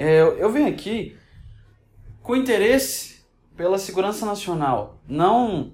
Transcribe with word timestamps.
É, 0.00 0.20
eu, 0.20 0.48
venho 0.52 0.68
aqui 0.68 1.16
com 2.22 2.36
interesse 2.36 3.24
pela 3.56 3.78
segurança 3.78 4.24
nacional. 4.24 5.00
Não 5.08 5.72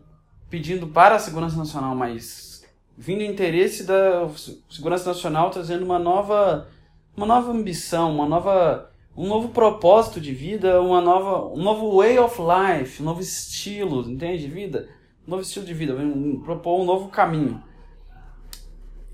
pedindo 0.48 0.86
para 0.86 1.16
a 1.16 1.18
segurança 1.18 1.58
nacional, 1.58 1.94
mas 1.94 2.64
vindo 2.96 3.22
interesse 3.22 3.84
da 3.84 4.26
segurança 4.70 5.10
nacional 5.10 5.50
trazendo 5.50 5.84
uma 5.84 5.98
nova 5.98 6.68
uma 7.14 7.26
nova 7.26 7.52
ambição, 7.52 8.14
uma 8.14 8.26
nova 8.26 8.90
um 9.14 9.28
novo 9.28 9.50
propósito 9.50 10.18
de 10.18 10.32
vida, 10.32 10.80
uma 10.80 11.02
nova 11.02 11.46
um 11.54 11.62
novo 11.62 11.98
way 11.98 12.18
of 12.18 12.40
life, 12.40 13.02
um 13.02 13.04
novo 13.04 13.20
estilo, 13.20 14.08
entende, 14.10 14.44
de 14.44 14.50
vida, 14.50 14.88
um 15.28 15.32
novo 15.32 15.42
estilo 15.42 15.66
de 15.66 15.74
vida, 15.74 15.94
propor 16.42 16.80
um 16.80 16.84
novo 16.86 17.08
caminho. 17.08 17.62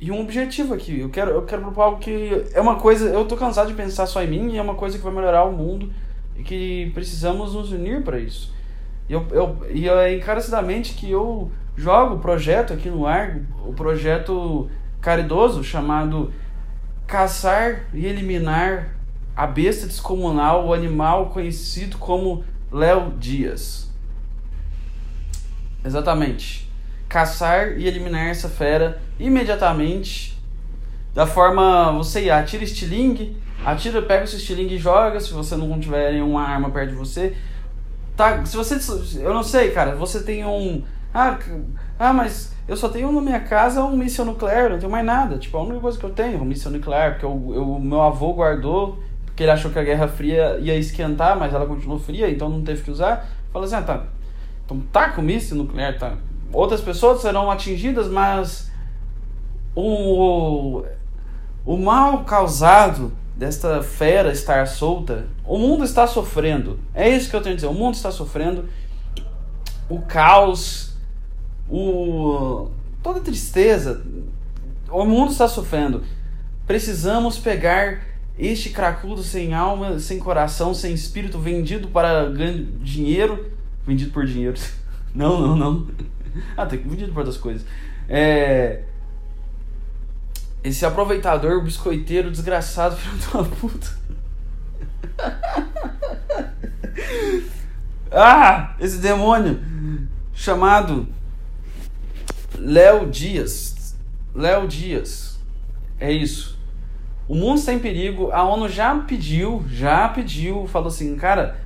E 0.00 0.10
um 0.10 0.22
objetivo 0.22 0.72
aqui, 0.72 0.98
eu 0.98 1.10
quero 1.10 1.30
eu 1.30 1.42
quero 1.42 1.60
propor 1.60 1.82
algo 1.82 1.98
que 1.98 2.46
é 2.54 2.60
uma 2.60 2.76
coisa, 2.76 3.10
eu 3.10 3.26
tô 3.26 3.36
cansado 3.36 3.68
de 3.68 3.74
pensar 3.74 4.06
só 4.06 4.22
em 4.22 4.28
mim 4.28 4.52
e 4.52 4.56
é 4.56 4.62
uma 4.62 4.74
coisa 4.74 4.96
que 4.96 5.04
vai 5.04 5.12
melhorar 5.12 5.44
o 5.44 5.52
mundo 5.52 5.92
e 6.34 6.42
que 6.42 6.90
precisamos 6.94 7.52
nos 7.52 7.70
unir 7.70 8.02
para 8.02 8.18
isso. 8.18 8.50
E 9.06 9.12
eu, 9.12 9.26
eu, 9.30 9.58
e 9.70 9.86
é 9.86 10.16
encarecidamente 10.16 10.94
que 10.94 11.10
eu 11.10 11.50
jogo 11.76 12.14
o 12.14 12.18
projeto 12.18 12.72
aqui 12.72 12.88
no 12.88 13.06
ar, 13.06 13.40
o 13.66 13.74
projeto 13.74 14.70
caridoso 15.02 15.62
chamado 15.62 16.32
Caçar 17.06 17.84
e 17.92 18.06
Eliminar 18.06 18.94
a 19.36 19.46
Besta 19.46 19.86
Descomunal, 19.86 20.66
o 20.66 20.72
animal 20.72 21.28
conhecido 21.28 21.98
como 21.98 22.42
Léo 22.72 23.12
Dias. 23.18 23.90
Exatamente. 25.84 26.69
Caçar 27.10 27.78
e 27.78 27.86
eliminar 27.86 28.28
essa 28.28 28.48
fera 28.48 29.02
imediatamente. 29.18 30.40
Da 31.12 31.26
forma, 31.26 31.92
você 31.92 32.30
atira 32.30 32.64
estilingue, 32.64 33.36
atira, 33.66 34.00
pega 34.00 34.24
o 34.24 34.26
seu 34.26 34.38
estilingue 34.38 34.76
e 34.76 34.78
joga, 34.78 35.20
se 35.20 35.30
você 35.34 35.56
não 35.56 35.78
tiver 35.78 36.12
nenhuma 36.12 36.42
arma 36.42 36.70
perto 36.70 36.90
de 36.90 36.96
você 36.96 37.36
Tá, 38.20 38.44
se 38.44 38.54
você. 38.54 38.76
Eu 39.24 39.32
não 39.32 39.42
sei, 39.42 39.70
cara, 39.70 39.96
você 39.96 40.22
tem 40.22 40.44
um. 40.44 40.82
Ah, 41.14 41.38
ah, 41.98 42.12
mas 42.12 42.54
eu 42.68 42.76
só 42.76 42.86
tenho 42.90 43.10
na 43.10 43.18
minha 43.18 43.40
casa 43.40 43.82
um 43.82 43.96
míssil 43.96 44.26
nuclear, 44.26 44.68
não 44.68 44.78
tenho 44.78 44.92
mais 44.92 45.06
nada. 45.06 45.38
Tipo, 45.38 45.56
a 45.56 45.62
única 45.62 45.80
coisa 45.80 45.98
que 45.98 46.04
eu 46.04 46.10
tenho 46.10 46.36
é 46.36 46.40
um 46.42 46.44
míssil 46.44 46.70
nuclear, 46.70 47.12
porque 47.12 47.24
o 47.24 47.78
meu 47.78 48.02
avô 48.02 48.34
guardou, 48.34 49.02
porque 49.24 49.42
ele 49.42 49.50
achou 49.50 49.70
que 49.70 49.78
a 49.78 49.82
Guerra 49.82 50.06
Fria 50.06 50.58
ia 50.60 50.76
esquentar, 50.76 51.34
mas 51.38 51.54
ela 51.54 51.64
continuou 51.64 51.98
fria, 51.98 52.28
então 52.28 52.50
não 52.50 52.62
teve 52.62 52.82
que 52.82 52.90
usar. 52.90 53.26
Fala 53.50 53.64
assim, 53.64 53.76
ah, 53.76 53.82
tá. 53.82 54.04
Então 54.66 54.78
tá 54.92 55.08
com 55.08 55.22
míssil 55.22 55.56
nuclear, 55.56 55.98
tá. 55.98 56.12
Outras 56.52 56.80
pessoas 56.80 57.20
serão 57.20 57.50
atingidas, 57.50 58.08
mas 58.08 58.70
o, 59.74 60.82
o 61.64 61.76
mal 61.76 62.24
causado 62.24 63.12
desta 63.36 63.82
fera 63.82 64.32
estar 64.32 64.66
solta, 64.66 65.26
o 65.44 65.56
mundo 65.56 65.84
está 65.84 66.06
sofrendo. 66.06 66.78
É 66.94 67.08
isso 67.08 67.30
que 67.30 67.36
eu 67.36 67.40
tenho 67.40 67.54
a 67.54 67.56
dizer. 67.56 67.68
O 67.68 67.74
mundo 67.74 67.94
está 67.94 68.10
sofrendo. 68.10 68.68
O 69.88 70.02
caos, 70.02 70.94
o 71.68 72.68
toda 73.02 73.20
tristeza, 73.20 74.04
o 74.90 75.04
mundo 75.04 75.32
está 75.32 75.48
sofrendo. 75.48 76.02
Precisamos 76.66 77.38
pegar 77.38 78.02
este 78.38 78.70
cracudo 78.70 79.22
sem 79.22 79.54
alma, 79.54 79.98
sem 79.98 80.18
coração, 80.18 80.74
sem 80.74 80.92
espírito, 80.92 81.38
vendido 81.38 81.88
para 81.88 82.30
dinheiro, 82.82 83.52
vendido 83.86 84.12
por 84.12 84.26
dinheiro. 84.26 84.58
Não, 85.12 85.40
não, 85.40 85.56
não. 85.56 85.88
Ah, 86.56 86.66
tem 86.66 86.78
vendido 86.78 87.12
por 87.12 87.20
outras 87.20 87.36
coisas. 87.36 87.66
É, 88.08 88.82
esse 90.62 90.84
aproveitador, 90.84 91.62
biscoiteiro, 91.62 92.30
desgraçado, 92.30 92.96
filho 92.96 93.16
uma 93.34 93.44
puta. 93.44 93.98
ah, 98.12 98.76
esse 98.78 98.98
demônio 98.98 99.60
chamado 100.34 101.08
Léo 102.58 103.10
Dias. 103.10 103.96
Léo 104.34 104.68
Dias. 104.68 105.40
É 105.98 106.12
isso. 106.12 106.58
O 107.28 107.34
mundo 107.34 107.58
está 107.58 107.72
em 107.72 107.78
perigo. 107.78 108.30
A 108.32 108.42
ONU 108.42 108.68
já 108.68 108.94
pediu, 108.98 109.64
já 109.68 110.08
pediu, 110.08 110.66
falou 110.66 110.88
assim, 110.88 111.16
cara, 111.16 111.58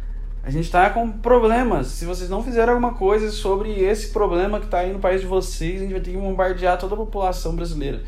a 0.44 0.50
gente 0.50 0.65
está 0.65 0.91
com 0.91 1.10
problemas. 1.10 1.87
Se 1.87 2.05
vocês 2.05 2.28
não 2.28 2.43
fizerem 2.43 2.69
alguma 2.69 2.93
coisa 2.93 3.31
sobre 3.31 3.81
esse 3.81 4.09
problema 4.09 4.59
que 4.60 4.66
está 4.66 4.81
aí 4.81 4.93
no 4.93 4.99
país 4.99 5.22
de 5.22 5.27
vocês, 5.27 5.77
a 5.81 5.84
gente 5.84 5.93
vai 5.93 6.00
ter 6.03 6.10
que 6.10 6.19
bombardear 6.19 6.77
toda 6.77 6.94
a 6.94 6.99
população 6.99 7.56
brasileira. 7.56 8.03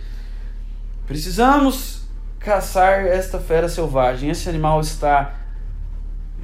Precisamos 1.07 2.03
caçar 2.39 3.07
esta 3.07 3.41
fera 3.41 3.71
selvagem. 3.71 4.29
Esse 4.29 4.51
animal 4.51 4.81
está 4.83 5.35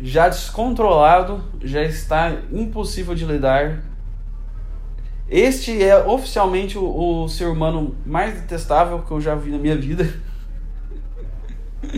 já 0.01 0.31
descontrolado, 0.31 1.45
já 1.63 1.83
está 1.83 2.39
impossível 2.51 3.15
de 3.15 3.27
lidar. 3.27 3.83
Este 5.29 5.83
é 5.83 5.97
oficialmente 5.99 6.79
o, 6.79 7.25
o 7.25 7.29
ser 7.29 7.49
humano 7.49 7.95
mais 8.07 8.35
detestável 8.35 9.01
que 9.01 9.11
eu 9.11 9.21
já 9.21 9.35
vi 9.35 9.51
na 9.51 9.59
minha 9.59 9.77
vida. 9.77 10.11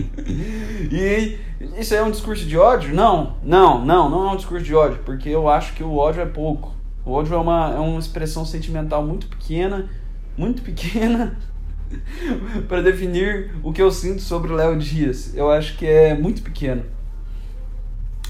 e 0.91 1.38
isso 1.78 1.94
é 1.94 2.02
um 2.02 2.10
discurso 2.10 2.44
de 2.44 2.56
ódio? 2.56 2.94
Não, 2.94 3.36
não, 3.42 3.84
não, 3.84 4.08
não 4.08 4.28
é 4.28 4.32
um 4.32 4.36
discurso 4.36 4.64
de 4.64 4.75
ódio, 4.75 5.00
porque 5.04 5.28
eu 5.28 5.48
acho 5.48 5.75
que 5.75 5.82
o 5.82 5.97
ódio 5.97 6.22
é 6.22 6.26
pouco. 6.26 6.75
O 7.04 7.12
ódio 7.12 7.34
é 7.34 7.38
uma, 7.38 7.75
é 7.75 7.78
uma 7.78 7.98
expressão 7.98 8.44
sentimental 8.44 9.04
muito 9.04 9.26
pequena, 9.26 9.88
muito 10.36 10.62
pequena 10.62 11.36
para 12.69 12.82
definir 12.82 13.54
o 13.62 13.72
que 13.72 13.82
eu 13.82 13.91
sinto 13.91 14.22
sobre 14.22 14.52
o 14.52 14.56
Léo 14.56 14.78
Dias. 14.78 15.36
Eu 15.36 15.50
acho 15.50 15.76
que 15.76 15.86
é 15.86 16.14
muito 16.14 16.42
pequeno. 16.42 16.84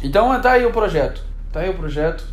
Então 0.02 0.40
tá 0.40 0.52
aí 0.52 0.66
o 0.66 0.72
projeto. 0.72 1.24
Tá 1.52 1.60
aí 1.60 1.70
o 1.70 1.74
projeto. 1.74 2.26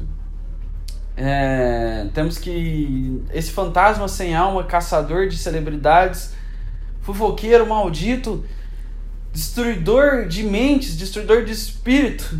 É, 1.15 2.07
temos 2.13 2.37
que. 2.37 3.23
Esse 3.31 3.51
fantasma 3.51 4.07
sem 4.07 4.35
alma, 4.35 4.63
caçador 4.63 5.27
de 5.27 5.37
celebridades, 5.37 6.33
fofoqueiro 7.01 7.67
maldito, 7.67 8.43
destruidor 9.31 10.27
de 10.27 10.43
mentes, 10.43 10.97
destruidor 10.97 11.43
de 11.45 11.51
espírito. 11.51 12.37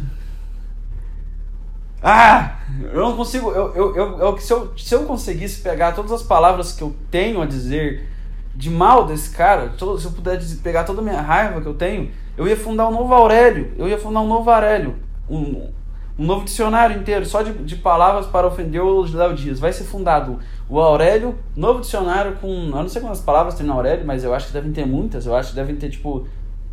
Ah! 2.02 2.58
Eu 2.92 3.02
não 3.02 3.16
consigo. 3.16 3.52
Eu, 3.52 3.76
eu, 3.76 4.20
eu, 4.20 4.38
se, 4.38 4.52
eu, 4.52 4.74
se 4.78 4.96
eu 4.96 5.04
conseguisse 5.04 5.62
pegar 5.62 5.92
todas 5.92 6.12
as 6.12 6.24
palavras 6.24 6.72
que 6.72 6.82
eu 6.82 6.96
tenho 7.12 7.42
a 7.42 7.46
dizer 7.46 8.08
de 8.56 8.70
mal 8.70 9.06
desse 9.06 9.30
cara, 9.30 9.74
se 9.78 9.84
eu 9.84 10.12
pudesse 10.12 10.58
pegar 10.58 10.84
toda 10.84 11.00
a 11.02 11.04
minha 11.04 11.22
raiva 11.22 11.62
que 11.62 11.68
eu 11.68 11.74
tenho, 11.74 12.12
eu 12.38 12.48
ia 12.48 12.58
fundar 12.58 12.88
um 12.88 12.92
novo 12.92 13.14
Aurélio, 13.14 13.72
eu 13.78 13.88
ia 13.88 13.98
fundar 13.98 14.22
um 14.22 14.28
novo 14.28 14.50
Aurélio, 14.50 14.96
um, 15.30 15.70
um 16.18 16.26
novo 16.26 16.44
dicionário 16.44 17.00
inteiro, 17.00 17.26
só 17.26 17.42
de, 17.42 17.54
de 17.54 17.76
palavras 17.76 18.26
para 18.26 18.48
ofender 18.48 18.82
o 18.82 19.04
Léo 19.04 19.34
Dias. 19.36 19.60
Vai 19.60 19.72
ser 19.72 19.84
fundado 19.84 20.40
o 20.68 20.80
Aurélio, 20.80 21.38
novo 21.56 21.82
dicionário 21.82 22.34
com, 22.42 22.48
eu 22.48 22.70
não 22.72 22.90
sei 22.90 23.02
quantas 23.02 23.22
palavras 23.22 23.56
tem 23.56 23.66
no 23.66 23.74
Aurélio, 23.74 24.06
mas 24.06 24.24
eu 24.24 24.34
acho 24.34 24.48
que 24.48 24.54
devem 24.54 24.72
ter 24.72 24.86
muitas, 24.86 25.26
eu 25.26 25.36
acho 25.36 25.50
que 25.50 25.56
devem 25.56 25.76
ter, 25.76 25.90
tipo, 25.90 26.28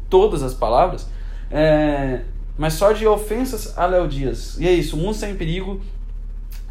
todas 0.08 0.42
as 0.42 0.54
palavras. 0.54 1.08
É, 1.50 2.22
mas 2.56 2.74
só 2.74 2.92
de 2.92 3.06
ofensas 3.06 3.76
a 3.78 3.86
Léo 3.86 4.08
Dias. 4.08 4.58
E 4.58 4.66
é 4.66 4.72
isso, 4.72 4.96
o 4.96 4.98
mundo 4.98 5.14
está 5.14 5.28
em 5.28 5.36
perigo. 5.36 5.80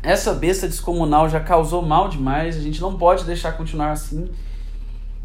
Essa 0.04 0.34
besta 0.34 0.68
descomunal 0.68 1.30
já 1.30 1.40
causou 1.40 1.82
mal 1.82 2.08
demais, 2.08 2.58
a 2.58 2.62
gente 2.62 2.80
não 2.82 2.98
pode 2.98 3.24
deixar 3.24 3.54
continuar 3.54 3.92
assim. 3.92 4.30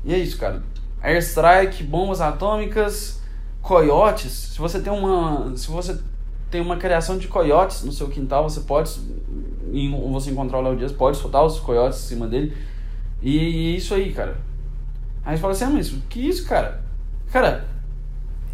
E 0.04 0.14
é 0.14 0.18
isso, 0.18 0.38
cara. 0.38 0.62
Airstrike, 1.02 1.82
bombas 1.82 2.20
atômicas, 2.20 3.20
coiotes. 3.60 4.32
Se 4.32 4.58
você 4.58 4.80
tem 4.80 4.92
uma, 4.92 5.56
se 5.56 5.68
você 5.68 5.98
tem 6.50 6.60
uma 6.60 6.76
criação 6.76 7.18
de 7.18 7.28
coiotes 7.28 7.82
no 7.82 7.92
seu 7.92 8.08
quintal, 8.08 8.48
você 8.48 8.60
pode, 8.60 8.90
você 10.10 10.30
encontrar 10.30 10.58
o 10.58 10.62
Léo 10.62 10.76
Dias, 10.76 10.92
pode 10.92 11.16
soltar 11.16 11.44
os 11.44 11.58
coiotes 11.58 11.98
em 12.04 12.08
cima 12.08 12.26
dele. 12.26 12.56
E, 13.20 13.36
e 13.36 13.76
isso 13.76 13.94
aí, 13.94 14.12
cara. 14.12 14.36
Aí 15.24 15.36
você 15.36 15.40
fala 15.40 15.52
assim, 15.52 15.64
ah, 15.64 15.70
mas 15.70 15.94
que 16.08 16.20
isso, 16.28 16.46
cara? 16.46 16.82
Cara, 17.30 17.71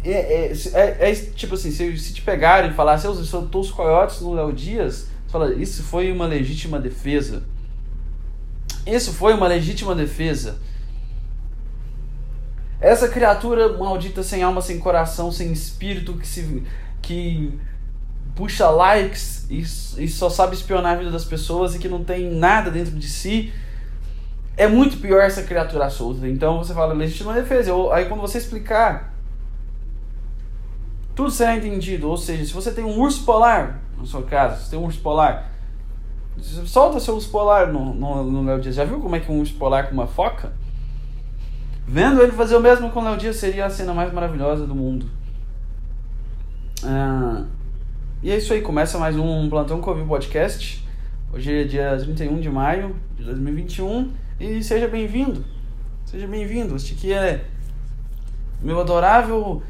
é, 0.03 0.11
é, 0.11 0.53
é, 0.73 1.11
é 1.11 1.15
tipo 1.15 1.55
assim, 1.55 1.71
se, 1.71 1.97
se 1.97 2.13
te 2.13 2.21
pegarem 2.21 2.71
e 2.71 2.73
falar 2.73 2.93
assim, 2.93 3.07
eu 3.07 3.15
soltou 3.15 3.61
os 3.61 3.71
coiotes 3.71 4.21
no 4.21 4.33
Léo 4.33 4.53
Dias, 4.53 5.07
você 5.25 5.31
fala, 5.31 5.53
isso 5.53 5.83
foi 5.83 6.11
uma 6.11 6.25
legítima 6.25 6.79
defesa. 6.79 7.43
Isso 8.85 9.13
foi 9.13 9.33
uma 9.33 9.47
legítima 9.47 9.93
defesa. 9.93 10.57
Essa 12.81 13.09
criatura 13.09 13.77
maldita 13.77 14.23
sem 14.23 14.41
alma, 14.41 14.61
sem 14.61 14.79
coração, 14.79 15.31
sem 15.31 15.51
espírito, 15.51 16.13
que 16.13 16.27
se 16.27 16.63
que 17.01 17.59
puxa 18.35 18.69
likes 18.69 19.45
e, 19.49 19.59
e 20.03 20.07
só 20.07 20.29
sabe 20.29 20.55
espionar 20.55 20.93
a 20.93 20.97
vida 20.97 21.11
das 21.11 21.25
pessoas 21.25 21.75
e 21.75 21.79
que 21.79 21.89
não 21.89 22.03
tem 22.03 22.29
nada 22.31 22.71
dentro 22.71 22.95
de 22.95 23.07
si. 23.07 23.51
É 24.55 24.67
muito 24.67 24.97
pior 24.97 25.21
essa 25.21 25.43
criatura 25.43 25.89
solta. 25.89 26.27
Então 26.27 26.57
você 26.57 26.73
fala 26.73 26.93
legítima 26.93 27.33
defesa. 27.33 27.71
Aí 27.91 28.05
quando 28.05 28.21
você 28.21 28.37
explicar, 28.37 29.13
tudo 31.19 31.31
será 31.31 31.57
entendido. 31.57 32.07
Ou 32.07 32.15
seja, 32.15 32.45
se 32.45 32.53
você 32.53 32.71
tem 32.71 32.85
um 32.85 32.97
urso 32.97 33.25
polar, 33.25 33.81
no 33.97 34.07
seu 34.07 34.23
caso, 34.23 34.63
você 34.63 34.69
tem 34.71 34.79
um 34.79 34.85
urso 34.85 35.01
polar, 35.01 35.51
solta 36.65 36.97
seu 36.97 37.13
urso 37.13 37.29
polar 37.29 37.67
no, 37.67 37.93
no, 37.93 38.23
no 38.23 38.43
Léo 38.45 38.61
Dias. 38.61 38.75
Já 38.75 38.85
viu 38.85 39.01
como 39.01 39.17
é 39.17 39.19
que 39.19 39.29
um 39.29 39.39
urso 39.39 39.53
polar 39.55 39.87
com 39.87 39.93
uma 39.93 40.07
foca? 40.07 40.53
Vendo 41.85 42.21
ele 42.21 42.31
fazer 42.31 42.55
o 42.55 42.61
mesmo 42.61 42.89
com 42.91 43.01
o 43.01 43.03
Léo 43.03 43.17
Dias 43.17 43.35
seria 43.35 43.65
a 43.65 43.69
cena 43.69 43.93
mais 43.93 44.13
maravilhosa 44.13 44.65
do 44.65 44.73
mundo. 44.73 45.07
Ah, 46.85 47.43
e 48.23 48.31
é 48.31 48.37
isso 48.37 48.53
aí, 48.53 48.61
começa 48.61 48.97
mais 48.97 49.17
um 49.17 49.49
Plantão 49.49 49.81
Covid 49.81 50.07
Podcast. 50.07 50.87
Hoje 51.33 51.53
é 51.53 51.63
dia 51.65 51.97
31 51.97 52.39
de 52.39 52.49
maio 52.49 52.95
de 53.17 53.25
2021 53.25 54.09
e 54.39 54.63
seja 54.63 54.87
bem-vindo. 54.87 55.43
Seja 56.05 56.25
bem-vindo. 56.27 56.77
Este 56.77 56.93
aqui 56.93 57.11
é 57.11 57.43
meu 58.61 58.79
adorável 58.79 59.61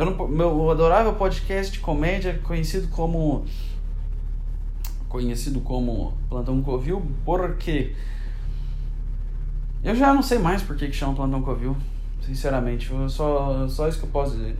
eu 0.00 0.06
não, 0.06 0.28
meu 0.28 0.70
adorável 0.70 1.12
podcast 1.12 1.74
de 1.74 1.80
comédia 1.80 2.40
conhecido 2.42 2.88
como 2.88 3.44
conhecido 5.10 5.60
como 5.60 6.14
Plantão 6.26 6.62
Covil, 6.62 7.02
porque 7.22 7.94
eu 9.84 9.94
já 9.94 10.14
não 10.14 10.22
sei 10.22 10.38
mais 10.38 10.62
por 10.62 10.74
que, 10.74 10.86
que 10.86 10.94
chama 10.94 11.14
Plantão 11.14 11.42
Covil, 11.42 11.76
sinceramente, 12.22 12.90
só, 13.08 13.68
só 13.68 13.88
isso 13.88 13.98
que 13.98 14.06
eu 14.06 14.10
posso 14.10 14.38
dizer. 14.38 14.56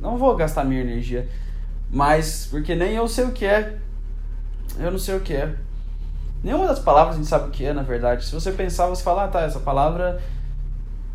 Não 0.00 0.16
vou 0.16 0.36
gastar 0.36 0.62
minha 0.62 0.82
energia, 0.82 1.28
mas 1.90 2.46
porque 2.48 2.76
nem 2.76 2.92
eu 2.94 3.08
sei 3.08 3.24
o 3.24 3.32
que 3.32 3.46
é. 3.46 3.76
Eu 4.78 4.92
não 4.92 4.98
sei 4.98 5.16
o 5.16 5.20
que 5.20 5.32
é. 5.32 5.56
Nenhuma 6.40 6.68
das 6.68 6.78
palavras 6.78 7.16
a 7.16 7.18
gente 7.18 7.28
sabe 7.28 7.48
o 7.48 7.50
que 7.50 7.64
é, 7.64 7.72
na 7.72 7.82
verdade. 7.82 8.24
Se 8.24 8.32
você 8.32 8.52
pensar, 8.52 8.86
você 8.86 9.02
fala, 9.02 9.24
ah, 9.24 9.28
tá, 9.28 9.40
essa 9.40 9.58
palavra 9.58 10.22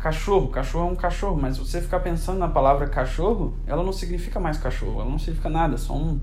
cachorro, 0.00 0.48
cachorro 0.48 0.88
é 0.88 0.92
um 0.92 0.96
cachorro, 0.96 1.38
mas 1.40 1.58
você 1.58 1.80
ficar 1.80 2.00
pensando 2.00 2.38
na 2.38 2.48
palavra 2.48 2.88
cachorro, 2.88 3.54
ela 3.66 3.82
não 3.82 3.92
significa 3.92 4.40
mais 4.40 4.56
cachorro, 4.56 5.00
ela 5.00 5.10
não 5.10 5.18
significa 5.18 5.48
nada, 5.48 5.76
só 5.76 5.94
um. 5.94 6.18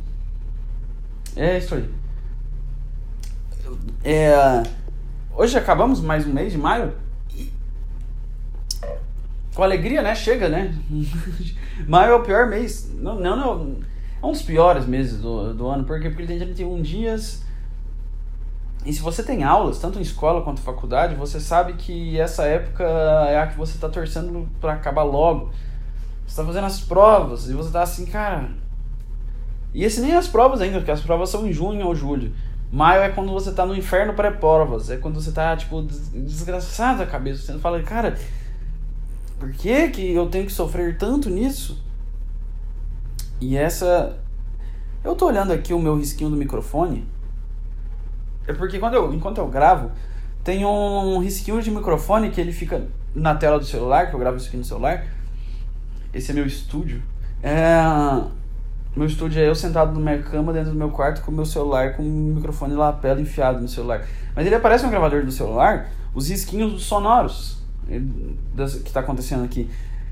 É 1.35 1.59
isso 1.59 1.75
aí. 1.75 1.89
É... 4.03 4.63
Hoje 5.35 5.57
acabamos 5.57 6.01
mais 6.01 6.25
um 6.25 6.33
mês 6.33 6.51
de 6.51 6.57
maio. 6.57 6.93
Com 9.53 9.63
alegria, 9.63 10.01
né? 10.01 10.15
Chega, 10.15 10.49
né? 10.49 10.75
maio 11.87 12.13
é 12.13 12.15
o 12.15 12.23
pior 12.23 12.47
mês. 12.47 12.91
Não, 12.95 13.19
não, 13.19 13.35
não. 13.35 13.77
É 14.21 14.25
um 14.25 14.31
dos 14.31 14.41
piores 14.41 14.87
meses 14.87 15.19
do, 15.19 15.53
do 15.53 15.67
ano. 15.67 15.83
Por 15.83 15.99
quê? 15.99 16.09
Porque 16.09 16.23
ele 16.23 16.39
tem 16.39 16.39
31 16.39 16.81
dias. 16.81 17.43
E 18.87 18.93
se 18.93 19.01
você 19.01 19.21
tem 19.21 19.43
aulas, 19.43 19.79
tanto 19.79 19.99
em 19.99 20.01
escola 20.01 20.41
quanto 20.41 20.61
faculdade, 20.61 21.13
você 21.13 21.41
sabe 21.41 21.73
que 21.73 22.17
essa 22.17 22.43
época 22.43 22.85
é 22.85 23.37
a 23.37 23.47
que 23.47 23.57
você 23.57 23.75
está 23.75 23.89
torcendo 23.89 24.47
para 24.61 24.71
acabar 24.71 25.03
logo. 25.03 25.51
Você 26.25 26.29
está 26.29 26.45
fazendo 26.45 26.67
as 26.67 26.79
provas 26.79 27.49
e 27.49 27.53
você 27.53 27.67
está 27.67 27.81
assim, 27.81 28.05
cara. 28.05 28.49
E 29.73 29.83
esse 29.83 29.99
nem 29.99 30.13
as 30.15 30.29
provas 30.29 30.61
ainda, 30.61 30.77
porque 30.77 30.91
as 30.91 31.01
provas 31.01 31.29
são 31.29 31.45
em 31.45 31.51
junho 31.51 31.85
ou 31.85 31.93
julho. 31.93 32.33
Maio 32.71 33.01
é 33.01 33.09
quando 33.09 33.33
você 33.33 33.51
tá 33.51 33.65
no 33.65 33.75
inferno 33.75 34.13
pré-provas. 34.13 34.89
É 34.89 34.95
quando 34.95 35.21
você 35.21 35.33
tá, 35.33 35.57
tipo, 35.57 35.81
desgraçado 35.81 37.03
a 37.03 37.05
cabeça. 37.05 37.41
Você 37.41 37.59
fala, 37.59 37.83
cara, 37.83 38.17
por 39.37 39.51
que, 39.51 39.89
que 39.89 40.13
eu 40.13 40.29
tenho 40.29 40.45
que 40.45 40.53
sofrer 40.53 40.97
tanto 40.97 41.29
nisso? 41.29 41.83
E 43.41 43.57
essa. 43.57 44.17
Eu 45.03 45.13
tô 45.13 45.25
olhando 45.25 45.51
aqui 45.51 45.73
o 45.73 45.79
meu 45.79 45.97
risquinho 45.97 46.29
do 46.29 46.37
microfone. 46.37 47.16
É 48.47 48.53
porque 48.53 48.79
quando 48.79 48.93
eu, 48.93 49.13
enquanto 49.13 49.37
eu 49.37 49.47
gravo, 49.47 49.91
tem 50.43 50.65
um 50.65 51.19
risquinho 51.19 51.61
de 51.61 51.69
microfone 51.69 52.29
que 52.29 52.39
ele 52.39 52.53
fica 52.53 52.87
na 53.13 53.35
tela 53.35 53.59
do 53.59 53.65
celular, 53.65 54.09
que 54.09 54.15
eu 54.15 54.19
gravo 54.19 54.37
isso 54.37 54.47
aqui 54.47 54.57
no 54.57 54.63
celular. 54.63 55.05
Esse 56.13 56.31
é 56.31 56.33
meu 56.33 56.47
estúdio. 56.47 57.01
É 57.43 57.83
meu 58.97 59.05
estúdio 59.05 59.39
é 59.39 59.47
eu 59.47 59.53
sentado 59.53 59.93
na 59.93 59.99
minha 59.99 60.23
cama 60.23 60.51
dentro 60.51 60.71
do 60.71 60.75
meu 60.75 60.89
quarto 60.89 61.21
com 61.21 61.29
o 61.29 61.33
meu 61.33 61.45
celular 61.45 61.95
com 61.95 62.01
o 62.01 62.05
microfone 62.05 62.73
lapela 62.73 63.21
enfiado 63.21 63.61
no 63.61 63.67
celular. 63.67 64.03
Mas 64.35 64.43
ele 64.47 64.55
aparece 64.55 64.83
no 64.85 64.89
gravador 64.89 65.23
do 65.23 65.31
celular, 65.31 65.87
os 66.15 66.29
risquinhos 66.29 66.83
sonoros 66.83 67.61
que 67.87 68.87
está 68.87 69.01
acontecendo 69.01 69.43
aqui. 69.43 69.69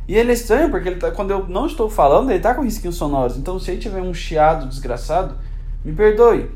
E 0.08 0.16
ele 0.16 0.30
é 0.30 0.34
estranho 0.36 0.70
porque 0.70 0.88
ele 0.88 0.98
tá, 0.98 1.10
quando 1.10 1.32
eu 1.32 1.48
não 1.48 1.66
estou 1.66 1.90
falando, 1.90 2.30
ele 2.30 2.38
está 2.38 2.54
com 2.54 2.62
risquinhos 2.62 2.96
sonoros. 2.96 3.38
Então 3.38 3.60
se 3.60 3.72
ele 3.72 3.82
tiver 3.82 4.02
um 4.02 4.14
chiado 4.14 4.70
desgraçado, 4.70 5.36
me 5.84 5.92
perdoe. 5.92 6.52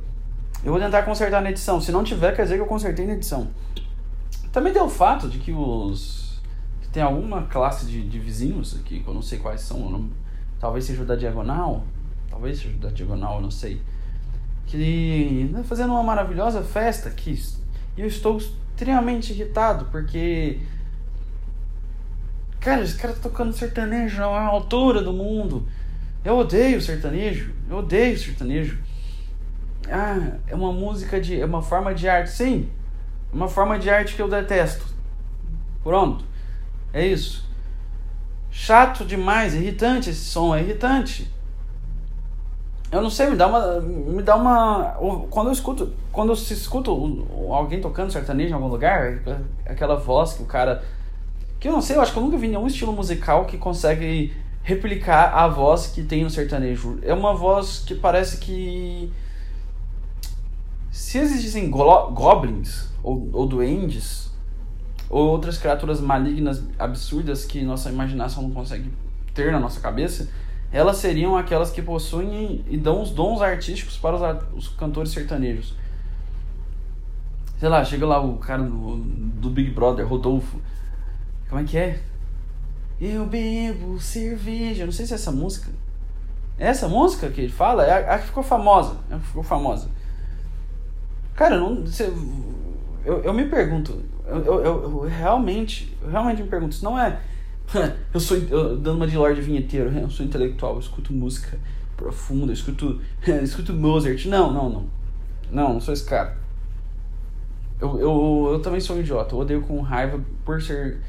Eu 0.64 0.72
vou 0.72 0.82
tentar 0.82 1.04
consertar 1.04 1.42
na 1.42 1.50
edição. 1.50 1.80
Se 1.80 1.92
não 1.92 2.04
tiver, 2.04 2.36
quer 2.36 2.44
dizer 2.44 2.56
que 2.56 2.62
eu 2.62 2.68
consertei 2.68 3.06
na 3.06 3.14
edição. 3.14 3.48
Também 4.52 4.74
tem 4.74 4.82
o 4.82 4.90
fato 4.90 5.30
de 5.30 5.40
que 5.40 5.52
os. 5.52 6.42
Tem 6.92 7.04
alguma 7.04 7.44
classe 7.44 7.86
de, 7.86 8.02
de 8.02 8.18
vizinhos 8.18 8.76
aqui, 8.80 9.00
que 9.00 9.08
eu 9.08 9.14
não 9.14 9.22
sei 9.22 9.38
quais 9.38 9.62
são, 9.62 9.92
não, 9.92 10.10
talvez 10.60 10.86
seja 10.86 11.04
o 11.04 11.06
da 11.06 11.16
diagonal, 11.16 11.84
talvez 12.30 12.60
seja 12.60 12.76
da 12.78 12.90
Diagonal, 12.90 13.40
não 13.40 13.52
sei, 13.52 13.80
que 14.66 15.50
né, 15.52 15.62
fazendo 15.64 15.92
uma 15.92 16.02
maravilhosa 16.02 16.64
festa 16.64 17.10
aqui. 17.10 17.40
E 17.96 18.02
eu 18.02 18.08
estou 18.08 18.38
extremamente 18.38 19.34
irritado 19.34 19.86
porque. 19.92 20.60
Cara, 22.60 22.82
esse 22.82 22.96
cara 22.96 23.14
tá 23.14 23.22
tocando 23.22 23.54
sertanejo 23.54 24.22
a 24.22 24.44
altura 24.44 25.02
do 25.02 25.14
mundo. 25.14 25.66
Eu 26.26 26.38
odeio 26.38 26.82
sertanejo. 26.82 27.54
Eu 27.70 27.78
odeio 27.78 28.18
sertanejo. 28.18 28.80
Ah, 29.92 30.38
é 30.48 30.56
uma 30.56 30.72
música 30.72 31.20
de. 31.20 31.40
É 31.40 31.46
uma 31.46 31.62
forma 31.62 31.94
de 31.94 32.08
arte, 32.08 32.32
sim. 32.32 32.70
Uma 33.32 33.48
forma 33.48 33.78
de 33.78 33.90
arte 33.90 34.16
que 34.16 34.22
eu 34.22 34.30
detesto. 34.30 34.86
Pronto. 35.84 36.26
É 36.94 37.06
isso. 37.06 37.48
Chato 38.52 39.06
demais, 39.06 39.54
irritante 39.54 40.10
esse 40.10 40.26
som, 40.26 40.56
é 40.56 40.62
irritante 40.62 41.32
eu 42.92 43.04
não 43.04 43.10
sei, 43.10 43.30
me 43.30 43.36
dá 43.36 43.46
uma. 43.46 43.80
Me 43.80 44.24
dá 44.24 44.36
uma. 44.36 44.98
Quando 45.30 45.48
eu 45.48 45.54
escuto. 45.54 45.94
Quando 46.12 46.30
eu 46.30 46.34
escuto 46.34 47.28
alguém 47.52 47.80
tocando 47.80 48.12
sertanejo 48.12 48.50
em 48.50 48.54
algum 48.54 48.68
lugar, 48.68 49.22
aquela 49.66 49.96
voz 49.96 50.34
que 50.34 50.42
o 50.42 50.46
cara. 50.46 50.84
Que 51.60 51.68
eu 51.68 51.72
não 51.72 51.82
sei, 51.82 51.98
eu 51.98 52.02
acho 52.02 52.12
que 52.12 52.18
eu 52.18 52.24
nunca 52.24 52.38
vi 52.38 52.48
nenhum 52.48 52.66
estilo 52.66 52.92
musical 52.92 53.46
que 53.46 53.58
consegue 53.58 54.34
replicar 54.64 55.36
a 55.36 55.48
voz 55.48 55.88
que 55.88 56.02
tem 56.02 56.24
no 56.24 56.30
sertanejo. 56.30 56.98
É 57.04 57.14
uma 57.14 57.36
voz 57.36 57.84
que 57.86 57.94
parece 57.94 58.38
que. 58.38 59.12
Se 60.92 61.18
existissem 61.18 61.70
goblins 61.70 62.90
ou, 63.04 63.30
ou 63.32 63.48
duendes 63.48 64.32
ou 65.10 65.28
outras 65.28 65.58
criaturas 65.58 66.00
malignas 66.00 66.64
absurdas 66.78 67.46
que 67.46 67.62
nossa 67.64 67.90
imaginação 67.90 68.44
não 68.44 68.52
consegue 68.52 68.92
ter 69.34 69.52
na 69.52 69.60
nossa 69.60 69.80
cabeça 69.80 70.30
elas 70.72 70.98
seriam 70.98 71.36
aquelas 71.36 71.72
que 71.72 71.82
possuem 71.82 72.64
e 72.68 72.78
dão 72.78 73.02
os 73.02 73.10
dons 73.10 73.42
artísticos 73.42 73.98
para 73.98 74.16
os, 74.16 74.66
os 74.66 74.68
cantores 74.70 75.12
sertanejos. 75.12 75.74
Sei 77.60 77.68
lá, 77.68 77.84
chega 77.84 78.06
lá 78.06 78.22
o 78.22 78.38
cara 78.38 78.64
do, 78.64 78.98
do 78.98 79.50
Big 79.50 79.72
Brother, 79.72 80.08
Rodolfo. 80.08 80.60
Como 81.50 81.62
é 81.62 81.64
que 81.64 81.78
é? 81.78 82.00
Eu 83.02 83.26
bebo 83.26 84.00
cerveja. 84.00 84.86
Não 84.86 84.92
sei 84.92 85.06
se 85.06 85.14
é 85.14 85.16
essa 85.16 85.32
música. 85.32 85.70
É 86.58 86.68
essa 86.68 86.88
música 86.88 87.30
que 87.30 87.42
ele 87.42 87.52
fala 87.52 87.84
é 87.84 87.92
a, 87.92 88.16
a 88.16 88.20
que 88.20 88.28
ficou 88.28 88.44
famosa. 88.44 88.98
É 89.10 89.16
a 89.16 89.18
que 89.18 89.26
ficou 89.26 89.44
famosa. 89.44 89.90
Cara, 91.40 91.58
não, 91.58 91.86
você, 91.86 92.12
eu, 93.06 93.24
eu 93.24 93.34
me 93.34 93.46
pergunto. 93.46 94.04
Eu, 94.28 94.44
eu, 94.44 94.64
eu, 94.66 95.00
realmente, 95.08 95.98
eu 96.04 96.10
realmente 96.12 96.44
me 96.44 96.50
pergunto. 96.50 96.76
Isso 96.76 96.84
não 96.84 97.00
é 97.00 97.18
eu 98.14 98.19
sou 98.19 98.36
eu, 98.36 98.78
dando 98.78 98.98
uma 98.98 99.08
de 99.08 99.16
Lorde 99.16 99.40
Vinheteiro, 99.40 99.90
eu 99.96 100.10
sou 100.10 100.26
intelectual, 100.26 100.74
eu 100.74 100.80
escuto 100.80 101.14
música 101.14 101.58
profunda, 101.96 102.48
eu 102.48 102.54
escuto, 102.54 103.00
eu 103.26 103.44
escuto 103.44 103.74
Mozart. 103.74 104.26
Não, 104.26 104.52
não, 104.52 104.69
não. 104.69 104.86
Não, 105.50 105.74
não 105.74 105.80
sou 105.81 105.94
esse 105.94 106.04
cara. 106.04 106.38
Eu, 107.80 107.98
eu, 107.98 108.50
eu 108.54 108.60
também 108.62 108.81
sou 108.81 108.98
um 108.98 109.00
idiota, 109.00 109.34
eu 109.34 109.40
odeio 109.40 109.62
com 109.62 109.80
raiva 109.80 110.19
por 110.44 110.62
ser. 110.62 111.00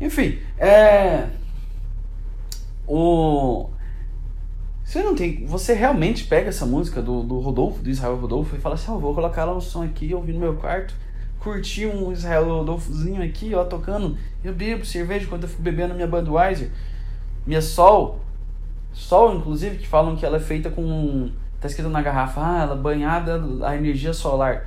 Enfim, 0.00 0.38
é. 0.56 1.28
O. 2.86 3.70
Você 4.84 5.02
não 5.02 5.14
tem. 5.14 5.44
Você 5.46 5.74
realmente 5.74 6.24
pega 6.24 6.50
essa 6.50 6.66
música 6.66 7.02
do, 7.02 7.22
do 7.22 7.40
Rodolfo, 7.40 7.82
do 7.82 7.90
Israel 7.90 8.16
Rodolfo, 8.16 8.54
e 8.54 8.60
fala 8.60 8.76
assim: 8.76 8.92
oh, 8.92 8.98
vou 8.98 9.14
colocar 9.14 9.42
ela 9.42 9.54
no 9.54 9.60
som 9.60 9.82
aqui, 9.82 10.14
ouvir 10.14 10.32
no 10.32 10.40
meu 10.40 10.54
quarto 10.54 10.94
curti 11.44 11.84
um 11.84 12.10
Israel 12.10 12.46
Rodolfozinho 12.46 13.22
aqui, 13.22 13.54
ó, 13.54 13.64
tocando. 13.64 14.16
Eu 14.42 14.54
bebo 14.54 14.84
cerveja 14.84 15.26
quando 15.28 15.42
eu 15.42 15.48
fico 15.48 15.60
bebendo 15.60 15.94
minha 15.94 16.06
Budweiser. 16.06 16.70
Minha 17.46 17.60
Sol. 17.60 18.20
Sol, 18.94 19.36
inclusive, 19.36 19.76
que 19.76 19.86
falam 19.86 20.16
que 20.16 20.24
ela 20.24 20.38
é 20.38 20.40
feita 20.40 20.70
com. 20.70 21.30
Tá 21.60 21.68
escrito 21.68 21.90
na 21.90 22.02
garrafa, 22.02 22.40
ah, 22.40 22.62
ela 22.62 22.74
é 22.74 22.78
banhada 22.78 23.42
a 23.62 23.76
energia 23.76 24.12
solar. 24.12 24.66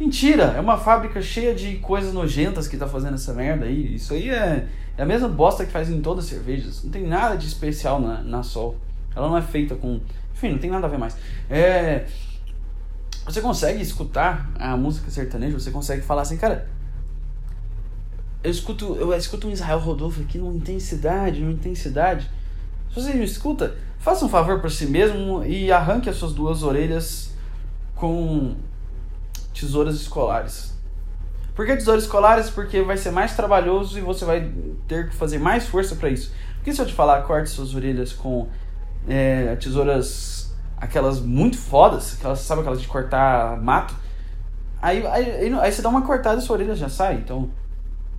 Mentira! 0.00 0.54
É 0.56 0.60
uma 0.60 0.76
fábrica 0.76 1.20
cheia 1.22 1.54
de 1.54 1.76
coisas 1.76 2.12
nojentas 2.12 2.66
que 2.66 2.76
tá 2.76 2.86
fazendo 2.86 3.14
essa 3.14 3.32
merda 3.32 3.66
aí. 3.66 3.94
Isso 3.94 4.12
aí 4.14 4.30
é, 4.30 4.66
é 4.96 5.02
a 5.02 5.06
mesma 5.06 5.28
bosta 5.28 5.64
que 5.64 5.72
faz 5.72 5.90
em 5.90 6.00
todas 6.00 6.24
as 6.24 6.30
cervejas. 6.30 6.82
Não 6.82 6.90
tem 6.90 7.06
nada 7.06 7.36
de 7.36 7.46
especial 7.46 8.00
na, 8.00 8.22
na 8.22 8.42
Sol. 8.42 8.76
Ela 9.14 9.28
não 9.28 9.36
é 9.36 9.42
feita 9.42 9.74
com. 9.74 10.00
Enfim, 10.34 10.52
não 10.52 10.58
tem 10.58 10.70
nada 10.70 10.86
a 10.86 10.90
ver 10.90 10.98
mais. 10.98 11.16
É. 11.48 12.06
Você 13.24 13.40
consegue 13.40 13.80
escutar 13.80 14.50
a 14.58 14.76
música 14.76 15.10
sertaneja, 15.10 15.58
você 15.58 15.70
consegue 15.70 16.02
falar 16.02 16.22
assim, 16.22 16.36
cara. 16.36 16.68
Eu 18.42 18.50
escuto, 18.50 18.96
eu 18.96 19.14
escuto 19.14 19.48
um 19.48 19.50
Israel 19.50 19.78
Rodolfo 19.78 20.20
aqui 20.20 20.36
numa 20.36 20.52
intensidade, 20.52 21.40
numa 21.40 21.52
intensidade. 21.52 22.30
Se 22.90 23.00
você 23.00 23.14
me 23.14 23.24
escuta, 23.24 23.74
faça 23.98 24.24
um 24.24 24.28
favor 24.28 24.60
para 24.60 24.68
si 24.68 24.86
mesmo 24.86 25.42
e 25.44 25.72
arranque 25.72 26.10
as 26.10 26.16
suas 26.16 26.32
duas 26.34 26.62
orelhas 26.62 27.32
com 27.94 28.54
tesouras 29.54 29.94
escolares. 29.94 30.74
Por 31.54 31.64
que 31.64 31.74
tesouras 31.74 32.02
escolares? 32.02 32.50
Porque 32.50 32.82
vai 32.82 32.98
ser 32.98 33.12
mais 33.12 33.34
trabalhoso 33.34 33.96
e 33.98 34.02
você 34.02 34.24
vai 34.24 34.52
ter 34.86 35.08
que 35.08 35.14
fazer 35.14 35.38
mais 35.38 35.66
força 35.66 35.94
para 35.96 36.10
isso. 36.10 36.32
Porque 36.56 36.72
se 36.72 36.82
eu 36.82 36.86
te 36.86 36.92
falar 36.92 37.22
corte 37.22 37.48
suas 37.48 37.74
orelhas 37.74 38.12
com 38.12 38.48
é, 39.08 39.56
tesouras, 39.56 40.54
aquelas 40.76 41.20
muito 41.20 41.58
fodas, 41.58 42.16
aquelas, 42.18 42.40
sabe 42.40 42.60
aquelas 42.60 42.80
de 42.80 42.88
cortar 42.88 43.60
mato. 43.60 43.94
Aí, 44.80 45.06
aí, 45.06 45.54
aí, 45.54 45.72
você 45.72 45.80
dá 45.80 45.88
uma 45.88 46.02
cortada 46.02 46.40
e 46.40 46.42
sua 46.42 46.56
orelha 46.56 46.74
já 46.74 46.88
sai. 46.88 47.14
Então, 47.14 47.48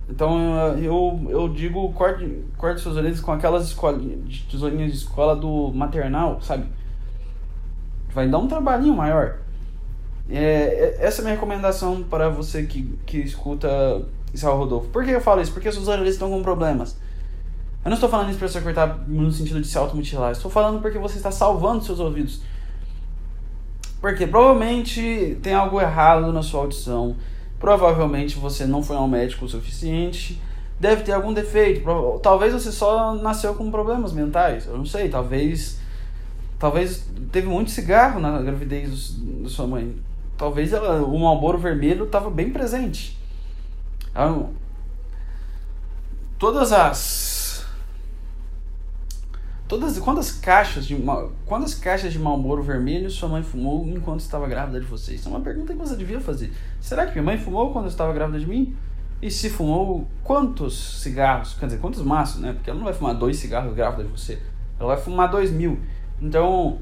então 0.08 0.76
eu, 0.78 1.26
eu 1.28 1.48
digo, 1.48 1.92
corte, 1.92 2.44
corte 2.56 2.80
suas 2.80 2.96
orelhas 2.96 3.20
com 3.20 3.32
aquelas 3.32 3.76
tesourinhas 4.50 4.92
de 4.92 4.98
escola 4.98 5.34
do 5.36 5.72
maternal, 5.72 6.40
sabe? 6.40 6.66
Vai 8.12 8.28
dar 8.28 8.38
um 8.38 8.48
trabalhinho 8.48 8.94
maior. 8.94 9.38
É, 10.28 10.38
é, 10.38 10.96
essa 11.00 11.20
é 11.20 11.22
a 11.22 11.24
minha 11.24 11.34
recomendação 11.34 12.02
para 12.02 12.28
você 12.28 12.64
que, 12.64 12.98
que 13.06 13.18
escuta 13.18 13.68
Israel 14.32 14.56
Rodolfo. 14.56 14.88
Por 14.88 15.04
que 15.04 15.10
eu 15.10 15.20
falo 15.20 15.40
isso? 15.40 15.52
Porque 15.52 15.70
seus 15.70 15.88
orelhas 15.88 16.14
estão 16.14 16.30
com 16.30 16.42
problemas. 16.42 16.96
Eu 17.86 17.90
não 17.90 17.94
estou 17.94 18.10
falando 18.10 18.30
isso 18.30 18.38
para 18.40 18.48
você 18.48 18.60
cortar 18.60 19.04
no 19.06 19.30
sentido 19.30 19.60
de 19.60 19.68
se 19.68 19.78
automutilar. 19.78 20.32
Estou 20.32 20.50
falando 20.50 20.82
porque 20.82 20.98
você 20.98 21.18
está 21.18 21.30
salvando 21.30 21.84
seus 21.84 22.00
ouvidos. 22.00 22.40
Porque 24.00 24.26
provavelmente 24.26 25.38
tem 25.40 25.54
algo 25.54 25.80
errado 25.80 26.32
na 26.32 26.42
sua 26.42 26.62
audição. 26.62 27.14
Provavelmente 27.60 28.40
você 28.40 28.66
não 28.66 28.82
foi 28.82 28.96
ao 28.96 29.06
médico 29.06 29.44
o 29.44 29.48
suficiente. 29.48 30.42
Deve 30.80 31.04
ter 31.04 31.12
algum 31.12 31.32
defeito. 31.32 31.88
Talvez 32.20 32.52
você 32.52 32.72
só 32.72 33.14
nasceu 33.14 33.54
com 33.54 33.70
problemas 33.70 34.12
mentais. 34.12 34.66
Eu 34.66 34.76
não 34.78 34.84
sei. 34.84 35.08
Talvez. 35.08 35.78
Talvez 36.58 37.08
teve 37.30 37.46
muito 37.46 37.70
cigarro 37.70 38.18
na 38.18 38.42
gravidez 38.42 39.12
da 39.12 39.48
sua 39.48 39.68
mãe. 39.68 39.94
Talvez 40.36 40.72
ela, 40.72 41.02
o 41.04 41.16
Malboro 41.20 41.56
vermelho 41.56 42.06
estava 42.06 42.30
bem 42.30 42.50
presente. 42.50 43.16
Todas 46.36 46.72
as 46.72 47.35
Todas, 49.68 49.98
quantas 49.98 50.30
caixas 50.30 50.86
de 50.86 50.96
quantas 51.44 51.74
caixas 51.74 52.12
de 52.12 52.18
Marlboro 52.20 52.62
vermelho 52.62 53.10
sua 53.10 53.28
mãe 53.28 53.42
fumou 53.42 53.84
enquanto 53.88 54.20
estava 54.20 54.46
grávida 54.46 54.78
de 54.78 54.86
você? 54.86 55.14
Isso 55.14 55.28
é 55.28 55.30
uma 55.30 55.40
pergunta 55.40 55.72
que 55.72 55.78
você 55.78 55.96
devia 55.96 56.20
fazer. 56.20 56.52
Será 56.80 57.04
que 57.04 57.12
minha 57.12 57.24
mãe 57.24 57.36
fumou 57.36 57.72
quando 57.72 57.88
estava 57.88 58.12
grávida 58.12 58.38
de 58.38 58.46
mim? 58.46 58.76
E 59.20 59.28
se 59.28 59.50
fumou, 59.50 60.06
quantos 60.22 61.02
cigarros? 61.02 61.54
Quer 61.54 61.66
dizer, 61.66 61.78
quantos 61.80 62.02
maços, 62.02 62.40
né? 62.40 62.52
Porque 62.52 62.70
ela 62.70 62.78
não 62.78 62.84
vai 62.84 62.94
fumar 62.94 63.14
dois 63.14 63.38
cigarros 63.38 63.74
grávida 63.74 64.04
de 64.04 64.10
você. 64.10 64.40
Ela 64.78 64.94
vai 64.94 65.02
fumar 65.02 65.28
dois 65.28 65.50
mil. 65.50 65.80
Então, 66.20 66.78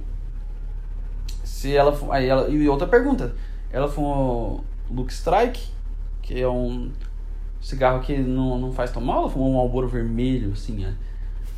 se 1.42 1.74
ela 1.74 1.98
aí 2.10 2.26
ela 2.26 2.50
e 2.50 2.68
outra 2.68 2.86
pergunta, 2.86 3.34
ela 3.70 3.88
fumou 3.88 4.62
Luke 4.90 5.12
Strike, 5.12 5.68
que 6.20 6.38
é 6.38 6.48
um 6.48 6.90
cigarro 7.62 8.00
que 8.00 8.18
não, 8.18 8.58
não 8.58 8.72
faz 8.72 8.90
tão 8.90 9.00
mal, 9.00 9.22
ela 9.22 9.30
fumou 9.30 9.48
um 9.48 9.54
Marlboro 9.54 9.88
vermelho, 9.88 10.52
assim, 10.52 10.74
né? 10.74 10.94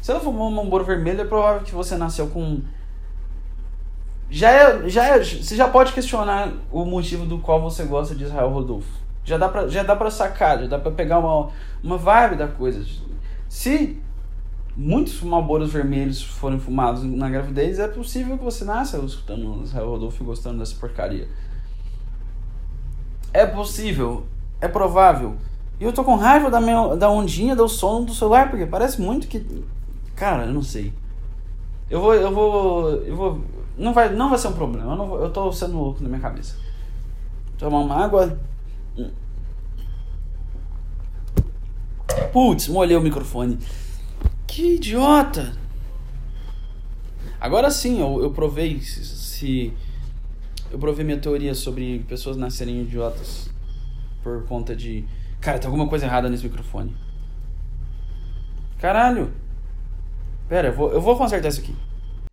Se 0.06 0.12
ela 0.12 0.20
fumou 0.20 0.48
um 0.48 0.52
Marlboro 0.52 0.84
vermelho, 0.84 1.20
é 1.20 1.24
provável 1.24 1.62
que 1.62 1.74
você 1.74 1.96
nasceu 1.96 2.28
com. 2.28 2.60
Já 4.30 4.52
é, 4.52 4.88
já 4.88 5.04
é, 5.04 5.18
você 5.18 5.56
já 5.56 5.66
pode 5.66 5.92
questionar 5.92 6.52
o 6.70 6.84
motivo 6.84 7.26
do 7.26 7.38
qual 7.38 7.60
você 7.60 7.82
gosta 7.82 8.14
de 8.14 8.22
Israel 8.22 8.50
Rodolfo. 8.50 8.88
Já 9.24 9.36
dá 9.36 9.48
pra, 9.48 9.66
já 9.66 9.82
dá 9.82 9.96
pra 9.96 10.08
sacar, 10.08 10.60
já 10.60 10.68
dá 10.68 10.78
pra 10.78 10.92
pegar 10.92 11.18
uma, 11.18 11.48
uma 11.82 11.98
vibe 11.98 12.36
da 12.36 12.46
coisa. 12.46 12.86
Se 13.48 14.00
muitos 14.76 15.20
Marlboros 15.22 15.72
vermelhos 15.72 16.22
forem 16.22 16.60
fumados 16.60 17.02
na 17.02 17.28
gravidez, 17.28 17.80
é 17.80 17.88
possível 17.88 18.38
que 18.38 18.44
você 18.44 18.64
nasça 18.64 18.98
escutando 18.98 19.64
Israel 19.64 19.90
Rodolfo 19.90 20.22
e 20.22 20.26
gostando 20.26 20.60
dessa 20.60 20.76
porcaria. 20.76 21.26
É 23.32 23.44
possível, 23.44 24.24
é 24.60 24.68
provável. 24.68 25.34
E 25.80 25.84
eu 25.84 25.92
tô 25.92 26.04
com 26.04 26.14
raiva 26.14 26.48
da, 26.48 26.60
minha, 26.60 26.94
da 26.94 27.10
ondinha 27.10 27.56
do 27.56 27.68
sono 27.68 28.06
do 28.06 28.14
celular, 28.14 28.50
porque 28.50 28.66
parece 28.66 29.02
muito 29.02 29.26
que 29.26 29.44
Cara, 30.16 30.46
eu 30.46 30.52
não 30.54 30.62
sei. 30.62 30.92
Eu 31.90 32.00
vou, 32.00 32.14
eu 32.14 32.34
vou, 32.34 32.90
eu 33.02 33.14
vou. 33.14 33.44
Não 33.76 33.92
vai, 33.92 34.12
não 34.12 34.30
vai 34.30 34.38
ser 34.38 34.48
um 34.48 34.54
problema. 34.54 34.90
Eu, 34.90 34.96
não 34.96 35.06
vou, 35.06 35.22
eu 35.22 35.30
tô 35.30 35.52
sendo 35.52 35.76
louco 35.76 36.02
na 36.02 36.08
minha 36.08 36.20
cabeça. 36.20 36.56
Tomar 37.58 37.80
uma 37.80 38.04
água. 38.04 38.38
Putz, 42.32 42.68
molhei 42.68 42.96
o 42.96 43.00
microfone. 43.00 43.58
Que 44.46 44.76
idiota! 44.76 45.54
Agora 47.38 47.70
sim, 47.70 48.00
eu, 48.00 48.22
eu 48.22 48.30
provei 48.30 48.80
se, 48.80 49.04
se, 49.04 49.72
eu 50.70 50.78
provei 50.78 51.04
minha 51.04 51.18
teoria 51.18 51.54
sobre 51.54 51.98
pessoas 52.08 52.36
nascerem 52.38 52.80
idiotas 52.80 53.50
por 54.22 54.44
conta 54.46 54.74
de. 54.74 55.04
Cara, 55.40 55.58
tem 55.58 55.66
alguma 55.66 55.86
coisa 55.86 56.06
errada 56.06 56.30
nesse 56.30 56.44
microfone. 56.44 56.96
Caralho! 58.78 59.30
Pera, 60.48 60.68
eu 60.68 60.72
vou, 60.72 60.92
eu 60.92 61.00
vou 61.00 61.16
consertar 61.16 61.48
isso 61.48 61.60
aqui. 61.60 61.74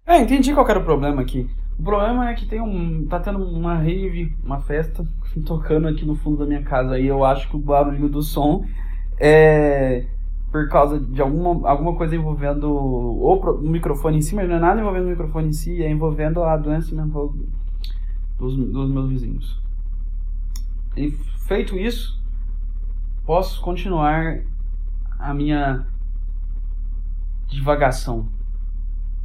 É, 0.06 0.20
entendi 0.20 0.54
qual 0.54 0.68
era 0.68 0.80
o 0.80 0.84
problema 0.84 1.22
aqui. 1.22 1.50
O 1.80 1.84
problema 1.84 2.30
é 2.30 2.34
que 2.34 2.46
tem 2.46 2.62
um. 2.62 3.08
tá 3.08 3.20
tendo 3.20 3.44
uma 3.44 3.76
rave, 3.76 4.36
uma 4.44 4.60
festa 4.60 5.06
tocando 5.46 5.88
aqui 5.88 6.06
no 6.06 6.16
fundo 6.16 6.38
da 6.38 6.46
minha 6.46 6.62
casa. 6.62 7.00
E 7.00 7.08
eu 7.08 7.26
acho 7.26 7.50
que 7.50 7.56
o 7.56 7.60
barulho 7.60 8.08
do 8.10 8.22
som 8.22 8.66
é 9.20 10.06
por 10.54 10.70
causa 10.70 11.00
de 11.00 11.20
alguma, 11.20 11.68
alguma 11.68 11.96
coisa 11.96 12.16
envolvendo 12.16 12.72
o 12.72 13.58
microfone 13.64 14.20
em 14.20 14.22
si, 14.22 14.36
mas 14.36 14.48
não 14.48 14.58
é 14.58 14.60
nada 14.60 14.80
envolvendo 14.80 15.08
o 15.08 15.10
microfone 15.10 15.48
em 15.48 15.52
si, 15.52 15.82
é 15.82 15.90
envolvendo 15.90 16.44
a 16.44 16.56
doença 16.56 16.94
mental 16.94 17.34
dos, 18.38 18.56
dos 18.56 18.92
meus 18.92 19.10
vizinhos. 19.10 19.60
E 20.96 21.10
feito 21.48 21.76
isso, 21.76 22.22
posso 23.26 23.60
continuar 23.64 24.42
a 25.18 25.34
minha 25.34 25.88
divagação. 27.54 28.28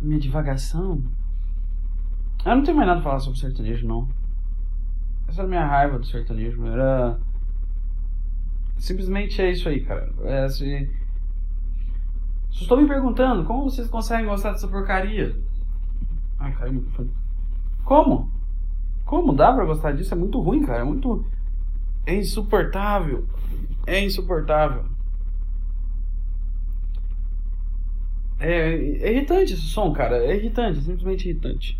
Minha 0.00 0.20
divagação? 0.20 1.02
Eu 2.44 2.56
não 2.56 2.62
tenho 2.62 2.76
mais 2.76 2.88
nada 2.88 3.00
a 3.00 3.02
falar 3.02 3.18
sobre 3.20 3.38
sertanejo, 3.38 3.86
não. 3.86 4.08
Essa 5.26 5.40
era 5.40 5.46
a 5.46 5.50
minha 5.50 5.66
raiva 5.66 5.98
do 5.98 6.06
sertanejo. 6.06 6.64
Era. 6.66 7.18
Simplesmente 8.76 9.42
é 9.42 9.50
isso 9.50 9.68
aí, 9.68 9.80
cara. 9.80 10.12
É 10.22 10.44
assim... 10.44 10.88
Estou 12.50 12.80
me 12.80 12.88
perguntando 12.88 13.44
como 13.44 13.64
vocês 13.64 13.88
conseguem 13.88 14.26
gostar 14.26 14.52
dessa 14.52 14.68
porcaria. 14.68 15.36
Ai, 16.38 16.52
caiu 16.52 16.70
o 16.70 16.74
microfone. 16.74 17.10
Como? 17.84 18.30
Como 19.04 19.32
dá 19.32 19.52
pra 19.52 19.64
gostar 19.64 19.92
disso? 19.92 20.14
É 20.14 20.16
muito 20.16 20.40
ruim, 20.40 20.64
cara. 20.64 20.80
É 20.80 20.84
muito. 20.84 21.24
É 22.06 22.14
insuportável. 22.14 23.26
É 23.86 24.04
insuportável. 24.04 24.84
É, 28.40 28.72
é 28.72 29.12
irritante 29.12 29.54
esse 29.54 29.62
som, 29.62 29.92
cara. 29.92 30.16
É 30.16 30.36
irritante, 30.36 30.80
simplesmente 30.80 31.28
irritante. 31.28 31.78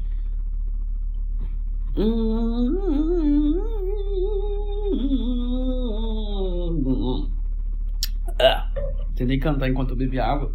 Ah, 8.40 8.70
tentei 9.14 9.38
cantar 9.38 9.68
enquanto 9.68 9.90
eu 9.90 9.96
bebi 9.96 10.20
água, 10.20 10.52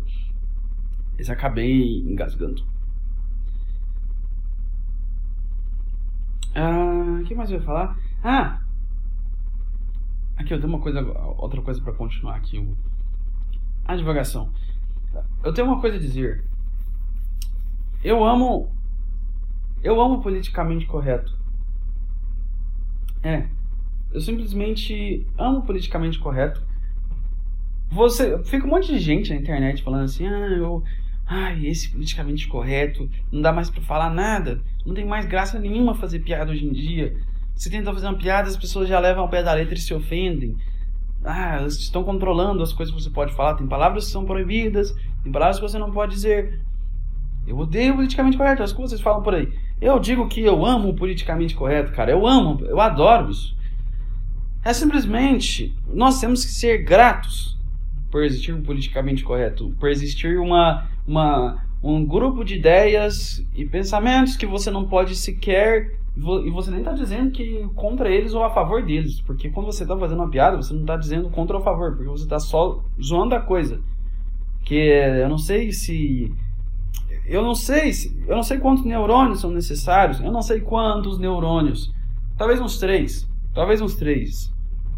mas 1.17 1.29
acabei 1.29 1.99
engasgando. 1.99 2.63
Ah, 6.55 7.19
o 7.21 7.25
que 7.25 7.35
mais 7.35 7.49
eu 7.49 7.57
ia 7.59 7.65
falar? 7.65 7.97
Ah! 8.23 8.61
Aqui 10.37 10.53
eu 10.53 10.59
tenho 10.59 10.69
uma 10.69 10.79
coisa, 10.79 11.01
outra 11.37 11.61
coisa 11.61 11.81
para 11.81 11.93
continuar 11.93 12.35
aqui. 12.35 12.65
A 13.85 13.95
divagação. 13.95 14.49
Eu 15.43 15.53
tenho 15.53 15.67
uma 15.67 15.79
coisa 15.79 15.97
a 15.97 15.99
dizer. 15.99 16.43
Eu 18.03 18.23
amo. 18.23 18.71
Eu 19.83 19.99
amo 20.01 20.21
politicamente 20.21 20.85
correto. 20.85 21.37
É. 23.21 23.47
Eu 24.11 24.21
simplesmente 24.21 25.25
amo 25.37 25.61
politicamente 25.63 26.19
correto. 26.19 26.61
Você. 27.89 28.41
Fica 28.43 28.65
um 28.65 28.69
monte 28.69 28.87
de 28.87 28.99
gente 28.99 29.33
na 29.33 29.39
internet 29.39 29.83
falando 29.83 30.05
assim, 30.05 30.27
ah, 30.27 30.49
eu. 30.49 30.83
Ai, 31.25 31.65
esse 31.67 31.89
politicamente 31.89 32.47
correto, 32.49 33.09
não 33.31 33.41
dá 33.41 33.53
mais 33.53 33.69
para 33.69 33.81
falar 33.81 34.09
nada, 34.09 34.61
não 34.85 34.93
tem 34.93 35.05
mais 35.05 35.25
graça 35.25 35.57
nenhuma 35.57 35.95
fazer 35.95 36.19
piada 36.19 36.51
hoje 36.51 36.65
em 36.65 36.71
dia. 36.73 37.15
Você 37.55 37.69
tenta 37.69 37.93
fazer 37.93 38.07
uma 38.07 38.17
piada, 38.17 38.49
as 38.49 38.57
pessoas 38.57 38.89
já 38.89 38.99
levam 38.99 39.23
ao 39.23 39.29
pé 39.29 39.41
da 39.41 39.53
letra 39.53 39.73
e 39.73 39.77
se 39.77 39.93
ofendem 39.93 40.57
ah, 41.23 41.59
eles 41.61 41.75
estão 41.75 42.03
controlando 42.03 42.61
as 42.61 42.73
coisas 42.73 42.93
que 42.93 43.01
você 43.01 43.09
pode 43.09 43.33
falar. 43.33 43.55
Tem 43.55 43.67
palavras 43.67 44.05
que 44.05 44.11
são 44.11 44.25
proibidas, 44.25 44.93
tem 45.23 45.31
palavras 45.31 45.57
que 45.57 45.67
você 45.67 45.77
não 45.77 45.91
pode 45.91 46.13
dizer. 46.13 46.59
Eu 47.47 47.57
odeio 47.57 47.95
politicamente 47.95 48.37
correto, 48.37 48.63
as 48.63 48.73
coisas 48.73 49.01
falam 49.01 49.21
por 49.21 49.35
aí. 49.35 49.51
Eu 49.81 49.99
digo 49.99 50.27
que 50.27 50.41
eu 50.41 50.65
amo 50.65 50.89
o 50.89 50.95
politicamente 50.95 51.55
correto, 51.55 51.91
cara. 51.91 52.11
Eu 52.11 52.25
amo, 52.25 52.63
eu 52.65 52.79
adoro 52.79 53.29
isso. 53.29 53.55
É 54.63 54.71
simplesmente, 54.71 55.75
nós 55.93 56.21
temos 56.21 56.45
que 56.45 56.51
ser 56.51 56.83
gratos 56.83 57.57
por 58.09 58.23
existir 58.23 58.53
o 58.53 58.61
politicamente 58.61 59.23
correto, 59.23 59.75
por 59.79 59.89
existir 59.89 60.37
uma, 60.39 60.87
uma, 61.05 61.65
um 61.81 62.05
grupo 62.05 62.45
de 62.45 62.55
ideias 62.55 63.45
e 63.53 63.65
pensamentos 63.65 64.37
que 64.37 64.45
você 64.45 64.71
não 64.71 64.85
pode 64.85 65.15
sequer 65.15 65.99
e 66.15 66.51
você 66.51 66.69
nem 66.69 66.81
está 66.81 66.93
dizendo 66.93 67.31
que 67.31 67.67
contra 67.75 68.09
eles 68.09 68.33
ou 68.33 68.43
a 68.43 68.49
favor 68.49 68.83
deles. 68.83 69.19
Porque 69.21 69.49
quando 69.49 69.67
você 69.67 69.83
está 69.83 69.97
fazendo 69.97 70.19
uma 70.19 70.29
piada, 70.29 70.57
você 70.57 70.73
não 70.73 70.81
está 70.81 70.95
dizendo 70.95 71.29
contra 71.29 71.55
ou 71.55 71.61
a 71.61 71.65
favor. 71.65 71.95
Porque 71.95 72.09
você 72.09 72.23
está 72.23 72.39
só 72.39 72.83
zoando 73.01 73.35
a 73.35 73.41
coisa. 73.41 73.81
Que 74.63 74.75
eu 74.75 75.27
não 75.27 75.37
sei 75.37 75.71
se. 75.71 76.33
eu 77.25 77.41
não 77.41 77.55
sei 77.55 77.91
se, 77.91 78.23
eu 78.27 78.35
não 78.35 78.43
sei 78.43 78.59
quantos 78.59 78.85
neurônios 78.85 79.41
são 79.41 79.51
necessários, 79.51 80.21
eu 80.21 80.31
não 80.31 80.41
sei 80.41 80.61
quantos 80.61 81.19
neurônios. 81.19 81.93
Talvez 82.37 82.61
uns 82.61 82.77
três, 82.79 83.27
talvez 83.53 83.81
uns 83.81 83.95
três. 83.95 84.53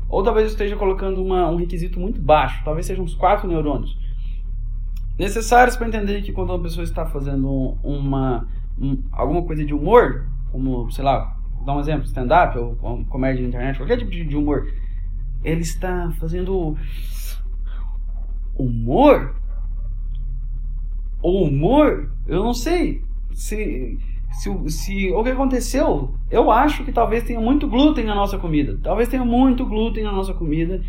Ou 0.08 0.22
talvez 0.22 0.46
eu 0.46 0.52
esteja 0.52 0.76
colocando 0.76 1.24
uma, 1.24 1.50
um 1.50 1.56
requisito 1.56 2.00
muito 2.00 2.22
baixo, 2.22 2.62
talvez 2.64 2.86
sejam 2.86 3.04
uns 3.04 3.16
quatro 3.16 3.48
neurônios 3.48 3.98
necessários 5.18 5.76
para 5.78 5.88
entender 5.88 6.22
que 6.22 6.32
quando 6.32 6.50
uma 6.50 6.62
pessoa 6.62 6.84
está 6.84 7.06
fazendo 7.06 7.78
uma 7.82 8.48
um, 8.80 9.02
alguma 9.12 9.42
coisa 9.44 9.64
de 9.64 9.74
humor, 9.74 10.28
como 10.56 10.90
sei 10.90 11.04
lá, 11.04 11.36
dar 11.66 11.76
um 11.76 11.80
exemplo, 11.82 12.06
stand-up 12.06 12.58
ou, 12.58 12.78
ou 12.82 13.04
comédia 13.06 13.42
na 13.42 13.50
internet, 13.50 13.78
qualquer 13.78 13.98
tipo 13.98 14.10
de, 14.10 14.38
humor, 14.38 14.72
ele 15.44 15.62
está 15.62 16.12
fazendo 16.18 16.78
humor 18.58 19.36
o 21.22 21.44
humor, 21.44 22.12
eu 22.28 22.44
não 22.44 22.54
sei 22.54 23.02
se, 23.34 23.98
se, 24.32 24.70
se 24.70 25.12
o 25.12 25.24
que 25.24 25.30
aconteceu. 25.32 26.14
Eu 26.30 26.52
acho 26.52 26.84
que 26.84 26.92
talvez 26.92 27.24
tenha 27.24 27.42
muito 27.42 27.68
glúten 27.68 28.06
na 28.06 28.14
nossa 28.14 28.38
comida. 28.38 28.80
Talvez 28.84 29.10
tenha 29.10 29.26
muito 29.26 29.66
glúten 29.66 30.04
na 30.04 30.12
nossa 30.12 30.36
comida. 30.36 30.82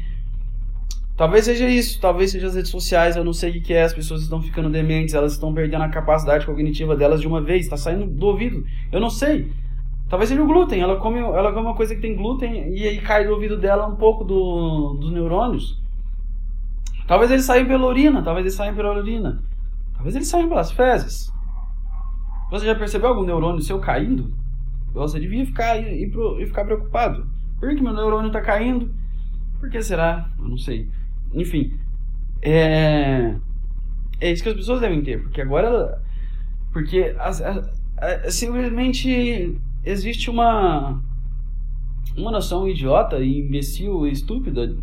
Talvez 1.17 1.47
seja 1.47 1.67
isso, 1.67 1.99
talvez 1.99 2.31
seja 2.31 2.47
as 2.47 2.55
redes 2.55 2.71
sociais, 2.71 3.17
eu 3.17 3.25
não 3.25 3.33
sei 3.33 3.59
o 3.59 3.63
que 3.63 3.73
é, 3.73 3.85
as 3.85 3.95
pessoas 3.95 4.21
estão 4.21 4.43
ficando 4.43 4.69
dementes, 4.69 5.15
elas 5.15 5.33
estão 5.33 5.53
perdendo 5.55 5.83
a 5.83 5.89
capacidade 5.89 6.45
cognitiva 6.45 6.95
delas 6.95 7.23
de 7.23 7.27
uma 7.27 7.41
vez, 7.41 7.65
está 7.65 7.77
saindo 7.77 8.05
do 8.05 8.27
ouvido. 8.27 8.63
Eu 8.93 9.01
não 9.01 9.09
sei. 9.09 9.51
Talvez 10.11 10.29
seja 10.29 10.43
o 10.43 10.47
glúten, 10.47 10.81
ela 10.81 10.97
come, 10.97 11.19
ela 11.19 11.53
come 11.53 11.67
uma 11.67 11.75
coisa 11.75 11.95
que 11.95 12.03
tem 12.03 12.15
glúten 12.15 12.71
e 12.77 12.87
aí 12.87 13.01
cai 13.01 13.27
do 13.27 13.33
ouvido 13.33 13.57
dela 13.57 13.87
um 13.87 13.97
pouco 13.97 14.25
do, 14.25 14.95
dos 15.01 15.11
neurônios. 15.11 15.81
Talvez 17.09 17.31
eles 17.31 17.45
saiam 17.47 17.67
pela 17.67 17.87
urina, 17.87 18.23
talvez 18.23 18.45
eles 18.45 18.55
saiam 18.55 18.75
pela 18.75 18.99
urina. 18.99 19.43
Talvez 19.95 20.15
eles 20.15 20.29
saiam 20.29 20.49
pelas 20.49 20.71
fezes. 20.71 21.33
Você 22.51 22.67
já 22.67 22.75
percebeu 22.75 23.09
algum 23.09 23.25
neurônio 23.25 23.63
seu 23.63 23.79
caindo? 23.79 24.33
Você 24.93 25.19
devia 25.19 25.45
ficar, 25.47 25.79
ir, 25.79 26.09
ir 26.09 26.47
ficar 26.47 26.65
preocupado. 26.65 27.27
Por 27.59 27.75
que 27.75 27.83
meu 27.83 27.93
neurônio 27.93 28.29
está 28.29 28.41
caindo? 28.41 28.95
Por 29.59 29.71
que 29.71 29.83
será? 29.83 30.31
Eu 30.39 30.49
não 30.49 30.59
sei. 30.59 30.89
Enfim. 31.33 31.73
É, 32.43 33.37
é 34.21 34.33
isso 34.33 34.43
que 34.43 34.49
as 34.49 34.57
pessoas 34.57 34.81
devem 34.81 35.03
ter. 35.03 35.23
Porque 35.23 35.41
agora. 35.41 36.03
Porque 36.73 37.15
simplesmente 38.29 39.59
existe 39.85 40.31
uma. 40.31 41.03
Uma 42.17 42.31
noção 42.31 42.67
idiota 42.67 43.19
e 43.19 43.41
imbecil 43.41 44.07
e 44.07 44.13
estúpida, 44.13 44.75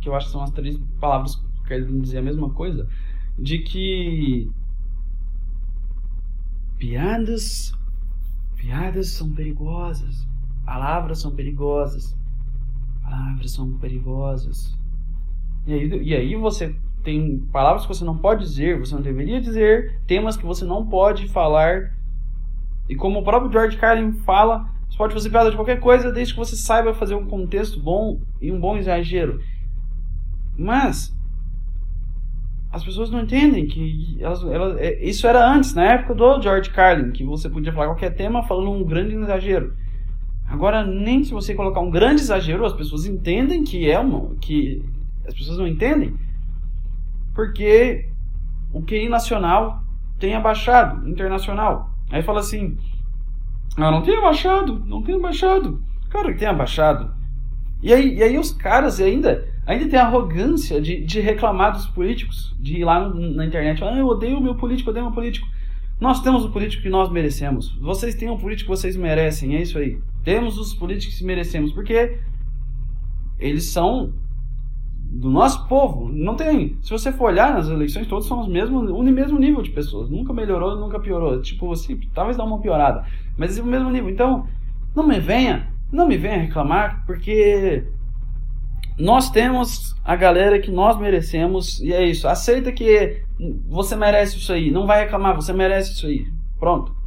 que 0.00 0.08
eu 0.08 0.14
acho 0.14 0.26
que 0.26 0.32
são 0.32 0.42
as 0.42 0.50
três 0.50 0.76
palavras 1.00 1.36
que 1.36 1.68
querem 1.68 2.00
dizer 2.00 2.18
a 2.18 2.22
mesma 2.22 2.50
coisa, 2.50 2.86
de 3.38 3.60
que 3.60 4.50
Piadas, 6.82 7.72
piadas 8.56 9.10
são 9.10 9.32
perigosas. 9.32 10.26
Palavras 10.64 11.20
são 11.20 11.32
perigosas. 11.32 12.18
Palavras 13.00 13.52
são 13.52 13.78
perigosas. 13.78 14.76
E 15.66 15.72
aí, 15.72 16.02
e 16.02 16.14
aí 16.14 16.36
você 16.36 16.74
tem 17.02 17.38
palavras 17.52 17.82
que 17.82 17.88
você 17.88 18.04
não 18.04 18.16
pode 18.16 18.44
dizer, 18.44 18.78
você 18.78 18.94
não 18.94 19.02
deveria 19.02 19.40
dizer, 19.40 20.00
temas 20.06 20.36
que 20.36 20.46
você 20.46 20.64
não 20.64 20.86
pode 20.86 21.28
falar. 21.28 21.92
E 22.88 22.94
como 22.94 23.20
o 23.20 23.24
próprio 23.24 23.50
George 23.50 23.76
Carlin 23.76 24.12
fala, 24.12 24.68
você 24.88 24.96
pode 24.96 25.14
fazer 25.14 25.30
piada 25.30 25.50
de 25.50 25.56
qualquer 25.56 25.80
coisa 25.80 26.12
desde 26.12 26.34
que 26.34 26.38
você 26.38 26.56
saiba 26.56 26.94
fazer 26.94 27.14
um 27.14 27.26
contexto 27.26 27.80
bom 27.80 28.20
e 28.40 28.52
um 28.52 28.60
bom 28.60 28.76
exagero. 28.76 29.40
Mas 30.56 31.14
as 32.70 32.84
pessoas 32.84 33.10
não 33.10 33.20
entendem 33.20 33.66
que 33.66 34.16
elas, 34.20 34.42
elas, 34.44 34.78
é, 34.78 35.04
isso 35.04 35.26
era 35.26 35.46
antes, 35.46 35.74
na 35.74 35.84
época 35.84 36.14
do 36.14 36.40
George 36.40 36.70
Carlin, 36.70 37.10
que 37.10 37.22
você 37.22 37.48
podia 37.48 37.72
falar 37.72 37.86
qualquer 37.86 38.14
tema 38.14 38.42
falando 38.42 38.70
um 38.70 38.84
grande 38.84 39.14
exagero. 39.14 39.74
Agora, 40.48 40.84
nem 40.84 41.22
se 41.22 41.32
você 41.32 41.54
colocar 41.54 41.80
um 41.80 41.90
grande 41.90 42.20
exagero, 42.20 42.64
as 42.64 42.72
pessoas 42.72 43.06
entendem 43.06 43.64
que 43.64 43.90
é 43.90 43.98
uma. 43.98 44.34
que 44.36 44.82
as 45.26 45.34
pessoas 45.34 45.58
não 45.58 45.66
entendem, 45.66 46.16
porque 47.34 48.08
o 48.72 48.82
QI 48.82 49.08
nacional 49.08 49.82
tem 50.18 50.34
abaixado, 50.34 51.08
internacional. 51.08 51.90
Aí 52.10 52.22
fala 52.22 52.40
assim: 52.40 52.76
ah, 53.76 53.90
não 53.90 54.02
tem 54.02 54.16
abaixado, 54.16 54.82
não 54.86 55.02
tem 55.02 55.14
abaixado. 55.14 55.82
Claro 56.10 56.32
que 56.32 56.38
tem 56.38 56.48
abaixado. 56.48 57.14
E 57.82 57.92
aí, 57.92 58.16
e 58.16 58.22
aí 58.22 58.38
os 58.38 58.52
caras 58.52 59.00
ainda 59.00 59.48
ainda 59.66 59.88
tem 59.88 59.98
a 59.98 60.06
arrogância 60.06 60.80
de, 60.80 61.04
de 61.04 61.20
reclamar 61.20 61.72
dos 61.72 61.86
políticos, 61.86 62.54
de 62.58 62.78
ir 62.78 62.84
lá 62.84 63.08
na 63.08 63.46
internet 63.46 63.78
falar, 63.78 63.94
ah, 63.94 63.98
eu 63.98 64.06
odeio 64.06 64.38
o 64.38 64.42
meu 64.42 64.54
político, 64.54 64.90
odeio 64.90 65.06
o 65.06 65.08
meu 65.08 65.14
político. 65.14 65.46
Nós 66.00 66.20
temos 66.20 66.44
o 66.44 66.50
político 66.50 66.82
que 66.82 66.88
nós 66.90 67.10
merecemos. 67.10 67.76
Vocês 67.80 68.14
têm 68.14 68.28
o 68.28 68.38
político 68.38 68.70
que 68.70 68.76
vocês 68.76 68.96
merecem, 68.96 69.54
é 69.56 69.62
isso 69.62 69.78
aí. 69.78 70.00
Temos 70.24 70.58
os 70.58 70.74
políticos 70.74 71.18
que 71.18 71.24
merecemos, 71.24 71.72
porque 71.72 72.18
eles 73.38 73.66
são 73.66 74.12
do 75.12 75.30
nosso 75.30 75.68
povo. 75.68 76.08
Não 76.10 76.34
tem. 76.34 76.78
Se 76.80 76.90
você 76.90 77.12
for 77.12 77.26
olhar 77.26 77.52
nas 77.52 77.68
eleições, 77.68 78.06
todos 78.06 78.26
são 78.26 78.40
os 78.40 78.48
mesmos, 78.48 78.90
o 78.90 79.02
mesmo 79.02 79.38
nível 79.38 79.60
de 79.60 79.70
pessoas. 79.70 80.08
Nunca 80.08 80.32
melhorou, 80.32 80.76
nunca 80.76 80.98
piorou. 80.98 81.40
Tipo, 81.42 81.70
assim, 81.70 82.00
talvez 82.14 82.36
dá 82.36 82.44
uma 82.44 82.58
piorada. 82.58 83.04
Mas 83.36 83.58
é 83.58 83.62
o 83.62 83.66
mesmo 83.66 83.90
nível. 83.90 84.08
Então, 84.08 84.46
não 84.96 85.06
me 85.06 85.20
venha, 85.20 85.68
não 85.92 86.08
me 86.08 86.16
venha 86.16 86.38
reclamar, 86.38 87.04
porque 87.06 87.84
nós 88.98 89.30
temos 89.30 89.94
a 90.02 90.16
galera 90.16 90.58
que 90.58 90.70
nós 90.70 90.98
merecemos 90.98 91.78
e 91.80 91.92
é 91.92 92.04
isso. 92.06 92.26
Aceita 92.26 92.72
que 92.72 93.22
você 93.68 93.94
merece 93.94 94.38
isso 94.38 94.52
aí. 94.52 94.70
Não 94.70 94.86
vai 94.86 95.04
reclamar, 95.04 95.36
você 95.36 95.52
merece 95.52 95.92
isso 95.92 96.06
aí. 96.06 96.26
Pronto. 96.58 97.01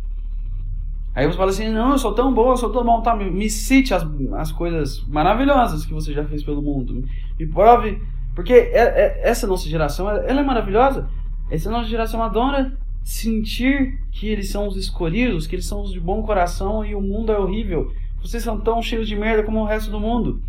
Aí 1.16 1.26
você 1.26 1.38
fala 1.38 1.50
assim: 1.50 1.70
não, 1.70 1.94
eu 1.94 1.98
sou 1.98 2.14
tão 2.14 2.34
bom, 2.34 2.52
eu 2.52 2.58
sou 2.58 2.70
tão 2.70 2.84
bom. 2.84 3.02
Tá, 3.02 3.16
me, 3.16 3.32
me 3.32 3.50
cite 3.50 3.94
as, 3.94 4.06
as 4.34 4.52
coisas 4.52 5.02
maravilhosas 5.08 5.86
que 5.86 5.94
você 5.94 6.12
já 6.12 6.26
fez 6.26 6.44
pelo 6.44 6.62
mundo. 6.62 7.06
Me 7.40 7.48
prove. 7.48 8.02
Porque 8.36 8.52
é, 8.52 8.84
é, 8.84 9.22
essa 9.24 9.48
nossa 9.48 9.70
geração, 9.70 10.10
ela 10.10 10.42
é 10.42 10.44
maravilhosa. 10.44 11.10
Essa 11.50 11.72
nossa 11.72 11.88
geração 11.88 12.22
adora 12.22 12.78
sentir 13.02 14.02
que 14.12 14.28
eles 14.28 14.50
são 14.50 14.68
os 14.68 14.76
escolhidos, 14.76 15.48
que 15.48 15.56
eles 15.56 15.68
são 15.68 15.82
os 15.82 15.92
de 15.92 16.00
bom 16.00 16.22
coração 16.22 16.84
e 16.84 16.94
o 16.94 17.02
mundo 17.02 17.32
é 17.32 17.40
horrível. 17.40 17.94
Vocês 18.22 18.44
são 18.44 18.60
tão 18.60 18.82
cheios 18.82 19.08
de 19.08 19.16
merda 19.16 19.44
como 19.44 19.62
o 19.62 19.66
resto 19.66 19.90
do 19.90 20.00
mundo. 20.00 20.42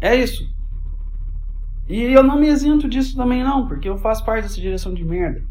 É 0.00 0.14
isso. 0.14 0.48
E 1.88 2.00
eu 2.00 2.22
não 2.22 2.38
me 2.38 2.46
isento 2.46 2.88
disso 2.88 3.16
também 3.16 3.42
não, 3.42 3.66
porque 3.66 3.88
eu 3.88 3.96
faço 3.98 4.24
parte 4.24 4.44
dessa 4.44 4.60
direção 4.60 4.94
de 4.94 5.04
merda. 5.04 5.42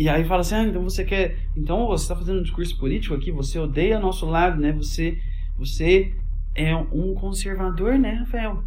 E 0.00 0.08
aí 0.08 0.24
fala 0.24 0.40
assim, 0.40 0.54
ah, 0.54 0.64
então 0.64 0.82
você 0.82 1.04
quer, 1.04 1.36
então 1.54 1.86
você 1.86 2.04
está 2.04 2.16
fazendo 2.16 2.40
um 2.40 2.42
discurso 2.42 2.74
político 2.78 3.14
aqui, 3.14 3.30
você 3.30 3.58
odeia 3.58 4.00
nosso 4.00 4.24
lado, 4.24 4.58
né? 4.58 4.72
Você, 4.72 5.18
você 5.58 6.14
é 6.54 6.74
um 6.74 7.12
conservador, 7.12 7.98
né, 7.98 8.12
Rafael? 8.12 8.64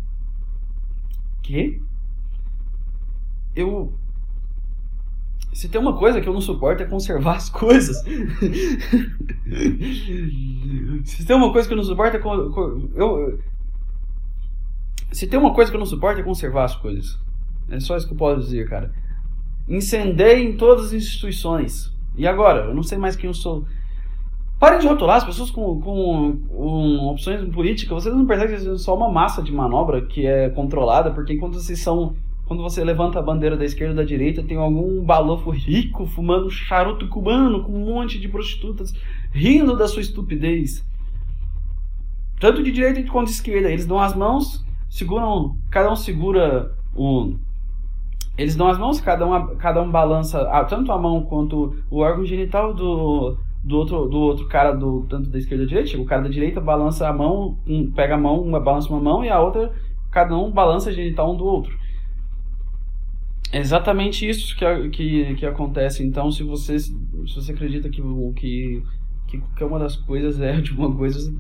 Que? 1.42 1.82
Eu 3.56 3.98
se 5.52 5.68
tem 5.68 5.82
uma 5.82 5.98
coisa 5.98 6.22
que 6.22 6.30
eu 6.30 6.34
não 6.34 6.42
suporto 6.42 6.84
é 6.84 6.86
conservar 6.86 7.38
as 7.38 7.50
coisas. 7.50 7.98
Se 11.04 11.26
tem 11.26 11.36
uma 11.36 11.52
coisa 11.52 11.68
que 11.68 11.74
eu 11.74 11.78
não 11.78 11.84
suporto 11.84 12.16
é. 12.16 12.22
Eu, 12.94 13.40
se 15.12 15.26
tem 15.26 15.40
uma 15.40 15.54
coisa 15.54 15.72
que 15.72 15.78
eu 15.78 15.80
não 15.80 15.86
suporto 15.88 16.20
é 16.20 16.24
conservar 16.24 16.66
as 16.66 16.76
coisas. 16.76 17.18
É 17.70 17.80
só 17.80 17.98
isso 17.98 18.06
que 18.08 18.14
eu 18.14 18.18
posso 18.18 18.42
dizer, 18.42 18.70
cara. 18.70 18.94
Incendei 19.68 20.44
em 20.44 20.58
todas 20.58 20.88
as 20.88 20.94
instituições. 20.94 21.92
E 22.18 22.28
agora? 22.28 22.66
Eu 22.66 22.76
não 22.76 22.84
sei 22.84 22.98
mais 22.98 23.16
quem 23.16 23.28
eu 23.28 23.34
sou. 23.34 23.66
Parem 24.60 24.80
de 24.80 24.88
rotular 24.88 25.18
as 25.18 25.26
pessoas 25.26 25.52
com, 25.52 25.82
com, 25.82 26.38
com 26.48 27.08
opções 27.10 27.44
políticas. 27.54 28.04
Vocês 28.04 28.16
não 28.16 28.26
percebem 28.26 28.56
que 28.56 28.62
são 28.62 28.78
só 28.78 28.96
uma 28.96 29.10
massa 29.10 29.42
de 29.42 29.52
manobra 29.52 30.02
que 30.06 30.26
é 30.26 30.50
controlada, 30.50 31.12
porque 31.12 31.34
enquanto 31.34 31.56
vocês 31.56 31.80
são. 31.80 32.16
Quando 32.46 32.62
você 32.62 32.84
levanta 32.84 33.20
a 33.20 33.22
bandeira 33.22 33.56
da 33.56 33.64
esquerda 33.64 33.94
ou 33.94 33.98
da 33.98 34.04
direita, 34.04 34.44
tem 34.44 34.58
algum 34.58 35.02
balofo 35.04 35.50
rico 35.50 36.06
fumando 36.06 36.50
charuto 36.50 37.08
cubano 37.08 37.64
com 37.64 37.72
um 37.72 37.86
monte 37.86 38.20
de 38.20 38.28
prostitutas 38.28 38.94
rindo 39.32 39.78
da 39.78 39.88
sua 39.88 40.02
estupidez. 40.02 40.86
Tanto 42.40 42.62
de 42.62 42.72
direita 42.72 43.02
quanto 43.10 43.28
de 43.28 43.34
esquerda. 43.34 43.72
Eles 43.72 43.86
dão 43.86 43.98
as 43.98 44.14
mãos 44.14 44.64
seguram, 44.94 45.58
cada 45.72 45.92
um 45.92 45.96
segura 45.96 46.72
um. 46.96 47.40
Eles 48.38 48.56
dão 48.56 48.68
as 48.68 48.80
mãos, 48.80 49.00
cada 49.00 49.26
um, 49.26 49.56
cada 49.58 49.82
um 49.82 49.92
balança 49.92 50.44
tanto 50.68 50.92
a 50.92 50.98
mão 50.98 51.22
quanto 51.24 51.76
o 51.90 52.00
órgão 52.00 52.26
genital 52.26 52.74
do, 52.74 53.38
do 53.64 53.78
outro, 53.78 54.06
do 54.08 54.18
outro 54.18 54.48
cara, 54.48 54.72
do, 54.74 55.06
tanto 55.08 55.30
da 55.30 55.38
esquerda 55.38 55.64
ou 55.64 55.70
da 55.70 55.76
direita. 55.76 56.02
O 56.02 56.06
cara 56.06 56.24
da 56.24 56.30
direita 56.30 56.60
balança 56.60 57.08
a 57.08 57.14
mão, 57.14 57.58
um, 57.68 57.92
pega 57.92 58.16
a 58.16 58.18
mão, 58.18 58.42
uma 58.42 58.60
balança 58.60 58.90
uma 58.90 59.00
mão 59.00 59.24
e 59.24 59.30
a 59.30 59.40
outra, 59.40 59.72
cada 60.12 60.36
um 60.36 60.52
balança 60.52 60.90
a 60.90 60.94
genital 60.94 61.32
um 61.32 61.38
do 61.38 61.46
outro. 61.46 61.78
É 63.52 63.60
exatamente 63.60 64.28
isso 64.28 64.56
que, 64.58 64.90
que, 64.90 65.36
que 65.36 65.46
acontece. 65.46 66.04
Então, 66.04 66.32
se 66.32 66.42
você, 66.42 66.80
se 66.80 66.92
você 67.36 67.52
acredita 67.52 67.88
que, 67.88 68.02
que, 68.36 68.84
que, 69.28 69.42
que 69.56 69.64
uma 69.64 69.78
das 69.78 69.96
coisas 69.96 70.42
é 70.42 70.58
de 70.62 70.72
uma 70.72 70.92
coisa, 70.94 71.32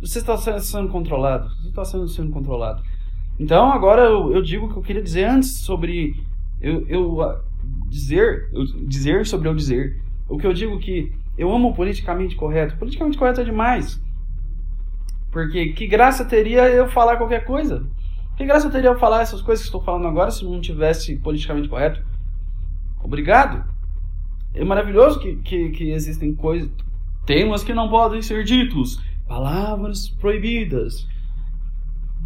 você 0.00 0.20
está 0.20 0.36
sendo 0.36 0.88
controlado. 0.90 1.48
Você 1.56 1.68
está 1.68 1.84
sendo, 1.84 2.06
sendo 2.06 2.30
controlado. 2.30 2.84
Então, 3.38 3.72
agora 3.72 4.02
eu, 4.02 4.32
eu 4.32 4.42
digo 4.42 4.66
o 4.66 4.72
que 4.72 4.76
eu 4.76 4.82
queria 4.82 5.02
dizer 5.02 5.24
antes 5.24 5.58
sobre 5.58 6.22
eu, 6.60 6.86
eu 6.88 7.22
ah, 7.22 7.42
dizer, 7.88 8.48
eu 8.52 8.64
dizer 8.86 9.26
sobre 9.26 9.48
eu 9.48 9.54
dizer. 9.54 10.00
O 10.28 10.38
que 10.38 10.46
eu 10.46 10.52
digo 10.52 10.78
que 10.78 11.12
eu 11.36 11.52
amo 11.52 11.70
o 11.70 11.74
politicamente 11.74 12.36
correto. 12.36 12.76
Politicamente 12.76 13.18
correto 13.18 13.40
é 13.40 13.44
demais. 13.44 14.00
Porque 15.30 15.72
que 15.72 15.86
graça 15.86 16.24
teria 16.24 16.68
eu 16.68 16.88
falar 16.88 17.16
qualquer 17.16 17.44
coisa? 17.44 17.84
Que 18.36 18.44
graça 18.44 18.70
teria 18.70 18.90
eu 18.90 18.98
falar 18.98 19.22
essas 19.22 19.40
coisas 19.40 19.62
que 19.62 19.68
estou 19.68 19.82
falando 19.82 20.06
agora 20.06 20.30
se 20.30 20.44
não 20.44 20.60
tivesse 20.60 21.16
politicamente 21.16 21.68
correto? 21.68 22.02
Obrigado. 23.02 23.64
É 24.54 24.64
maravilhoso 24.64 25.18
que, 25.18 25.36
que, 25.36 25.70
que 25.70 25.90
existem 25.90 26.34
coisas, 26.34 26.70
temas 27.24 27.64
que 27.64 27.72
não 27.72 27.88
podem 27.88 28.20
ser 28.20 28.44
ditos, 28.44 29.02
palavras 29.26 30.08
proibidas. 30.08 31.06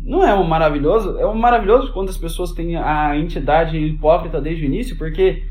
Não 0.06 0.22
é 0.22 0.32
um 0.32 0.44
maravilhoso? 0.44 1.18
É 1.18 1.26
um 1.26 1.34
maravilhoso 1.34 1.92
quando 1.92 2.10
as 2.10 2.16
pessoas 2.16 2.52
têm 2.52 2.76
a 2.76 3.18
entidade 3.18 3.76
hipócrita 3.76 4.40
desde 4.40 4.64
o 4.64 4.66
início, 4.66 4.96
porque 4.96 5.42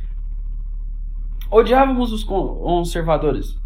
odiávamos 1.52 2.14
os 2.14 2.24
conservadores. 2.24 3.60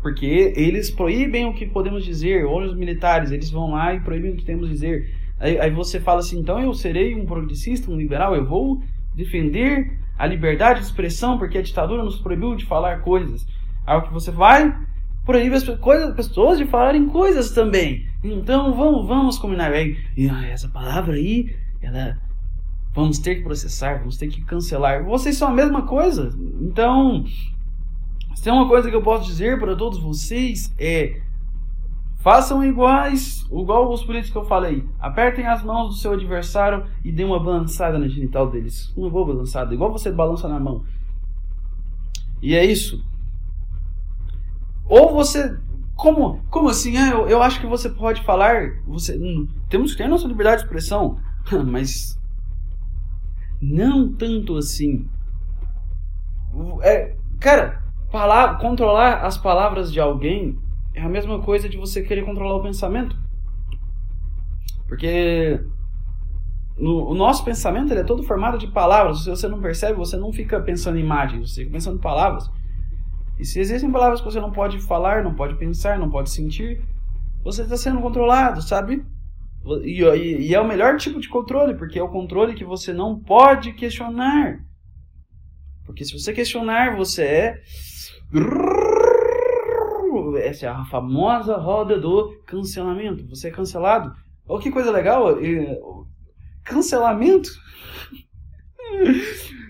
Porque 0.00 0.54
eles 0.56 0.90
proíbem 0.90 1.44
o 1.44 1.52
que 1.52 1.66
podemos 1.66 2.02
dizer, 2.02 2.46
ou 2.46 2.62
os 2.62 2.74
militares, 2.74 3.30
eles 3.30 3.50
vão 3.50 3.72
lá 3.72 3.94
e 3.94 4.00
proíbem 4.00 4.32
o 4.32 4.36
que 4.36 4.44
temos 4.44 4.70
a 4.70 4.72
dizer. 4.72 5.14
Aí, 5.38 5.60
aí 5.60 5.70
você 5.70 6.00
fala 6.00 6.20
assim, 6.20 6.40
então 6.40 6.58
eu 6.58 6.72
serei 6.72 7.14
um 7.14 7.26
progressista, 7.26 7.90
um 7.90 7.96
liberal, 7.96 8.34
eu 8.34 8.46
vou 8.46 8.82
defender 9.14 9.98
a 10.18 10.26
liberdade 10.26 10.80
de 10.80 10.86
expressão, 10.86 11.36
porque 11.36 11.58
a 11.58 11.62
ditadura 11.62 12.02
nos 12.02 12.18
proibiu 12.18 12.54
de 12.56 12.64
falar 12.64 13.02
coisas. 13.02 13.46
Aí 13.86 14.00
que 14.00 14.12
você 14.14 14.30
vai 14.30 14.74
proíbe 15.26 15.54
as 15.54 15.64
coisas, 15.78 16.14
pessoas 16.14 16.56
de 16.56 16.64
falarem 16.64 17.06
coisas 17.06 17.50
também. 17.50 18.09
Então 18.22 18.74
vamos, 18.74 19.06
vamos 19.06 19.38
combinar. 19.38 19.72
Aí, 19.72 19.96
ah, 20.30 20.46
essa 20.46 20.68
palavra 20.68 21.14
aí, 21.14 21.56
ela 21.80 22.18
vamos 22.92 23.18
ter 23.18 23.36
que 23.36 23.42
processar, 23.42 23.98
vamos 23.98 24.16
ter 24.16 24.28
que 24.28 24.44
cancelar. 24.44 25.04
Vocês 25.04 25.36
são 25.36 25.48
a 25.48 25.52
mesma 25.52 25.82
coisa. 25.82 26.30
Então, 26.60 27.24
se 28.34 28.42
tem 28.42 28.52
uma 28.52 28.68
coisa 28.68 28.90
que 28.90 28.96
eu 28.96 29.02
posso 29.02 29.26
dizer 29.26 29.58
para 29.58 29.76
todos 29.76 29.98
vocês 29.98 30.74
é 30.78 31.20
façam 32.20 32.62
iguais, 32.62 33.46
igual 33.50 33.90
os 33.90 34.04
políticos 34.04 34.32
que 34.32 34.38
eu 34.38 34.44
falei. 34.44 34.86
Apertem 34.98 35.46
as 35.46 35.62
mãos 35.62 35.88
do 35.88 35.94
seu 35.94 36.12
adversário 36.12 36.84
e 37.02 37.10
dê 37.10 37.24
uma 37.24 37.42
balançada 37.42 37.98
na 37.98 38.08
genital 38.08 38.50
deles. 38.50 38.92
Uma 38.96 39.08
boa 39.08 39.26
balançada, 39.26 39.72
igual 39.72 39.90
você 39.90 40.12
balança 40.12 40.46
na 40.46 40.60
mão. 40.60 40.84
E 42.42 42.54
é 42.54 42.64
isso. 42.64 43.02
Ou 44.86 45.12
você 45.12 45.58
como, 46.00 46.40
como 46.48 46.70
assim? 46.70 46.96
É, 46.96 47.12
eu, 47.12 47.28
eu 47.28 47.42
acho 47.42 47.60
que 47.60 47.66
você 47.66 47.90
pode 47.90 48.22
falar. 48.22 48.70
Você, 48.86 49.18
hum, 49.18 49.46
temos 49.68 49.92
que 49.92 49.98
ter 49.98 50.08
nossa 50.08 50.26
liberdade 50.26 50.62
de 50.62 50.64
expressão, 50.64 51.20
mas 51.66 52.18
não 53.60 54.10
tanto 54.10 54.56
assim. 54.56 55.06
É, 56.82 57.14
cara, 57.38 57.82
palavra, 58.10 58.56
controlar 58.56 59.26
as 59.26 59.36
palavras 59.36 59.92
de 59.92 60.00
alguém 60.00 60.58
é 60.94 61.02
a 61.02 61.08
mesma 61.08 61.38
coisa 61.40 61.68
de 61.68 61.76
você 61.76 62.02
querer 62.02 62.24
controlar 62.24 62.56
o 62.56 62.62
pensamento. 62.62 63.14
Porque 64.88 65.60
no, 66.78 67.10
o 67.10 67.14
nosso 67.14 67.44
pensamento 67.44 67.92
ele 67.92 68.00
é 68.00 68.04
todo 68.04 68.22
formado 68.22 68.56
de 68.56 68.68
palavras. 68.68 69.24
Se 69.24 69.28
você 69.28 69.46
não 69.46 69.60
percebe, 69.60 69.98
você 69.98 70.16
não 70.16 70.32
fica 70.32 70.58
pensando 70.60 70.96
em 70.96 71.02
imagens, 71.02 71.52
você 71.52 71.60
fica 71.60 71.74
pensando 71.74 71.98
em 71.98 72.00
palavras. 72.00 72.50
E 73.40 73.44
se 73.46 73.58
existem 73.58 73.90
palavras 73.90 74.20
que 74.20 74.26
você 74.26 74.38
não 74.38 74.52
pode 74.52 74.78
falar, 74.80 75.24
não 75.24 75.34
pode 75.34 75.54
pensar, 75.54 75.98
não 75.98 76.10
pode 76.10 76.28
sentir, 76.28 76.84
você 77.42 77.62
está 77.62 77.74
sendo 77.74 78.02
controlado, 78.02 78.60
sabe? 78.60 79.02
E, 79.82 80.02
e, 80.02 80.48
e, 80.48 80.54
é 80.54 80.60
o 80.60 80.68
melhor 80.68 80.98
tipo 80.98 81.18
de 81.18 81.26
controle, 81.26 81.74
porque 81.74 81.98
é 81.98 82.02
o 82.02 82.10
controle 82.10 82.54
que 82.54 82.66
você 82.66 82.92
não 82.92 83.18
pode 83.18 83.72
questionar. 83.72 84.62
Porque 85.86 86.04
se 86.04 86.12
você 86.12 86.34
questionar, 86.34 86.96
você 86.96 87.22
é. 87.22 87.62
Essa 90.42 90.66
é 90.66 90.68
a 90.68 90.84
famosa 90.84 91.56
roda 91.56 91.98
do 91.98 92.42
cancelamento. 92.46 93.26
Você 93.28 93.48
é 93.48 93.50
cancelado. 93.50 94.14
Olha 94.46 94.62
que 94.62 94.70
coisa 94.70 94.90
legal. 94.90 95.38
Cancelamento. 96.62 97.48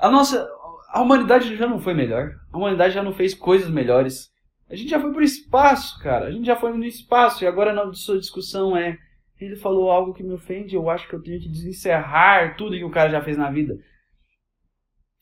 A 0.00 0.10
nossa, 0.10 0.48
a 0.90 1.00
humanidade 1.00 1.56
já 1.56 1.68
não 1.68 1.78
foi 1.78 1.94
melhor. 1.94 2.34
A 2.52 2.58
humanidade 2.58 2.94
já 2.94 3.02
não 3.02 3.12
fez 3.12 3.32
coisas 3.32 3.70
melhores. 3.70 4.28
A 4.68 4.74
gente 4.74 4.90
já 4.90 5.00
foi 5.00 5.12
pro 5.12 5.22
espaço, 5.22 5.98
cara. 6.00 6.26
A 6.26 6.30
gente 6.32 6.44
já 6.44 6.56
foi 6.56 6.72
no 6.72 6.84
espaço. 6.84 7.44
E 7.44 7.46
agora 7.46 7.80
a 7.80 7.92
sua 7.94 8.18
discussão 8.18 8.76
é. 8.76 8.98
Ele 9.40 9.56
falou 9.56 9.90
algo 9.90 10.12
que 10.12 10.22
me 10.22 10.34
ofende, 10.34 10.74
eu 10.74 10.90
acho 10.90 11.08
que 11.08 11.14
eu 11.14 11.22
tenho 11.22 11.40
que 11.40 11.48
desencerrar 11.48 12.56
tudo 12.58 12.76
que 12.76 12.84
o 12.84 12.90
cara 12.90 13.08
já 13.08 13.22
fez 13.22 13.38
na 13.38 13.50
vida. 13.50 13.72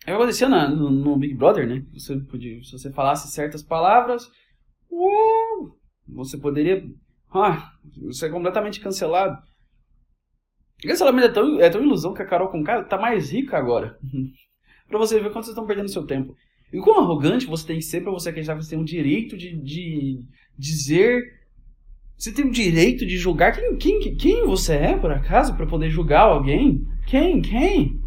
É 0.04 0.11
o 0.12 0.16
que 0.16 0.22
acontecia 0.22 0.48
no, 0.48 0.90
no, 0.90 1.16
Big 1.16 1.35
Brother, 1.35 1.68
né? 1.68 1.85
Você 1.92 2.18
podia, 2.18 2.61
se 2.64 2.72
você 2.72 2.90
falasse 2.90 3.31
certas 3.31 3.62
palavras, 3.62 4.26
uh, 4.90 5.72
você 6.09 6.37
poderia. 6.37 6.85
Ah, 7.33 7.70
você 8.02 8.26
é 8.26 8.31
completamente 8.31 8.81
cancelado. 8.81 9.40
Cancelamento 10.83 11.28
é 11.28 11.33
tão, 11.33 11.61
é 11.61 11.70
tão 11.70 11.83
ilusão 11.83 12.12
que 12.12 12.22
a 12.22 12.26
Carol 12.26 12.48
com 12.48 12.64
cara 12.64 12.83
tá 12.83 12.98
mais 12.98 13.31
rica 13.31 13.57
agora. 13.57 13.96
para 14.88 14.98
você 14.98 15.20
ver 15.20 15.31
quanto 15.31 15.44
vocês 15.44 15.48
estão 15.48 15.66
perdendo 15.66 15.90
seu 15.90 16.07
tempo. 16.07 16.35
E 16.72 16.79
quão 16.81 17.01
arrogante 17.01 17.46
você 17.46 17.66
tem 17.66 17.77
que 17.77 17.85
ser 17.85 18.03
para 18.03 18.12
você 18.12 18.29
acreditar 18.29 18.57
que 18.57 18.64
você 18.64 18.70
tem 18.70 18.81
o 18.81 18.85
direito 18.85 19.37
de, 19.37 19.57
de 19.57 20.20
dizer. 20.59 21.22
Você 22.16 22.33
tem 22.33 22.46
o 22.46 22.51
direito 22.51 23.07
de 23.07 23.16
julgar. 23.16 23.53
Quem, 23.53 23.77
quem, 23.77 24.16
quem 24.16 24.46
você 24.46 24.74
é, 24.74 24.96
por 24.96 25.11
acaso, 25.11 25.55
para 25.55 25.66
poder 25.66 25.88
julgar 25.88 26.22
alguém? 26.22 26.87
Quem? 27.07 27.40
Quem? 27.40 28.01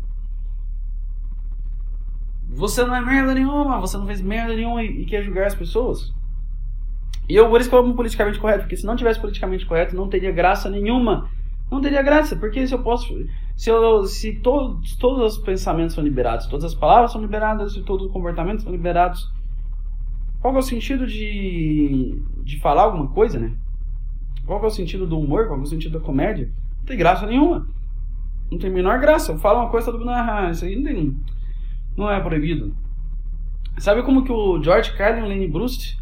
Você 2.49 2.83
não 2.83 2.95
é 2.95 3.01
merda 3.01 3.33
nenhuma, 3.33 3.79
você 3.79 3.97
não 3.97 4.05
fez 4.05 4.21
merda 4.21 4.53
nenhuma 4.53 4.83
e, 4.83 5.03
e 5.03 5.05
quer 5.05 5.23
julgar 5.23 5.47
as 5.47 5.55
pessoas. 5.55 6.13
E 7.29 7.35
eu, 7.35 7.49
por 7.49 7.61
isso 7.61 7.69
que 7.69 7.75
eu 7.75 7.79
amo 7.79 7.95
politicamente 7.95 8.37
correto, 8.37 8.63
porque 8.63 8.75
se 8.75 8.85
não 8.85 8.95
tivesse 8.95 9.19
politicamente 9.19 9.65
correto, 9.65 9.95
não 9.95 10.09
teria 10.09 10.31
graça 10.31 10.69
nenhuma. 10.69 11.29
Não 11.71 11.79
teria 11.79 12.01
graça, 12.01 12.35
porque 12.35 12.67
se 12.67 12.73
eu 12.73 12.83
posso 12.83 13.25
se, 13.61 13.69
eu, 13.69 14.05
se 14.05 14.33
todos, 14.39 14.97
os 15.03 15.37
pensamentos 15.37 15.93
são 15.93 16.03
liberados, 16.03 16.47
todas 16.47 16.65
as 16.65 16.73
palavras 16.73 17.11
são 17.11 17.21
liberadas 17.21 17.75
e 17.75 17.83
todos 17.83 18.07
os 18.07 18.11
comportamentos 18.11 18.63
são 18.63 18.71
liberados, 18.71 19.31
qual 20.39 20.55
é 20.55 20.57
o 20.57 20.63
sentido 20.63 21.05
de, 21.05 22.19
de 22.43 22.59
falar 22.59 22.81
alguma 22.81 23.09
coisa, 23.09 23.37
né? 23.37 23.53
Qual 24.47 24.63
é 24.63 24.65
o 24.65 24.71
sentido 24.71 25.05
do 25.05 25.19
humor? 25.19 25.45
Qual 25.45 25.59
é 25.59 25.61
o 25.61 25.67
sentido 25.67 25.99
da 25.99 26.03
comédia? 26.03 26.49
Não 26.79 26.85
tem 26.85 26.97
graça 26.97 27.27
nenhuma. 27.27 27.67
Não 28.49 28.57
tem 28.57 28.71
a 28.71 28.73
menor 28.73 28.99
graça. 28.99 29.31
Eu 29.31 29.37
falo 29.37 29.59
uma 29.59 29.69
coisa, 29.69 29.91
todo 29.91 29.99
mundo, 29.99 30.09
ah, 30.09 30.49
isso 30.49 30.65
aí 30.65 30.75
não 30.75 30.83
tem. 30.83 31.15
Não 31.95 32.09
é 32.09 32.19
proibido. 32.19 32.75
Sabe 33.77 34.01
como 34.01 34.23
que 34.23 34.31
o 34.31 34.59
George 34.63 34.91
Carlin 34.93 35.19
e 35.19 35.23
o 35.23 35.27
Lenny 35.27 35.47
Bruce, 35.47 35.95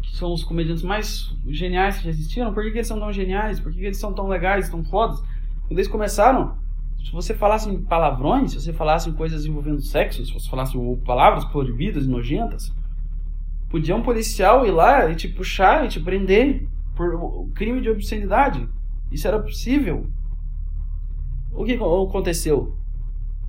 que 0.00 0.16
são 0.16 0.32
os 0.32 0.44
comediantes 0.44 0.84
mais 0.84 1.36
geniais 1.48 1.98
que 1.98 2.04
já 2.04 2.10
existiram, 2.10 2.54
por 2.54 2.62
que, 2.62 2.70
que 2.70 2.78
eles 2.78 2.86
são 2.86 3.00
tão 3.00 3.12
geniais? 3.12 3.58
Por 3.58 3.72
que, 3.72 3.80
que 3.80 3.86
eles 3.86 3.98
são 3.98 4.12
tão 4.12 4.28
legais, 4.28 4.70
tão 4.70 4.84
fodas? 4.84 5.20
Quando 5.66 5.72
eles 5.72 5.88
começaram, 5.88 6.56
se 7.04 7.12
você 7.12 7.34
falasse 7.34 7.68
em 7.68 7.82
palavrões, 7.82 8.52
se 8.52 8.60
você 8.60 8.72
falasse 8.72 9.08
em 9.08 9.12
coisas 9.12 9.44
envolvendo 9.46 9.80
sexo, 9.80 10.24
se 10.24 10.32
você 10.32 10.48
falasse 10.48 10.76
palavras 11.04 11.44
proibidas 11.46 12.04
e 12.04 12.08
nojentas, 12.08 12.72
podia 13.68 13.96
um 13.96 14.02
policial 14.02 14.66
ir 14.66 14.70
lá 14.70 15.10
e 15.10 15.14
te 15.14 15.28
puxar 15.28 15.84
e 15.84 15.88
te 15.88 16.00
prender 16.00 16.68
por 16.94 17.48
crime 17.54 17.80
de 17.80 17.88
obscenidade. 17.88 18.68
Isso 19.10 19.26
era 19.26 19.38
possível. 19.38 20.06
O 21.52 21.64
que 21.64 21.74
aconteceu? 21.74 22.76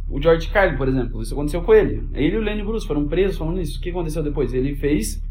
O 0.09 0.21
George 0.21 0.49
Carlin, 0.49 0.77
por 0.77 0.87
exemplo, 0.87 1.21
isso 1.21 1.33
aconteceu 1.33 1.61
com 1.61 1.73
ele. 1.73 2.07
Ele 2.13 2.35
e 2.35 2.37
o 2.37 2.41
Lenny 2.41 2.63
Bruce 2.63 2.87
foram 2.87 3.07
presos 3.07 3.37
falando 3.37 3.61
isso. 3.61 3.79
O 3.79 3.81
que 3.81 3.89
aconteceu 3.89 4.23
depois? 4.23 4.53
Ele 4.53 4.75
fez 4.75 5.21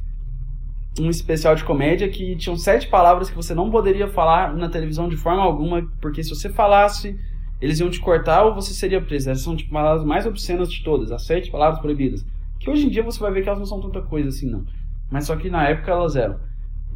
um 0.98 1.10
especial 1.10 1.54
de 1.54 1.64
comédia 1.64 2.08
que 2.08 2.36
tinham 2.36 2.56
sete 2.56 2.88
palavras 2.88 3.30
que 3.30 3.36
você 3.36 3.54
não 3.54 3.70
poderia 3.70 4.08
falar 4.08 4.54
na 4.54 4.68
televisão 4.68 5.08
de 5.08 5.16
forma 5.16 5.42
alguma, 5.42 5.86
porque 6.00 6.22
se 6.22 6.30
você 6.30 6.48
falasse 6.48 7.18
eles 7.60 7.78
iam 7.78 7.90
te 7.90 8.00
cortar 8.00 8.44
ou 8.44 8.54
você 8.54 8.72
seria 8.72 9.00
preso. 9.00 9.30
Essas 9.30 9.44
são 9.44 9.54
tipo 9.54 9.70
palavras 9.70 10.04
mais 10.04 10.26
obscenas 10.26 10.70
de 10.72 10.82
todas, 10.82 11.12
as 11.12 11.24
sete 11.24 11.50
palavras 11.50 11.80
proibidas. 11.80 12.24
Que 12.58 12.70
hoje 12.70 12.86
em 12.86 12.90
dia 12.90 13.02
você 13.02 13.20
vai 13.20 13.32
ver 13.32 13.42
que 13.42 13.48
elas 13.48 13.58
não 13.58 13.66
são 13.66 13.80
tanta 13.80 14.02
coisa 14.02 14.28
assim, 14.28 14.50
não. 14.50 14.64
Mas 15.10 15.26
só 15.26 15.36
que 15.36 15.50
na 15.50 15.68
época 15.68 15.90
elas 15.90 16.16
eram. 16.16 16.38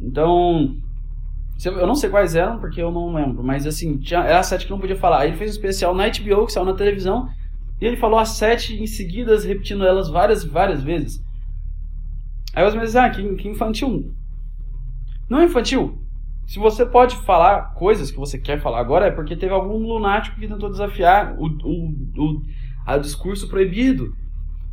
Então, 0.01 0.75
eu 1.63 1.87
não 1.87 1.95
sei 1.95 2.09
quais 2.09 2.35
eram, 2.35 2.59
porque 2.59 2.81
eu 2.81 2.91
não 2.91 3.13
lembro, 3.13 3.43
mas 3.43 3.65
assim, 3.65 3.97
tinha, 3.97 4.19
era 4.21 4.39
as 4.39 4.47
sete 4.47 4.65
que 4.65 4.71
não 4.71 4.79
podia 4.79 4.95
falar. 4.95 5.19
Aí 5.19 5.29
ele 5.29 5.37
fez 5.37 5.51
um 5.51 5.53
especial 5.53 5.95
na 5.95 6.07
HBO, 6.07 6.45
que 6.45 6.51
saiu 6.51 6.65
na 6.65 6.73
televisão, 6.73 7.29
e 7.79 7.85
ele 7.85 7.97
falou 7.97 8.19
as 8.19 8.29
sete 8.29 8.73
em 8.73 8.87
seguida, 8.87 9.37
repetindo 9.39 9.85
elas 9.85 10.09
várias 10.09 10.43
e 10.43 10.49
várias 10.49 10.83
vezes. 10.83 11.23
Aí 12.53 12.65
os 12.65 12.75
meus 12.75 12.95
ah, 12.95 13.09
que, 13.09 13.35
que 13.35 13.47
infantil. 13.47 14.13
Não 15.29 15.39
é 15.39 15.45
infantil, 15.45 15.97
se 16.45 16.59
você 16.59 16.85
pode 16.85 17.15
falar 17.17 17.73
coisas 17.73 18.11
que 18.11 18.17
você 18.17 18.37
quer 18.37 18.61
falar 18.61 18.79
agora, 18.79 19.07
é 19.07 19.11
porque 19.11 19.35
teve 19.35 19.53
algum 19.53 19.77
lunático 19.77 20.39
que 20.39 20.47
tentou 20.47 20.69
desafiar 20.69 21.35
o, 21.37 21.47
o, 21.47 21.89
o 22.17 22.41
a 22.85 22.97
discurso 22.97 23.47
proibido. 23.47 24.15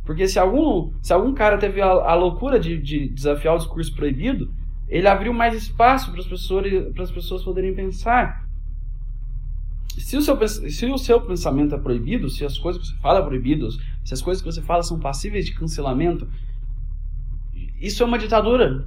Porque 0.05 0.27
se 0.27 0.37
algum, 0.37 0.93
se 1.01 1.11
algum 1.13 1.33
cara 1.33 1.57
teve 1.57 1.81
a, 1.81 1.87
a 1.87 2.13
loucura 2.13 2.59
de, 2.59 2.77
de, 2.79 3.09
desafiar 3.09 3.55
o 3.55 3.57
discurso 3.57 3.95
proibido, 3.95 4.53
ele 4.87 5.07
abriu 5.07 5.33
mais 5.33 5.55
espaço 5.55 6.11
para 6.11 6.19
as 6.19 6.27
pessoas, 6.27 6.93
para 6.93 7.03
as 7.03 7.11
pessoas 7.11 7.43
poderem 7.43 7.73
pensar. 7.73 8.45
se 9.97 10.15
o, 10.15 10.21
seu, 10.21 10.47
se 10.47 10.85
o 10.85 10.97
seu 10.97 11.21
pensamento 11.21 11.73
é 11.73 11.77
proibido, 11.77 12.29
se 12.29 12.45
as 12.45 12.57
coisas 12.57 12.81
que 12.81 12.87
você 12.89 13.01
fala 13.01 13.19
é 13.19 13.23
proibido, 13.23 13.69
se 14.03 14.13
as 14.13 14.21
coisas 14.21 14.43
que 14.43 14.51
você 14.51 14.61
fala 14.61 14.83
são 14.83 14.99
passíveis 14.99 15.45
de 15.45 15.53
cancelamento, 15.53 16.27
isso 17.79 18.03
é 18.03 18.05
uma 18.05 18.19
ditadura. 18.19 18.85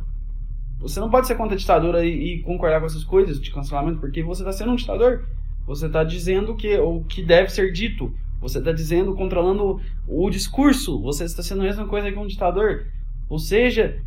Você 0.78 1.00
não 1.00 1.10
pode 1.10 1.26
ser 1.26 1.36
contra 1.36 1.54
a 1.54 1.58
ditadura 1.58 2.04
e, 2.04 2.34
e 2.34 2.42
concordar 2.42 2.80
com 2.80 2.86
essas 2.86 3.04
coisas 3.04 3.40
de 3.40 3.50
cancelamento, 3.50 3.98
porque 3.98 4.22
você 4.22 4.42
está 4.42 4.52
sendo 4.52 4.72
um 4.72 4.76
ditador. 4.76 5.26
Você 5.66 5.86
está 5.86 6.04
dizendo 6.04 6.54
que, 6.54 6.76
o 6.78 7.02
que 7.04 7.22
deve 7.22 7.50
ser 7.50 7.72
dito. 7.72 8.14
Você 8.40 8.58
está 8.58 8.70
dizendo, 8.70 9.14
controlando 9.14 9.80
o 10.06 10.30
discurso. 10.30 11.00
Você 11.02 11.24
está 11.24 11.42
sendo 11.42 11.62
a 11.62 11.64
mesma 11.64 11.86
coisa 11.86 12.12
que 12.12 12.18
um 12.18 12.26
ditador. 12.26 12.86
Ou 13.28 13.38
seja, 13.38 14.00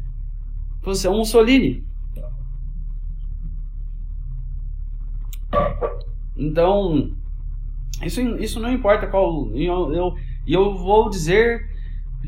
você 0.81 1.07
é 1.07 1.09
um 1.09 1.17
Mussolini. 1.17 1.83
Então, 6.37 7.11
isso, 8.03 8.21
isso 8.37 8.59
não 8.59 8.71
importa 8.71 9.07
qual. 9.07 9.51
Eu, 9.53 9.93
eu, 9.93 10.15
eu 10.47 10.77
vou 10.77 11.09
dizer 11.09 11.67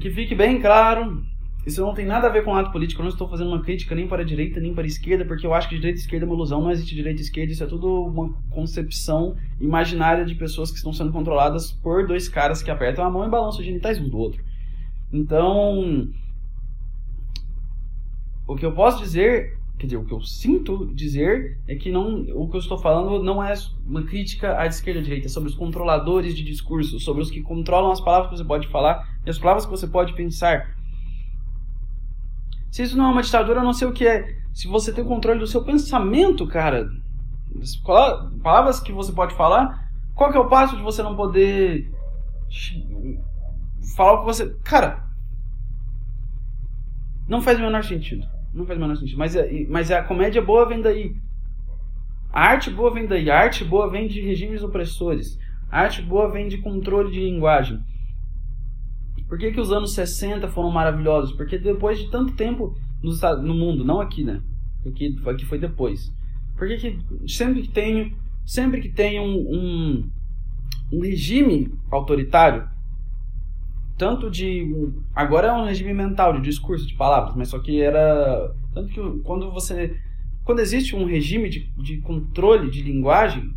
que 0.01 0.09
fique 0.09 0.35
bem 0.35 0.59
claro 0.59 1.23
isso 1.65 1.79
não 1.81 1.93
tem 1.93 2.05
nada 2.05 2.27
a 2.27 2.29
ver 2.29 2.43
com 2.43 2.55
ato 2.55 2.71
político. 2.71 3.01
Eu 3.01 3.05
não 3.05 3.11
estou 3.11 3.27
fazendo 3.27 3.49
uma 3.49 3.61
crítica 3.61 3.93
nem 3.93 4.07
para 4.07 4.23
a 4.23 4.25
direita 4.25 4.59
nem 4.59 4.73
para 4.73 4.83
a 4.83 4.87
esquerda, 4.87 5.25
porque 5.25 5.45
eu 5.45 5.53
acho 5.53 5.69
que 5.69 5.75
direita 5.75 5.99
e 5.99 6.01
esquerda 6.01 6.25
é 6.25 6.27
uma 6.27 6.35
ilusão. 6.35 6.61
Não 6.61 6.71
existe 6.71 6.95
direita 6.95 7.21
e 7.21 7.23
esquerda. 7.23 7.51
Isso 7.53 7.63
é 7.63 7.67
tudo 7.67 8.05
uma 8.05 8.33
concepção 8.49 9.35
imaginária 9.59 10.25
de 10.25 10.33
pessoas 10.33 10.71
que 10.71 10.77
estão 10.77 10.91
sendo 10.91 11.11
controladas 11.11 11.71
por 11.71 12.07
dois 12.07 12.27
caras 12.27 12.63
que 12.63 12.71
apertam 12.71 13.05
a 13.05 13.11
mão 13.11 13.25
e 13.25 13.29
balançam 13.29 13.59
os 13.59 13.65
genitais 13.65 13.99
um 13.99 14.09
do 14.09 14.17
outro. 14.17 14.43
Então, 15.13 16.09
o 18.47 18.55
que 18.55 18.65
eu 18.65 18.73
posso 18.73 19.03
dizer, 19.03 19.57
quer 19.77 19.85
dizer, 19.85 19.97
o 19.97 20.05
que 20.05 20.13
eu 20.13 20.21
sinto 20.21 20.87
dizer 20.95 21.59
é 21.67 21.75
que 21.75 21.91
não, 21.91 22.21
o 22.33 22.49
que 22.49 22.55
eu 22.55 22.59
estou 22.59 22.77
falando 22.77 23.23
não 23.23 23.43
é 23.43 23.53
uma 23.85 24.03
crítica 24.03 24.57
à 24.57 24.65
esquerda 24.65 24.99
e 24.99 25.01
à 25.01 25.05
direita, 25.05 25.27
é 25.27 25.29
sobre 25.29 25.49
os 25.49 25.55
controladores 25.55 26.35
de 26.35 26.43
discurso, 26.43 26.99
sobre 26.99 27.21
os 27.21 27.29
que 27.29 27.41
controlam 27.41 27.91
as 27.91 28.01
palavras 28.01 28.31
que 28.31 28.37
você 28.37 28.45
pode 28.45 28.67
falar 28.69 29.07
e 29.25 29.29
as 29.29 29.37
palavras 29.37 29.65
que 29.65 29.71
você 29.71 29.85
pode 29.85 30.13
pensar 30.13 30.80
se 32.71 32.83
isso 32.83 32.97
não 32.97 33.05
é 33.05 33.11
uma 33.11 33.21
ditadura, 33.21 33.59
eu 33.59 33.65
não 33.65 33.73
sei 33.73 33.87
o 33.87 33.91
que 33.91 34.07
é. 34.07 34.37
Se 34.53 34.67
você 34.67 34.93
tem 34.93 35.03
controle 35.03 35.39
do 35.39 35.47
seu 35.47 35.63
pensamento, 35.63 36.47
cara, 36.47 36.89
palavras 38.41 38.79
que 38.79 38.91
você 38.91 39.11
pode 39.11 39.35
falar, 39.35 39.91
qual 40.15 40.31
que 40.31 40.37
é 40.37 40.39
o 40.39 40.47
passo 40.47 40.77
de 40.77 40.81
você 40.81 41.03
não 41.03 41.15
poder 41.15 41.91
falar 43.95 44.13
o 44.13 44.19
que 44.21 44.25
você. 44.25 44.55
Cara, 44.63 45.03
não 47.27 47.41
faz 47.41 47.59
o 47.59 47.61
menor 47.61 47.83
sentido. 47.83 48.25
Não 48.53 48.65
faz 48.65 48.77
o 48.77 48.81
menor 48.81 48.95
sentido. 48.95 49.17
Mas, 49.17 49.35
é, 49.35 49.65
mas 49.69 49.91
a 49.91 50.03
comédia 50.03 50.41
boa 50.41 50.65
vem 50.67 50.81
daí. 50.81 51.15
A 52.31 52.51
arte 52.51 52.69
boa 52.69 52.93
vem 52.93 53.05
daí. 53.05 53.29
A 53.29 53.39
arte 53.39 53.65
boa 53.65 53.89
vem 53.89 54.07
de 54.07 54.21
regimes 54.21 54.63
opressores. 54.63 55.37
A 55.69 55.81
arte 55.81 56.01
boa 56.01 56.29
vem 56.29 56.47
de 56.47 56.57
controle 56.57 57.11
de 57.11 57.19
linguagem. 57.19 57.81
Por 59.31 59.37
que, 59.37 59.49
que 59.49 59.61
os 59.61 59.71
anos 59.71 59.93
60 59.93 60.49
foram 60.49 60.69
maravilhosos? 60.69 61.31
Porque 61.31 61.57
depois 61.57 61.97
de 61.97 62.11
tanto 62.11 62.33
tempo 62.33 62.75
no, 63.01 63.13
no 63.41 63.53
mundo, 63.53 63.85
não 63.85 64.01
aqui, 64.01 64.25
né? 64.25 64.41
Aqui, 64.85 65.17
aqui 65.25 65.45
foi 65.45 65.57
depois. 65.57 66.13
Por 66.57 66.67
que, 66.67 66.75
que 66.75 67.31
sempre 67.31 67.61
que 67.61 67.69
tem, 67.69 68.13
sempre 68.45 68.81
que 68.81 68.89
tem 68.89 69.21
um, 69.21 69.37
um, 69.37 70.09
um 70.91 70.99
regime 70.99 71.73
autoritário, 71.89 72.67
tanto 73.97 74.29
de. 74.29 74.67
Agora 75.15 75.47
é 75.47 75.53
um 75.53 75.63
regime 75.63 75.93
mental, 75.93 76.33
de 76.33 76.41
discurso, 76.41 76.85
de 76.85 76.95
palavras, 76.95 77.33
mas 77.33 77.47
só 77.47 77.59
que 77.59 77.81
era. 77.81 78.53
Tanto 78.73 78.89
que 78.89 79.19
quando 79.23 79.49
você. 79.49 79.97
Quando 80.43 80.59
existe 80.59 80.93
um 80.93 81.05
regime 81.05 81.47
de, 81.47 81.71
de 81.77 82.01
controle 82.01 82.69
de 82.69 82.81
linguagem, 82.81 83.49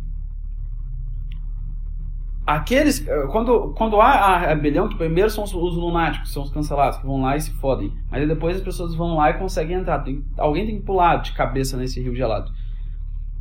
Aqueles. 2.45 3.07
Eh, 3.07 3.27
quando, 3.31 3.73
quando 3.73 3.99
há 3.99 4.11
a 4.11 4.37
rebelião, 4.37 4.87
que 4.87 4.95
primeiro 4.95 5.29
são 5.29 5.43
os, 5.43 5.53
os, 5.53 5.75
lunáticos, 5.75 6.31
são 6.31 6.43
os 6.43 6.51
cancelados, 6.51 6.99
que 6.99 7.05
vão 7.05 7.21
lá 7.21 7.35
e 7.35 7.41
se 7.41 7.51
fodem. 7.53 7.91
Mas 8.11 8.27
depois 8.27 8.57
as 8.57 8.61
pessoas 8.61 8.93
vão 8.93 9.15
lá 9.15 9.31
e 9.31 9.39
conseguem 9.39 9.77
entrar. 9.77 9.99
Tem, 9.99 10.23
alguém 10.37 10.65
tem 10.65 10.77
que 10.77 10.85
pular 10.85 11.17
de 11.17 11.31
cabeça 11.31 11.75
nesse 11.75 12.01
rio 12.01 12.15
gelado. 12.15 12.51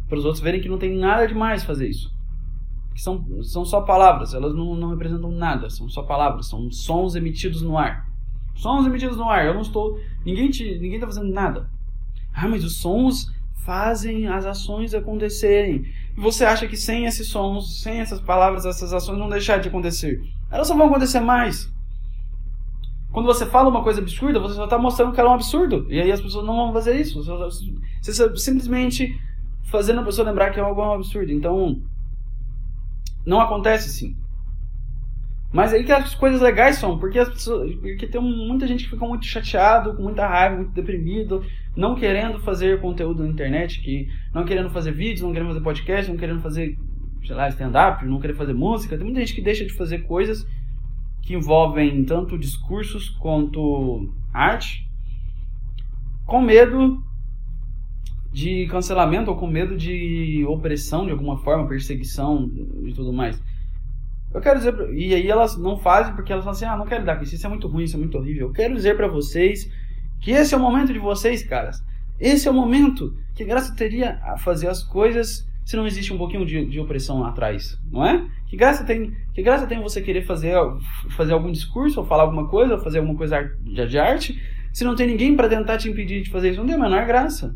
Para 0.08 0.18
os 0.18 0.24
outros 0.24 0.42
verem 0.42 0.60
que 0.60 0.68
não 0.68 0.78
tem 0.78 0.96
nada 0.96 1.26
demais 1.26 1.64
fazer 1.64 1.88
isso. 1.88 2.14
Que 2.94 3.02
são, 3.02 3.26
são 3.42 3.64
só 3.64 3.82
palavras, 3.82 4.32
elas 4.32 4.54
não, 4.54 4.74
não 4.74 4.90
representam 4.90 5.30
nada, 5.30 5.68
são 5.68 5.88
só 5.88 6.02
palavras, 6.02 6.48
são 6.48 6.70
sons 6.70 7.14
emitidos 7.14 7.60
no 7.60 7.76
ar. 7.76 8.08
Sons 8.54 8.86
emitidos 8.86 9.16
no 9.16 9.28
ar, 9.28 9.44
eu 9.44 9.52
não 9.52 9.62
estou. 9.62 10.00
Ninguém 10.24 10.48
está 10.48 10.64
ninguém 10.80 11.00
tá 11.00 11.06
fazendo 11.06 11.32
nada. 11.32 11.68
Ah, 12.32 12.48
mas 12.48 12.64
os 12.64 12.76
sons 12.78 13.32
fazem 13.64 14.28
as 14.28 14.46
ações 14.46 14.94
acontecerem. 14.94 15.86
Você 16.16 16.44
acha 16.44 16.68
que 16.68 16.76
sem 16.76 17.06
esses 17.06 17.28
sons, 17.28 17.82
sem 17.82 18.00
essas 18.00 18.20
palavras, 18.20 18.64
essas 18.64 18.92
ações 18.92 19.18
vão 19.18 19.28
deixar 19.28 19.58
de 19.58 19.68
acontecer? 19.68 20.22
Elas 20.50 20.68
só 20.68 20.76
vão 20.76 20.86
acontecer 20.86 21.20
mais. 21.20 21.72
Quando 23.10 23.26
você 23.26 23.46
fala 23.46 23.68
uma 23.68 23.82
coisa 23.82 24.00
absurda, 24.00 24.40
você 24.40 24.54
só 24.54 24.64
está 24.64 24.78
mostrando 24.78 25.12
que 25.12 25.20
ela 25.20 25.30
é 25.30 25.32
um 25.32 25.36
absurdo. 25.36 25.86
E 25.88 26.00
aí 26.00 26.10
as 26.10 26.20
pessoas 26.20 26.46
não 26.46 26.56
vão 26.56 26.72
fazer 26.72 27.00
isso. 27.00 27.22
Você 27.22 28.10
está 28.10 28.36
simplesmente 28.36 29.16
fazendo 29.64 30.00
a 30.00 30.04
pessoa 30.04 30.28
lembrar 30.28 30.50
que 30.50 30.58
é 30.58 30.62
algo 30.62 30.82
absurdo. 30.82 31.32
Então, 31.32 31.80
não 33.24 33.40
acontece 33.40 33.88
assim. 33.88 34.16
Mas 35.54 35.72
aí 35.72 35.84
que 35.84 35.92
as 35.92 36.16
coisas 36.16 36.40
legais 36.40 36.78
são, 36.78 36.98
porque 36.98 37.16
as 37.16 37.28
pessoas, 37.28 37.72
porque 37.76 38.08
tem 38.08 38.20
muita 38.20 38.66
gente 38.66 38.82
que 38.82 38.90
fica 38.90 39.06
muito 39.06 39.24
chateado, 39.24 39.94
com 39.94 40.02
muita 40.02 40.26
raiva, 40.26 40.56
muito 40.56 40.72
deprimido, 40.72 41.44
não 41.76 41.94
querendo 41.94 42.40
fazer 42.40 42.80
conteúdo 42.80 43.22
na 43.22 43.28
internet, 43.28 43.80
que 43.80 44.08
não 44.34 44.44
querendo 44.44 44.68
fazer 44.70 44.90
vídeos, 44.90 45.20
não 45.20 45.32
querendo 45.32 45.46
fazer 45.46 45.60
podcast, 45.60 46.10
não 46.10 46.18
querendo 46.18 46.40
fazer, 46.40 46.76
sei 47.24 47.36
lá, 47.36 47.48
stand-up, 47.50 48.04
não 48.04 48.18
querendo 48.18 48.36
fazer 48.36 48.52
música. 48.52 48.96
Tem 48.96 49.04
muita 49.04 49.20
gente 49.20 49.32
que 49.32 49.40
deixa 49.40 49.64
de 49.64 49.72
fazer 49.72 49.98
coisas 50.00 50.44
que 51.22 51.34
envolvem 51.34 52.04
tanto 52.04 52.36
discursos 52.36 53.08
quanto 53.08 54.12
arte, 54.32 54.84
com 56.26 56.42
medo 56.42 57.00
de 58.32 58.66
cancelamento 58.66 59.30
ou 59.30 59.36
com 59.36 59.46
medo 59.46 59.76
de 59.76 60.44
opressão 60.48 61.06
de 61.06 61.12
alguma 61.12 61.36
forma, 61.36 61.68
perseguição 61.68 62.50
e 62.82 62.92
tudo 62.92 63.12
mais. 63.12 63.40
Eu 64.34 64.40
quero 64.40 64.58
dizer, 64.58 64.74
e 64.92 65.14
aí 65.14 65.30
elas 65.30 65.56
não 65.56 65.78
fazem 65.78 66.12
porque 66.14 66.32
elas 66.32 66.44
falam 66.44 66.56
assim: 66.56 66.64
ah, 66.64 66.76
não 66.76 66.84
quero 66.84 67.02
lidar 67.02 67.16
com 67.16 67.22
isso, 67.22 67.36
isso 67.36 67.46
é 67.46 67.48
muito 67.48 67.68
ruim, 67.68 67.84
isso 67.84 67.96
é 67.96 67.98
muito 67.98 68.18
horrível. 68.18 68.48
Eu 68.48 68.52
quero 68.52 68.74
dizer 68.74 68.96
para 68.96 69.06
vocês 69.06 69.70
que 70.20 70.32
esse 70.32 70.52
é 70.52 70.56
o 70.56 70.60
momento 70.60 70.92
de 70.92 70.98
vocês, 70.98 71.44
caras. 71.44 71.82
Esse 72.18 72.48
é 72.48 72.50
o 72.50 72.54
momento 72.54 73.16
que 73.34 73.44
graça 73.44 73.74
teria 73.74 74.20
a 74.24 74.36
fazer 74.36 74.68
as 74.68 74.82
coisas 74.82 75.48
se 75.64 75.76
não 75.76 75.86
existe 75.86 76.12
um 76.12 76.18
pouquinho 76.18 76.44
de, 76.44 76.66
de 76.66 76.78
opressão 76.78 77.20
lá 77.20 77.30
atrás, 77.30 77.78
não 77.90 78.04
é? 78.04 78.26
Que 78.46 78.56
graça 78.56 78.84
tem, 78.84 79.16
que 79.32 79.42
graça 79.42 79.66
tem 79.66 79.80
você 79.80 80.02
querer 80.02 80.22
fazer, 80.22 80.54
fazer 81.16 81.32
algum 81.32 81.50
discurso, 81.50 82.00
ou 82.00 82.06
falar 82.06 82.24
alguma 82.24 82.48
coisa, 82.48 82.74
ou 82.74 82.80
fazer 82.80 82.98
alguma 82.98 83.16
coisa 83.16 83.40
de, 83.62 83.98
arte, 83.98 84.40
se 84.72 84.84
não 84.84 84.94
tem 84.94 85.06
ninguém 85.06 85.34
para 85.34 85.48
tentar 85.48 85.78
te 85.78 85.88
impedir 85.88 86.22
de 86.22 86.30
fazer 86.30 86.50
isso? 86.50 86.60
Não 86.60 86.66
tem 86.66 86.74
a 86.74 86.78
menor 86.78 87.06
graça. 87.06 87.54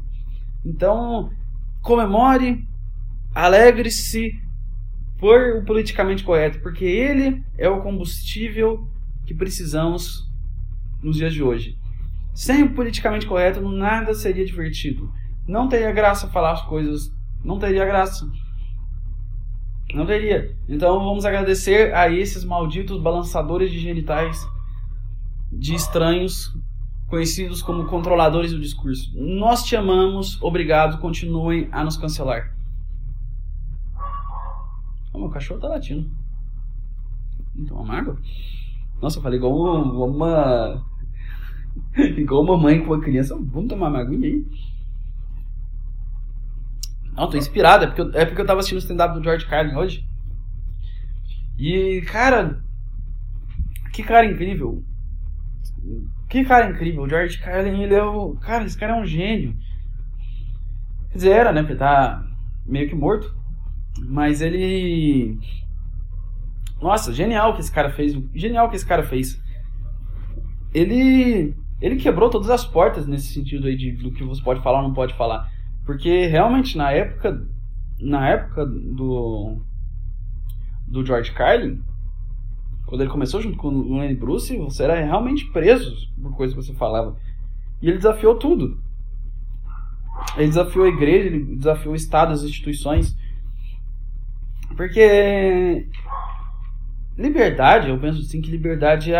Então, 0.64 1.30
comemore, 1.82 2.64
alegre-se, 3.34 4.32
por 5.18 5.56
o 5.56 5.64
politicamente 5.64 6.22
correto, 6.22 6.60
porque 6.60 6.84
ele 6.84 7.42
é 7.56 7.68
o 7.68 7.82
combustível 7.82 8.88
que 9.26 9.34
precisamos 9.34 10.28
nos 11.02 11.16
dias 11.16 11.34
de 11.34 11.42
hoje. 11.42 11.76
Sem 12.32 12.62
o 12.62 12.74
politicamente 12.74 13.26
correto, 13.26 13.60
nada 13.60 14.14
seria 14.14 14.44
divertido. 14.44 15.12
Não 15.46 15.68
teria 15.68 15.90
graça 15.90 16.28
falar 16.28 16.52
as 16.52 16.62
coisas, 16.62 17.12
não 17.42 17.58
teria 17.58 17.84
graça. 17.84 18.30
Não 19.92 20.06
teria. 20.06 20.54
Então 20.68 20.98
vamos 20.98 21.24
agradecer 21.24 21.94
a 21.94 22.08
esses 22.10 22.44
malditos 22.44 23.00
balançadores 23.00 23.72
de 23.72 23.80
genitais 23.80 24.46
de 25.50 25.74
estranhos 25.74 26.54
conhecidos 27.08 27.62
como 27.62 27.86
controladores 27.86 28.52
do 28.52 28.60
discurso. 28.60 29.10
Nós 29.14 29.64
te 29.64 29.74
amamos, 29.74 30.40
obrigado, 30.42 31.00
continuem 31.00 31.68
a 31.72 31.82
nos 31.82 31.96
cancelar. 31.96 32.57
Meu 35.18 35.28
cachorro 35.28 35.60
tá 35.60 35.68
latindo. 35.68 36.10
Então, 37.56 37.90
água? 37.90 38.18
Nossa, 39.00 39.18
eu 39.18 39.22
falei 39.22 39.38
igual 39.38 39.54
uma. 39.54 40.04
uma... 40.04 40.86
igual 42.16 42.42
uma 42.42 42.56
mãe 42.56 42.80
com 42.80 42.92
uma 42.92 43.00
criança. 43.00 43.34
Vamos 43.34 43.68
tomar 43.68 43.88
uma 43.88 44.00
aguinha 44.00 44.28
aí? 44.28 44.46
Não, 47.12 47.28
tô 47.28 47.36
inspirado. 47.36 47.84
É 47.84 47.86
porque 47.88 48.00
eu, 48.00 48.12
é 48.14 48.24
porque 48.24 48.40
eu 48.40 48.46
tava 48.46 48.60
assistindo 48.60 48.78
o 48.78 48.82
stand-up 48.82 49.14
do 49.14 49.24
George 49.24 49.46
Carlin 49.46 49.74
hoje. 49.74 50.06
E, 51.58 52.02
cara. 52.02 52.62
Que 53.92 54.02
cara 54.04 54.26
incrível. 54.26 54.84
Que 56.28 56.44
cara 56.44 56.70
incrível. 56.70 57.02
O 57.02 57.08
George 57.08 57.38
Carlin, 57.38 57.82
ele 57.82 57.94
é 57.94 58.02
o. 58.02 58.36
Cara, 58.36 58.64
esse 58.64 58.78
cara 58.78 58.96
é 58.96 59.00
um 59.00 59.06
gênio. 59.06 59.56
Quer 61.10 61.16
dizer, 61.16 61.30
era, 61.30 61.52
né? 61.52 61.62
Porque 61.62 61.76
tá 61.76 62.24
meio 62.64 62.88
que 62.88 62.94
morto. 62.94 63.37
Mas 64.06 64.40
ele. 64.40 65.38
Nossa, 66.80 67.12
genial 67.12 67.54
que 67.54 67.60
esse 67.60 67.72
cara 67.72 67.90
fez. 67.90 68.16
Genial 68.34 68.68
que 68.68 68.76
esse 68.76 68.86
cara 68.86 69.02
fez. 69.02 69.40
Ele. 70.72 71.54
Ele 71.80 71.96
quebrou 71.96 72.28
todas 72.28 72.50
as 72.50 72.64
portas 72.64 73.06
nesse 73.06 73.32
sentido 73.32 73.68
aí 73.68 73.76
de, 73.76 73.92
do 73.92 74.10
que 74.10 74.24
você 74.24 74.42
pode 74.42 74.60
falar 74.62 74.78
ou 74.78 74.88
não 74.88 74.94
pode 74.94 75.14
falar. 75.14 75.50
Porque 75.84 76.26
realmente 76.26 76.76
na 76.76 76.90
época. 76.90 77.46
Na 78.00 78.28
época 78.28 78.64
do. 78.66 79.60
do 80.86 81.04
George 81.04 81.32
Carlin, 81.32 81.82
quando 82.86 83.02
ele 83.02 83.10
começou 83.10 83.42
junto 83.42 83.58
com 83.58 83.68
o 83.68 83.98
Lenny 83.98 84.14
Bruce, 84.14 84.56
você 84.56 84.84
era 84.84 84.98
realmente 84.98 85.44
preso 85.46 86.08
por 86.20 86.34
coisas 86.34 86.56
que 86.56 86.62
você 86.64 86.72
falava. 86.72 87.16
E 87.82 87.88
ele 87.88 87.98
desafiou 87.98 88.36
tudo. 88.36 88.80
Ele 90.36 90.48
desafiou 90.48 90.86
a 90.86 90.88
igreja, 90.88 91.26
ele 91.26 91.56
desafiou 91.56 91.92
o 91.92 91.96
Estado, 91.96 92.32
as 92.32 92.42
instituições. 92.42 93.16
Porque 94.78 95.88
liberdade, 97.18 97.88
eu 97.88 97.98
penso 97.98 98.20
assim 98.20 98.40
que 98.40 98.48
liberdade 98.48 99.12
é, 99.12 99.18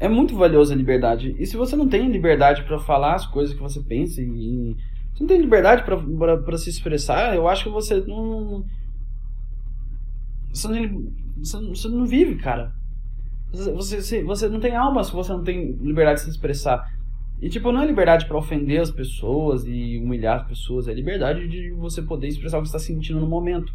é 0.00 0.08
muito 0.08 0.34
valiosa 0.34 0.72
a 0.72 0.76
liberdade. 0.76 1.36
E 1.38 1.44
se 1.44 1.54
você 1.54 1.76
não 1.76 1.86
tem 1.86 2.10
liberdade 2.10 2.62
para 2.62 2.78
falar 2.78 3.14
as 3.14 3.26
coisas 3.26 3.54
que 3.54 3.60
você 3.60 3.78
pensa 3.82 4.22
e, 4.22 4.74
você 5.12 5.22
não 5.22 5.26
tem 5.26 5.38
liberdade 5.38 5.84
para 5.84 6.56
se 6.56 6.70
expressar, 6.70 7.34
eu 7.34 7.46
acho 7.46 7.64
que 7.64 7.70
você 7.70 8.00
não 8.06 8.64
você 10.50 10.66
não, 10.66 11.74
você 11.74 11.88
não 11.88 12.06
vive, 12.06 12.36
cara. 12.36 12.72
Você, 13.52 14.00
você, 14.00 14.24
você 14.24 14.48
não 14.48 14.60
tem 14.60 14.74
alma 14.74 15.04
se 15.04 15.12
você 15.12 15.30
não 15.30 15.44
tem 15.44 15.72
liberdade 15.72 16.20
de 16.20 16.24
se 16.24 16.30
expressar. 16.30 16.90
E, 17.42 17.50
tipo, 17.50 17.70
não 17.70 17.82
é 17.82 17.86
liberdade 17.86 18.24
para 18.24 18.38
ofender 18.38 18.80
as 18.80 18.90
pessoas 18.90 19.66
e 19.66 19.98
humilhar 19.98 20.40
as 20.40 20.48
pessoas, 20.48 20.88
é 20.88 20.94
liberdade 20.94 21.46
de 21.46 21.70
você 21.72 22.00
poder 22.00 22.28
expressar 22.28 22.56
o 22.56 22.62
que 22.62 22.68
está 22.68 22.78
sentindo 22.78 23.20
no 23.20 23.26
momento. 23.26 23.70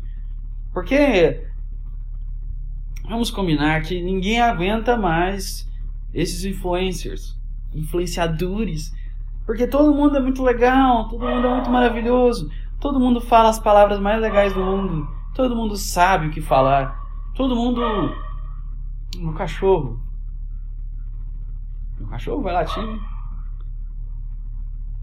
Porque, 0.73 1.45
vamos 3.07 3.29
combinar 3.29 3.83
que 3.83 4.01
ninguém 4.01 4.41
aguenta 4.41 4.97
mais 4.97 5.69
esses 6.13 6.43
influencers, 6.45 7.38
influenciadores. 7.73 8.91
Porque 9.45 9.67
todo 9.67 9.93
mundo 9.93 10.17
é 10.17 10.19
muito 10.19 10.41
legal, 10.41 11.09
todo 11.09 11.25
mundo 11.25 11.47
é 11.47 11.53
muito 11.53 11.69
maravilhoso, 11.69 12.49
todo 12.79 12.99
mundo 12.99 13.21
fala 13.21 13.49
as 13.49 13.59
palavras 13.59 13.99
mais 13.99 14.19
legais 14.21 14.53
do 14.53 14.63
mundo, 14.63 15.07
todo 15.36 15.55
mundo 15.55 15.75
sabe 15.75 16.27
o 16.27 16.31
que 16.31 16.41
falar, 16.41 16.99
todo 17.36 17.55
mundo. 17.55 17.81
Meu 19.17 19.33
cachorro. 19.33 19.99
Meu 21.99 22.07
cachorro 22.07 22.41
vai 22.41 22.53
latir. 22.53 22.83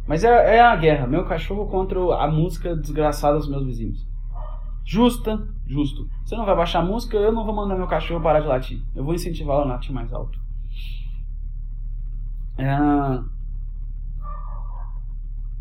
Mas 0.06 0.24
é, 0.24 0.56
é 0.56 0.60
a 0.60 0.74
guerra. 0.74 1.06
Meu 1.06 1.24
cachorro 1.24 1.68
contra 1.68 1.98
a 2.20 2.26
música 2.26 2.74
desgraçada 2.74 3.38
dos 3.38 3.48
meus 3.48 3.64
vizinhos. 3.64 4.09
Justa, 4.84 5.46
justo. 5.66 6.08
Você 6.24 6.36
não 6.36 6.44
vai 6.44 6.56
baixar 6.56 6.80
a 6.80 6.84
música, 6.84 7.16
eu 7.16 7.32
não 7.32 7.44
vou 7.44 7.54
mandar 7.54 7.76
meu 7.76 7.86
cachorro 7.86 8.22
parar 8.22 8.40
de 8.40 8.48
latir. 8.48 8.82
Eu 8.94 9.04
vou 9.04 9.14
incentivá-lo 9.14 9.62
a 9.62 9.74
latir 9.74 9.92
mais 9.92 10.12
alto. 10.12 10.38
É. 12.58 13.24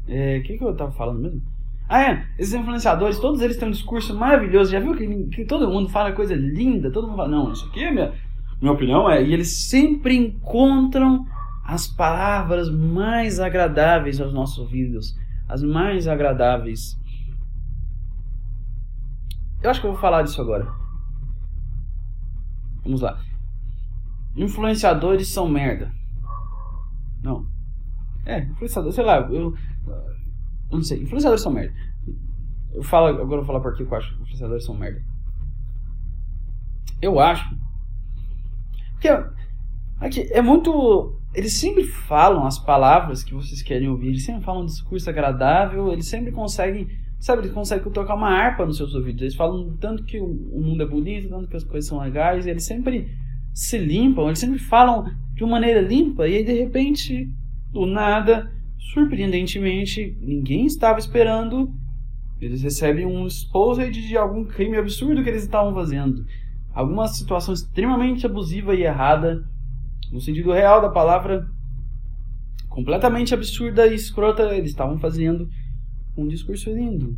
É. 0.08 0.38
O 0.40 0.44
que, 0.44 0.58
que 0.58 0.64
eu 0.64 0.76
tava 0.76 0.92
falando 0.92 1.20
mesmo? 1.20 1.42
Ah, 1.88 2.04
é. 2.04 2.28
Esses 2.38 2.54
influenciadores, 2.54 3.20
todos 3.20 3.42
eles 3.42 3.58
têm 3.58 3.68
um 3.68 3.72
discurso 3.72 4.16
maravilhoso. 4.16 4.72
Já 4.72 4.80
viu 4.80 4.96
que, 4.96 5.08
que 5.28 5.46
todo 5.46 5.70
mundo 5.70 5.90
fala 5.90 6.12
coisa 6.12 6.36
linda? 6.36 6.92
Todo 6.92 7.08
mundo 7.08 7.18
fala, 7.18 7.30
não, 7.30 7.52
isso 7.52 7.66
aqui 7.66 7.84
é 7.84 7.92
minha, 7.92 8.14
minha 8.62 8.74
opinião. 8.74 9.10
é 9.10 9.24
E 9.24 9.34
eles 9.34 9.70
sempre 9.70 10.16
encontram 10.16 11.26
as 11.64 11.88
palavras 11.88 12.70
mais 12.70 13.40
agradáveis 13.40 14.20
aos 14.20 14.34
nossos 14.34 14.58
ouvidos, 14.60 15.16
as 15.48 15.64
mais 15.64 16.08
agradáveis. 16.08 16.99
Eu 19.62 19.70
acho 19.70 19.82
que 19.82 19.88
eu 19.88 19.92
vou 19.92 20.00
falar 20.00 20.24
disso 20.24 20.42
agora. 20.42 20.72
Vamos 22.84 23.02
lá. 23.02 23.20
Influenciadores 24.36 25.28
são 25.30 25.50
merda. 25.50 25.92
Não. 27.22 27.46
É, 28.26 28.44
influenciadores, 28.44 28.96
sei 28.96 29.04
lá, 29.04 29.20
eu, 29.32 29.54
não 30.72 30.82
sei, 30.82 31.02
influenciadores 31.02 31.42
são 31.42 31.52
merda. 31.52 31.74
Eu 32.74 32.84
falo, 32.84 33.08
agora 33.08 33.24
eu 33.24 33.28
vou 33.28 33.46
falar 33.46 33.60
por 33.60 33.76
que 33.76 33.84
eu 33.84 33.96
acho 33.96 34.16
que 34.16 34.22
influenciadores 34.22 34.66
são 34.66 34.76
merda. 34.76 35.02
Eu 37.02 37.20
acho 37.20 37.58
que 39.00 39.08
aqui 40.00 40.22
é 40.32 40.42
muito 40.42 41.20
eles 41.34 41.60
sempre 41.60 41.84
falam 41.84 42.46
as 42.46 42.58
palavras 42.58 43.24
que 43.24 43.34
vocês 43.34 43.62
querem 43.62 43.88
ouvir, 43.88 44.08
eles 44.08 44.26
sempre 44.26 44.44
falam 44.44 44.64
um 44.64 44.66
discurso 44.66 45.10
agradável, 45.10 45.92
eles 45.92 46.08
sempre 46.08 46.32
conseguem, 46.32 46.88
sabe, 47.20 47.42
eles 47.42 47.52
conseguem 47.52 47.92
tocar 47.92 48.16
uma 48.16 48.30
harpa 48.30 48.66
nos 48.66 48.78
seus 48.78 48.96
ouvidos. 48.96 49.22
Eles 49.22 49.36
falam 49.36 49.76
tanto 49.78 50.04
que 50.04 50.20
o 50.20 50.28
mundo 50.28 50.82
é 50.82 50.86
bonito, 50.86 51.30
tanto 51.30 51.48
que 51.48 51.58
as 51.58 51.64
coisas 51.64 51.88
são 51.88 52.00
legais, 52.00 52.48
eles 52.48 52.64
sempre 52.64 53.10
se 53.54 53.78
limpam, 53.78 54.28
eles 54.28 54.40
sempre 54.40 54.58
falam 54.58 55.06
de 55.34 55.44
uma 55.44 55.52
maneira 55.52 55.82
limpa, 55.82 56.28
e 56.28 56.38
aí 56.38 56.44
de 56.44 56.54
repente, 56.54 57.30
do 57.72 57.86
nada, 57.86 58.52
surpreendentemente, 58.78 60.18
ninguém 60.22 60.66
estava 60.66 61.00
esperando, 61.00 61.74
eles 62.40 62.62
recebem 62.62 63.06
um 63.06 63.28
exposed 63.28 63.92
de 63.92 64.18
algum 64.18 64.46
crime 64.46 64.78
absurdo 64.78 65.22
que 65.24 65.30
eles 65.30 65.44
estavam 65.44 65.74
fazendo. 65.74 66.26
Alguma 66.74 67.08
situação 67.08 67.54
extremamente 67.54 68.26
abusiva 68.26 68.74
e 68.74 68.84
errada 68.84 69.44
no 70.12 70.22
sentido 70.22 70.52
real 70.52 70.82
da 70.82 70.90
palavra, 70.90 71.46
completamente 72.70 73.34
absurda 73.34 73.88
e 73.88 73.96
escrota, 73.96 74.44
eles 74.56 74.72
estavam 74.72 74.98
fazendo 74.98 75.50
um 76.22 76.28
discurso 76.28 76.72
lindo. 76.72 77.18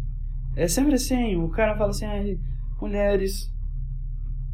É 0.55 0.67
sempre 0.67 0.95
assim, 0.95 1.35
o 1.35 1.49
cara 1.49 1.77
fala 1.77 1.91
assim, 1.91 2.05
ah, 2.05 2.37
mulheres, 2.81 3.51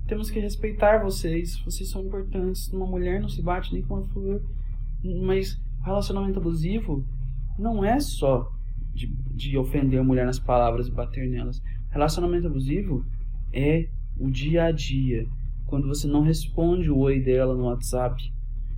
temos 0.08 0.30
que 0.30 0.40
respeitar 0.40 1.04
vocês, 1.04 1.60
vocês 1.66 1.90
são 1.90 2.04
importantes, 2.04 2.72
uma 2.72 2.86
mulher 2.86 3.20
não 3.20 3.30
se 3.30 3.42
bate 3.42 3.74
nem 3.74 3.82
com 3.82 3.96
uma 3.96 4.04
flor, 4.04 4.42
mas 5.04 5.60
relacionamento 5.84 6.40
abusivo 6.40 7.06
não 7.58 7.84
é 7.84 8.00
só 8.00 8.52
de, 8.94 9.08
de 9.34 9.58
ofender 9.58 10.00
a 10.00 10.04
mulher 10.04 10.26
nas 10.26 10.40
palavras 10.40 10.88
e 10.88 10.92
bater 10.92 11.28
nelas. 11.30 11.62
Relacionamento 11.90 12.48
abusivo 12.48 13.06
é 13.52 13.90
o 14.18 14.30
dia 14.30 14.66
a 14.66 14.72
dia, 14.72 15.28
quando 15.66 15.88
você 15.88 16.08
não 16.08 16.22
responde 16.22 16.90
o 16.90 16.98
oi 16.98 17.20
dela 17.20 17.56
no 17.56 17.66
WhatsApp, 17.66 18.22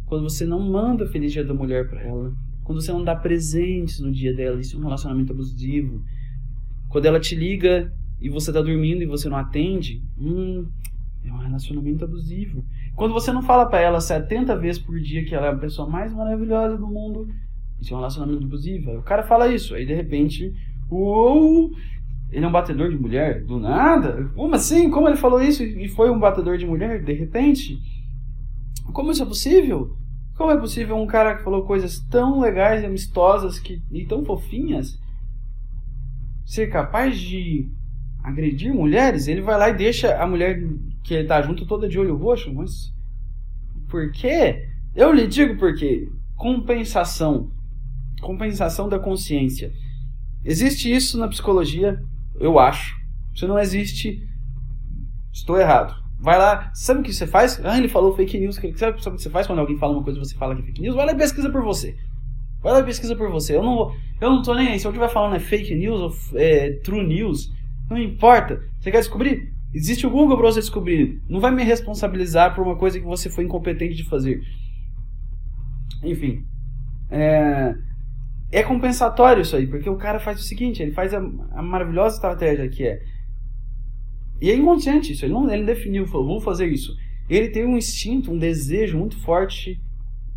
quando 0.06 0.24
você 0.24 0.46
não 0.46 0.60
manda 0.60 1.08
Feliz 1.08 1.32
Dia 1.32 1.46
da 1.46 1.54
Mulher 1.54 1.88
para 1.88 2.02
ela, 2.02 2.34
quando 2.70 2.84
você 2.84 2.92
não 2.92 3.04
dá 3.04 3.16
presentes 3.16 4.00
no 4.00 4.12
dia 4.12 4.32
dela, 4.32 4.62
isso 4.62 4.76
é 4.76 4.80
um 4.80 4.84
relacionamento 4.84 5.34
abusivo. 5.34 6.04
Quando 6.88 7.08
ela 7.08 7.20
te 7.20 7.34
liga 7.34 7.92
e 8.22 8.30
você 8.30 8.54
tá 8.54 8.62
dormindo 8.62 9.02
e 9.02 9.08
você 9.08 9.28
não 9.28 9.38
atende, 9.38 10.04
hum, 10.16 10.68
é 11.26 11.34
um 11.34 11.38
relacionamento 11.40 12.06
abusivo. 12.06 12.64
Quando 12.96 13.12
você 13.12 13.32
não 13.32 13.42
fala 13.42 13.66
para 13.66 13.82
ela 13.82 14.00
70 14.00 14.56
vezes 14.58 14.80
por 14.80 15.00
dia 15.00 15.26
que 15.26 15.34
ela 15.34 15.48
é 15.48 15.50
a 15.50 15.56
pessoa 15.56 15.90
mais 15.90 16.14
maravilhosa 16.14 16.78
do 16.78 16.86
mundo, 16.86 17.28
isso 17.82 17.92
é 17.92 17.98
um 17.98 18.02
relacionamento 18.02 18.46
abusivo. 18.46 18.92
Aí 18.92 18.98
o 18.98 19.02
cara 19.02 19.24
fala 19.24 19.48
isso, 19.48 19.74
aí 19.74 19.84
de 19.84 19.96
repente, 19.96 20.54
uou, 20.92 21.72
ele 22.30 22.46
é 22.46 22.48
um 22.48 22.52
batedor 22.52 22.92
de 22.92 22.98
mulher? 23.00 23.46
Do 23.46 23.60
nada? 23.60 24.30
Como 24.36 24.54
assim? 24.54 24.92
Como 24.92 25.08
ele 25.10 25.18
falou 25.18 25.42
isso 25.42 25.64
e 25.64 25.88
foi 25.88 26.12
um 26.12 26.20
batedor 26.20 26.56
de 26.56 26.68
mulher 26.68 27.04
de 27.04 27.14
repente? 27.14 27.80
Como 28.94 29.10
isso 29.10 29.24
é 29.24 29.26
possível? 29.26 29.98
Como 30.40 30.52
é 30.52 30.58
possível 30.58 30.96
um 30.96 31.06
cara 31.06 31.36
que 31.36 31.44
falou 31.44 31.66
coisas 31.66 32.00
tão 32.00 32.40
legais 32.40 32.82
e 32.82 32.86
amistosas 32.86 33.60
que, 33.60 33.84
e 33.92 34.06
tão 34.06 34.24
fofinhas 34.24 34.98
ser 36.46 36.68
capaz 36.68 37.20
de 37.20 37.70
agredir 38.24 38.74
mulheres? 38.74 39.28
Ele 39.28 39.42
vai 39.42 39.60
lá 39.60 39.70
e 39.70 39.76
deixa 39.76 40.16
a 40.16 40.26
mulher 40.26 40.64
que 41.04 41.14
ele 41.14 41.28
tá 41.28 41.42
junto 41.42 41.66
toda 41.66 41.90
de 41.90 42.00
olho 42.00 42.16
roxo? 42.16 42.54
Mas 42.54 42.72
por 43.90 44.14
quê? 44.14 44.70
Eu 44.96 45.12
lhe 45.12 45.28
digo 45.28 45.58
por 45.58 45.76
quê. 45.76 46.08
Compensação. 46.38 47.52
Compensação 48.22 48.88
da 48.88 48.98
consciência. 48.98 49.74
Existe 50.46 50.90
isso 50.90 51.18
na 51.18 51.28
psicologia 51.28 52.02
eu 52.40 52.58
acho. 52.58 52.96
Se 53.36 53.46
não 53.46 53.60
existe, 53.60 54.26
estou 55.34 55.60
errado. 55.60 56.02
Vai 56.20 56.38
lá, 56.38 56.70
sabe 56.74 57.00
o 57.00 57.04
que 57.04 57.14
você 57.14 57.26
faz? 57.26 57.64
Ah, 57.64 57.78
ele 57.78 57.88
falou 57.88 58.16
fake 58.16 58.38
news. 58.38 58.56
Sabe, 58.76 58.92
o 58.92 58.94
que 58.94 59.10
você 59.12 59.30
faz 59.30 59.48
quando 59.48 59.60
alguém 59.60 59.78
fala 59.78 59.94
uma 59.94 60.04
coisa 60.04 60.20
e 60.20 60.24
você 60.26 60.36
fala 60.36 60.54
que 60.56 60.62
é 60.62 60.66
fake 60.66 60.82
news? 60.82 60.96
Vai 60.96 61.06
lá 61.06 61.14
e 61.14 61.18
pesquisa 61.18 61.50
por 61.50 61.64
você. 61.64 61.96
Vai 62.62 62.74
lá 62.74 62.80
e 62.82 62.84
pesquisa 62.84 63.16
por 63.16 63.32
você. 63.32 63.56
Eu 63.56 63.64
não, 63.64 63.96
eu 64.20 64.30
não 64.30 64.42
tô 64.42 64.54
nem 64.54 64.68
aí. 64.68 64.80
Se 64.80 64.86
eu 64.86 64.92
estiver 64.92 65.08
falando 65.10 65.36
é 65.36 65.40
fake 65.40 65.74
news 65.76 66.02
ou 66.02 66.38
é, 66.38 66.72
true 66.84 67.08
news, 67.08 67.54
não 67.90 67.98
importa. 67.98 68.62
Você 68.80 68.92
quer 68.92 69.00
descobrir? 69.00 69.54
Existe 69.74 70.06
o 70.06 70.10
Google 70.10 70.36
para 70.36 70.52
você 70.52 70.60
descobrir. 70.60 71.22
Não 71.30 71.40
vai 71.40 71.52
me 71.52 71.64
responsabilizar 71.64 72.54
por 72.54 72.66
uma 72.66 72.76
coisa 72.76 73.00
que 73.00 73.06
você 73.06 73.30
foi 73.30 73.46
incompetente 73.46 73.96
de 73.96 74.04
fazer. 74.04 74.42
Enfim. 76.04 76.44
É, 77.10 77.76
é 78.52 78.64
compensatório 78.64 79.42
isso 79.42 79.56
aí, 79.56 79.68
porque 79.68 79.90
o 79.90 79.96
cara 79.96 80.20
faz 80.20 80.40
o 80.40 80.44
seguinte, 80.44 80.82
ele 80.82 80.92
faz 80.92 81.14
a, 81.14 81.20
a 81.52 81.62
maravilhosa 81.62 82.16
estratégia 82.16 82.68
que 82.68 82.86
é. 82.86 83.02
E 84.42 84.50
é 84.50 84.56
inconsciente 84.56 85.12
isso, 85.12 85.26
ele 85.26 85.34
não, 85.34 85.52
ele 85.52 85.66
definiu, 85.66 86.08
falou, 86.08 86.28
vou 86.28 86.42
fazer 86.42 86.68
isso. 86.68 86.96
Ele 87.30 87.50
tem 87.50 87.66
um 87.66 87.78
instinto, 87.78 88.32
um 88.32 88.38
desejo 88.38 88.98
muito 88.98 89.18
forte 89.20 89.80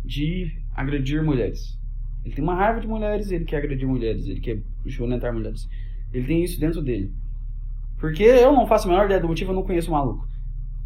de 0.03 0.51
agredir 0.75 1.23
mulheres. 1.23 1.79
Ele 2.23 2.35
tem 2.35 2.43
uma 2.43 2.55
raiva 2.55 2.79
de 2.79 2.87
mulheres, 2.87 3.31
ele 3.31 3.45
quer 3.45 3.57
agredir 3.57 3.87
mulheres, 3.87 4.27
ele 4.27 4.39
quer 4.39 4.61
violentar 4.85 5.33
mulheres. 5.33 5.67
Ele 6.13 6.25
tem 6.25 6.43
isso 6.43 6.59
dentro 6.59 6.81
dele. 6.81 7.11
Porque 7.97 8.23
eu 8.23 8.51
não 8.53 8.67
faço 8.67 8.87
a 8.87 8.91
menor 8.91 9.05
ideia 9.05 9.19
do 9.19 9.27
motivo, 9.27 9.51
eu 9.51 9.55
não 9.55 9.63
conheço 9.63 9.89
o 9.89 9.93
maluco. 9.93 10.27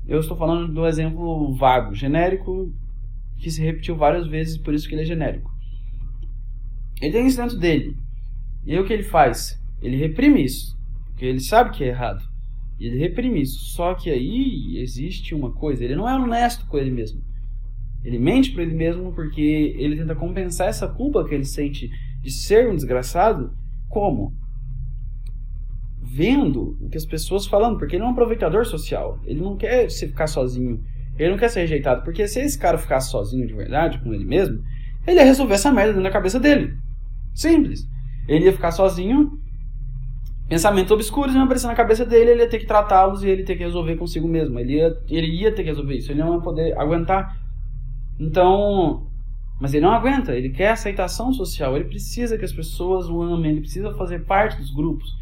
Eu 0.07 0.20
estou 0.20 0.38
falando 0.38 0.72
do 0.72 0.88
exemplo 0.88 1.53
vago, 1.55 1.93
genérico, 1.93 2.72
que 3.38 3.51
se 3.51 3.61
repetiu 3.61 3.95
várias 3.95 4.28
vezes, 4.28 4.57
por 4.57 4.74
isso 4.74 4.88
que 4.88 4.95
ele 4.95 5.01
é 5.01 5.05
genérico. 5.05 5.51
Ele 7.01 7.11
tem 7.11 7.28
isso 7.28 7.38
dentro 7.38 7.57
dele. 7.57 7.95
E 8.65 8.74
aí 8.74 8.80
o 8.80 8.86
que 8.86 8.93
ele 8.93 9.03
faz? 9.03 9.61
Ele 9.82 9.97
reprime 9.97 10.43
isso. 10.43 10.78
Porque 11.07 11.26
ele 11.26 11.39
sabe 11.39 11.72
que 11.72 11.84
é 11.84 11.88
errado. 11.88 12.24
E 12.80 12.88
ele 12.88 12.99
reprime 12.99 13.41
isso. 13.41 13.73
Só 13.73 13.93
que 13.93 14.09
aí 14.09 14.78
existe 14.78 15.34
uma 15.34 15.51
coisa, 15.51 15.84
ele 15.84 15.95
não 15.95 16.07
é 16.07 16.15
honesto 16.15 16.65
com 16.67 16.78
ele 16.78 16.91
mesmo. 16.91 17.21
Ele 18.03 18.19
mente 18.19 18.51
para 18.51 18.63
ele 18.63 18.75
mesmo 18.75 19.11
porque 19.13 19.75
ele 19.78 19.97
tenta 19.97 20.15
compensar 20.15 20.67
essa 20.67 20.88
culpa 20.88 21.25
que 21.25 21.34
ele 21.34 21.43
sente 21.43 21.89
de 22.21 22.32
ser 22.32 22.69
um 22.69 22.75
desgraçado. 22.75 23.51
Como? 23.89 24.34
Vendo 26.01 26.78
o 26.80 26.89
que 26.89 26.97
as 26.97 27.05
pessoas 27.05 27.45
falando, 27.47 27.78
porque 27.78 27.95
ele 27.95 28.03
é 28.03 28.07
um 28.07 28.11
aproveitador 28.11 28.65
social. 28.65 29.19
Ele 29.25 29.41
não 29.41 29.57
quer 29.57 29.89
se 29.89 30.07
ficar 30.07 30.28
sozinho. 30.28 30.82
Ele 31.17 31.32
não 31.32 31.38
quer 31.38 31.49
ser 31.49 31.61
rejeitado. 31.61 32.03
Porque 32.03 32.28
se 32.28 32.39
esse 32.39 32.57
cara 32.57 32.78
ficasse 32.78 33.11
sozinho 33.11 33.47
de 33.47 33.53
verdade 33.53 33.99
com 33.99 34.13
ele 34.13 34.25
mesmo, 34.25 34.63
ele 35.05 35.17
ia 35.17 35.25
resolver 35.25 35.55
essa 35.55 35.71
merda 35.71 35.93
dentro 35.93 36.03
da 36.03 36.11
cabeça 36.11 36.39
dele. 36.39 36.78
Simples. 37.34 37.88
Ele 38.28 38.45
ia 38.45 38.53
ficar 38.53 38.71
sozinho, 38.71 39.39
pensamentos 40.47 40.91
obscuros 40.91 41.33
iam 41.33 41.43
aparecer 41.43 41.67
na 41.67 41.75
cabeça 41.75 42.05
dele, 42.05 42.31
ele 42.31 42.43
ia 42.43 42.49
ter 42.49 42.59
que 42.59 42.65
tratá-los 42.65 43.23
e 43.23 43.29
ele 43.29 43.41
ia 43.41 43.45
ter 43.45 43.55
que 43.55 43.63
resolver 43.63 43.95
consigo 43.95 44.27
mesmo. 44.27 44.59
Ele 44.59 44.75
ia, 44.75 44.97
ele 45.09 45.27
ia 45.27 45.51
ter 45.51 45.63
que 45.63 45.69
resolver 45.69 45.95
isso, 45.95 46.11
ele 46.11 46.21
não 46.21 46.35
ia 46.35 46.41
poder 46.41 46.77
aguentar. 46.77 47.37
Então, 48.19 49.07
mas 49.59 49.73
ele 49.73 49.85
não 49.85 49.91
aguenta, 49.91 50.35
ele 50.35 50.49
quer 50.49 50.69
aceitação 50.69 51.33
social, 51.33 51.75
ele 51.75 51.85
precisa 51.85 52.37
que 52.37 52.45
as 52.45 52.53
pessoas 52.53 53.09
o 53.09 53.21
amem, 53.21 53.51
ele 53.51 53.61
precisa 53.61 53.93
fazer 53.93 54.25
parte 54.25 54.57
dos 54.57 54.71
grupos. 54.71 55.15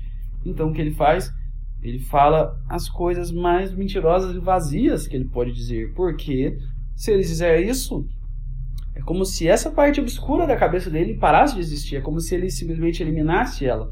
Então 0.45 0.69
o 0.69 0.73
que 0.73 0.81
ele 0.81 0.91
faz? 0.91 1.33
Ele 1.81 1.99
fala 1.99 2.59
as 2.69 2.89
coisas 2.89 3.31
mais 3.31 3.73
mentirosas 3.73 4.35
e 4.35 4.39
vazias 4.39 5.07
que 5.07 5.15
ele 5.15 5.25
pode 5.25 5.51
dizer, 5.51 5.93
porque 5.93 6.57
se 6.95 7.11
ele 7.11 7.21
dizer 7.21 7.65
isso, 7.65 8.07
é 8.95 9.01
como 9.01 9.25
se 9.25 9.47
essa 9.47 9.69
parte 9.69 9.99
obscura 9.99 10.47
da 10.47 10.55
cabeça 10.55 10.89
dele 10.89 11.15
parasse 11.15 11.55
de 11.55 11.59
existir. 11.59 11.97
É 11.97 12.01
como 12.01 12.19
se 12.21 12.33
ele 12.33 12.49
simplesmente 12.49 13.03
eliminasse 13.03 13.65
ela. 13.65 13.91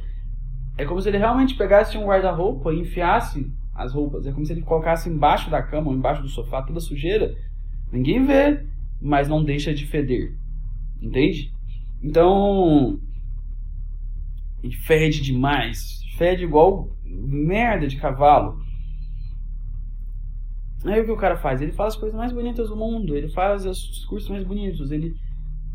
É 0.78 0.86
como 0.86 1.02
se 1.02 1.10
ele 1.10 1.18
realmente 1.18 1.56
pegasse 1.56 1.98
um 1.98 2.06
guarda-roupa 2.06 2.74
e 2.74 2.80
enfiasse 2.80 3.52
as 3.76 3.94
roupas. 3.94 4.26
É 4.26 4.32
como 4.32 4.46
se 4.46 4.54
ele 4.54 4.62
colocasse 4.62 5.10
embaixo 5.10 5.50
da 5.50 5.62
cama 5.62 5.90
ou 5.90 5.96
embaixo 5.96 6.22
do 6.22 6.28
sofá 6.30 6.62
toda 6.62 6.80
sujeira. 6.80 7.36
Ninguém 7.92 8.26
vê, 8.26 8.66
mas 9.02 9.28
não 9.28 9.44
deixa 9.44 9.74
de 9.74 9.86
feder. 9.86 10.36
Entende? 11.02 11.54
Então. 12.02 13.00
E 14.64 14.72
fede 14.72 15.22
demais. 15.22 16.02
Fede 16.18 16.44
igual 16.44 16.96
merda 17.06 17.88
de 17.88 17.98
cavalo. 17.98 18.58
Aí 20.86 21.00
o 21.00 21.06
que 21.06 21.12
o 21.12 21.18
cara 21.18 21.38
faz? 21.38 21.62
Ele 21.62 21.72
fala 21.72 21.90
as 21.90 21.96
coisas 21.96 22.18
mais 22.18 22.32
bonitas 22.32 22.70
do 22.70 22.76
mundo, 22.76 23.16
ele 23.16 23.30
faz 23.30 23.66
os 23.66 23.78
discursos 23.78 24.30
mais 24.30 24.44
bonitos, 24.44 24.92
ele, 24.92 25.16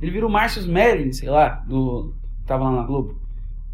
ele 0.03 0.11
vira 0.11 0.27
o 0.27 0.31
Márcio 0.31 0.61
Smelling, 0.61 1.13
sei 1.13 1.31
lá, 1.31 1.65
do 1.67 2.15
tava 2.47 2.65
lá 2.65 2.73
na 2.73 2.83
Globo. 2.83 3.19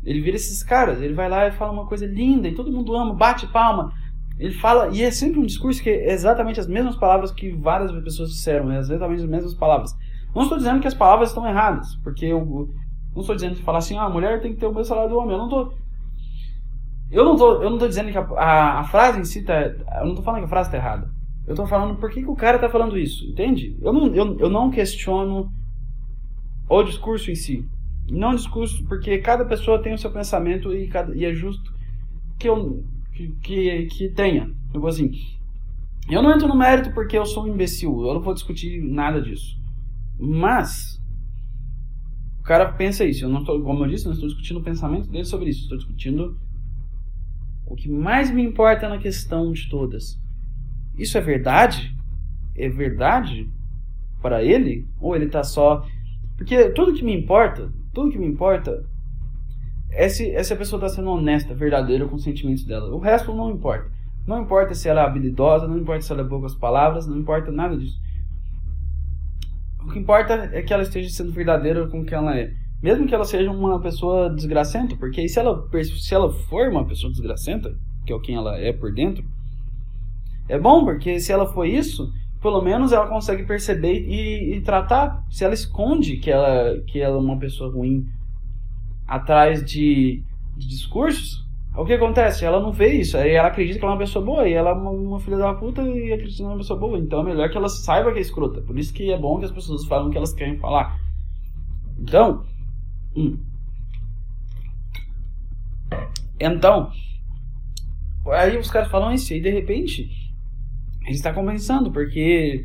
Ele 0.04 0.20
vira 0.20 0.36
esses 0.36 0.62
caras, 0.62 1.00
ele 1.00 1.14
vai 1.14 1.28
lá 1.28 1.46
e 1.48 1.52
fala 1.52 1.72
uma 1.72 1.86
coisa 1.86 2.06
linda 2.06 2.48
e 2.48 2.54
todo 2.54 2.72
mundo 2.72 2.94
ama, 2.94 3.14
bate 3.14 3.46
palma. 3.46 3.92
Ele 4.38 4.52
fala, 4.52 4.88
e 4.92 5.02
é 5.02 5.10
sempre 5.10 5.38
um 5.38 5.46
discurso 5.46 5.82
que 5.82 5.88
é 5.88 6.12
exatamente 6.12 6.60
as 6.60 6.66
mesmas 6.66 6.96
palavras 6.96 7.30
que 7.30 7.50
várias 7.52 7.92
pessoas 8.02 8.30
disseram, 8.30 8.70
é 8.70 8.78
exatamente 8.78 9.22
as 9.22 9.28
mesmas 9.28 9.54
palavras. 9.54 9.96
Não 10.34 10.42
estou 10.42 10.58
dizendo 10.58 10.80
que 10.80 10.88
as 10.88 10.94
palavras 10.94 11.28
estão 11.28 11.46
erradas, 11.46 11.94
porque 12.02 12.26
eu 12.26 12.68
não 13.14 13.20
estou 13.20 13.34
dizendo 13.34 13.54
que 13.54 13.62
falar 13.62 13.78
assim, 13.78 13.96
ah, 13.96 14.04
a 14.04 14.10
mulher 14.10 14.40
tem 14.40 14.52
que 14.52 14.60
ter 14.60 14.66
o 14.66 14.70
mesmo 14.70 14.84
salário 14.86 15.10
do 15.10 15.16
homem. 15.18 15.32
Eu 15.32 15.38
não 15.38 15.44
estou 15.46 15.72
eu 17.14 17.24
não 17.24 17.36
tô, 17.36 17.62
eu 17.62 17.70
não 17.70 17.78
tô 17.78 17.86
dizendo 17.86 18.10
que 18.10 18.18
a, 18.18 18.22
a, 18.22 18.80
a 18.80 18.84
frase 18.84 19.20
em 19.20 19.24
si 19.24 19.42
tá. 19.42 19.54
Eu 20.00 20.06
não 20.06 20.16
tô 20.16 20.22
falando 20.22 20.40
que 20.40 20.46
a 20.46 20.48
frase 20.48 20.70
tá 20.70 20.76
errada. 20.76 21.08
Eu 21.46 21.54
tô 21.54 21.64
falando 21.64 21.96
por 21.96 22.10
que, 22.10 22.22
que 22.22 22.30
o 22.30 22.34
cara 22.34 22.58
tá 22.58 22.68
falando 22.68 22.98
isso, 22.98 23.24
entende? 23.26 23.78
Eu 23.80 23.92
não, 23.92 24.06
eu, 24.14 24.38
eu 24.38 24.50
não 24.50 24.70
questiono 24.70 25.48
o 26.68 26.82
discurso 26.82 27.30
em 27.30 27.36
si. 27.36 27.68
Não 28.10 28.34
discurso, 28.34 28.84
porque 28.84 29.18
cada 29.18 29.44
pessoa 29.44 29.82
tem 29.82 29.94
o 29.94 29.98
seu 29.98 30.10
pensamento 30.10 30.74
e, 30.74 30.88
cada, 30.88 31.14
e 31.14 31.24
é 31.24 31.32
justo 31.32 31.72
que 32.38 32.48
eu 32.48 32.84
que, 33.12 33.28
que, 33.42 33.86
que 33.86 34.08
tenha. 34.10 34.50
Assim, 34.86 35.10
eu 36.08 36.22
não 36.22 36.32
entro 36.32 36.48
no 36.48 36.56
mérito 36.56 36.92
porque 36.92 37.16
eu 37.16 37.24
sou 37.24 37.44
um 37.44 37.48
imbecil, 37.48 38.04
eu 38.04 38.14
não 38.14 38.20
vou 38.20 38.34
discutir 38.34 38.82
nada 38.82 39.22
disso. 39.22 39.58
Mas 40.18 41.00
o 42.40 42.42
cara 42.42 42.70
pensa 42.72 43.04
isso. 43.04 43.24
Eu 43.24 43.28
não 43.28 43.44
tô, 43.44 43.60
como 43.62 43.84
eu 43.84 43.88
disse, 43.88 44.04
não 44.04 44.12
estou 44.12 44.28
discutindo 44.28 44.58
o 44.58 44.62
pensamento 44.62 45.08
dele 45.08 45.24
sobre 45.24 45.48
isso. 45.48 45.62
Estou 45.62 45.78
discutindo 45.78 46.38
o 47.66 47.74
que 47.74 47.88
mais 47.88 48.30
me 48.30 48.42
importa 48.42 48.88
na 48.88 48.98
questão 48.98 49.50
de 49.52 49.68
todas. 49.68 50.20
Isso 50.96 51.16
é 51.16 51.20
verdade? 51.20 51.96
É 52.54 52.68
verdade 52.68 53.50
para 54.20 54.44
ele? 54.44 54.86
Ou 55.00 55.16
ele 55.16 55.26
está 55.26 55.42
só. 55.42 55.86
Porque 56.36 56.70
tudo 56.70 56.94
que 56.94 57.04
me 57.04 57.14
importa, 57.14 57.72
tudo 57.94 58.10
que 58.10 58.18
me 58.18 58.26
importa 58.26 58.84
é 59.90 60.08
se, 60.08 60.30
é 60.30 60.42
se 60.42 60.52
a 60.52 60.56
pessoa 60.56 60.84
está 60.84 60.96
sendo 60.96 61.10
honesta, 61.10 61.54
verdadeira 61.54 62.06
com 62.06 62.16
os 62.16 62.24
sentimentos 62.24 62.64
dela. 62.64 62.92
O 62.94 62.98
resto 62.98 63.32
não 63.32 63.50
importa. 63.50 63.90
Não 64.26 64.42
importa 64.42 64.74
se 64.74 64.88
ela 64.88 65.02
é 65.02 65.04
habilidosa, 65.04 65.68
não 65.68 65.78
importa 65.78 66.02
se 66.02 66.12
ela 66.12 66.22
é 66.22 66.24
boa 66.24 66.40
com 66.40 66.46
as 66.46 66.54
palavras, 66.54 67.06
não 67.06 67.16
importa 67.16 67.52
nada 67.52 67.76
disso. 67.76 67.98
O 69.80 69.88
que 69.90 69.98
importa 69.98 70.50
é 70.52 70.62
que 70.62 70.72
ela 70.72 70.82
esteja 70.82 71.08
sendo 71.10 71.30
verdadeira 71.30 71.86
com 71.88 72.00
o 72.00 72.04
que 72.04 72.14
ela 72.14 72.36
é. 72.36 72.52
Mesmo 72.82 73.06
que 73.06 73.14
ela 73.14 73.24
seja 73.24 73.50
uma 73.50 73.80
pessoa 73.80 74.28
desgracenta, 74.34 74.96
porque 74.96 75.28
se 75.28 75.38
ela, 75.38 75.68
se 76.00 76.14
ela 76.14 76.30
for 76.30 76.68
uma 76.68 76.86
pessoa 76.86 77.12
desgracenta, 77.12 77.74
que 78.04 78.12
é 78.12 78.16
o 78.16 78.20
quem 78.20 78.34
ela 78.34 78.58
é 78.58 78.72
por 78.72 78.92
dentro, 78.92 79.24
é 80.48 80.58
bom, 80.58 80.84
porque 80.84 81.20
se 81.20 81.32
ela 81.32 81.46
for 81.46 81.66
isso, 81.66 82.10
pelo 82.44 82.60
menos 82.60 82.92
ela 82.92 83.06
consegue 83.06 83.42
perceber 83.44 84.06
e, 84.06 84.56
e, 84.56 84.60
tratar. 84.60 85.24
Se 85.30 85.44
ela 85.44 85.54
esconde 85.54 86.18
que 86.18 86.30
ela, 86.30 86.78
que 86.86 87.00
ela 87.00 87.16
é 87.16 87.18
uma 87.18 87.38
pessoa 87.38 87.72
ruim 87.72 88.06
atrás 89.06 89.64
de, 89.64 90.22
de 90.54 90.68
discursos, 90.68 91.42
o 91.74 91.86
que 91.86 91.94
acontece? 91.94 92.44
Ela 92.44 92.60
não 92.60 92.70
vê 92.70 92.92
isso, 93.00 93.16
aí 93.16 93.30
ela 93.30 93.48
acredita 93.48 93.78
que 93.78 93.84
ela 93.86 93.94
é 93.94 93.96
uma 93.96 94.04
pessoa 94.04 94.22
boa, 94.22 94.46
e 94.46 94.52
ela 94.52 94.70
é 94.70 94.72
uma, 94.74 94.90
uma 94.90 95.18
filha 95.18 95.38
da 95.38 95.54
puta 95.54 95.80
e 95.80 96.12
acredita 96.12 96.36
que 96.36 96.42
ela 96.42 96.50
é 96.50 96.54
uma 96.54 96.60
pessoa 96.60 96.78
boa. 96.78 96.98
Então 96.98 97.20
é 97.20 97.24
melhor 97.24 97.48
que 97.48 97.56
ela 97.56 97.68
saiba 97.70 98.12
que 98.12 98.18
é 98.18 98.20
escrota. 98.20 98.60
Por 98.60 98.78
isso 98.78 98.92
que 98.92 99.10
é 99.10 99.18
bom 99.18 99.38
que 99.38 99.46
as 99.46 99.50
pessoas 99.50 99.86
falam 99.86 100.08
o 100.08 100.10
que 100.10 100.18
elas 100.18 100.34
querem 100.34 100.58
falar. 100.58 101.00
Então, 101.98 102.44
hum. 103.16 103.38
Então, 106.38 106.90
aí 108.26 108.58
os 108.58 108.70
caras 108.70 108.90
falam 108.90 109.14
isso, 109.14 109.32
e 109.32 109.40
de 109.40 109.48
repente 109.48 110.23
ele 111.04 111.14
está 111.14 111.32
compensando, 111.32 111.90
porque 111.92 112.64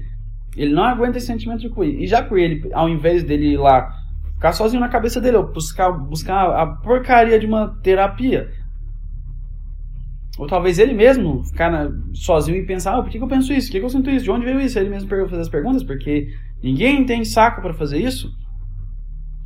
ele 0.55 0.73
não 0.73 0.83
aguenta 0.83 1.17
esse 1.17 1.27
sentimento 1.27 1.61
de 1.61 1.69
cuidar. 1.69 2.01
E 2.01 2.07
já 2.07 2.23
por 2.23 2.37
ele, 2.37 2.69
ao 2.73 2.89
invés 2.89 3.23
dele 3.23 3.53
ir 3.53 3.57
lá 3.57 3.89
ficar 4.33 4.53
sozinho 4.53 4.79
na 4.79 4.87
cabeça 4.87 5.19
dele, 5.19 5.37
ou 5.37 5.51
buscar, 5.51 5.91
buscar 5.91 6.49
a 6.55 6.65
porcaria 6.65 7.37
de 7.37 7.45
uma 7.45 7.77
terapia, 7.81 8.49
ou 10.37 10.47
talvez 10.47 10.79
ele 10.79 10.93
mesmo 10.93 11.43
ficar 11.43 11.69
na, 11.69 11.91
sozinho 12.13 12.57
e 12.57 12.65
pensar, 12.65 12.97
ah, 12.97 13.01
por 13.01 13.11
que, 13.11 13.17
que 13.17 13.23
eu 13.23 13.27
penso 13.27 13.51
isso? 13.51 13.67
Por 13.67 13.73
que, 13.73 13.79
que 13.79 13.85
eu 13.85 13.89
sinto 13.89 14.09
isso? 14.09 14.23
De 14.23 14.31
onde 14.31 14.45
veio 14.45 14.61
isso? 14.61 14.79
Ele 14.79 14.89
mesmo 14.89 15.09
fazer 15.09 15.41
as 15.41 15.49
perguntas, 15.49 15.83
porque 15.83 16.33
ninguém 16.63 17.05
tem 17.05 17.25
saco 17.25 17.61
para 17.61 17.73
fazer 17.73 17.99
isso. 17.99 18.31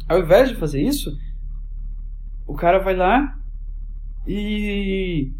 Ao 0.07 0.19
invés 0.19 0.49
de 0.49 0.55
fazer 0.55 0.83
isso, 0.83 1.11
o 2.45 2.53
cara 2.53 2.77
vai 2.77 2.95
lá 2.95 3.35
e 4.27 5.31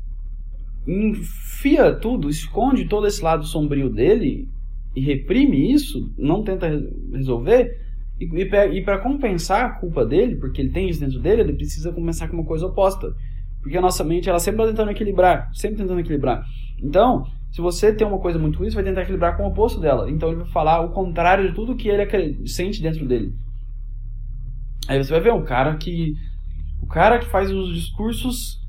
enfia 0.88 1.94
tudo, 1.94 2.30
esconde 2.30 2.86
todo 2.86 3.08
esse 3.08 3.24
lado 3.24 3.46
sombrio 3.46 3.90
dele 3.90 4.48
e 4.96 5.02
reprime 5.02 5.72
isso, 5.72 6.12
não 6.18 6.44
tenta 6.44 6.70
resolver, 7.12 7.80
e, 8.20 8.26
e 8.26 8.82
para 8.84 9.00
compensar 9.00 9.66
a 9.66 9.70
culpa 9.70 10.06
dele, 10.06 10.36
porque 10.36 10.62
ele 10.62 10.70
tem 10.70 10.90
isso 10.90 11.00
dentro 11.00 11.20
dele, 11.20 11.42
ele 11.42 11.54
precisa 11.54 11.92
começar 11.92 12.28
com 12.28 12.36
uma 12.36 12.46
coisa 12.46 12.68
oposta. 12.68 13.14
Porque 13.62 13.78
a 13.78 13.82
nossa 13.82 14.04
mente, 14.04 14.30
ela 14.30 14.40
sempre 14.40 14.62
está 14.62 14.72
tentando 14.72 14.92
equilibrar, 14.92 15.50
sempre 15.54 15.78
tentando 15.78 16.00
equilibrar. 16.00 16.46
Então, 16.82 17.26
se 17.54 17.62
você 17.62 17.94
tem 17.94 18.06
uma 18.06 18.18
coisa 18.18 18.40
muito 18.40 18.58
ruim, 18.58 18.70
você 18.70 18.76
vai 18.76 18.84
tentar 18.84 19.04
equilibrar 19.04 19.38
com 19.38 19.44
o 19.44 19.48
oposto 19.48 19.80
dela. 19.80 20.10
Então 20.10 20.30
ele 20.30 20.40
vai 20.40 20.48
falar 20.48 20.82
o 20.82 20.90
contrário 20.90 21.48
de 21.48 21.54
tudo 21.54 21.76
que 21.76 21.88
ele 21.88 22.48
sente 22.48 22.82
dentro 22.82 23.06
dele. 23.06 23.32
Aí 24.88 25.02
você 25.02 25.12
vai 25.12 25.22
ver 25.22 25.34
um 25.34 25.44
cara 25.44 25.76
que 25.76 26.16
o 26.82 26.88
cara 26.88 27.20
que 27.20 27.28
faz 27.28 27.52
os 27.52 27.74
discursos 27.74 28.60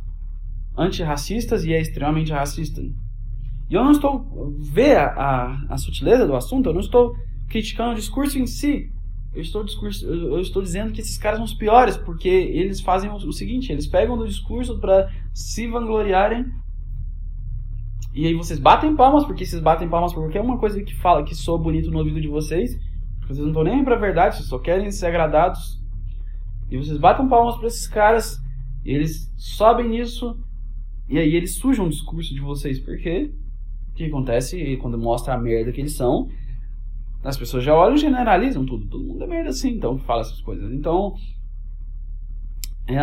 antirracistas 0.77 1.65
e 1.65 1.73
é 1.73 1.81
extremamente 1.81 2.33
racista. 2.33 2.81
E 2.81 3.75
eu 3.75 3.85
não 3.85 3.93
estou 3.93 4.57
ver 4.59 4.97
a, 4.97 5.07
a, 5.07 5.67
a 5.71 5.77
sutileza 5.77 6.27
do 6.27 6.37
assunto, 6.37 6.69
eu 6.69 6.75
não 6.75 6.81
estou 6.81 7.15
criticando 7.49 7.93
o 7.93 7.97
discurso 7.97 8.39
em 8.39 8.47
si. 8.47 8.91
Eu 9.33 9.43
estou, 9.43 9.65
discurso, 9.65 10.07
eu 10.07 10.41
estou 10.41 10.63
dizendo 10.63 10.93
que 10.93 11.01
esses 11.01 11.19
caras 11.19 11.39
são 11.39 11.45
os 11.45 11.55
piores, 11.55 11.97
porque 11.97 12.29
eles 12.29 12.81
fazem 12.81 13.11
o, 13.11 13.15
o 13.15 13.33
seguinte, 13.33 13.73
eles 13.73 13.87
pegam 13.87 14.17
do 14.17 14.29
discurso 14.29 14.79
para 14.79 15.11
se 15.33 15.67
vangloriarem 15.67 16.47
e 18.15 18.29
aí 18.29 18.35
vocês 18.35 18.61
batem 18.61 18.95
palmas, 18.95 19.25
porque 19.25 19.45
vocês 19.45 19.61
batem 19.61 19.89
palmas 19.89 20.13
por 20.13 20.21
qualquer 20.21 20.41
uma 20.41 20.57
coisa 20.57 20.81
que 20.81 20.95
fala 20.95 21.25
que 21.25 21.35
soa 21.35 21.59
bonito 21.59 21.91
no 21.91 21.99
ouvido 21.99 22.21
de 22.21 22.29
vocês, 22.29 22.79
vocês 23.23 23.39
não 23.39 23.49
estão 23.49 23.65
nem 23.65 23.83
para 23.83 23.97
a 23.97 23.99
verdade, 23.99 24.37
vocês 24.37 24.49
só 24.49 24.57
querem 24.57 24.89
ser 24.93 25.07
agradados. 25.07 25.83
E 26.71 26.77
vocês 26.77 26.97
batem 26.97 27.29
palmas 27.29 27.57
para 27.57 27.67
esses 27.67 27.89
caras, 27.89 28.41
eles 28.85 29.33
sobem 29.37 29.89
nisso, 29.89 30.39
e 31.09 31.19
aí 31.19 31.35
eles 31.35 31.57
sujam 31.57 31.87
o 31.87 31.91
discurso 31.91 32.35
de 32.35 32.41
vocês, 32.41 32.79
porque 32.79 33.33
o 33.91 33.95
que 33.95 34.05
acontece 34.05 34.77
quando 34.79 34.99
mostra 34.99 35.35
a 35.35 35.39
merda 35.39 35.73
que 35.73 35.81
eles 35.81 35.97
são, 35.97 36.29
as 37.23 37.37
pessoas 37.37 37.65
já 37.65 37.75
olham 37.75 37.95
e 37.95 37.99
generalizam 37.99 38.67
tudo. 38.67 38.87
Todo 38.87 39.05
mundo 39.05 39.25
é 39.25 39.27
merda 39.27 39.51
assim, 39.51 39.71
então 39.71 39.99
fala 39.99 40.21
essas 40.21 40.41
coisas. 40.41 40.71
Então, 40.73 41.15
é, 42.87 42.99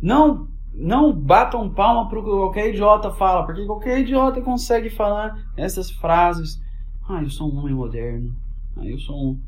não 0.00 0.48
não 0.74 1.12
batam 1.12 1.68
palma 1.68 2.08
pro 2.08 2.22
que 2.24 2.30
qualquer 2.30 2.70
idiota 2.70 3.10
fala, 3.10 3.44
porque 3.44 3.66
qualquer 3.66 4.00
idiota 4.00 4.40
consegue 4.40 4.88
falar 4.88 5.52
essas 5.56 5.90
frases. 5.90 6.62
Ah, 7.06 7.22
eu 7.22 7.28
sou 7.28 7.52
um 7.52 7.58
homem 7.58 7.74
moderno. 7.74 8.34
Ah, 8.76 8.86
eu 8.86 8.98
sou 8.98 9.32
um, 9.32 9.40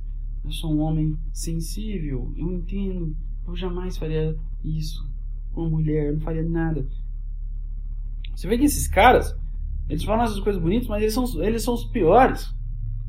eu 0.45 0.53
sou 0.53 0.75
um 0.75 0.81
homem 0.81 1.17
sensível. 1.33 2.31
Eu 2.37 2.53
entendo. 2.53 3.17
Eu 3.47 3.57
jamais 3.57 3.97
faria 3.97 4.37
isso. 4.63 5.09
Uma 5.55 5.69
mulher, 5.69 6.13
não 6.13 6.21
faria 6.21 6.43
nada. 6.43 6.87
Você 8.35 8.49
vê 8.49 8.59
que 8.59 8.65
esses 8.65 8.89
caras, 8.89 9.35
eles 9.89 10.03
falam 10.03 10.25
essas 10.25 10.41
coisas 10.41 10.61
bonitas, 10.61 10.89
mas 10.89 11.03
eles 11.03 11.15
são, 11.15 11.25
eles 11.43 11.63
são 11.63 11.75
os 11.75 11.85
piores. 11.85 12.53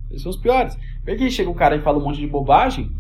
Eles 0.10 0.22
são 0.22 0.30
os 0.30 0.38
piores. 0.38 0.78
Vê 1.04 1.16
que 1.16 1.30
chega 1.32 1.50
o 1.50 1.56
cara 1.56 1.76
e 1.76 1.82
fala 1.82 1.98
um 1.98 2.04
monte 2.04 2.20
de 2.20 2.28
bobagem 2.28 2.92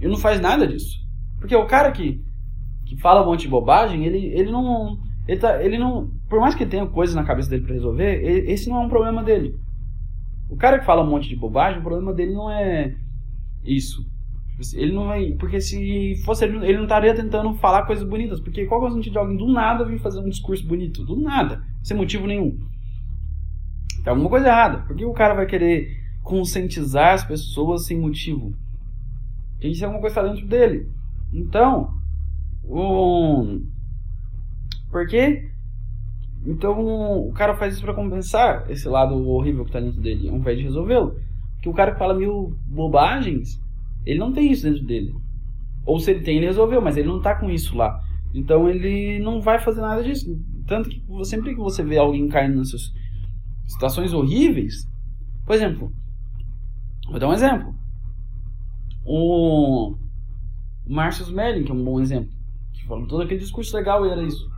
e 0.00 0.06
não 0.06 0.16
faz 0.16 0.40
nada 0.40 0.66
disso. 0.66 0.98
Porque 1.38 1.56
o 1.56 1.66
cara 1.66 1.90
que 1.92 2.22
que 2.88 2.96
fala 2.96 3.22
um 3.22 3.26
monte 3.26 3.42
de 3.42 3.48
bobagem, 3.48 4.06
ele, 4.06 4.26
ele 4.26 4.50
não. 4.50 4.98
Ele, 5.26 5.38
tá, 5.38 5.62
ele 5.62 5.76
não. 5.76 6.10
Por 6.26 6.40
mais 6.40 6.54
que 6.54 6.64
tenha 6.64 6.86
coisas 6.86 7.14
na 7.14 7.22
cabeça 7.22 7.50
dele 7.50 7.62
para 7.62 7.74
resolver, 7.74 8.24
ele, 8.24 8.50
esse 8.50 8.68
não 8.70 8.78
é 8.78 8.86
um 8.86 8.88
problema 8.88 9.22
dele. 9.22 9.54
O 10.48 10.56
cara 10.56 10.78
que 10.78 10.86
fala 10.86 11.02
um 11.02 11.10
monte 11.10 11.28
de 11.28 11.36
bobagem, 11.36 11.80
o 11.80 11.82
problema 11.82 12.14
dele 12.14 12.32
não 12.32 12.50
é 12.50 12.96
isso. 13.62 14.10
Ele 14.74 14.92
não 14.92 15.06
vai. 15.06 15.32
Porque 15.32 15.60
se 15.60 16.16
fosse 16.24 16.44
ele, 16.44 16.56
ele 16.66 16.76
não 16.76 16.84
estaria 16.84 17.14
tentando 17.14 17.54
falar 17.54 17.86
coisas 17.86 18.06
bonitas. 18.06 18.40
Porque 18.40 18.66
qual 18.66 18.84
é 18.84 18.88
o 18.88 18.92
sentido 18.92 19.12
de 19.12 19.18
alguém 19.18 19.36
do 19.36 19.46
nada 19.46 19.84
vir 19.84 19.98
fazer 19.98 20.20
um 20.20 20.28
discurso 20.28 20.66
bonito? 20.66 21.04
Do 21.04 21.16
nada. 21.16 21.62
Sem 21.82 21.96
motivo 21.96 22.26
nenhum. 22.26 22.58
Tem 24.02 24.10
alguma 24.10 24.28
coisa 24.28 24.48
errada. 24.48 24.78
Por 24.78 24.96
que 24.96 25.04
o 25.04 25.12
cara 25.12 25.34
vai 25.34 25.46
querer 25.46 25.96
conscientizar 26.22 27.14
as 27.14 27.24
pessoas 27.24 27.86
sem 27.86 27.98
motivo? 27.98 28.52
Tem 29.60 29.70
que 29.70 29.78
ser 29.78 29.84
alguma 29.84 30.00
coisa 30.00 30.22
dentro 30.22 30.46
dele. 30.46 30.90
Então, 31.32 31.92
um... 32.64 33.64
Por 34.90 35.06
quê? 35.06 35.50
Então 36.46 37.28
o 37.28 37.32
cara 37.32 37.54
faz 37.54 37.74
isso 37.74 37.82
para 37.82 37.94
compensar 37.94 38.70
esse 38.70 38.88
lado 38.88 39.14
horrível 39.28 39.64
que 39.64 39.72
tá 39.72 39.80
dentro 39.80 40.00
dele, 40.00 40.28
ao 40.28 40.36
invés 40.36 40.56
de 40.56 40.64
resolvê-lo. 40.64 41.16
Porque 41.54 41.68
o 41.68 41.74
cara 41.74 41.92
que 41.92 41.98
fala 41.98 42.14
mil 42.14 42.56
bobagens, 42.66 43.60
ele 44.08 44.18
não 44.18 44.32
tem 44.32 44.50
isso 44.50 44.62
dentro 44.62 44.82
dele. 44.84 45.14
Ou 45.84 46.00
se 46.00 46.10
ele 46.10 46.20
tem, 46.20 46.38
ele 46.38 46.46
resolveu, 46.46 46.80
mas 46.80 46.96
ele 46.96 47.08
não 47.08 47.20
tá 47.20 47.34
com 47.34 47.50
isso 47.50 47.76
lá. 47.76 48.02
Então 48.32 48.66
ele 48.66 49.18
não 49.18 49.38
vai 49.38 49.58
fazer 49.58 49.82
nada 49.82 50.02
disso. 50.02 50.34
Tanto 50.66 50.88
que 50.88 51.02
sempre 51.26 51.54
que 51.54 51.60
você 51.60 51.84
vê 51.84 51.98
alguém 51.98 52.26
caindo 52.26 52.56
nessas 52.56 52.90
situações 53.66 54.14
horríveis, 54.14 54.88
por 55.44 55.54
exemplo, 55.54 55.92
vou 57.10 57.18
dar 57.18 57.28
um 57.28 57.34
exemplo. 57.34 57.74
O 59.04 59.94
Marcus 60.86 61.28
Smelling, 61.28 61.64
que 61.64 61.70
é 61.70 61.74
um 61.74 61.84
bom 61.84 62.00
exemplo. 62.00 62.32
Falando 62.86 63.08
todo 63.08 63.22
aquele 63.24 63.40
discurso 63.40 63.76
legal 63.76 64.06
e 64.06 64.10
era 64.10 64.22
isso. 64.22 64.50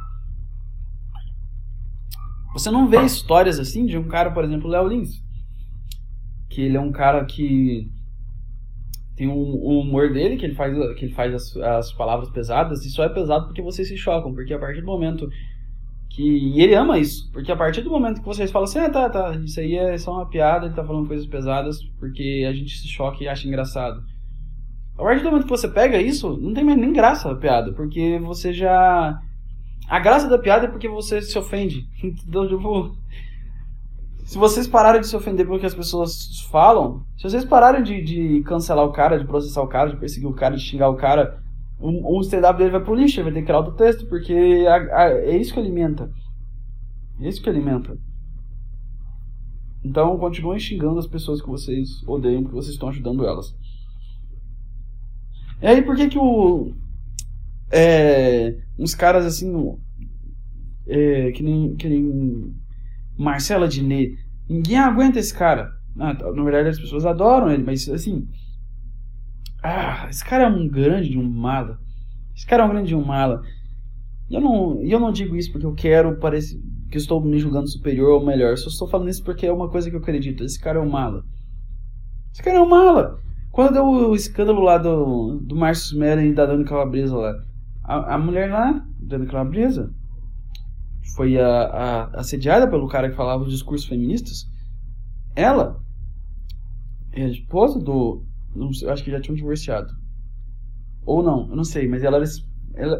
Você 2.52 2.70
não 2.70 2.86
vê 2.86 3.02
histórias 3.04 3.58
assim 3.58 3.84
de 3.84 3.98
um 3.98 4.06
cara, 4.06 4.30
por 4.30 4.44
exemplo, 4.44 4.70
Léo 4.70 4.86
Lins. 4.86 5.20
Que 6.48 6.62
ele 6.62 6.76
é 6.76 6.80
um 6.80 6.92
cara 6.92 7.24
que 7.24 7.90
tem 9.20 9.28
um, 9.28 9.34
um, 9.34 9.80
humor 9.80 10.10
dele, 10.10 10.38
que 10.38 10.46
ele 10.46 10.54
faz, 10.54 10.74
que 10.94 11.04
ele 11.04 11.12
faz 11.12 11.34
as, 11.34 11.54
as, 11.58 11.92
palavras 11.92 12.30
pesadas, 12.30 12.86
e 12.86 12.90
só 12.90 13.04
é 13.04 13.08
pesado 13.10 13.44
porque 13.44 13.60
vocês 13.60 13.86
se 13.86 13.94
chocam, 13.94 14.32
porque 14.32 14.54
a 14.54 14.58
partir 14.58 14.80
do 14.80 14.86
momento 14.86 15.28
que. 16.08 16.22
E 16.22 16.62
ele 16.62 16.74
ama 16.74 16.96
isso, 16.96 17.30
porque 17.30 17.52
a 17.52 17.56
partir 17.56 17.82
do 17.82 17.90
momento 17.90 18.20
que 18.20 18.26
vocês 18.26 18.50
falam 18.50 18.64
assim, 18.64 18.78
ah, 18.78 18.88
tá, 18.88 19.10
tá, 19.10 19.36
isso 19.44 19.60
aí 19.60 19.76
é 19.76 19.98
só 19.98 20.14
uma 20.14 20.26
piada, 20.26 20.64
ele 20.64 20.74
tá 20.74 20.82
falando 20.82 21.06
coisas 21.06 21.26
pesadas, 21.26 21.82
porque 21.98 22.46
a 22.48 22.52
gente 22.54 22.78
se 22.78 22.88
choca 22.88 23.22
e 23.22 23.28
acha 23.28 23.46
engraçado. 23.46 24.02
A 24.96 25.02
partir 25.02 25.22
do 25.22 25.28
momento 25.30 25.44
que 25.44 25.50
você 25.50 25.68
pega 25.68 26.00
isso, 26.00 26.38
não 26.40 26.54
tem 26.54 26.64
mais 26.64 26.78
nem 26.78 26.90
graça 26.90 27.30
a 27.30 27.36
piada, 27.36 27.74
porque 27.74 28.18
você 28.20 28.54
já. 28.54 29.20
A 29.86 29.98
graça 29.98 30.30
da 30.30 30.38
piada 30.38 30.64
é 30.64 30.70
porque 30.70 30.88
você 30.88 31.20
se 31.20 31.38
ofende. 31.38 31.84
Então, 32.02 32.48
tipo. 32.48 32.96
Se 34.24 34.38
vocês 34.38 34.66
pararem 34.66 35.00
de 35.00 35.08
se 35.08 35.16
ofender 35.16 35.46
pelo 35.46 35.58
que 35.58 35.66
as 35.66 35.74
pessoas 35.74 36.40
falam, 36.50 37.04
se 37.16 37.24
vocês 37.24 37.44
pararem 37.44 37.82
de, 37.82 38.02
de 38.02 38.42
cancelar 38.42 38.84
o 38.84 38.92
cara, 38.92 39.18
de 39.18 39.26
processar 39.26 39.62
o 39.62 39.68
cara, 39.68 39.90
de 39.90 39.96
perseguir 39.96 40.28
o 40.28 40.34
cara, 40.34 40.56
de 40.56 40.62
xingar 40.62 40.88
o 40.88 40.96
cara, 40.96 41.42
o, 41.78 42.16
o 42.16 42.20
stand-up 42.20 42.58
dele 42.58 42.70
vai 42.70 42.82
pro 42.82 42.94
lixo, 42.94 43.18
ele 43.18 43.24
vai 43.24 43.32
ter 43.32 43.40
que 43.40 43.46
criar 43.46 43.58
outro 43.58 43.74
texto, 43.74 44.06
porque 44.06 44.64
a, 44.68 45.02
a, 45.02 45.08
é 45.10 45.36
isso 45.36 45.52
que 45.52 45.58
alimenta. 45.58 46.10
É 47.20 47.28
isso 47.28 47.42
que 47.42 47.48
alimenta. 47.48 47.98
Então 49.82 50.18
continuem 50.18 50.58
xingando 50.58 50.98
as 50.98 51.06
pessoas 51.06 51.40
que 51.40 51.48
vocês 51.48 52.02
odeiam, 52.06 52.42
porque 52.42 52.56
vocês 52.56 52.74
estão 52.74 52.90
ajudando 52.90 53.26
elas. 53.26 53.56
E 55.62 55.66
aí, 55.66 55.82
por 55.82 55.96
que 55.96 56.08
que 56.08 56.18
o... 56.18 56.72
É, 57.70 58.56
uns 58.78 58.94
caras 58.94 59.24
assim... 59.24 59.76
É, 60.86 61.30
que, 61.32 61.42
nem, 61.42 61.76
que 61.76 61.88
nem 61.88 62.54
Marcela 63.20 63.68
Diné. 63.68 64.16
Ninguém 64.48 64.78
aguenta 64.78 65.18
esse 65.18 65.32
cara. 65.32 65.72
Ah, 65.98 66.14
tá, 66.14 66.32
na 66.32 66.42
verdade, 66.42 66.70
as 66.70 66.80
pessoas 66.80 67.04
adoram 67.04 67.50
ele, 67.50 67.62
mas 67.62 67.88
assim... 67.88 68.26
Ah, 69.62 70.06
esse 70.08 70.24
cara 70.24 70.44
é 70.44 70.48
um 70.48 70.66
grande 70.66 71.10
de 71.10 71.18
um 71.18 71.28
mala. 71.28 71.78
Esse 72.34 72.46
cara 72.46 72.62
é 72.62 72.66
um 72.66 72.70
grande 72.70 72.88
de 72.88 72.94
um 72.94 73.04
mala. 73.04 73.42
Eu 74.30 74.40
não, 74.40 74.80
eu 74.82 74.98
não 74.98 75.12
digo 75.12 75.36
isso 75.36 75.52
porque 75.52 75.66
eu 75.66 75.74
quero 75.74 76.16
parecer 76.16 76.58
que 76.90 76.96
eu 76.96 77.00
estou 77.00 77.20
me 77.20 77.38
julgando 77.38 77.68
superior 77.68 78.12
ou 78.12 78.24
melhor. 78.24 78.50
Eu 78.50 78.56
só 78.56 78.68
estou 78.68 78.88
falando 78.88 79.10
isso 79.10 79.22
porque 79.22 79.46
é 79.46 79.52
uma 79.52 79.68
coisa 79.68 79.90
que 79.90 79.96
eu 79.96 80.00
acredito. 80.00 80.42
Esse 80.42 80.58
cara 80.58 80.78
é 80.78 80.82
um 80.82 80.88
mala. 80.88 81.22
Esse 82.32 82.42
cara 82.42 82.56
é 82.56 82.62
um 82.62 82.68
mala. 82.68 83.20
Quando 83.52 83.74
deu 83.74 83.84
o 83.84 84.14
escândalo 84.14 84.62
lá 84.62 84.78
do, 84.78 85.40
do 85.42 85.56
Márcio 85.56 85.92
Smelling 85.92 86.30
e 86.30 86.34
da 86.34 86.46
Dani 86.46 86.64
Calabresa 86.64 87.16
lá, 87.16 87.34
a, 87.84 88.14
a 88.14 88.18
mulher 88.18 88.50
lá, 88.50 88.82
Dani 88.98 89.26
Calabresa, 89.26 89.92
foi 91.14 91.38
a, 91.38 91.46
a, 91.46 92.20
assediada 92.20 92.68
pelo 92.68 92.88
cara 92.88 93.10
que 93.10 93.16
falava 93.16 93.42
os 93.42 93.52
discursos 93.52 93.88
feministas. 93.88 94.46
Ela 95.34 95.80
é 97.12 97.24
a 97.24 97.28
esposa 97.28 97.78
do. 97.78 98.24
Sei, 98.72 98.88
acho 98.88 99.04
que 99.04 99.10
já 99.10 99.20
tinham 99.20 99.36
divorciado. 99.36 99.92
Ou 101.04 101.22
não, 101.22 101.48
eu 101.48 101.56
não 101.56 101.64
sei, 101.64 101.88
mas 101.88 102.02
ela, 102.02 102.22
ela, 102.74 102.98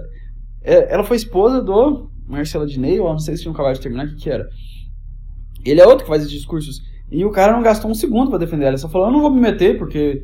é, 0.63 0.93
ela 0.93 1.05
foi 1.05 1.17
esposa 1.17 1.63
do 1.63 2.11
Marcelo 2.27 2.67
Diney, 2.67 3.01
ou 3.01 3.11
não 3.11 3.19
sei 3.19 3.37
se 3.37 3.43
tinham 3.43 3.55
acabado 3.55 3.75
de 3.75 3.81
terminar, 3.81 4.07
o 4.07 4.09
que, 4.11 4.17
que 4.17 4.31
era. 4.31 4.49
Ele 5.65 5.81
é 5.81 5.87
outro 5.87 6.05
que 6.05 6.09
faz 6.09 6.23
esses 6.23 6.33
discursos. 6.33 6.81
E 7.11 7.25
o 7.25 7.31
cara 7.31 7.53
não 7.53 7.63
gastou 7.63 7.91
um 7.91 7.95
segundo 7.95 8.31
para 8.31 8.39
defender 8.39 8.67
ela. 8.67 8.79
Só 8.79 8.89
falou: 8.89 9.09
Eu 9.09 9.13
não 9.13 9.21
vou 9.21 9.31
me 9.31 9.41
meter 9.41 9.77
porque 9.77 10.23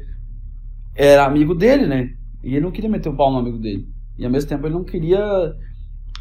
era 0.94 1.26
amigo 1.26 1.54
dele, 1.54 1.86
né? 1.86 2.10
E 2.42 2.54
ele 2.54 2.60
não 2.60 2.70
queria 2.70 2.88
meter 2.88 3.08
o 3.08 3.16
pau 3.16 3.32
no 3.32 3.38
amigo 3.38 3.58
dele. 3.58 3.86
E 4.16 4.24
ao 4.24 4.30
mesmo 4.30 4.48
tempo 4.48 4.66
ele 4.66 4.74
não 4.74 4.84
queria. 4.84 5.52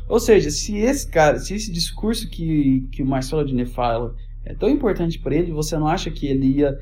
Ou 0.08 0.20
seja, 0.20 0.49
se 0.51 0.78
esse 0.78 1.10
cara, 1.10 1.39
se 1.39 1.56
esse 1.56 1.72
discurso 1.72 2.30
que, 2.30 2.88
que 2.91 3.01
o 3.01 3.06
Marcelo 3.06 3.41
Adnet 3.41 3.70
fala 3.72 4.16
é 4.43 4.53
tão 4.53 4.70
importante 4.70 5.18
para 5.20 5.36
ele, 5.36 5.51
você 5.51 5.78
não 5.78 5.88
acha 5.88 6.12
que 6.12 6.28
ele 6.28 6.60
ia 6.60 6.78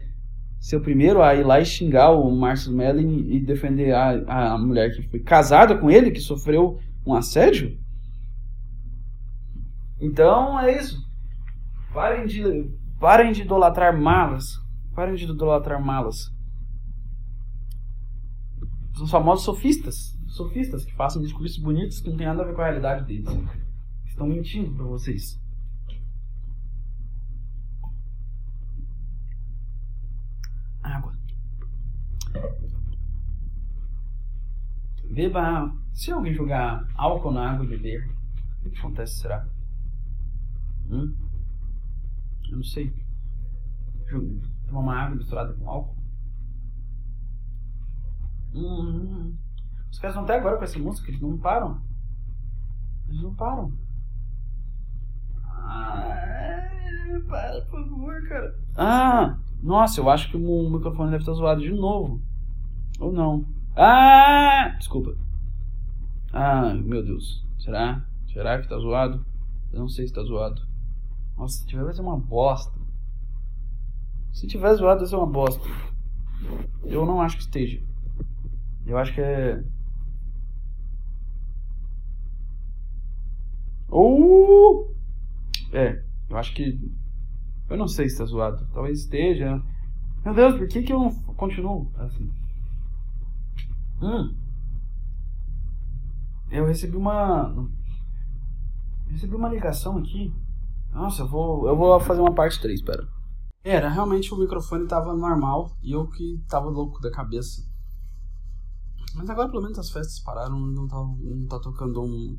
ser 0.59 0.75
o 0.77 0.81
primeiro 0.81 1.21
a 1.21 1.33
ir 1.35 1.45
lá 1.45 1.59
e 1.59 1.65
xingar 1.65 2.11
o 2.11 2.29
Marcelo 2.35 2.75
Mellin 2.75 3.27
e 3.29 3.39
defender 3.39 3.93
a, 3.93 4.53
a 4.53 4.57
mulher 4.57 4.93
que 4.93 5.01
foi 5.03 5.19
casada 5.19 5.77
com 5.77 5.89
ele, 5.89 6.11
que 6.11 6.19
sofreu 6.19 6.79
um 7.05 7.13
assédio? 7.13 7.77
Então 9.99 10.59
é 10.59 10.77
isso. 10.77 11.01
Parem 11.93 12.25
de, 12.25 12.69
parem 12.99 13.31
de 13.31 13.41
idolatrar 13.41 13.97
malas. 13.97 14.59
Parem 14.93 15.15
de 15.15 15.23
idolatrar 15.23 15.81
malas 15.81 16.33
os 19.01 19.09
famosos 19.09 19.45
sofistas. 19.45 20.17
Sofistas 20.33 20.83
que 20.83 20.91
façam 20.95 21.21
discursos 21.21 21.59
bonitos 21.59 21.99
que 21.99 22.09
não 22.09 22.17
tem 22.17 22.25
nada 22.25 22.41
a 22.41 22.45
ver 22.45 22.55
com 22.55 22.61
a 22.61 22.65
realidade 22.65 23.05
deles. 23.05 23.29
Estão 24.03 24.25
mentindo 24.25 24.73
para 24.75 24.85
vocês. 24.85 25.39
Água. 30.81 31.15
Beba. 35.11 35.71
Se 35.93 36.11
alguém 36.11 36.33
jogar 36.33 36.87
álcool 36.95 37.31
na 37.31 37.51
água 37.51 37.65
e 37.65 37.67
beber, 37.69 38.09
o 38.65 38.71
que 38.71 38.79
acontece 38.79 39.19
será? 39.19 39.47
Hum? 40.89 41.15
Eu 42.49 42.57
não 42.57 42.63
sei. 42.63 42.91
Tomar 44.65 44.79
uma 44.79 44.95
água 44.95 45.15
misturada 45.15 45.53
com 45.53 45.69
álcool? 45.69 45.95
Hum, 48.55 49.37
os 49.93 49.99
caras 49.99 50.15
estão 50.15 50.23
até 50.23 50.35
agora 50.35 50.57
com 50.57 50.63
essa 50.63 50.79
música, 50.79 51.11
eles 51.11 51.21
não 51.21 51.37
param. 51.37 51.79
Eles 53.07 53.21
não 53.21 53.31
param. 53.35 53.71
Ah, 55.45 56.67
para, 57.29 57.61
por 57.61 57.87
favor, 57.87 58.27
cara. 58.27 58.59
Ah, 58.75 59.37
nossa, 59.61 60.01
eu 60.01 60.09
acho 60.09 60.31
que 60.31 60.35
o 60.35 60.69
microfone 60.71 61.11
deve 61.11 61.21
estar 61.21 61.33
zoado 61.33 61.61
de 61.61 61.71
novo. 61.71 62.19
Ou 62.99 63.11
não. 63.11 63.45
Ah, 63.75 64.73
desculpa. 64.79 65.15
Ah, 66.33 66.73
meu 66.73 67.03
Deus. 67.03 67.45
Será? 67.59 68.03
Será 68.33 68.59
que 68.59 68.67
tá 68.67 68.79
zoado? 68.79 69.23
Eu 69.71 69.81
não 69.81 69.89
sei 69.89 70.07
se 70.07 70.13
tá 70.13 70.23
zoado. 70.23 70.59
Nossa, 71.37 71.57
se 71.57 71.67
tiver 71.67 71.83
vai 71.83 71.93
ser 71.93 72.01
uma 72.01 72.17
bosta. 72.17 72.79
Se 74.31 74.47
tiver 74.47 74.73
zoado 74.73 75.01
vai 75.01 75.07
ser 75.07 75.17
uma 75.17 75.27
bosta. 75.27 75.63
Eu 76.83 77.05
não 77.05 77.21
acho 77.21 77.37
que 77.37 77.43
esteja. 77.43 77.79
Eu 78.87 78.97
acho 78.97 79.13
que 79.13 79.21
é. 79.21 79.63
Ou. 83.93 84.91
É, 85.71 86.03
eu 86.27 86.37
acho 86.37 86.53
que. 86.55 86.79
Eu 87.69 87.77
não 87.77 87.87
sei 87.87 88.09
se 88.09 88.17
tá 88.17 88.25
zoado. 88.25 88.67
Talvez 88.73 89.01
esteja. 89.01 89.61
Meu 90.25 90.33
Deus, 90.33 90.57
por 90.57 90.67
que, 90.67 90.81
que 90.81 90.91
eu 90.91 90.99
não 90.99 91.13
continuo 91.35 91.91
assim? 91.97 92.27
Hum. 94.01 94.35
Eu 96.49 96.65
recebi 96.65 96.97
uma. 96.97 97.69
Recebi 99.09 99.35
uma 99.35 99.49
ligação 99.49 99.99
aqui. 99.99 100.33
Nossa, 100.91 101.21
eu 101.21 101.27
vou, 101.27 101.67
eu 101.67 101.77
vou 101.77 101.99
fazer 101.99 102.21
uma 102.21 102.33
parte 102.33 102.59
3, 102.59 102.81
pera. 102.81 103.07
Era, 103.63 103.89
realmente 103.89 104.33
o 104.33 104.37
microfone 104.37 104.87
tava 104.87 105.15
normal 105.15 105.71
e 105.83 105.91
eu 105.91 106.07
que 106.07 106.43
tava 106.49 106.67
louco 106.67 106.99
da 106.99 107.11
cabeça. 107.11 107.63
Mas 109.15 109.29
agora 109.29 109.49
pelo 109.49 109.61
menos 109.61 109.77
as 109.77 109.91
festas 109.91 110.19
pararam, 110.19 110.59
não 110.59 110.87
tá, 110.87 110.97
não 110.97 111.47
tá 111.47 111.59
tocando 111.59 112.01
um, 112.03 112.37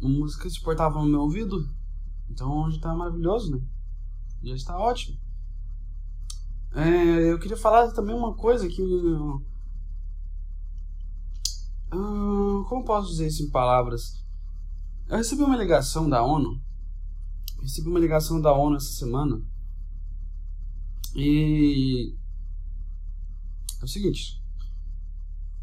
uma 0.00 0.18
música 0.18 0.48
suportável 0.48 1.02
no 1.02 1.08
meu 1.08 1.20
ouvido. 1.20 1.68
Então 2.28 2.62
hoje 2.62 2.80
tá 2.80 2.94
maravilhoso, 2.94 3.50
né? 3.50 3.60
Já 4.42 4.54
está 4.54 4.78
ótimo. 4.78 5.18
É, 6.72 7.32
eu 7.32 7.38
queria 7.38 7.56
falar 7.56 7.90
também 7.92 8.14
uma 8.14 8.34
coisa 8.34 8.68
que. 8.68 8.82
Uh, 11.92 12.64
como 12.68 12.84
posso 12.84 13.10
dizer 13.10 13.26
isso 13.26 13.42
em 13.42 13.50
palavras? 13.50 14.24
Eu 15.08 15.16
recebi 15.16 15.42
uma 15.42 15.56
ligação 15.56 16.08
da 16.08 16.22
ONU. 16.22 16.62
Recebi 17.60 17.88
uma 17.88 17.98
ligação 17.98 18.40
da 18.40 18.52
ONU 18.52 18.76
essa 18.76 18.92
semana. 18.92 19.42
E. 21.14 22.14
É 23.80 23.84
o 23.84 23.88
seguinte. 23.88 24.40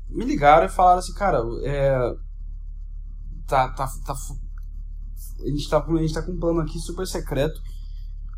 Me 0.09 0.25
ligaram 0.25 0.65
e 0.65 0.69
falaram 0.69 0.99
assim, 0.99 1.13
cara, 1.13 1.39
é. 1.63 2.26
Tá, 3.47 3.69
tá, 3.69 3.87
tá. 4.05 4.13
A 5.39 5.47
gente 5.47 5.69
tá, 5.69 5.83
a 5.83 6.01
gente 6.01 6.13
tá 6.13 6.21
com 6.21 6.33
um 6.33 6.39
plano 6.39 6.59
aqui 6.59 6.79
super 6.79 7.07
secreto. 7.07 7.61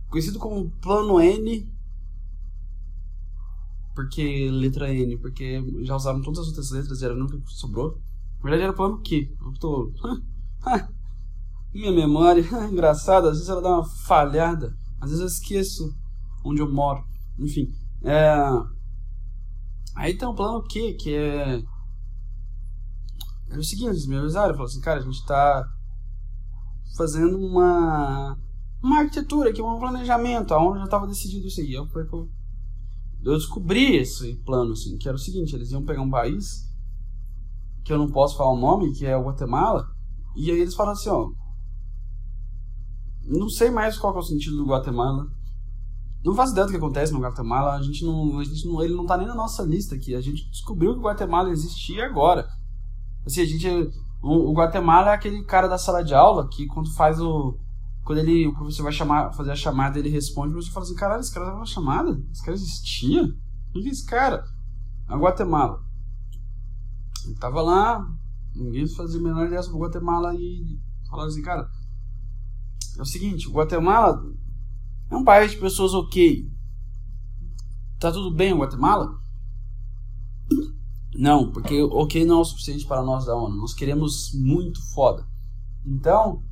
Conhecido 0.10 0.40
como 0.40 0.70
Plano 0.82 1.20
N 1.20 1.80
porque 4.00 4.50
letra 4.50 4.94
N, 4.94 5.18
porque 5.18 5.62
já 5.82 5.94
usaram 5.94 6.22
todas 6.22 6.40
as 6.40 6.48
outras 6.48 6.72
letras 6.72 7.02
e 7.02 7.06
era 7.06 7.14
nunca 7.14 7.38
sobrou. 7.48 7.98
Na 8.38 8.44
verdade 8.44 8.64
era 8.64 8.72
plano 8.72 9.02
Q. 9.02 9.36
Eu 9.42 9.54
tô. 9.60 9.92
Minha 11.74 11.92
memória, 11.92 12.42
engraçada, 12.72 13.28
às 13.30 13.34
vezes 13.34 13.50
ela 13.50 13.62
dá 13.62 13.72
uma 13.72 13.84
falhada, 13.84 14.74
às 15.02 15.10
vezes 15.10 15.20
eu 15.20 15.28
esqueço 15.28 15.94
onde 16.46 16.62
eu 16.62 16.72
moro. 16.72 17.04
Enfim. 17.38 17.68
É... 18.02 18.38
Aí 19.98 20.18
tem 20.18 20.30
um 20.30 20.34
plano 20.34 20.64
Q, 20.64 20.94
que 20.94 21.14
é. 21.14 21.62
É 23.52 23.58
o 23.58 23.64
seguinte, 23.64 23.90
eles 23.90 24.08
me 24.08 24.16
avisaram, 24.16 24.54
falaram 24.54 24.66
assim, 24.66 24.82
cara, 24.82 25.00
a 25.00 25.04
gente 25.04 25.26
tá 25.26 25.66
fazendo 26.96 27.38
uma. 27.38 28.38
Uma 28.82 29.00
arquitetura 29.00 29.50
aqui, 29.50 29.62
um 29.62 29.78
planejamento, 29.78 30.54
aonde 30.54 30.80
já 30.80 30.86
estava 30.86 31.06
decidido 31.06 31.48
isso 31.48 31.60
aí. 31.60 31.74
Eu 31.74 31.86
falei, 31.88 32.08
eu 33.24 33.34
descobri 33.34 33.98
esse 33.98 34.36
plano, 34.46 34.72
assim, 34.72 34.98
que 34.98 35.08
era 35.08 35.16
o 35.16 35.20
seguinte, 35.20 35.54
eles 35.54 35.72
iam 35.72 35.84
pegar 35.84 36.02
um 36.02 36.10
país, 36.10 36.70
que 37.84 37.92
eu 37.92 37.98
não 37.98 38.08
posso 38.08 38.38
falar 38.38 38.54
o 38.54 38.60
nome, 38.60 38.94
que 38.94 39.06
é 39.06 39.18
o 39.18 39.24
Guatemala, 39.26 39.86
e 40.36 40.50
aí 40.50 40.60
eles 40.62 40.76
falaram 40.76 40.98
assim, 40.98 41.10
ó, 41.10 41.30
não 43.26 43.50
sei 43.50 43.70
mais 43.70 43.98
qual 43.98 44.16
é 44.16 44.20
o 44.20 44.22
sentido 44.22 44.56
do 44.56 44.66
Guatemala, 44.66 45.28
não 46.24 46.34
faço 46.34 46.54
ideia 46.54 46.66
do 46.66 46.72
que 46.72 46.78
acontece 46.78 47.12
no 47.12 47.20
Guatemala, 47.20 47.74
a 47.74 47.82
gente 47.82 48.06
não, 48.06 48.40
a 48.40 48.44
gente 48.44 48.66
não, 48.66 48.82
ele 48.82 48.96
não 48.96 49.06
tá 49.06 49.18
nem 49.18 49.28
na 49.28 49.36
nossa 49.36 49.64
lista 49.64 49.96
aqui, 49.96 50.16
a 50.16 50.22
gente 50.22 50.50
descobriu 50.50 50.94
que 50.94 51.00
o 51.00 51.04
Guatemala 51.04 51.50
existia 51.50 52.06
agora. 52.06 52.48
Assim, 53.26 53.42
a 53.42 53.46
gente, 53.46 53.68
o, 54.22 54.52
o 54.52 54.54
Guatemala 54.54 55.12
é 55.12 55.14
aquele 55.14 55.44
cara 55.44 55.68
da 55.68 55.78
sala 55.78 56.04
de 56.04 56.14
aula 56.14 56.48
que 56.50 56.66
quando 56.68 56.94
faz 56.94 57.20
o, 57.20 57.58
quando 58.04 58.20
ele, 58.20 58.48
o 58.48 58.54
professor 58.56 58.84
vai 58.84 58.92
chamar, 58.92 59.32
fazer 59.34 59.52
a 59.52 59.56
chamada, 59.56 60.00
ele 60.00 60.10
responde, 60.10 60.52
professor 60.52 60.74
fala 60.74 60.86
assim, 60.86 60.96
caralho, 60.96 61.22
esse 61.22 61.34
cara 61.34 61.46
tava 61.46 61.60
na 61.60 61.66
chamada? 61.66 62.20
Esse 62.32 62.44
cara 62.44 62.56
existia? 62.56 63.24
Quem 63.72 63.86
é 63.86 63.90
esse 63.90 64.06
cara? 64.06 64.44
A 65.08 65.16
Guatemala. 65.16 65.80
Ele 67.26 67.36
tava 67.36 67.62
lá, 67.62 68.04
ninguém 68.56 68.88
fazia 68.88 69.22
menor 69.22 69.46
ideia 69.46 69.62
sobre 69.62 69.80
Guatemala 69.80 70.34
e 70.34 70.80
falaram 71.08 71.30
assim, 71.30 71.42
cara, 71.42 71.70
é 72.98 73.02
o 73.02 73.06
seguinte, 73.06 73.48
o 73.48 73.52
Guatemala 73.52 74.24
é 75.12 75.16
um 75.16 75.24
país 75.24 75.52
de 75.52 75.58
pessoas 75.58 75.94
ok. 75.94 76.50
Tá 78.00 78.12
tudo 78.12 78.34
bem 78.34 78.54
o 78.54 78.58
Guatemala? 78.58 79.19
Não, 81.20 81.52
porque 81.52 81.82
ok 81.84 82.26
não 82.26 82.38
é 82.38 82.42
o 82.42 82.46
suficiente 82.46 82.86
para 82.86 83.04
nós 83.04 83.26
da 83.26 83.36
ONU. 83.36 83.58
Nós 83.58 83.74
queremos 83.74 84.32
muito 84.34 84.82
foda. 84.94 85.28
Então, 85.86 86.44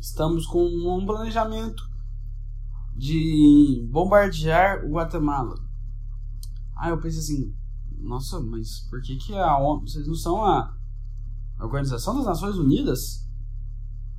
Estamos 0.00 0.46
com 0.46 0.64
um 0.64 1.04
planejamento 1.04 1.82
de 2.96 3.86
bombardear 3.92 4.82
o 4.86 4.92
Guatemala. 4.92 5.54
Aí 6.74 6.90
eu 6.90 6.98
pensei 6.98 7.20
assim, 7.20 7.54
nossa, 7.98 8.40
mas 8.40 8.80
por 8.88 9.02
que 9.02 9.16
que 9.16 9.34
a 9.34 9.58
ONU, 9.58 9.86
vocês 9.86 10.06
não 10.06 10.14
são 10.14 10.42
a 10.42 10.74
Organização 11.60 12.16
das 12.16 12.24
Nações 12.24 12.56
Unidas? 12.56 13.28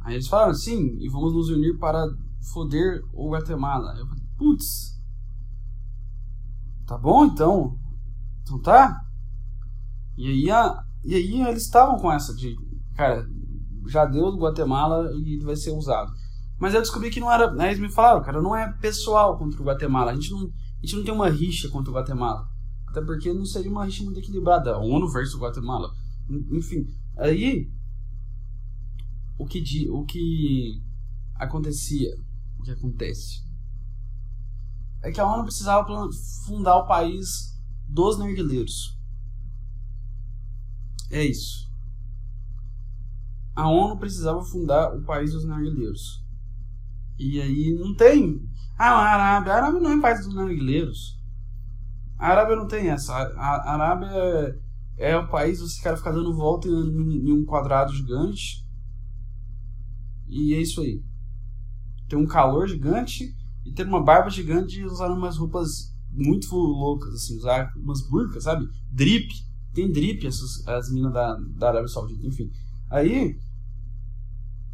Aí 0.01 0.13
eles 0.13 0.27
falaram, 0.27 0.53
sim, 0.53 0.97
e 0.99 1.09
vamos 1.09 1.33
nos 1.33 1.49
unir 1.49 1.79
para 1.79 2.07
foder 2.53 3.03
o 3.11 3.31
Guatemala. 3.31 3.95
Eu 3.97 4.05
falei, 4.05 4.23
putz, 4.37 5.01
tá 6.85 6.95
bom 6.95 7.25
então, 7.25 7.79
então 8.43 8.59
tá. 8.61 9.03
E 10.17 10.27
aí, 10.27 10.51
a, 10.51 10.83
e 11.03 11.15
aí 11.15 11.41
eles 11.41 11.63
estavam 11.63 11.97
com 11.97 12.11
essa 12.11 12.35
de, 12.35 12.55
cara, 12.95 13.27
já 13.87 14.05
deu 14.05 14.31
do 14.31 14.37
Guatemala 14.37 15.11
e 15.15 15.39
vai 15.39 15.55
ser 15.55 15.71
usado. 15.71 16.11
Mas 16.59 16.73
eu 16.73 16.81
descobri 16.81 17.09
que 17.09 17.19
não 17.19 17.31
era. 17.31 17.51
Né, 17.51 17.69
eles 17.69 17.79
me 17.79 17.91
falaram, 17.91 18.21
cara, 18.21 18.41
não 18.41 18.55
é 18.55 18.71
pessoal 18.73 19.37
contra 19.37 19.59
o 19.59 19.65
Guatemala. 19.65 20.11
A 20.11 20.13
gente 20.13 20.31
não, 20.31 20.41
a 20.41 20.85
gente 20.85 20.95
não 20.95 21.03
tem 21.03 21.13
uma 21.13 21.29
rixa 21.29 21.69
contra 21.69 21.91
o 21.91 21.95
Guatemala. 21.95 22.47
Até 22.87 23.01
porque 23.01 23.33
não 23.33 23.45
seria 23.45 23.71
uma 23.71 23.85
rixa 23.85 24.03
muito 24.03 24.19
equilibrada. 24.19 24.77
ONU 24.77 25.09
versus 25.09 25.39
Guatemala. 25.39 25.91
Enfim, 26.51 26.87
aí. 27.17 27.67
O 29.39 29.45
que, 29.47 29.89
o 29.89 30.05
que 30.05 30.83
acontecia, 31.33 32.15
o 32.59 32.61
que 32.61 32.69
acontece, 32.69 33.43
é 35.01 35.11
que 35.11 35.19
a 35.19 35.25
ONU 35.25 35.45
precisava 35.45 35.83
fundar 36.45 36.77
o 36.77 36.85
país 36.85 37.59
dos 37.89 38.19
nerguileiros. 38.19 39.00
É 41.11 41.23
isso 41.23 41.71
a 43.55 43.69
ONU 43.69 43.97
precisava 43.97 44.43
fundar 44.43 44.95
o 44.95 45.03
país 45.03 45.33
dos 45.33 45.45
narguilheiros. 45.45 46.23
E 47.19 47.39
aí 47.39 47.73
não 47.77 47.95
tem. 47.95 48.41
Ah, 48.77 48.91
a 48.91 49.13
Arábia. 49.13 49.53
A 49.53 49.55
Arábia 49.57 49.79
não 49.79 49.91
é 49.91 50.01
país 50.01 50.25
dos 50.25 50.33
narguilheiros. 50.33 51.19
A 52.17 52.29
Arábia 52.29 52.55
não 52.55 52.67
tem 52.67 52.89
essa. 52.89 53.13
A, 53.13 53.73
Arábia 53.73 54.07
é, 54.97 55.11
é 55.11 55.17
o 55.17 55.29
país 55.29 55.59
que 55.59 55.67
você 55.67 55.81
quer 55.81 55.97
ficar 55.97 56.11
dando 56.11 56.33
volta 56.33 56.67
em, 56.67 57.31
um 57.31 57.45
quadrado 57.45 57.93
gigante. 57.93 58.65
E 60.27 60.53
é 60.53 60.61
isso 60.61 60.81
aí. 60.81 61.03
Tem 62.07 62.17
um 62.17 62.27
calor 62.27 62.67
gigante 62.67 63.35
e 63.65 63.71
ter 63.71 63.85
uma 63.85 64.03
barba 64.03 64.29
gigante 64.29 64.79
e 64.79 64.85
usar 64.85 65.09
umas 65.11 65.37
roupas 65.37 65.95
muito 66.11 66.55
loucas, 66.55 67.13
assim, 67.13 67.37
usar 67.37 67.71
umas 67.75 68.01
burcas, 68.01 68.43
sabe? 68.43 68.67
Drip. 68.91 69.29
Tem 69.73 69.91
drip 69.91 70.25
essas, 70.27 70.67
as 70.67 70.91
minas 70.91 71.13
da, 71.13 71.35
da 71.57 71.69
Arábia 71.69 71.87
Saudita, 71.87 72.25
enfim. 72.25 72.51
Aí. 72.89 73.39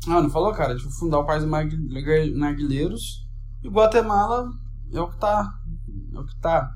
Ah, 0.07 0.21
não 0.21 0.29
falou, 0.29 0.53
cara? 0.53 0.75
Vai 0.75 0.91
fundar 0.91 1.19
o 1.19 1.25
país 1.25 1.43
de 1.43 2.33
narguilheiros. 2.33 3.27
E 3.63 3.67
o 3.67 3.71
Guatemala 3.71 4.49
é 4.91 5.01
o 5.01 5.09
que 5.09 5.19
tá. 5.19 5.53
É 6.13 6.19
o 6.19 6.25
que 6.25 6.39
tá. 6.39 6.71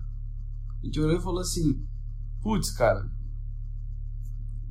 A 0.82 0.86
gente 0.86 0.99
olhou 0.99 1.17
e 1.17 1.22
falou 1.22 1.39
assim: 1.39 1.86
Putz, 2.41 2.72
cara. 2.72 3.09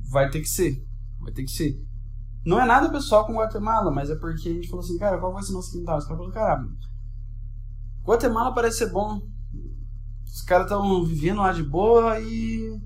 Vai 0.09 0.29
ter 0.29 0.41
que 0.41 0.49
ser. 0.49 0.85
Vai 1.19 1.31
ter 1.31 1.43
que 1.43 1.51
ser. 1.51 1.91
Não 2.45 2.59
é 2.59 2.65
nada 2.65 2.91
pessoal 2.91 3.25
com 3.25 3.35
Guatemala, 3.35 3.91
mas 3.91 4.09
é 4.09 4.15
porque 4.15 4.49
a 4.49 4.53
gente 4.53 4.67
falou 4.67 4.83
assim, 4.83 4.97
cara, 4.97 5.19
qual 5.19 5.31
vai 5.31 5.43
ser 5.43 5.53
nosso 5.53 5.71
quintal? 5.71 5.99
Os 5.99 6.05
caras 6.05 6.17
falaram, 6.17 6.33
cara, 6.33 6.67
Guatemala 8.03 8.53
parece 8.53 8.79
ser 8.79 8.91
bom. 8.91 9.21
Os 10.25 10.41
caras 10.41 10.65
estão 10.65 11.05
vivendo 11.05 11.37
lá 11.37 11.53
de 11.53 11.61
boa 11.61 12.19
e 12.19 12.81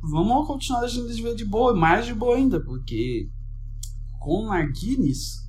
vamos 0.00 0.46
continuar 0.46 0.80
deixando 0.80 1.06
eles 1.06 1.16
viver 1.16 1.34
de 1.34 1.44
boa, 1.44 1.74
mais 1.74 2.06
de 2.06 2.14
boa 2.14 2.36
ainda, 2.36 2.60
porque 2.60 3.30
com 4.18 4.46
narguilhos, 4.46 5.48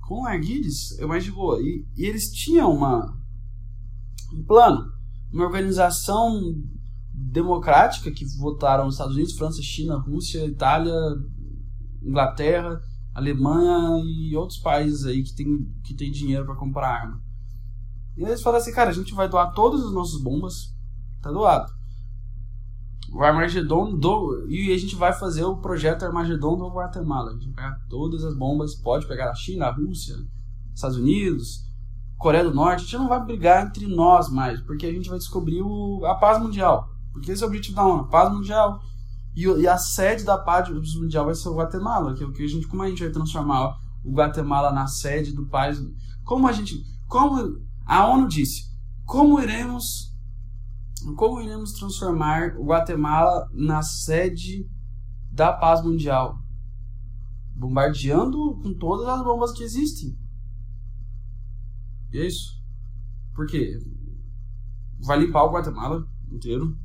com 0.00 0.24
narguilhos 0.24 0.98
é 0.98 1.06
mais 1.06 1.24
de 1.24 1.32
boa. 1.32 1.60
E, 1.60 1.86
e 1.96 2.04
eles 2.04 2.30
tinham 2.30 2.72
uma, 2.72 3.16
um 4.32 4.44
plano, 4.44 4.92
uma 5.32 5.44
organização 5.44 6.40
democrática 7.12 8.10
que 8.10 8.24
votaram 8.38 8.86
os 8.86 8.94
Estados 8.94 9.14
Unidos, 9.14 9.36
França, 9.36 9.62
China, 9.62 9.96
Rússia, 9.96 10.44
Itália, 10.44 10.94
Inglaterra, 12.02 12.80
Alemanha 13.14 14.02
e 14.04 14.36
outros 14.36 14.58
países 14.58 15.06
aí 15.06 15.22
que 15.22 15.34
tem, 15.34 15.72
que 15.84 15.94
tem 15.94 16.10
dinheiro 16.10 16.44
para 16.44 16.56
comprar 16.56 16.88
arma. 16.88 17.22
E 18.16 18.22
eles 18.22 18.42
falaram 18.42 18.62
assim, 18.62 18.72
cara, 18.72 18.90
a 18.90 18.94
gente 18.94 19.14
vai 19.14 19.28
doar 19.28 19.52
todas 19.52 19.84
as 19.84 19.92
nossas 19.92 20.20
bombas, 20.20 20.74
tá 21.22 21.30
doado. 21.30 21.72
O 23.14 23.22
Armagedon 23.22 23.96
do. 23.96 24.44
E 24.48 24.72
a 24.72 24.78
gente 24.78 24.96
vai 24.96 25.12
fazer 25.12 25.44
o 25.44 25.58
projeto 25.58 26.04
Armagedon 26.04 26.56
do 26.56 26.68
Guatemala. 26.68 27.30
A 27.30 27.34
gente 27.34 27.46
vai 27.46 27.54
pegar 27.54 27.86
todas 27.88 28.24
as 28.24 28.36
bombas, 28.36 28.74
pode 28.74 29.06
pegar 29.06 29.30
a 29.30 29.34
China, 29.34 29.66
a 29.66 29.70
Rússia, 29.72 30.16
Estados 30.74 30.96
Unidos, 30.96 31.64
Coreia 32.18 32.42
do 32.42 32.52
Norte. 32.52 32.80
A 32.80 32.84
gente 32.84 32.96
não 32.96 33.08
vai 33.08 33.24
brigar 33.24 33.64
entre 33.64 33.86
nós 33.86 34.28
mais, 34.28 34.60
porque 34.60 34.84
a 34.84 34.92
gente 34.92 35.08
vai 35.08 35.18
descobrir 35.18 35.62
o, 35.62 36.04
a 36.04 36.16
paz 36.16 36.42
mundial. 36.42 36.90
Porque 37.12 37.30
esse 37.30 37.44
é 37.44 37.46
o 37.46 37.48
objetivo 37.48 37.76
da 37.76 37.86
ONU, 37.86 38.02
a 38.02 38.08
paz 38.08 38.32
mundial. 38.32 38.80
E, 39.36 39.44
e 39.44 39.68
a 39.68 39.78
sede 39.78 40.24
da 40.24 40.36
paz 40.36 40.68
mundial 40.96 41.26
vai 41.26 41.36
ser 41.36 41.48
o 41.48 41.54
Guatemala, 41.54 42.14
que 42.14 42.24
é 42.24 42.26
o 42.26 42.32
que 42.32 42.42
a 42.42 42.48
gente, 42.48 42.66
como 42.66 42.82
a 42.82 42.88
gente 42.88 43.04
vai 43.04 43.12
transformar 43.12 43.78
o 44.04 44.12
Guatemala 44.12 44.72
na 44.72 44.88
sede 44.88 45.32
do 45.32 45.46
país. 45.46 45.80
Como 46.24 46.48
a 46.48 46.52
gente. 46.52 46.82
Como 47.06 47.60
a 47.86 48.06
ONU 48.08 48.26
disse, 48.26 48.64
como 49.04 49.40
iremos 49.40 50.13
como 51.12 51.40
iremos 51.40 51.72
transformar 51.72 52.56
Guatemala 52.56 53.48
na 53.52 53.82
sede 53.82 54.66
da 55.30 55.52
paz 55.52 55.84
mundial? 55.84 56.38
Bombardeando 57.54 58.58
com 58.62 58.72
todas 58.74 59.06
as 59.06 59.22
bombas 59.22 59.52
que 59.52 59.62
existem. 59.62 60.16
E 62.12 62.18
é 62.18 62.26
isso. 62.26 62.62
Por 63.34 63.46
quê? 63.46 63.78
Vai 65.00 65.18
limpar 65.18 65.44
o 65.44 65.52
Guatemala 65.52 66.06
inteiro. 66.30 66.76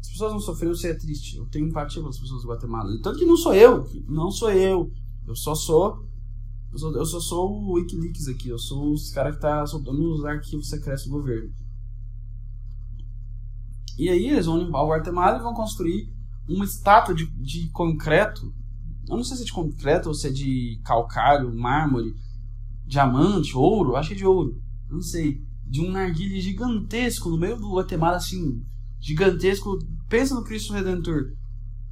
As 0.00 0.08
pessoas 0.08 0.32
vão 0.32 0.40
sofrer, 0.40 0.68
você 0.68 0.88
é 0.88 0.94
triste. 0.94 1.36
Eu 1.36 1.46
tenho 1.46 1.68
empatia 1.68 2.00
pelas 2.00 2.18
pessoas 2.18 2.42
do 2.42 2.48
Guatemala. 2.48 2.90
Tanto 3.02 3.18
que 3.18 3.26
não 3.26 3.36
sou 3.36 3.54
eu. 3.54 3.86
Não 4.08 4.30
sou 4.30 4.50
eu. 4.50 4.90
Eu 5.26 5.36
só 5.36 5.54
sou. 5.54 6.06
Eu 6.72 7.04
só 7.04 7.20
sou 7.20 7.50
o 7.50 7.72
Wikileaks 7.74 8.28
aqui. 8.28 8.48
Eu 8.48 8.58
sou 8.58 8.92
os 8.92 9.10
caras 9.10 9.36
que 9.36 9.42
tá 9.42 9.66
soltando 9.66 10.14
os 10.14 10.24
arquivos 10.24 10.68
secretos 10.68 11.04
do 11.04 11.10
governo. 11.10 11.52
E 13.98 14.08
aí 14.08 14.28
eles 14.28 14.46
vão 14.46 14.58
limpar 14.58 14.84
o 14.84 14.90
Guatemala 14.90 15.38
e 15.38 15.42
vão 15.42 15.52
construir 15.52 16.08
uma 16.48 16.64
estátua 16.64 17.14
de, 17.14 17.26
de 17.26 17.68
concreto. 17.70 18.54
Eu 19.08 19.16
não 19.16 19.24
sei 19.24 19.36
se 19.36 19.42
é 19.42 19.46
de 19.46 19.52
concreto 19.52 20.08
ou 20.08 20.14
se 20.14 20.28
é 20.28 20.30
de 20.30 20.80
calcário, 20.84 21.52
mármore, 21.52 22.14
diamante, 22.86 23.56
ouro. 23.56 23.96
Acho 23.96 24.10
que 24.10 24.14
é 24.14 24.18
de 24.18 24.26
ouro. 24.26 24.56
Não 24.88 25.00
sei. 25.00 25.42
De 25.66 25.80
um 25.80 25.90
narguilhe 25.90 26.40
gigantesco 26.40 27.28
no 27.28 27.36
meio 27.36 27.56
do 27.56 27.74
Guatemala, 27.74 28.16
assim. 28.16 28.62
Gigantesco. 29.00 29.76
Pensa 30.08 30.34
no 30.34 30.44
Cristo 30.44 30.72
Redentor. 30.72 31.32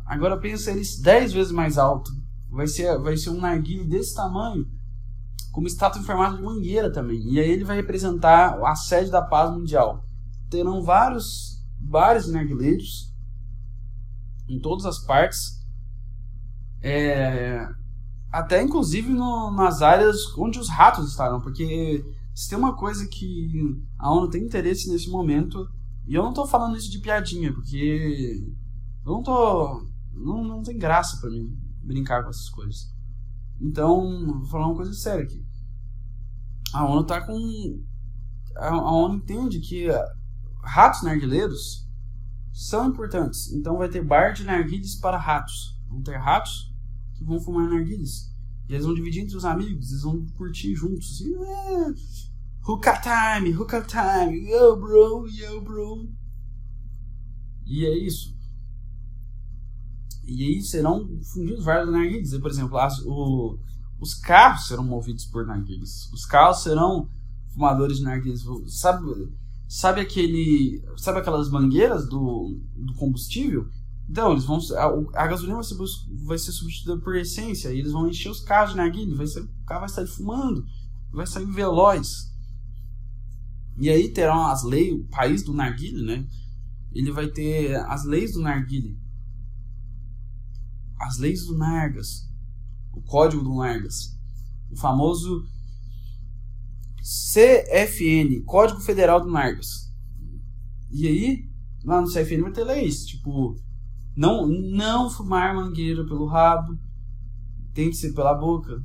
Agora 0.07 0.38
pensa 0.38 0.70
eles 0.70 1.00
10 1.00 1.32
vezes 1.32 1.52
mais 1.52 1.76
alto. 1.76 2.12
Vai 2.48 2.68
ser, 2.68 2.96
vai 3.00 3.16
ser 3.16 3.30
um 3.30 3.40
narguilhe 3.40 3.84
desse 3.84 4.14
tamanho. 4.14 4.64
Com 5.50 5.61
uma 5.61 5.68
estátua 5.68 6.00
em 6.00 6.04
formato 6.04 6.36
de 6.36 6.42
mangueira 6.42 6.92
também. 6.92 7.20
E 7.32 7.40
aí 7.40 7.50
ele 7.50 7.64
vai 7.64 7.76
representar 7.76 8.59
a 8.64 8.76
sede 8.76 9.11
da 9.11 9.22
paz 9.22 9.50
mundial. 9.50 10.04
Terão 10.48 10.82
vários 10.82 11.55
vários 11.81 12.29
narguileiros 12.29 13.14
em 14.49 14.61
todas 14.61 14.87
as 14.87 14.99
partes. 14.99 15.64
É, 16.83 17.66
até 18.31 18.62
inclusive 18.62 19.09
no, 19.12 19.51
nas 19.51 19.83
áreas 19.83 20.16
onde 20.37 20.59
os 20.59 20.68
ratos 20.68 21.11
estarão, 21.11 21.41
porque 21.41 22.05
se 22.35 22.51
tem 22.51 22.59
uma 22.59 22.77
coisa 22.77 23.07
que 23.09 23.83
a 23.99 24.12
ONU 24.12 24.29
tem 24.29 24.45
interesse 24.45 24.91
nesse 24.91 25.09
momento, 25.09 25.66
e 26.07 26.14
eu 26.14 26.22
não 26.22 26.31
estou 26.31 26.47
falando 26.47 26.77
isso 26.77 26.91
de 26.91 27.01
piadinha, 27.01 27.53
porque 27.53 28.45
eu 29.05 29.12
não 29.12 29.22
tô. 29.22 29.87
Não, 30.12 30.45
não 30.45 30.62
tem 30.62 30.79
graça 30.79 31.18
para 31.20 31.31
mim 31.31 31.57
brincar 31.83 32.22
com 32.22 32.31
essas 32.31 32.49
coisas. 32.49 32.95
Então, 33.61 34.27
vou 34.39 34.47
falar 34.47 34.66
uma 34.66 34.77
coisa 34.77 34.93
séria 34.93 35.24
aqui. 35.24 35.45
A 36.72 36.85
ONU 36.85 37.05
tá 37.05 37.20
com. 37.20 37.35
A 38.57 38.93
ONU 38.93 39.16
entende 39.16 39.61
que 39.61 39.89
ratos 40.66 41.02
narguileiros 41.02 41.86
são 42.52 42.88
importantes. 42.88 43.52
Então 43.52 43.78
vai 43.78 43.88
ter 43.88 44.04
bar 44.04 44.32
de 44.32 44.44
narguilhas 44.44 44.94
para 44.96 45.18
ratos. 45.18 45.78
Vão 45.88 46.02
ter 46.02 46.16
ratos 46.16 46.74
que 47.14 47.24
vão 47.24 47.40
fumar 47.40 47.68
narguilhas. 47.68 48.34
E 48.68 48.74
eles 48.74 48.84
vão 48.84 48.94
dividir 48.94 49.22
entre 49.22 49.36
os 49.36 49.44
amigos, 49.44 49.90
eles 49.90 50.02
vão 50.02 50.26
curtir 50.36 50.74
juntos. 50.74 51.14
Assim, 51.14 51.34
é, 51.34 51.94
hookah 52.66 53.00
time, 53.00 53.56
hookah 53.56 53.82
time, 53.82 54.50
yo 54.50 54.76
bro, 54.76 55.26
yo 55.28 55.60
bro. 55.62 56.08
E 57.64 57.84
é 57.84 57.96
isso. 57.96 58.36
E 60.24 60.42
aí 60.42 60.60
serão 60.60 61.06
fundidos 61.32 61.64
vários 61.64 61.92
narguilhas. 61.92 62.36
Por 62.38 62.50
exemplo, 62.50 62.76
as, 62.78 62.98
o, 63.06 63.58
os 64.00 64.14
carros 64.14 64.66
serão 64.66 64.84
movidos 64.84 65.26
por 65.26 65.46
narguilhas. 65.46 66.10
Os 66.12 66.26
carros 66.26 66.62
serão 66.62 67.08
fumadores 67.52 67.98
de 67.98 68.04
narguilhas. 68.04 68.44
Sabe 68.66 69.04
Sabe 69.68 70.00
aquele. 70.00 70.82
Sabe 70.96 71.18
aquelas 71.18 71.50
mangueiras 71.50 72.08
do, 72.08 72.60
do 72.76 72.94
combustível? 72.94 73.68
Então, 74.08 74.32
eles 74.32 74.44
vão. 74.44 74.58
A, 74.76 75.22
a 75.24 75.26
gasolina 75.26 75.56
vai 75.56 75.64
ser, 75.64 75.76
vai 76.24 76.38
ser 76.38 76.52
substituída 76.52 77.00
por 77.00 77.16
essência. 77.16 77.72
E 77.72 77.78
eles 77.78 77.92
vão 77.92 78.08
encher 78.08 78.30
os 78.30 78.40
carros 78.40 78.70
de 78.70 78.76
narguilha. 78.76 79.16
Vai 79.16 79.26
ser, 79.26 79.40
o 79.40 79.64
carro 79.66 79.80
vai 79.80 79.88
sair 79.88 80.06
fumando. 80.06 80.64
Vai 81.12 81.26
sair 81.26 81.46
veloz. 81.46 82.32
E 83.78 83.90
aí 83.90 84.08
terão 84.08 84.46
as 84.46 84.62
leis, 84.62 84.94
o 84.94 85.04
país 85.04 85.42
do 85.42 85.52
narguilho, 85.52 86.04
né? 86.04 86.26
Ele 86.92 87.12
vai 87.12 87.28
ter 87.28 87.76
as 87.90 88.04
leis 88.04 88.32
do 88.32 88.40
narguilho. 88.40 88.96
As 90.98 91.18
leis 91.18 91.44
do 91.44 91.56
Nargas. 91.56 92.26
O 92.92 93.02
código 93.02 93.42
do 93.42 93.54
Nargas. 93.54 94.18
O 94.70 94.76
famoso 94.76 95.46
CFN, 97.07 98.42
Código 98.44 98.80
Federal 98.80 99.20
do 99.20 99.30
Narcos. 99.30 99.92
E 100.90 101.07
aí, 101.07 101.48
lá 101.84 102.00
no 102.00 102.09
CFN 102.09 102.42
vai 102.42 102.52
ter 102.52 102.64
leis, 102.64 103.07
tipo, 103.07 103.54
não, 104.16 104.48
não 104.48 105.09
fumar 105.09 105.54
mangueira 105.54 106.04
pelo 106.04 106.26
rabo, 106.26 106.76
tem 107.72 107.90
que 107.90 107.96
ser 107.96 108.12
pela 108.12 108.34
boca. 108.34 108.84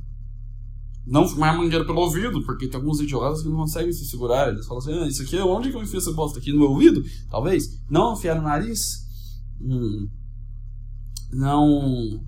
Não 1.04 1.26
fumar 1.26 1.56
mangueira 1.56 1.84
pelo 1.84 1.98
ouvido, 1.98 2.44
porque 2.44 2.68
tem 2.68 2.78
alguns 2.78 3.00
idiotas 3.00 3.42
que 3.42 3.48
não 3.48 3.56
conseguem 3.56 3.92
se 3.92 4.04
segurar. 4.04 4.50
Eles 4.50 4.66
falam 4.66 4.78
assim: 4.78 4.92
ah, 4.92 5.08
isso 5.08 5.22
aqui, 5.22 5.36
onde 5.38 5.70
que 5.70 5.76
eu 5.76 5.82
enfio 5.82 5.98
essa 5.98 6.12
bosta 6.12 6.38
aqui? 6.38 6.52
No 6.52 6.60
meu 6.60 6.70
ouvido? 6.70 7.02
Talvez. 7.28 7.82
Não 7.90 8.12
enfiar 8.12 8.36
no 8.36 8.42
nariz. 8.42 9.04
Hum. 9.60 10.08
Não. 11.32 12.24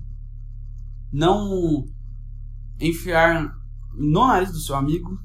Não 1.13 1.85
enfiar 2.81 3.49
no 3.93 4.27
nariz 4.27 4.51
do 4.51 4.59
seu 4.59 4.75
amigo 4.75 5.17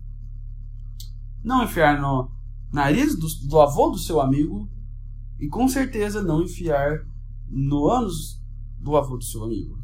não 1.42 1.64
enfiar 1.64 2.00
no 2.00 2.30
nariz 2.72 3.16
do, 3.16 3.26
do 3.48 3.60
avô 3.60 3.90
do 3.90 3.98
seu 3.98 4.20
amigo 4.20 4.70
e 5.38 5.48
com 5.48 5.66
certeza 5.68 6.22
não 6.22 6.42
enfiar 6.42 7.06
no 7.48 7.88
ânus 7.88 8.40
do 8.78 8.96
avô 8.96 9.16
do 9.16 9.24
seu 9.24 9.44
amigo. 9.44 9.78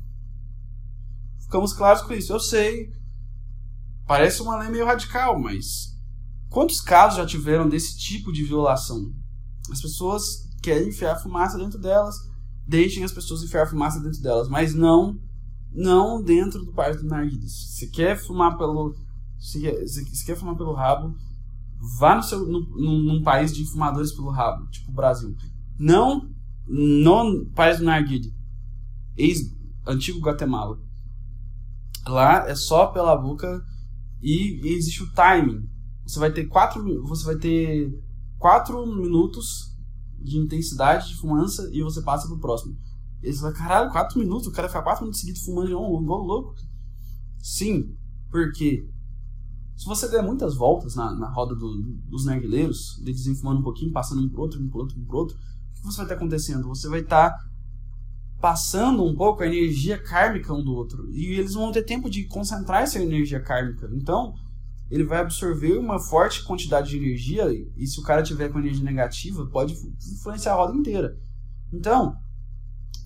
Ficamos 1.41 1.73
claros 1.73 2.03
com 2.03 2.13
isso. 2.13 2.33
Eu 2.33 2.41
sei, 2.41 2.93
parece 4.07 4.43
uma 4.43 4.59
lei 4.59 4.69
meio 4.69 4.87
radical, 4.87 5.39
mas 5.41 5.97
quantos 6.49 6.81
casos 6.81 7.19
já 7.19 7.27
tiveram 7.27 7.69
desse 7.69 7.97
tipo 7.97 8.33
de 8.33 8.45
violação? 8.45 9.13
As 9.71 9.81
pessoas 9.81 10.49
querem 10.63 10.89
enfiar 10.89 11.17
fumaça 11.17 11.59
dentro 11.59 11.79
delas, 11.79 12.17
deixem 12.67 13.05
as 13.05 13.13
pessoas 13.13 13.43
enfiar 13.43 13.67
fumaça 13.67 14.01
dentro 14.01 14.21
delas, 14.21 14.49
mas 14.49 14.75
não 14.75 15.21
não 15.73 16.23
dentro 16.23 16.65
do 16.65 16.73
parque 16.73 17.03
do 17.03 17.09
narguilé. 17.09 17.47
Se 17.47 17.91
quer 17.91 18.17
fumar 18.17 18.57
pelo 18.57 18.95
se 19.39 19.61
quer, 19.61 19.87
se 19.87 20.25
quer 20.25 20.37
fumar 20.37 20.57
pelo 20.57 20.73
rabo, 20.73 21.15
vá 21.99 22.16
no 22.16 22.22
seu, 22.22 22.47
no, 22.47 22.61
no, 22.61 22.99
num 23.03 23.22
país 23.22 23.55
de 23.55 23.64
fumadores 23.64 24.12
pelo 24.12 24.30
rabo, 24.30 24.68
tipo 24.68 24.91
o 24.91 24.95
Brasil. 24.95 25.34
Não 25.78 26.28
no 26.66 27.47
país 27.55 27.78
do 27.78 27.84
narguilé, 27.84 28.32
ex-antigo 29.16 30.20
Guatemala. 30.20 30.80
Lá 32.07 32.49
é 32.49 32.55
só 32.55 32.87
pela 32.87 33.16
boca 33.16 33.62
e, 34.20 34.61
e, 34.64 34.74
existe 34.74 35.03
o 35.03 35.12
timing. 35.12 35.68
Você 36.05 36.18
vai 36.18 36.32
ter 36.32 36.47
quatro, 36.47 36.82
você 37.05 37.24
vai 37.24 37.37
ter 37.37 37.93
quatro 38.39 38.87
minutos 38.87 39.76
de 40.20 40.39
intensidade 40.39 41.09
de 41.09 41.16
fumaça 41.16 41.68
e 41.72 41.82
você 41.82 42.03
passa 42.03 42.26
pro 42.26 42.39
próximo. 42.39 42.76
Eles 43.22 43.41
falam, 43.41 43.55
caralho, 43.55 43.91
quatro 43.91 44.18
minutos, 44.18 44.47
o 44.47 44.53
cara 44.53 44.68
fica 44.68 44.82
quatro 44.82 45.03
minutos 45.03 45.20
seguidos 45.20 45.43
fumando 45.43 45.68
igual 45.68 46.22
louco. 46.22 46.55
Sim, 47.39 47.97
porque 48.30 48.89
se 49.77 49.85
você 49.85 50.09
der 50.09 50.22
muitas 50.22 50.57
voltas 50.57 50.97
na, 50.97 51.14
na 51.14 51.29
roda 51.29 51.55
do, 51.55 51.83
dos 52.09 52.24
narguileiros, 52.24 52.99
deles 53.05 53.27
fumando 53.39 53.61
um 53.61 53.62
pouquinho, 53.62 53.93
passando 53.93 54.22
um 54.22 54.29
pro 54.29 54.43
outro, 54.43 54.61
um 54.61 54.68
pro 54.68 54.81
outro, 54.81 54.99
um 54.99 55.05
pro 55.05 55.18
outro, 55.18 55.37
o 55.37 55.74
que 55.74 55.85
você 55.85 55.99
vai 55.99 56.07
estar 56.07 56.14
acontecendo? 56.14 56.68
Você 56.68 56.89
vai 56.89 57.01
estar 57.01 57.31
tá 57.31 57.47
passando 58.41 59.05
um 59.05 59.14
pouco 59.14 59.43
a 59.43 59.47
energia 59.47 59.99
kármica 59.99 60.53
um 60.53 60.64
do 60.64 60.74
outro. 60.74 61.11
E 61.12 61.35
eles 61.35 61.53
vão 61.53 61.70
ter 61.70 61.83
tempo 61.83 62.09
de 62.09 62.24
concentrar 62.24 62.83
essa 62.83 62.99
energia 62.99 63.41
kármica. 63.41 63.91
Então, 63.93 64.35
ele 64.91 65.05
vai 65.05 65.18
absorver 65.18 65.77
uma 65.77 65.99
forte 65.99 66.45
quantidade 66.45 66.91
de 66.91 66.97
energia, 66.97 67.45
e 67.77 67.87
se 67.87 68.01
o 68.01 68.03
cara 68.03 68.22
tiver 68.22 68.49
com 68.49 68.59
energia 68.59 68.85
negativa, 68.85 69.47
pode 69.47 69.74
influenciar 69.74 70.53
a 70.53 70.57
roda 70.57 70.77
inteira. 70.77 71.18
Então, 71.70 72.16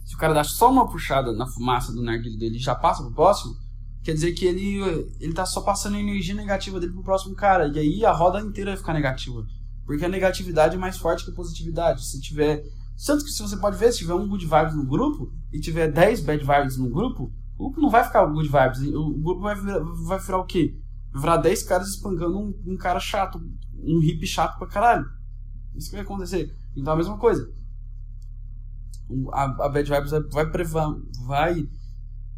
se 0.05 0.15
o 0.15 0.19
cara 0.19 0.35
dá 0.35 0.45
só 0.45 0.71
uma 0.71 0.89
puxada 0.89 1.33
na 1.33 1.47
fumaça 1.47 1.93
do 1.93 2.03
narguilho 2.03 2.39
dele 2.39 2.57
e 2.57 2.61
já 2.61 2.75
passa 2.75 3.03
pro 3.03 3.15
próximo, 3.15 3.57
quer 4.03 4.15
dizer 4.15 4.33
que 4.33 4.47
ele, 4.47 4.81
ele 5.21 5.33
tá 5.33 5.45
só 5.45 5.61
passando 5.61 5.97
energia 5.97 6.35
negativa 6.35 6.81
dele 6.81 6.93
pro 6.93 7.03
próximo 7.03 7.35
cara. 7.35 7.69
E 7.69 7.79
aí 7.79 8.05
a 8.05 8.13
roda 8.13 8.41
inteira 8.41 8.71
vai 8.71 8.79
ficar 8.79 8.95
negativa. 8.95 9.45
Porque 9.85 10.05
a 10.05 10.09
negatividade 10.09 10.77
é 10.77 10.79
mais 10.79 10.97
forte 10.97 11.25
que 11.25 11.31
a 11.31 11.35
positividade. 11.35 12.05
Se 12.05 12.21
tiver. 12.21 12.65
Tanto 13.05 13.25
que 13.25 13.31
se 13.31 13.43
você 13.43 13.57
pode 13.57 13.77
ver, 13.77 13.93
se 13.93 13.99
tiver 13.99 14.15
um 14.15 14.29
good 14.29 14.45
vibes 14.45 14.75
no 14.75 14.85
grupo 14.85 15.33
e 15.53 15.59
tiver 15.59 15.91
10 15.91 16.21
bad 16.21 16.45
vibes 16.45 16.77
no 16.77 16.91
grupo, 16.91 17.33
o 17.59 17.65
grupo 17.65 17.81
não 17.81 17.91
vai 17.91 18.05
ficar 18.05 18.25
good 18.27 18.49
vibes. 18.49 18.81
O 18.95 19.15
grupo 19.15 19.41
vai 19.41 19.55
virar, 19.55 19.79
vai 19.81 20.19
virar 20.19 20.39
o 20.39 20.45
quê? 20.45 20.79
Virar 21.15 21.39
10 21.39 21.63
caras 21.65 21.89
espancando 21.89 22.39
um, 22.39 22.55
um 22.67 22.77
cara 22.77 23.01
chato, 23.01 23.41
um 23.83 23.99
hippie 24.01 24.27
chato 24.27 24.59
pra 24.59 24.69
caralho. 24.69 25.07
Isso 25.75 25.89
que 25.89 25.97
vai 25.97 26.05
acontecer. 26.05 26.55
Então 26.77 26.93
a 26.93 26.97
mesma 26.97 27.19
coisa. 27.19 27.51
A, 29.33 29.45
a 29.45 29.69
bad 29.69 29.91
vibes 29.91 30.11
vai, 30.11 30.23
vai, 30.23 30.51
preva, 30.51 30.97
vai 31.27 31.69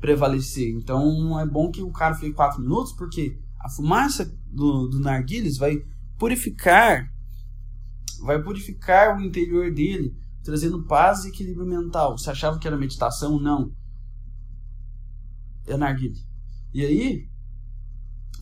prevalecer. 0.02 0.68
Então 0.74 1.40
é 1.40 1.46
bom 1.46 1.70
que 1.70 1.80
o 1.80 1.90
cara 1.90 2.14
fique 2.14 2.34
4 2.34 2.60
minutos, 2.60 2.92
porque 2.92 3.38
a 3.58 3.70
fumaça 3.70 4.30
do, 4.50 4.88
do 4.88 5.00
narguilhas 5.00 5.56
vai 5.56 5.78
purificar 6.18 7.10
vai 8.22 8.40
purificar 8.40 9.16
o 9.16 9.20
interior 9.20 9.72
dele, 9.72 10.16
trazendo 10.42 10.84
paz 10.84 11.24
e 11.24 11.28
equilíbrio 11.28 11.66
mental. 11.66 12.16
Você 12.16 12.30
achava 12.30 12.58
que 12.58 12.66
era 12.66 12.76
meditação? 12.76 13.38
Não. 13.38 13.72
É 15.66 15.76
narguilha. 15.76 16.20
E 16.72 16.84
aí, 16.84 17.28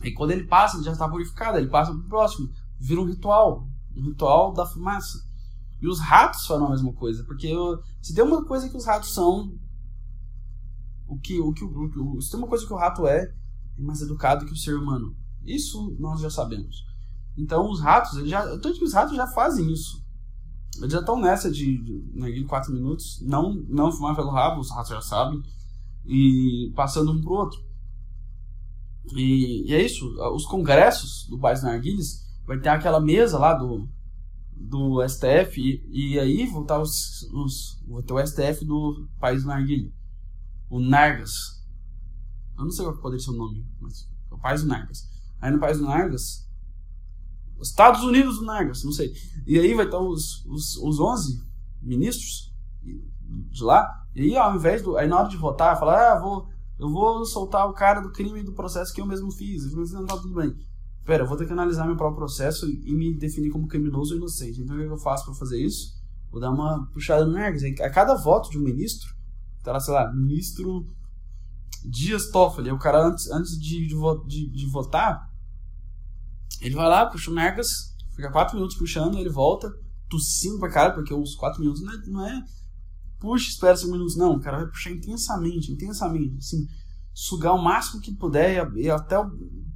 aí 0.01 0.13
quando 0.13 0.31
ele 0.31 0.43
passa, 0.43 0.77
ele 0.77 0.85
já 0.85 0.91
está 0.91 1.09
purificado, 1.09 1.57
ele 1.57 1.67
passa 1.67 1.91
para 1.91 1.99
o 1.99 2.07
próximo. 2.07 2.49
Vira 2.79 3.01
um 3.01 3.05
ritual. 3.05 3.67
Um 3.95 4.03
ritual 4.03 4.53
da 4.53 4.65
fumaça. 4.65 5.19
E 5.81 5.87
os 5.87 5.99
ratos 5.99 6.45
falam 6.45 6.67
a 6.67 6.71
mesma 6.71 6.93
coisa, 6.93 7.23
porque 7.23 7.51
se 8.01 8.13
tem 8.13 8.23
uma 8.23 8.45
coisa 8.45 8.69
que 8.69 8.77
os 8.77 8.85
ratos 8.85 9.13
são, 9.13 9.57
o 11.11 11.19
que, 11.19 11.39
o 11.41 11.51
que, 11.51 11.65
o, 11.65 12.15
o, 12.15 12.21
se 12.21 12.31
tem 12.31 12.39
uma 12.39 12.47
coisa 12.47 12.65
que 12.65 12.71
o 12.71 12.77
rato 12.77 13.05
é, 13.05 13.23
é 13.77 13.81
mais 13.81 14.01
educado 14.01 14.45
que 14.45 14.53
o 14.53 14.57
ser 14.57 14.75
humano. 14.75 15.13
Isso 15.43 15.93
nós 15.99 16.21
já 16.21 16.29
sabemos. 16.29 16.85
Então 17.37 17.69
os 17.69 17.81
ratos, 17.81 18.17
eles 18.17 18.29
já, 18.29 18.45
tanto 18.59 18.79
que 18.79 18.85
os 18.85 18.93
ratos 18.93 19.15
já 19.15 19.27
fazem 19.27 19.69
isso. 19.71 20.01
Eles 20.77 20.93
já 20.93 20.99
estão 20.99 21.19
nessa 21.19 21.51
de, 21.51 21.77
de 21.77 22.45
4 22.45 22.73
minutos, 22.73 23.21
não, 23.21 23.53
não 23.67 23.91
fumar 23.91 24.15
pelo 24.15 24.31
rabo, 24.31 24.61
os 24.61 24.71
ratos 24.71 24.91
já 24.91 25.01
sabem, 25.01 25.43
e 26.05 26.71
passando 26.75 27.11
um 27.11 27.21
pro 27.21 27.33
outro. 27.33 27.59
E, 29.13 29.69
e 29.69 29.73
é 29.73 29.83
isso, 29.83 30.07
os 30.33 30.45
congressos 30.45 31.27
do 31.29 31.37
País 31.37 31.61
Narguilhas 31.61 32.25
vai 32.45 32.57
ter 32.57 32.69
aquela 32.69 33.01
mesa 33.01 33.37
lá 33.37 33.53
do, 33.53 33.85
do 34.55 35.05
STF, 35.05 35.59
e, 35.59 36.13
e 36.13 36.19
aí 36.19 36.45
vão 36.45 36.65
os, 36.81 37.29
os, 37.33 37.83
vai 37.85 38.03
ter 38.03 38.13
o 38.13 38.25
STF 38.25 38.63
do 38.63 39.09
País 39.19 39.43
Narguilha, 39.43 39.91
o 40.71 40.79
Nargas. 40.79 41.61
Eu 42.57 42.63
não 42.63 42.71
sei 42.71 42.85
qual 42.85 42.97
poderia 42.97 43.23
ser 43.23 43.31
o 43.31 43.35
nome, 43.35 43.63
mas 43.79 44.09
é 44.31 44.33
o 44.33 44.39
País 44.39 44.63
do 44.63 44.67
Nargas. 44.67 45.07
Aí 45.39 45.51
no 45.51 45.59
País 45.59 45.77
do 45.77 45.85
Nargas 45.85 46.49
Estados 47.61 48.03
Unidos 48.03 48.39
do 48.39 48.45
Nargas, 48.45 48.83
não 48.83 48.91
sei. 48.91 49.13
E 49.45 49.59
aí 49.59 49.73
vai 49.73 49.85
estar 49.85 49.99
os, 49.99 50.43
os, 50.45 50.77
os 50.77 50.99
11 50.99 51.43
ministros 51.81 52.53
de 52.83 53.63
lá. 53.63 53.87
E 54.15 54.21
aí, 54.23 54.37
ao 54.37 54.55
invés 54.55 54.81
do. 54.81 54.97
Aí 54.97 55.07
na 55.07 55.19
hora 55.19 55.29
de 55.29 55.37
votar, 55.37 55.79
falar, 55.79 56.13
ah, 56.13 56.19
vou, 56.19 56.47
eu 56.79 56.89
vou 56.89 57.23
soltar 57.25 57.69
o 57.69 57.73
cara 57.73 58.01
do 58.01 58.11
crime 58.11 58.43
do 58.43 58.53
processo 58.53 58.93
que 58.93 58.99
eu 58.99 59.05
mesmo 59.05 59.31
fiz. 59.31 59.71
Mas 59.73 59.91
não 59.91 60.05
tá 60.05 60.17
tudo 60.17 60.33
bem. 60.33 60.55
Pera, 61.05 61.23
eu 61.23 61.27
vou 61.27 61.37
ter 61.37 61.45
que 61.45 61.53
analisar 61.53 61.85
meu 61.85 61.95
próprio 61.95 62.17
processo 62.17 62.67
e 62.67 62.93
me 62.93 63.15
definir 63.15 63.51
como 63.51 63.67
criminoso 63.67 64.13
ou 64.13 64.17
inocente. 64.17 64.61
Então 64.61 64.75
o 64.75 64.79
que 64.79 64.85
eu 64.85 64.97
faço 64.97 65.25
para 65.25 65.33
fazer 65.35 65.63
isso? 65.63 65.99
Vou 66.31 66.39
dar 66.39 66.51
uma 66.51 66.87
puxada 66.93 67.25
no 67.25 67.33
Nargas. 67.33 67.63
A 67.63 67.89
cada 67.89 68.15
voto 68.15 68.49
de 68.49 68.57
um 68.57 68.63
ministro, 68.63 69.13
tá 69.63 69.71
lá, 69.71 69.79
sei 69.79 69.93
lá, 69.93 70.11
ministro 70.13 70.87
Dias 71.85 72.29
Toffoli, 72.29 72.71
o 72.71 72.77
cara 72.77 73.05
antes, 73.05 73.29
antes 73.29 73.59
de, 73.59 73.87
de, 73.87 73.95
de, 74.27 74.49
de 74.49 74.65
votar 74.67 75.31
ele 76.61 76.75
vai 76.75 76.87
lá, 76.87 77.07
puxa 77.07 77.31
o 77.31 77.33
Nergas, 77.33 77.95
fica 78.15 78.31
4 78.31 78.55
minutos 78.55 78.77
puxando, 78.77 79.17
ele 79.17 79.29
volta, 79.29 79.73
tossindo 80.07 80.59
pra 80.59 80.69
cara, 80.69 80.93
porque 80.93 81.11
os 81.11 81.33
4 81.33 81.59
minutos 81.59 81.81
não 81.81 81.91
é, 81.91 81.97
não 82.07 82.27
é 82.27 82.45
puxa, 83.21 83.49
espera 83.49 83.77
5 83.77 83.91
minutos, 83.91 84.15
não. 84.15 84.35
O 84.35 84.39
cara 84.39 84.57
vai 84.57 84.67
puxar 84.67 84.91
intensamente, 84.91 85.71
intensamente, 85.71 86.37
assim, 86.37 86.67
sugar 87.13 87.53
o 87.53 87.63
máximo 87.63 88.01
que 88.01 88.13
puder 88.13 88.71
e 88.75 88.89
até 88.89 89.17
o 89.17 89.31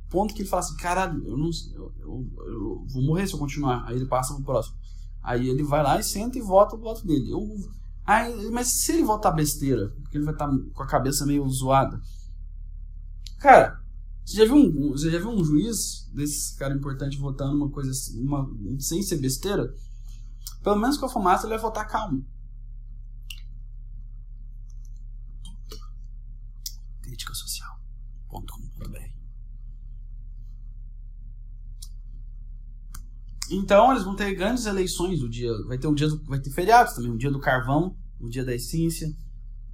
ponto 0.09 0.33
que 0.33 0.41
ele 0.41 0.49
fala 0.49 0.61
assim: 0.61 0.75
caralho, 0.77 1.25
eu 1.25 1.37
não 1.37 1.49
eu, 1.73 1.93
eu, 1.99 2.29
eu, 2.47 2.85
vou 2.87 3.03
morrer 3.03 3.27
se 3.27 3.33
eu 3.33 3.39
continuar. 3.39 3.85
Aí 3.87 3.95
ele 3.95 4.07
passa 4.07 4.33
pro 4.33 4.43
próximo. 4.43 4.75
Aí 5.23 5.47
ele 5.47 5.63
vai 5.63 5.81
lá 5.81 5.99
e 5.99 6.03
senta 6.03 6.37
e 6.37 6.41
vota 6.41 6.75
o 6.75 6.79
voto 6.79 7.05
dele. 7.05 7.31
Eu, 7.31 7.41
aí, 8.05 8.51
mas 8.51 8.67
se 8.67 8.91
ele 8.91 9.03
votar 9.03 9.33
besteira, 9.33 9.89
porque 10.01 10.17
ele 10.17 10.25
vai 10.25 10.33
estar 10.33 10.47
tá 10.47 10.57
com 10.73 10.83
a 10.83 10.87
cabeça 10.87 11.25
meio 11.25 11.47
zoada. 11.49 11.99
Cara, 13.39 13.81
você 14.23 14.37
já 14.37 14.45
viu 14.45 14.55
um, 14.55 14.91
você 14.91 15.11
já 15.11 15.19
viu 15.19 15.29
um 15.29 15.43
juiz 15.43 16.09
desses 16.13 16.55
cara 16.55 16.73
importante 16.73 17.17
votando 17.17 17.55
uma 17.55 17.69
coisa 17.69 17.91
uma, 18.19 18.49
sem 18.79 19.01
ser 19.03 19.17
besteira? 19.17 19.73
Pelo 20.63 20.77
menos 20.77 20.97
com 20.97 21.05
a 21.05 21.09
fumaça 21.09 21.45
ele 21.45 21.53
vai 21.53 21.61
votar 21.61 21.87
calmo. 21.87 22.25
Críticasocial.com.br 27.01 28.64
Então 33.51 33.91
eles 33.91 34.03
vão 34.03 34.15
ter 34.15 34.33
grandes 34.33 34.65
eleições 34.65 35.21
o 35.21 35.29
dia. 35.29 35.51
Vai 35.65 35.77
ter 35.77 35.87
o 35.87 35.95
dia 35.95 36.07
do, 36.07 36.23
vai 36.25 36.39
ter 36.39 36.49
feriados 36.51 36.93
também, 36.93 37.11
o 37.11 37.17
dia 37.17 37.31
do 37.31 37.39
carvão, 37.39 37.95
o 38.19 38.29
dia 38.29 38.43
da 38.43 38.53
essência, 38.53 39.15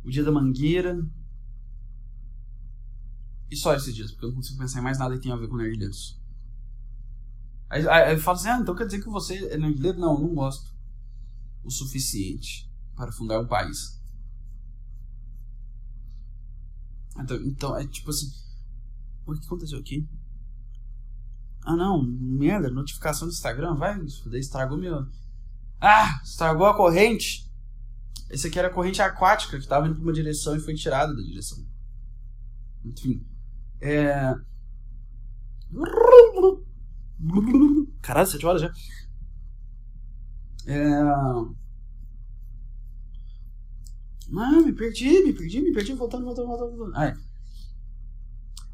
o 0.04 0.10
dia 0.10 0.24
da 0.24 0.32
mangueira, 0.32 1.00
e 3.52 3.58
só 3.58 3.76
esses 3.76 3.94
dias, 3.94 4.12
porque 4.12 4.26
eu 4.26 4.30
não 4.30 4.38
consigo 4.38 4.58
pensar 4.58 4.80
em 4.80 4.84
mais 4.84 4.98
nada 4.98 5.14
que 5.14 5.22
tenha 5.22 5.36
a 5.36 5.38
ver 5.38 5.50
com 5.50 5.58
nerdleiros. 5.58 6.18
Aí, 7.70 7.86
aí, 7.86 8.04
aí 8.12 8.18
fala 8.18 8.38
assim, 8.38 8.48
ah, 8.48 8.60
então 8.62 8.74
quer 8.74 8.86
dizer 8.86 9.04
que 9.04 9.10
você 9.10 9.46
é 9.48 9.58
nerdleiro? 9.58 10.00
Não, 10.00 10.18
não 10.18 10.34
gosto 10.34 10.74
o 11.62 11.70
suficiente 11.70 12.72
para 12.96 13.12
fundar 13.12 13.42
um 13.42 13.48
país. 13.48 14.02
Então, 17.20 17.38
então 17.44 17.78
é 17.78 17.86
tipo 17.86 18.10
assim, 18.10 18.32
o 19.26 19.34
que 19.34 19.46
aconteceu 19.46 19.80
aqui? 19.80 20.08
Ah 21.64 21.76
não, 21.76 22.03
merda, 22.03 22.70
notificação 22.70 23.28
do 23.28 23.34
Instagram, 23.34 23.76
vai, 23.76 23.99
estragou 24.34 24.78
meu... 24.78 25.05
Ah, 25.80 26.20
estragou 26.24 26.68
a 26.68 26.76
corrente. 26.76 27.49
Esse 28.30 28.47
aqui 28.47 28.57
era 28.57 28.68
a 28.68 28.72
corrente 28.72 29.01
aquática 29.01 29.57
que 29.57 29.64
estava 29.64 29.88
indo 29.88 29.95
para 29.95 30.03
uma 30.03 30.14
direção 30.14 30.55
e 30.55 30.59
foi 30.59 30.74
tirada 30.74 31.14
da 31.14 31.22
direção. 31.22 31.64
Enfim. 32.86 33.26
É. 33.80 34.34
Caralho, 38.01 38.28
sete 38.28 38.45
horas 38.45 38.62
já. 38.62 38.72
É. 40.68 41.01
Ah, 44.34 44.62
me 44.64 44.72
perdi, 44.72 45.24
me 45.24 45.34
perdi, 45.34 45.62
me 45.62 45.74
perdi, 45.74 45.93
voltando, 45.93 46.26
voltando, 46.26 46.47
voltando. 46.47 46.78
voltando. 46.78 46.97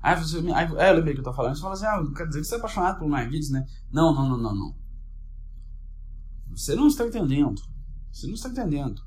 Aí 0.02 0.16
você 0.16 0.42
me. 0.42 0.54
Aí, 0.54 0.68
é, 0.78 0.90
eu 0.92 0.96
lembrei 0.96 1.14
que 1.14 1.20
eu 1.20 1.24
tô 1.24 1.34
falando. 1.34 1.56
Você 1.56 1.62
fala 1.62 1.74
assim, 1.74 1.86
ah, 1.86 2.04
quer 2.16 2.28
dizer 2.28 2.42
que 2.42 2.48
você 2.48 2.56
é 2.56 2.58
apaixonado 2.58 3.00
por 3.00 3.10
narguilhas, 3.10 3.50
né? 3.50 3.66
Não, 3.92 4.14
não, 4.14 4.30
não, 4.30 4.38
não, 4.38 4.56
não. 4.56 4.76
Você 6.52 6.76
não 6.76 6.88
está 6.88 7.06
entendendo. 7.06 7.62
Você 8.12 8.28
não 8.28 8.34
está 8.34 8.50
entendendo. 8.50 9.02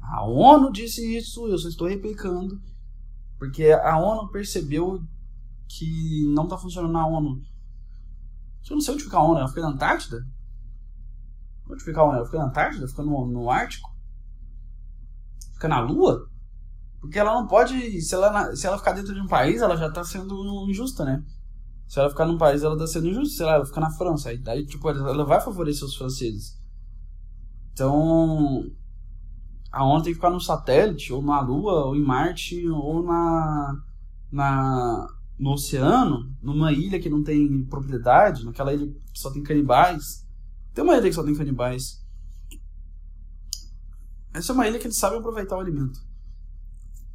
A 0.00 0.24
ONU 0.24 0.72
disse 0.72 1.16
isso, 1.16 1.46
eu 1.46 1.58
só 1.58 1.68
estou 1.68 1.88
replicando. 1.88 2.60
Porque 3.38 3.70
a 3.70 3.98
ONU 3.98 4.30
percebeu 4.30 5.02
que 5.68 6.26
não 6.34 6.46
tá 6.46 6.58
funcionando 6.58 6.92
na 6.92 7.06
ONU. 7.06 7.42
Eu 8.68 8.76
não 8.76 8.80
sei 8.80 8.94
onde 8.94 9.04
fica 9.04 9.16
a 9.16 9.22
ONU, 9.22 9.38
ela 9.38 9.48
fica 9.48 9.62
na 9.62 9.70
Antártida? 9.70 10.26
Onde 11.68 11.82
fica 11.82 12.00
a 12.00 12.04
ONU? 12.04 12.16
Ela 12.16 12.26
fica 12.26 12.38
na 12.38 12.44
Antártida? 12.44 12.86
Fica 12.86 13.02
no, 13.02 13.26
no 13.26 13.50
Ártico? 13.50 13.90
Fica 15.54 15.68
na 15.68 15.80
Lua? 15.80 16.29
Porque 17.00 17.18
ela 17.18 17.32
não 17.34 17.46
pode. 17.46 18.00
Se 18.02 18.14
ela, 18.14 18.54
se 18.54 18.66
ela 18.66 18.78
ficar 18.78 18.92
dentro 18.92 19.14
de 19.14 19.20
um 19.20 19.26
país, 19.26 19.62
ela 19.62 19.76
já 19.76 19.90
tá 19.90 20.04
sendo 20.04 20.68
injusta, 20.68 21.04
né? 21.04 21.24
Se 21.88 21.98
ela 21.98 22.10
ficar 22.10 22.26
num 22.26 22.38
país, 22.38 22.62
ela 22.62 22.76
tá 22.76 22.86
sendo 22.86 23.08
injusta. 23.08 23.36
Sei 23.36 23.46
lá, 23.46 23.54
ela 23.54 23.66
fica 23.66 23.80
na 23.80 23.90
França. 23.90 24.28
Aí, 24.28 24.66
tipo, 24.66 24.88
ela 24.88 25.24
vai 25.24 25.40
favorecer 25.40 25.84
os 25.84 25.96
franceses. 25.96 26.58
Então. 27.72 28.64
A 29.72 29.84
ONU 29.84 30.02
tem 30.02 30.12
que 30.12 30.16
ficar 30.16 30.30
no 30.30 30.40
satélite, 30.40 31.12
ou 31.12 31.22
na 31.22 31.40
Lua, 31.40 31.86
ou 31.86 31.96
em 31.96 32.02
Marte, 32.02 32.68
ou 32.68 33.02
na. 33.02 33.74
na 34.30 35.06
no 35.38 35.52
oceano, 35.52 36.30
numa 36.42 36.70
ilha 36.70 37.00
que 37.00 37.08
não 37.08 37.22
tem 37.24 37.64
propriedade, 37.64 38.44
naquela 38.44 38.74
ilha 38.74 38.86
que 38.86 39.18
só 39.18 39.30
tem 39.30 39.42
canibais. 39.42 40.28
Tem 40.74 40.84
uma 40.84 40.94
ilha 40.98 41.08
que 41.08 41.14
só 41.14 41.24
tem 41.24 41.34
canibais. 41.34 42.04
Essa 44.34 44.52
é 44.52 44.54
uma 44.54 44.68
ilha 44.68 44.78
que 44.78 44.86
eles 44.86 44.98
sabem 44.98 45.18
aproveitar 45.18 45.56
o 45.56 45.60
alimento. 45.60 45.98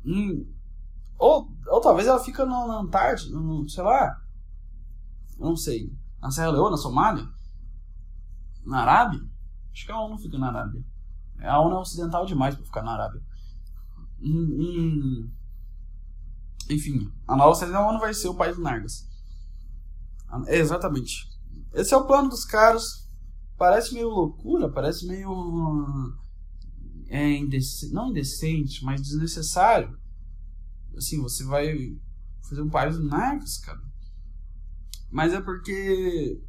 Hum, 0.05 0.45
ou, 1.17 1.49
ou 1.67 1.81
talvez 1.81 2.07
ela 2.07 2.23
fica 2.23 2.45
na, 2.45 2.79
Antártida, 2.79 3.39
no, 3.39 3.67
sei 3.67 3.83
lá. 3.83 4.21
Não 5.37 5.55
sei. 5.55 5.91
Na 6.21 6.31
Serra 6.31 6.51
Leoa, 6.51 6.71
na 6.71 6.77
Somália? 6.77 7.27
Na 8.65 8.81
Arábia? 8.81 9.21
Acho 9.71 9.85
que 9.85 9.91
a 9.91 9.99
ONU 9.99 10.17
fica 10.17 10.37
na 10.37 10.47
Arábia. 10.47 10.83
A 11.41 11.59
ONU 11.59 11.75
é 11.75 11.79
ocidental 11.79 12.25
demais 12.25 12.55
para 12.55 12.65
ficar 12.65 12.81
na 12.81 12.93
Arábia. 12.93 13.21
Hum, 14.21 14.57
hum, 14.59 15.31
enfim, 16.69 17.11
a 17.27 17.35
nova 17.35 17.79
ONU 17.79 17.99
vai 17.99 18.13
ser 18.13 18.27
o 18.27 18.35
país 18.35 18.55
do 18.55 18.61
Nargas. 18.61 19.07
Exatamente. 20.47 21.29
Esse 21.73 21.93
é 21.93 21.97
o 21.97 22.05
plano 22.05 22.29
dos 22.29 22.43
caras. 22.45 23.07
Parece 23.57 23.93
meio 23.93 24.09
loucura, 24.09 24.69
parece 24.69 25.07
meio. 25.07 25.29
É 27.07 27.37
indecente, 27.37 27.93
não 27.93 28.09
indecente, 28.09 28.83
mas 28.83 29.01
desnecessário. 29.01 29.97
Assim, 30.95 31.21
você 31.21 31.43
vai 31.43 31.97
fazer 32.41 32.61
um 32.61 32.69
par 32.69 32.91
de 32.91 32.99
narcos, 32.99 33.57
cara. 33.57 33.81
Mas 35.11 35.33
é 35.33 35.41
porque 35.41 36.41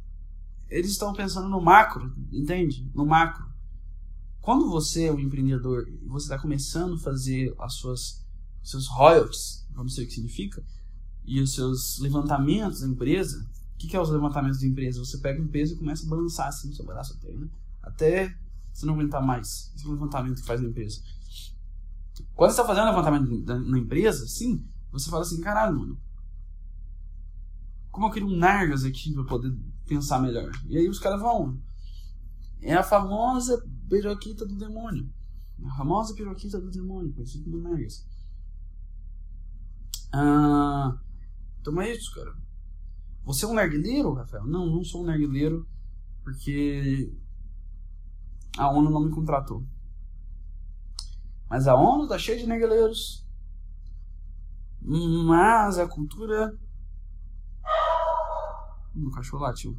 eles 0.69 0.91
estão 0.91 1.13
pensando 1.13 1.49
no 1.49 1.61
macro, 1.61 2.13
entende? 2.31 2.89
No 2.93 3.05
macro. 3.05 3.45
Quando 4.41 4.69
você 4.69 5.05
é 5.05 5.11
um 5.11 5.19
empreendedor 5.19 5.87
e 5.89 6.07
você 6.07 6.25
está 6.25 6.39
começando 6.39 6.95
a 6.95 6.99
fazer 6.99 7.53
as 7.59 7.73
suas 7.73 8.25
seus 8.63 8.87
royalties, 8.87 9.65
vamos 9.71 9.95
sei 9.95 10.03
o 10.03 10.07
que 10.07 10.13
significa, 10.13 10.63
e 11.25 11.41
os 11.41 11.53
seus 11.53 11.99
levantamentos 11.99 12.81
da 12.81 12.87
empresa, 12.87 13.45
o 13.73 13.77
que, 13.77 13.87
que 13.87 13.95
é 13.95 14.01
os 14.01 14.09
levantamentos 14.09 14.59
da 14.59 14.67
empresa? 14.67 14.99
Você 15.03 15.17
pega 15.19 15.41
um 15.41 15.47
peso 15.47 15.73
e 15.73 15.77
começa 15.77 16.05
a 16.05 16.09
balançar 16.09 16.47
assim 16.47 16.69
no 16.69 16.75
seu 16.75 16.85
braço 16.85 17.13
até, 17.13 17.31
né? 17.31 17.47
até 17.81 18.37
você 18.77 18.85
não 18.85 18.93
aguentar 18.93 19.25
mais. 19.25 19.73
Esse 19.75 19.85
é 19.85 19.89
o 19.89 19.93
levantamento 19.93 20.39
que 20.39 20.45
faz 20.45 20.61
na 20.61 20.69
empresa. 20.69 21.01
Quando 22.35 22.51
você 22.51 22.61
está 22.61 22.65
fazendo 22.65 22.89
levantamento 22.89 23.67
na 23.67 23.79
empresa, 23.79 24.27
sim, 24.27 24.63
você 24.91 25.09
fala 25.09 25.23
assim, 25.23 25.41
caralho, 25.41 25.79
mano, 25.79 25.99
como 27.89 28.05
eu 28.05 28.11
queria 28.11 28.27
um 28.27 28.37
Nargas 28.37 28.83
aqui 28.83 29.11
para 29.13 29.23
poder 29.23 29.57
pensar 29.87 30.19
melhor. 30.19 30.51
E 30.67 30.77
aí 30.77 30.87
os 30.87 30.99
caras 30.99 31.19
vão. 31.19 31.59
É 32.61 32.75
a 32.75 32.83
famosa 32.83 33.65
piroquita 33.89 34.45
do 34.45 34.55
demônio. 34.55 35.11
A 35.65 35.75
famosa 35.75 36.13
piroquita 36.13 36.61
do 36.61 36.69
demônio, 36.69 37.11
conhecido 37.13 37.45
como 37.45 37.57
Nargas. 37.57 38.07
Ah, 40.13 40.99
toma 41.63 41.87
isso, 41.87 42.13
cara. 42.13 42.35
Você 43.23 43.43
é 43.43 43.47
um 43.47 43.53
narguileiro, 43.55 44.13
Rafael? 44.13 44.45
Não, 44.45 44.67
não 44.67 44.83
sou 44.83 45.01
um 45.01 45.05
narguileiro, 45.05 45.67
porque 46.23 47.11
a 48.57 48.69
ONU 48.69 48.89
não 48.89 49.05
me 49.05 49.11
contratou. 49.11 49.65
Mas 51.49 51.67
a 51.67 51.75
ONU 51.75 52.07
tá 52.07 52.17
cheia 52.17 52.37
de 52.37 52.47
narguileiros. 52.47 53.25
Mas 54.81 55.77
a 55.77 55.87
cultura. 55.87 56.57
O 58.95 59.11
cachorro 59.11 59.43
latiu. 59.43 59.77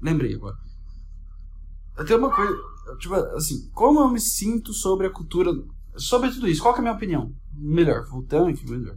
Lembrei 0.00 0.34
agora. 0.34 0.56
Eu 1.96 2.04
tenho 2.04 2.18
uma 2.18 2.34
coisa. 2.34 2.56
Tipo 2.98 3.14
assim, 3.14 3.70
como 3.70 4.00
eu 4.00 4.08
me 4.08 4.20
sinto 4.20 4.72
sobre 4.72 5.06
a 5.06 5.12
cultura 5.12 5.52
sobre 5.98 6.30
tudo 6.30 6.46
isso, 6.46 6.62
qual 6.62 6.74
é 6.74 6.78
a 6.78 6.80
minha 6.80 6.94
opinião? 6.94 7.34
Melhor, 7.52 8.06
voltando 8.06 8.48
aqui, 8.48 8.64
melhor. 8.70 8.96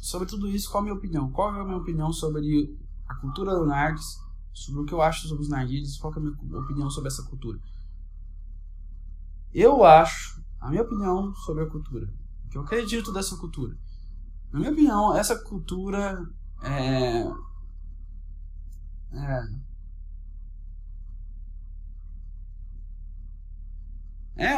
Sobre 0.00 0.26
tudo 0.26 0.48
isso, 0.48 0.70
qual 0.70 0.82
é 0.82 0.82
a 0.82 0.84
minha 0.84 0.96
opinião? 0.96 1.30
Qual 1.30 1.54
é 1.54 1.60
a 1.60 1.64
minha 1.64 1.76
opinião 1.76 2.12
sobre 2.12 2.78
a 3.06 3.14
cultura 3.16 3.54
do 3.54 3.66
Nardes, 3.66 4.18
sobre 4.64 4.82
o 4.82 4.84
que 4.84 4.94
eu 4.94 5.02
acho 5.02 5.28
sobre 5.28 5.42
os 5.42 5.48
narguilhos, 5.48 5.98
qual 5.98 6.12
é 6.14 6.16
a 6.16 6.20
minha 6.20 6.60
opinião 6.60 6.90
sobre 6.90 7.08
essa 7.08 7.22
cultura? 7.24 7.58
Eu 9.52 9.84
acho, 9.84 10.42
a 10.60 10.68
minha 10.70 10.82
opinião 10.82 11.34
sobre 11.34 11.64
a 11.64 11.66
cultura, 11.68 12.08
o 12.46 12.48
que 12.48 12.58
eu 12.58 12.62
acredito 12.62 13.12
dessa 13.12 13.36
cultura. 13.36 13.76
Na 14.52 14.60
minha 14.60 14.72
opinião, 14.72 15.16
essa 15.16 15.38
cultura 15.42 16.26
é. 16.62 17.24
É. 19.12 19.68
É. 24.36 24.54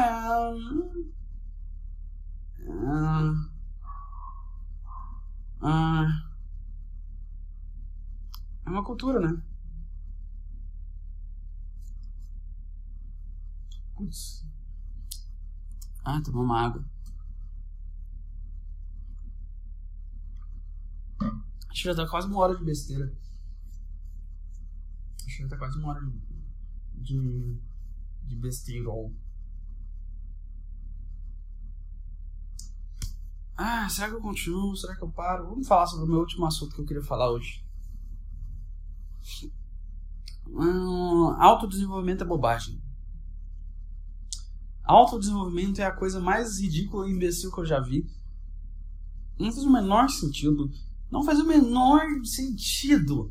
Ah, 2.68 3.50
ah, 5.62 6.06
é 8.66 8.70
uma 8.70 8.84
cultura, 8.84 9.20
né? 9.20 9.42
Putz. 14.00 14.46
Ah, 16.02 16.22
tomou 16.22 16.42
uma 16.42 16.58
água. 16.58 16.82
Acho 21.68 21.82
que 21.82 21.88
já 21.88 21.94
tá 21.94 22.08
quase 22.08 22.26
uma 22.26 22.38
hora 22.38 22.56
de 22.56 22.64
besteira. 22.64 23.12
Acho 25.26 25.36
que 25.36 25.42
já 25.42 25.48
tá 25.48 25.58
quase 25.58 25.78
uma 25.78 25.88
hora 25.88 26.00
de, 26.94 27.60
de, 28.22 28.36
besteirol. 28.36 29.14
Ah, 33.54 33.86
será 33.90 34.08
que 34.08 34.14
eu 34.14 34.22
continuo? 34.22 34.74
Será 34.76 34.96
que 34.96 35.02
eu 35.02 35.10
paro? 35.10 35.46
Vamos 35.50 35.68
falar 35.68 35.86
sobre 35.86 36.06
o 36.06 36.08
meu 36.08 36.20
último 36.20 36.46
assunto 36.46 36.74
que 36.74 36.80
eu 36.80 36.86
queria 36.86 37.02
falar 37.02 37.30
hoje. 37.30 37.62
Hum, 40.46 41.36
autodesenvolvimento 41.38 42.24
é 42.24 42.26
bobagem. 42.26 42.89
Autodesenvolvimento 44.90 45.80
é 45.80 45.84
a 45.84 45.94
coisa 45.94 46.20
mais 46.20 46.58
ridícula 46.58 47.08
e 47.08 47.12
imbecil 47.12 47.52
que 47.52 47.60
eu 47.60 47.66
já 47.66 47.80
vi. 47.80 48.04
Não 49.38 49.52
faz 49.52 49.64
o 49.64 49.70
menor 49.70 50.08
sentido. 50.08 50.70
Não 51.10 51.22
faz 51.22 51.38
o 51.38 51.46
menor 51.46 52.02
sentido. 52.24 53.30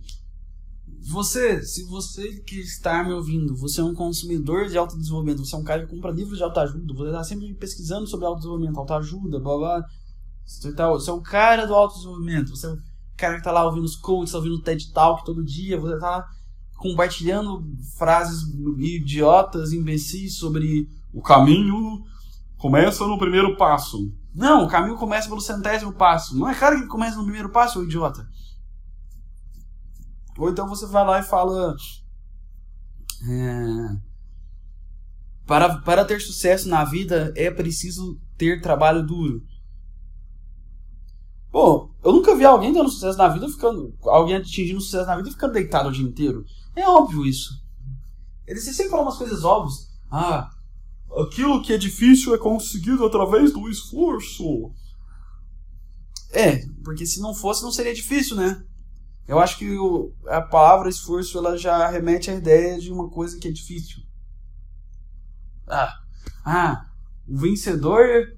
Você, 1.02 1.62
se 1.64 1.84
você 1.86 2.42
que 2.42 2.60
está 2.60 3.04
me 3.04 3.14
ouvindo, 3.14 3.56
você 3.56 3.82
é 3.82 3.84
um 3.84 3.94
consumidor 3.94 4.68
de 4.68 4.78
autodesenvolvimento, 4.78 5.46
você 5.46 5.56
é 5.56 5.60
um 5.60 5.64
cara 5.64 5.86
que 5.86 5.94
compra 5.94 6.12
livros 6.12 6.38
de 6.38 6.44
autoajuda, 6.44 6.94
você 6.94 7.10
está 7.10 7.24
sempre 7.24 7.54
pesquisando 7.54 8.06
sobre 8.08 8.26
autodesenvolvimento, 8.26 8.80
autoajuda, 8.80 9.40
blá 9.40 9.58
blá 9.58 9.86
você, 10.46 10.74
tá, 10.74 10.90
você 10.90 11.10
é 11.10 11.14
o 11.14 11.22
cara 11.22 11.68
do 11.68 11.76
autodesenvolvimento. 11.76 12.50
Você 12.50 12.66
é 12.66 12.72
o 12.72 12.78
cara 13.16 13.38
que 13.38 13.44
tá 13.44 13.52
lá 13.52 13.66
ouvindo 13.66 13.84
os 13.84 13.96
coaches, 13.96 14.34
ouvindo 14.34 14.56
o 14.56 14.62
TED 14.62 14.92
Talk 14.92 15.24
todo 15.24 15.44
dia. 15.44 15.80
Você 15.80 16.00
tá 16.00 16.10
lá 16.10 16.26
compartilhando 16.78 17.64
frases 17.98 18.42
idiotas, 18.80 19.72
imbecis 19.74 20.38
sobre 20.38 20.88
o 21.14 21.22
caminho 21.22 22.04
começa 22.58 23.06
no 23.08 23.18
primeiro 23.18 23.58
passo. 23.58 24.14
Não, 24.34 24.66
o 24.66 24.68
caminho 24.68 24.96
começa 24.96 25.28
pelo 25.28 25.42
centésimo 25.42 25.94
passo. 25.94 26.38
Não 26.38 26.48
é 26.48 26.54
cara 26.54 26.80
que 26.80 26.88
começa 26.88 27.18
no 27.18 27.24
primeiro 27.24 27.50
passo, 27.50 27.84
idiota. 27.84 28.28
Ou 30.38 30.50
então 30.50 30.68
você 30.68 30.86
vai 30.86 31.06
lá 31.06 31.20
e 31.20 31.24
fala. 31.24 31.76
É, 33.28 33.98
para, 35.46 35.80
para 35.80 36.06
ter 36.06 36.22
sucesso 36.22 36.70
na 36.70 36.86
vida 36.86 37.34
é 37.36 37.50
preciso 37.50 38.22
ter 38.38 38.62
trabalho 38.62 39.06
duro. 39.06 39.44
Pô, 41.52 41.92
eu 42.04 42.14
nunca 42.14 42.36
vi 42.36 42.46
alguém 42.46 42.72
tendo 42.72 42.88
sucesso 42.88 43.18
na 43.18 43.28
vida 43.28 43.50
ficando. 43.50 43.98
Alguém 44.04 44.36
atingindo 44.36 44.80
sucesso 44.80 45.08
na 45.08 45.18
vida 45.18 45.32
ficando 45.32 45.54
deitado 45.54 45.90
o 45.90 45.92
dia 45.92 46.06
inteiro. 46.06 46.46
É 46.76 46.88
óbvio 46.88 47.26
isso. 47.26 47.66
Eles 48.46 48.64
sempre 48.64 48.90
falam 48.90 49.06
umas 49.06 49.18
coisas 49.18 49.44
óbvias. 49.44 49.90
Ah, 50.12 50.50
aquilo 51.18 51.62
que 51.62 51.74
é 51.74 51.78
difícil 51.78 52.34
é 52.34 52.38
conseguido 52.38 53.06
através 53.06 53.52
do 53.52 53.70
esforço. 53.70 54.72
É, 56.32 56.66
porque 56.84 57.06
se 57.06 57.20
não 57.20 57.34
fosse, 57.34 57.64
não 57.64 57.72
seria 57.72 57.94
difícil, 57.94 58.36
né? 58.36 58.64
Eu 59.28 59.40
acho 59.40 59.58
que 59.58 59.78
o, 59.78 60.14
a 60.28 60.42
palavra 60.42 60.90
esforço 60.90 61.38
ela 61.38 61.58
já 61.58 61.88
remete 61.90 62.32
à 62.32 62.36
ideia 62.36 62.80
de 62.80 62.92
uma 62.92 63.10
coisa 63.10 63.38
que 63.38 63.48
é 63.48 63.52
difícil. 63.52 64.04
Ah, 65.68 65.94
ah 66.46 66.90
o 67.28 67.38
vencedor, 67.38 68.36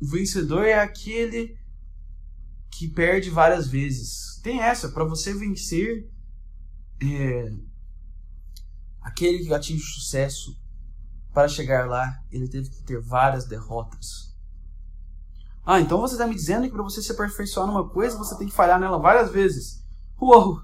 o 0.00 0.06
vencedor 0.06 0.64
é 0.64 0.80
aquele 0.80 1.58
que 2.70 2.88
perde 2.88 3.28
várias 3.28 3.68
vezes. 3.68 4.40
Tem 4.42 4.60
essa, 4.60 4.88
para 4.88 5.04
você 5.04 5.34
vencer 5.34 6.10
é, 7.02 7.52
aquele 9.02 9.44
que 9.44 9.52
atinge 9.52 9.84
sucesso, 9.84 10.58
para 11.32 11.48
chegar 11.48 11.88
lá, 11.88 12.22
ele 12.30 12.48
teve 12.48 12.68
que 12.68 12.82
ter 12.82 13.00
várias 13.00 13.46
derrotas. 13.46 14.32
Ah, 15.64 15.80
então 15.80 16.00
você 16.00 16.14
está 16.14 16.26
me 16.26 16.34
dizendo 16.34 16.64
que 16.64 16.72
para 16.72 16.82
você 16.82 17.00
se 17.00 17.12
aperfeiçoar 17.12 17.66
numa 17.66 17.88
coisa, 17.88 18.18
você 18.18 18.36
tem 18.36 18.48
que 18.48 18.54
falhar 18.54 18.78
nela 18.78 18.98
várias 18.98 19.30
vezes. 19.30 19.82
Uou! 20.20 20.60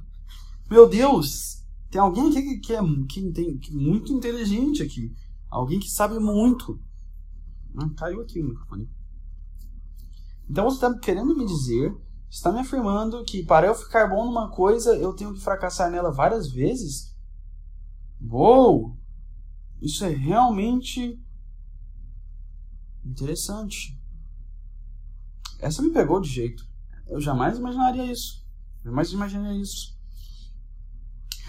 Meu 0.69 0.89
Deus! 0.89 1.65
Tem 1.91 2.01
alguém 2.01 2.29
aqui 2.31 2.59
que, 2.59 2.75
é 2.75 2.81
que 3.09 3.33
tem, 3.33 3.57
que 3.57 3.73
é 3.73 3.75
muito 3.75 4.13
inteligente 4.13 4.83
aqui. 4.83 5.15
Alguém 5.49 5.79
que 5.79 5.91
sabe 5.91 6.19
muito. 6.19 6.79
Ah, 7.77 7.89
caiu 7.97 8.21
aqui 8.21 8.41
o 8.41 8.45
microfone. 8.45 8.91
Então 10.51 10.65
você 10.65 10.85
está 10.85 10.99
querendo 10.99 11.37
me 11.37 11.47
dizer, 11.47 11.95
está 12.29 12.51
me 12.53 12.61
afirmando 12.61 13.25
que 13.25 13.45
para 13.45 13.69
eu 13.69 13.75
ficar 13.75 14.09
bom 14.09 14.27
numa 14.27 14.51
coisa 14.51 14.97
eu 14.97 15.15
tenho 15.15 15.33
que 15.33 15.41
fracassar 15.41 15.91
nela 15.91 16.11
várias 16.11 16.51
vezes? 16.51 17.15
Uou! 18.21 18.98
Isso 19.81 20.05
é 20.05 20.09
realmente 20.09 21.21
interessante. 23.05 23.99
Essa 25.59 25.83
me 25.83 25.91
pegou 25.91 26.21
de 26.21 26.29
jeito. 26.29 26.67
Eu 27.07 27.21
jamais 27.21 27.59
imaginaria 27.59 28.11
isso. 28.11 28.45
Jamais 28.85 29.11
imaginaria 29.13 29.61
isso. 29.61 29.97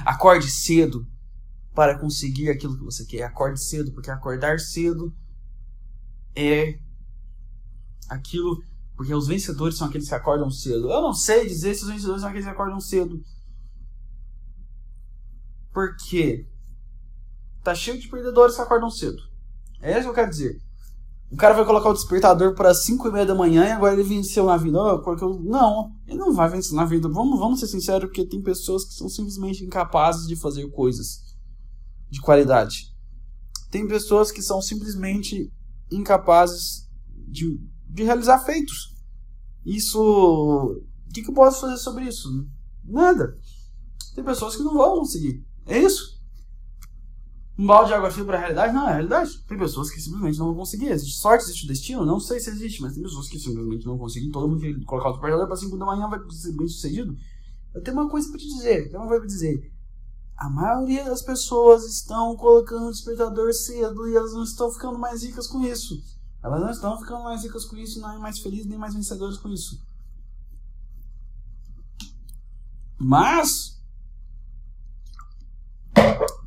Acorde 0.05 0.49
cedo 0.49 1.07
para 1.73 1.97
conseguir 1.97 2.49
aquilo 2.49 2.77
que 2.77 2.83
você 2.83 3.05
quer. 3.05 3.23
Acorde 3.23 3.61
cedo, 3.61 3.91
porque 3.91 4.09
acordar 4.09 4.59
cedo 4.59 5.15
é 6.35 6.79
aquilo 8.07 8.63
porque 8.99 9.13
os 9.13 9.27
vencedores 9.27 9.77
são 9.77 9.87
aqueles 9.87 10.09
que 10.09 10.13
acordam 10.13 10.51
cedo. 10.51 10.91
Eu 10.91 11.01
não 11.01 11.13
sei 11.13 11.47
dizer 11.47 11.73
se 11.73 11.83
os 11.83 11.89
vencedores 11.89 12.19
são 12.19 12.29
aqueles 12.29 12.45
que 12.45 12.51
acordam 12.51 12.81
cedo. 12.81 13.23
Por 15.71 15.95
quê? 15.95 16.48
Tá 17.63 17.75
cheio 17.75 17.99
de 17.99 18.07
perdedores 18.07 18.55
que 18.55 18.61
acordam 18.61 18.89
cedo. 18.89 19.21
É 19.81 19.91
isso 19.93 20.03
que 20.03 20.09
eu 20.09 20.13
quero 20.13 20.29
dizer. 20.29 20.61
O 21.31 21.35
cara 21.35 21.53
vai 21.53 21.63
colocar 21.63 21.89
o 21.89 21.93
despertador 21.93 22.55
para 22.55 22.73
5 22.73 23.07
e 23.07 23.11
meia 23.11 23.25
da 23.25 23.35
manhã 23.35 23.65
e 23.65 23.71
agora 23.71 23.93
ele 23.93 24.03
venceu 24.03 24.45
na 24.45 24.57
vida. 24.57 24.81
Oh, 24.81 24.99
porque 25.03 25.23
eu... 25.23 25.39
Não, 25.39 25.91
ele 26.07 26.17
não 26.17 26.33
vai 26.33 26.49
vencer 26.49 26.73
na 26.73 26.85
vida. 26.85 27.07
Vamos, 27.07 27.39
vamos 27.39 27.59
ser 27.59 27.67
sinceros, 27.67 28.09
porque 28.09 28.25
tem 28.25 28.41
pessoas 28.41 28.83
que 28.83 28.93
são 28.93 29.07
simplesmente 29.07 29.63
incapazes 29.63 30.27
de 30.27 30.35
fazer 30.35 30.67
coisas 30.71 31.35
de 32.09 32.19
qualidade. 32.19 32.95
Tem 33.69 33.87
pessoas 33.87 34.31
que 34.31 34.41
são 34.41 34.59
simplesmente 34.59 35.53
incapazes 35.91 36.89
de, 37.27 37.59
de 37.87 38.03
realizar 38.03 38.39
feitos. 38.39 38.95
Isso. 39.63 40.01
O 40.01 41.13
que, 41.13 41.21
que 41.21 41.29
eu 41.29 41.33
posso 41.35 41.61
fazer 41.61 41.77
sobre 41.77 42.05
isso? 42.05 42.27
Nada. 42.83 43.37
Tem 44.15 44.23
pessoas 44.23 44.55
que 44.55 44.63
não 44.63 44.73
vão 44.73 44.97
conseguir. 44.97 45.45
É 45.67 45.77
isso 45.77 46.18
um 47.59 47.65
balde 47.65 47.89
de 47.89 47.93
água 47.93 48.09
fria 48.09 48.23
para 48.23 48.37
a 48.37 48.39
realidade? 48.39 48.73
Não, 48.73 48.87
é 48.87 48.91
a 48.91 48.93
realidade. 48.93 49.37
Tem 49.39 49.57
pessoas 49.57 49.91
que 49.91 49.99
simplesmente 49.99 50.39
não 50.39 50.45
vão 50.45 50.55
conseguir. 50.55 50.87
Existe 50.87 51.19
sorte, 51.19 51.43
existe 51.43 51.67
destino? 51.67 52.05
Não 52.05 52.17
sei 52.17 52.39
se 52.39 52.49
existe, 52.49 52.81
mas 52.81 52.93
tem 52.93 53.03
pessoas 53.03 53.27
que 53.27 53.37
simplesmente 53.37 53.85
não 53.85 53.97
vão 53.97 54.05
conseguir. 54.05 54.31
Todo 54.31 54.47
mundo 54.47 54.61
que 54.61 54.85
colocar 54.85 55.09
o 55.09 55.11
despertador 55.11 55.45
para 55.45 55.57
5 55.57 55.77
da 55.77 55.85
manhã 55.85 56.07
vai 56.07 56.21
ser 56.31 56.53
bem 56.53 56.69
sucedido. 56.69 57.17
Eu 57.75 57.83
tenho 57.83 57.97
uma 57.97 58.09
coisa 58.09 58.29
para 58.29 58.39
te 58.39 58.47
dizer. 58.47 58.87
Tenho 58.89 59.01
uma 59.01 59.09
coisa 59.09 59.19
para 59.19 59.27
dizer. 59.27 59.73
A 60.37 60.49
maioria 60.49 61.03
das 61.03 61.21
pessoas 61.21 61.83
estão 61.83 62.33
colocando 62.37 62.87
o 62.87 62.91
despertador 62.91 63.51
cedo 63.53 64.07
e 64.07 64.15
elas 64.15 64.31
não 64.31 64.43
estão 64.43 64.71
ficando 64.71 64.97
mais 64.97 65.21
ricas 65.21 65.45
com 65.45 65.61
isso. 65.65 66.01
Elas 66.41 66.61
não 66.61 66.69
estão 66.69 66.97
ficando 66.97 67.25
mais 67.25 67.43
ricas 67.43 67.65
com 67.65 67.75
isso, 67.75 67.99
nem 67.99 68.19
mais 68.19 68.39
felizes, 68.39 68.67
nem 68.67 68.79
mais 68.79 68.93
vencedoras 68.93 69.37
com 69.37 69.49
isso. 69.49 69.85
Mas 72.97 73.78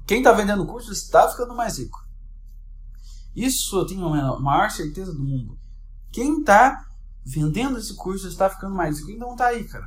quem 0.07 0.19
está 0.19 0.33
vendendo 0.33 0.67
curso 0.67 0.93
está 0.93 1.29
ficando 1.29 1.55
mais 1.55 1.79
rico. 1.79 1.99
Isso 3.35 3.79
eu 3.79 3.87
tenho 3.87 4.07
a 4.07 4.41
maior 4.41 4.71
certeza 4.71 5.13
do 5.13 5.23
mundo. 5.23 5.59
Quem 6.11 6.41
está 6.41 6.87
vendendo 7.25 7.79
esse 7.79 7.95
curso 7.95 8.27
está 8.29 8.51
ficando 8.51 8.75
mais 8.75 8.99
rico. 8.99 9.13
Então 9.13 9.37
tá 9.37 9.47
aí, 9.47 9.65
cara. 9.65 9.87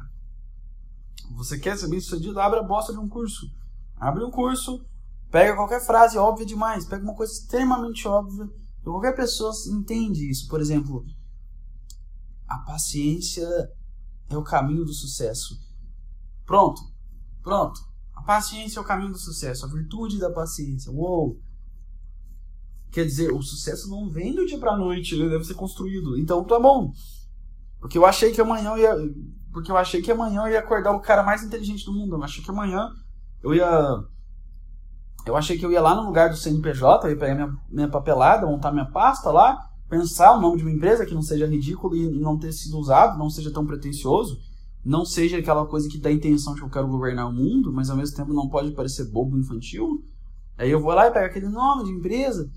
Você 1.36 1.59
quer 1.59 1.78
ser 1.78 1.89
bem 1.89 1.99
sucedido? 1.99 2.39
Abre 2.39 2.59
a 2.59 2.63
bosta 2.63 2.93
de 2.93 2.99
um 2.99 3.09
curso. 3.09 3.45
Abre 3.97 4.24
um 4.24 4.32
curso, 4.32 4.86
pega 5.30 5.55
qualquer 5.55 5.86
frase 5.86 6.18
óbvia 6.18 6.45
demais, 6.45 6.86
pega 6.86 7.03
uma 7.03 7.16
coisa 7.16 7.34
extremamente 7.34 8.07
óbvia. 8.07 8.49
Qualquer 8.84 9.16
pessoa 9.16 9.51
entende 9.68 10.30
isso. 10.30 10.47
Por 10.47 10.61
exemplo, 10.61 11.05
a 12.47 12.59
paciência 12.59 13.47
é 14.30 14.38
o 14.38 14.43
caminho 14.43 14.86
do 14.86 14.93
sucesso. 14.93 15.55
Pronto, 16.45 16.82
pronto 17.41 17.94
paciência 18.26 18.80
é 18.80 18.82
o 18.82 18.86
caminho 18.86 19.11
do 19.11 19.17
sucesso, 19.17 19.65
a 19.65 19.69
virtude 19.69 20.19
da 20.19 20.30
paciência. 20.30 20.91
Uou! 20.91 21.39
Quer 22.91 23.05
dizer, 23.05 23.32
o 23.32 23.41
sucesso 23.41 23.89
não 23.89 24.09
vem 24.09 24.34
do 24.34 24.45
dia 24.45 24.57
pra 24.57 24.78
noite, 24.78 25.15
ele 25.15 25.30
deve 25.30 25.43
ser 25.43 25.53
construído. 25.53 26.17
Então 26.17 26.43
tá 26.43 26.59
bom. 26.59 26.91
Porque 27.80 27.97
eu 27.97 28.05
achei 28.05 28.32
que 28.32 28.41
amanhã 28.41 28.71
eu 28.71 28.78
ia. 28.78 28.95
Porque 29.51 29.71
eu 29.71 29.78
achei 29.78 30.01
que 30.01 30.11
amanhã 30.11 30.43
eu 30.43 30.53
ia 30.53 30.59
acordar 30.59 30.91
o 30.91 31.01
cara 31.01 31.23
mais 31.23 31.43
inteligente 31.43 31.86
do 31.86 31.93
mundo. 31.93 32.15
Eu 32.15 32.23
achei 32.23 32.43
que 32.43 32.49
amanhã 32.49 32.89
eu 33.43 33.53
ia. 33.53 34.03
Eu 35.26 35.36
achei 35.36 35.57
que 35.57 35.65
eu 35.65 35.71
ia 35.71 35.82
lá 35.82 35.95
no 35.95 36.05
lugar 36.05 36.30
do 36.30 36.38
CNPJ, 36.38 37.07
eu 37.07 37.11
ia 37.11 37.17
pegar 37.17 37.36
minha, 37.36 37.57
minha 37.69 37.89
papelada, 37.89 38.45
montar 38.45 38.71
minha 38.71 38.86
pasta 38.86 39.32
lá, 39.32 39.57
pensar 39.89 40.38
o 40.38 40.41
nome 40.41 40.57
de 40.57 40.63
uma 40.63 40.71
empresa 40.71 41.05
que 41.05 41.15
não 41.15 41.21
seja 41.21 41.47
ridículo 41.47 41.95
e 41.95 42.07
não 42.19 42.38
ter 42.38 42.51
sido 42.51 42.78
usado, 42.78 43.17
não 43.17 43.30
seja 43.30 43.51
tão 43.51 43.65
pretensioso 43.65 44.39
não 44.86 45.03
seja 45.03 45.39
aquela 45.39 45.65
coisa 45.65 45.89
que 45.89 45.97
dá 45.97 46.09
a 46.09 46.13
intenção 46.13 46.53
de 46.53 46.59
que 46.59 46.65
eu 46.65 46.69
quero 46.69 46.88
governar 46.88 47.27
o 47.27 47.33
mundo, 47.33 47.73
mas 47.73 47.89
ao 47.89 47.97
mesmo 47.97 48.15
tempo 48.15 48.31
não 48.31 48.47
pode 48.47 48.69
parecer 48.71 49.09
bobo 49.09 49.36
infantil. 49.36 50.05
Aí 50.55 50.69
eu 50.69 50.79
vou 50.79 50.93
lá 50.93 51.07
e 51.07 51.11
pego 51.11 51.25
aquele 51.25 51.49
nome 51.49 51.86
de 51.86 51.91
empresa. 51.91 52.47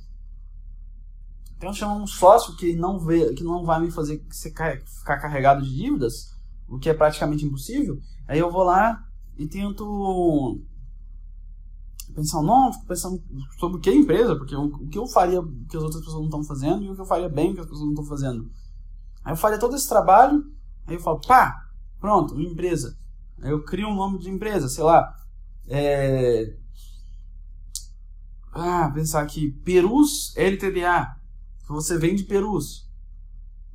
Então 1.57 1.73
chamar 1.73 1.95
um 1.95 2.07
sócio 2.07 2.55
que 2.57 2.77
não 2.77 3.01
vê, 3.01 3.33
que 3.33 3.43
não 3.43 3.65
vai 3.65 3.81
me 3.81 3.91
fazer 3.91 4.23
ficar 4.31 5.19
carregado 5.19 5.65
de 5.65 5.75
dívidas, 5.75 6.37
o 6.69 6.79
que 6.79 6.91
é 6.91 6.95
praticamente 6.95 7.47
impossível. 7.47 7.99
Aí 8.29 8.39
eu 8.39 8.51
vou 8.51 8.63
lá 8.63 9.03
e 9.39 9.49
tento 9.49 10.61
pensar, 12.15 12.43
não, 12.43 12.73
fico 12.73 12.87
pensando 12.87 13.23
sobre 13.59 13.79
o 13.79 13.81
que 13.81 13.89
é 13.89 13.95
empresa, 13.95 14.37
porque 14.37 14.55
o, 14.55 14.67
o 14.67 14.89
que 14.89 14.99
eu 14.99 15.07
faria 15.07 15.41
que 15.69 15.77
as 15.77 15.83
outras 15.83 16.03
pessoas 16.03 16.19
não 16.19 16.25
estão 16.27 16.45
fazendo 16.45 16.85
e 16.85 16.91
o 16.91 16.95
que 16.95 17.01
eu 17.01 17.07
faria 17.07 17.29
bem 17.29 17.55
que 17.55 17.61
as 17.61 17.67
pessoas 17.67 17.85
não 17.85 17.95
estão 17.95 18.05
fazendo. 18.05 18.51
Aí 19.25 19.33
eu 19.33 19.37
faria 19.37 19.59
todo 19.59 19.75
esse 19.75 19.89
trabalho, 19.89 20.45
aí 20.87 20.95
eu 20.95 21.01
falo, 21.01 21.21
pá, 21.21 21.68
Pronto, 22.01 22.35
uma 22.35 22.45
empresa. 22.45 22.97
Eu 23.41 23.63
crio 23.63 23.89
um 23.89 23.95
nome 23.95 24.19
de 24.19 24.31
empresa, 24.31 24.69
sei 24.69 24.85
lá. 24.85 25.15
É... 25.67 26.57
Ah, 28.53 28.91
pensar 28.93 29.23
aqui. 29.23 29.51
Perus 29.65 30.35
LTDA. 30.37 31.17
Você 31.69 31.99
vende 31.99 32.25
perus. 32.25 32.89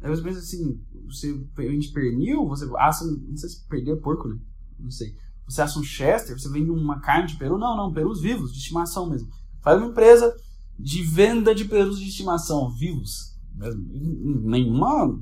Aí 0.01 0.09
você 0.09 0.21
pensa 0.21 0.39
assim, 0.39 0.81
você 1.05 1.33
vende 1.55 1.89
pernil, 1.89 2.45
você 2.47 2.69
assa, 2.77 3.05
não 3.05 3.37
sei 3.37 3.49
se 3.49 3.65
perder 3.67 3.91
é 3.91 3.95
porco, 3.95 4.27
né? 4.27 4.37
Não 4.77 4.91
sei. 4.91 5.15
Você 5.47 5.61
assa 5.61 5.79
um 5.79 5.83
chester, 5.83 6.37
você 6.37 6.49
vende 6.49 6.71
uma 6.71 6.99
carne 6.99 7.27
de 7.27 7.37
peru? 7.37 7.57
Não, 7.57 7.77
não, 7.77 7.93
perus 7.93 8.21
vivos, 8.21 8.51
de 8.51 8.59
estimação 8.59 9.09
mesmo. 9.09 9.29
Faz 9.61 9.77
uma 9.77 9.89
empresa 9.89 10.35
de 10.77 11.03
venda 11.03 11.55
de 11.55 11.65
perus 11.65 11.99
de 11.99 12.09
estimação, 12.09 12.69
vivos. 12.71 13.37
Nenhuma. 13.55 15.21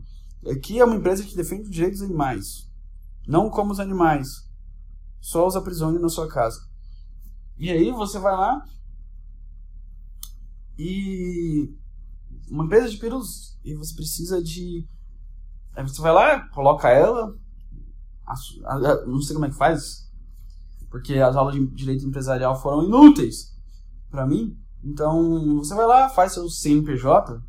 Aqui 0.50 0.80
é 0.80 0.86
uma 0.86 0.96
empresa 0.96 1.24
que 1.24 1.36
defende 1.36 1.64
os 1.64 1.70
direitos 1.70 2.00
dos 2.00 2.10
animais. 2.10 2.71
Não 3.28 3.50
como 3.50 3.72
os 3.72 3.80
animais. 3.80 4.50
Só 5.20 5.48
os 5.48 5.56
aprisione 5.56 6.00
na 6.00 6.10
sua 6.10 6.28
casa. 6.28 6.60
E 7.58 7.70
aí 7.70 7.92
você 7.92 8.18
vai 8.18 8.36
lá 8.36 8.66
e 10.78 11.72
uma 12.50 12.66
empresa 12.66 12.90
de 12.90 12.98
perus 12.98 13.60
e 13.64 13.76
você 13.76 13.94
precisa 13.94 14.42
de 14.42 14.88
aí 15.76 15.84
você 15.84 16.02
vai 16.02 16.12
lá, 16.12 16.50
coloca 16.50 16.90
ela, 16.90 17.36
não 19.06 19.22
sei 19.22 19.34
como 19.34 19.46
é 19.46 19.50
que 19.50 19.56
faz, 19.56 20.10
porque 20.90 21.16
as 21.16 21.36
aulas 21.36 21.54
de 21.54 21.66
direito 21.68 22.06
empresarial 22.06 22.60
foram 22.60 22.84
inúteis 22.84 23.56
para 24.10 24.26
mim. 24.26 24.58
Então, 24.84 25.58
você 25.58 25.76
vai 25.76 25.86
lá, 25.86 26.10
faz 26.10 26.34
seu 26.34 26.50
CNPJ 26.50 27.42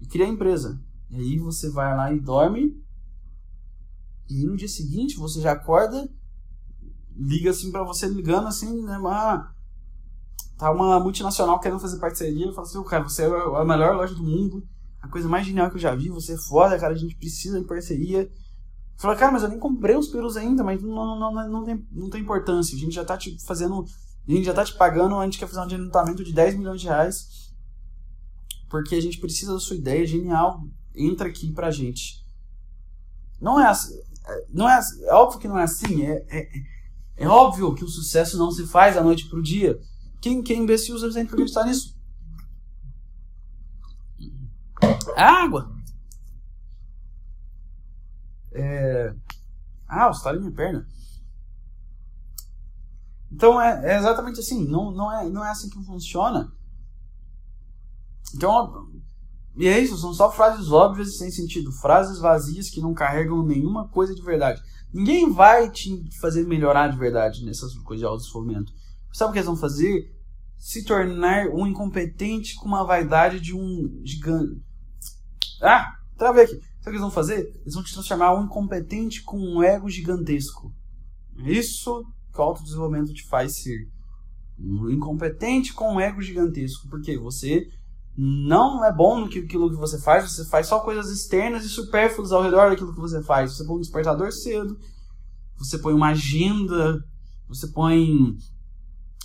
e 0.00 0.06
cria 0.06 0.24
a 0.24 0.28
empresa. 0.28 0.82
E 1.10 1.16
aí 1.16 1.38
você 1.38 1.70
vai 1.70 1.94
lá 1.96 2.12
e 2.12 2.18
dorme 2.18 2.82
e 4.28 4.44
no 4.44 4.56
dia 4.56 4.68
seguinte 4.68 5.16
você 5.16 5.40
já 5.40 5.52
acorda, 5.52 6.08
liga 7.16 7.50
assim 7.50 7.70
para 7.70 7.84
você 7.84 8.06
ligando 8.06 8.48
assim, 8.48 8.82
né, 8.82 8.96
uma, 8.98 9.54
tá 10.56 10.70
uma 10.70 10.98
multinacional 11.00 11.60
querendo 11.60 11.80
fazer 11.80 11.98
parceria, 11.98 12.52
fala 12.52 12.66
assim, 12.66 12.82
cara, 12.84 13.02
você 13.04 13.24
é 13.24 13.26
a 13.26 13.64
melhor 13.64 13.96
loja 13.96 14.14
do 14.14 14.22
mundo, 14.22 14.66
a 15.02 15.08
coisa 15.08 15.28
mais 15.28 15.44
genial 15.44 15.68
que 15.68 15.76
eu 15.76 15.80
já 15.80 15.94
vi, 15.94 16.08
você 16.08 16.34
é 16.34 16.38
foda, 16.38 16.78
cara, 16.78 16.94
a 16.94 16.96
gente 16.96 17.16
precisa 17.16 17.60
de 17.60 17.66
parceria. 17.66 18.30
Fala, 18.96 19.16
cara, 19.16 19.32
mas 19.32 19.42
eu 19.42 19.48
nem 19.48 19.58
comprei 19.58 19.96
os 19.96 20.06
perus 20.06 20.36
ainda, 20.36 20.62
mas 20.62 20.80
não, 20.80 21.18
não, 21.18 21.34
não, 21.34 21.48
não, 21.48 21.64
tem, 21.64 21.84
não 21.90 22.08
tem 22.08 22.20
importância. 22.20 22.76
A 22.76 22.78
gente 22.78 22.94
já 22.94 23.04
tá 23.04 23.18
te 23.18 23.36
fazendo. 23.44 23.84
A 24.28 24.30
gente 24.30 24.44
já 24.44 24.54
tá 24.54 24.64
te 24.64 24.74
pagando, 24.74 25.16
a 25.16 25.24
gente 25.24 25.40
quer 25.40 25.48
fazer 25.48 25.58
um 25.58 25.64
adiantamento 25.64 26.22
de 26.22 26.32
10 26.32 26.56
milhões 26.56 26.80
de 26.80 26.86
reais. 26.86 27.52
Porque 28.70 28.94
a 28.94 29.02
gente 29.02 29.18
precisa 29.18 29.54
da 29.54 29.58
sua 29.58 29.74
ideia, 29.74 30.06
genial. 30.06 30.62
Entra 30.94 31.28
aqui 31.28 31.52
pra 31.52 31.72
gente. 31.72 32.24
Não 33.40 33.58
é 33.58 33.66
assim. 33.66 34.00
Não 34.48 34.68
é, 34.68 34.80
é 35.02 35.14
óbvio 35.14 35.40
que 35.40 35.48
não 35.48 35.58
é 35.58 35.64
assim. 35.64 36.04
É, 36.04 36.24
é, 36.28 36.48
é 37.16 37.28
óbvio 37.28 37.74
que 37.74 37.84
o 37.84 37.88
sucesso 37.88 38.38
não 38.38 38.50
se 38.50 38.66
faz 38.66 38.94
da 38.94 39.02
noite 39.02 39.28
para 39.28 39.38
o 39.38 39.42
dia. 39.42 39.80
Quem, 40.20 40.42
quem 40.42 40.62
imbecil 40.62 40.98
suficiente 40.98 41.28
para 41.28 41.36
acreditar 41.36 41.64
nisso? 41.64 41.96
Água! 45.16 45.74
É... 48.52 49.14
Ah, 49.88 50.08
o 50.08 50.10
estalei 50.10 50.40
minha 50.40 50.52
perna. 50.52 50.86
Então 53.30 53.60
é, 53.60 53.92
é, 53.92 53.98
exatamente 53.98 54.40
assim. 54.40 54.66
Não, 54.66 54.90
não, 54.90 55.12
é, 55.12 55.28
não 55.28 55.44
é 55.44 55.50
assim 55.50 55.68
que 55.68 55.82
funciona. 55.84 56.52
Então, 58.34 58.90
e 59.54 59.68
é 59.68 59.78
isso, 59.78 59.98
são 59.98 60.14
só 60.14 60.30
frases 60.32 60.70
óbvias 60.70 61.08
e 61.08 61.18
sem 61.18 61.30
sentido, 61.30 61.70
frases 61.72 62.18
vazias 62.18 62.70
que 62.70 62.80
não 62.80 62.94
carregam 62.94 63.44
nenhuma 63.44 63.86
coisa 63.88 64.14
de 64.14 64.22
verdade. 64.22 64.62
Ninguém 64.92 65.30
vai 65.30 65.70
te 65.70 66.08
fazer 66.20 66.46
melhorar 66.46 66.88
de 66.88 66.98
verdade 66.98 67.44
nessas 67.44 67.74
coisas 67.74 68.00
de 68.00 68.06
autodesenvolvimento. 68.06 68.72
Sabe 69.12 69.30
o 69.30 69.32
que 69.32 69.38
eles 69.38 69.46
vão 69.46 69.56
fazer? 69.56 70.10
Se 70.58 70.84
tornar 70.84 71.48
um 71.48 71.66
incompetente 71.66 72.54
com 72.54 72.66
uma 72.66 72.84
vaidade 72.84 73.40
de 73.40 73.54
um 73.54 74.00
gigante. 74.04 74.62
Ah, 75.60 75.96
travei 76.16 76.44
aqui. 76.44 76.54
Sabe 76.54 76.60
o 76.60 76.82
que 76.82 76.88
eles 76.90 77.00
vão 77.00 77.10
fazer? 77.10 77.52
Eles 77.60 77.74
vão 77.74 77.82
te 77.82 77.92
transformar 77.92 78.34
um 78.34 78.44
incompetente 78.44 79.22
com 79.22 79.38
um 79.38 79.62
ego 79.62 79.88
gigantesco. 79.88 80.72
É 81.38 81.52
isso 81.52 82.04
que 82.32 82.40
o 82.40 82.42
autodesenvolvimento 82.42 83.12
te 83.12 83.26
faz 83.26 83.62
ser. 83.62 83.88
Um 84.58 84.90
incompetente 84.90 85.74
com 85.74 85.94
um 85.94 86.00
ego 86.00 86.22
gigantesco. 86.22 86.88
Porque 86.88 87.18
você 87.18 87.68
não 88.16 88.84
é 88.84 88.92
bom 88.92 89.20
no 89.20 89.28
que 89.28 89.38
aquilo 89.38 89.70
que 89.70 89.76
você 89.76 89.98
faz, 89.98 90.30
você 90.30 90.44
faz 90.44 90.66
só 90.66 90.80
coisas 90.80 91.10
externas 91.10 91.64
e 91.64 91.68
supérfluas 91.68 92.32
ao 92.32 92.42
redor 92.42 92.70
daquilo 92.70 92.94
que 92.94 93.00
você 93.00 93.22
faz. 93.22 93.56
Você 93.56 93.64
põe 93.64 93.76
um 93.76 93.80
despertador 93.80 94.30
cedo, 94.32 94.78
você 95.56 95.78
põe 95.78 95.94
uma 95.94 96.08
agenda, 96.08 97.02
você 97.48 97.66
põe 97.68 98.36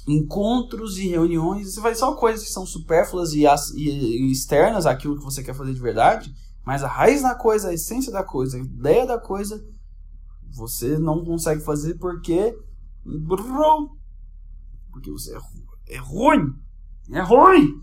encontros 0.07 0.97
e 0.97 1.09
reuniões, 1.09 1.73
você 1.73 1.81
faz 1.81 1.97
só 1.97 2.15
coisas 2.15 2.45
que 2.45 2.51
são 2.51 2.65
supérfluas 2.65 3.34
e, 3.34 3.43
e 3.76 4.31
externas 4.31 4.85
àquilo 4.85 5.18
que 5.18 5.23
você 5.23 5.43
quer 5.43 5.53
fazer 5.53 5.73
de 5.73 5.81
verdade, 5.81 6.34
mas 6.65 6.81
a 6.81 6.88
raiz 6.88 7.22
da 7.22 7.35
coisa, 7.35 7.69
a 7.69 7.73
essência 7.73 8.11
da 8.11 8.23
coisa, 8.23 8.57
a 8.57 8.61
ideia 8.61 9.05
da 9.05 9.19
coisa, 9.19 9.61
você 10.49 10.97
não 10.97 11.23
consegue 11.23 11.61
fazer 11.61 11.95
porque. 11.95 12.57
Porque 14.91 15.11
você 15.11 15.35
é, 15.35 15.95
é 15.95 15.97
ruim. 15.97 16.53
É 17.11 17.22
ruim. 17.22 17.81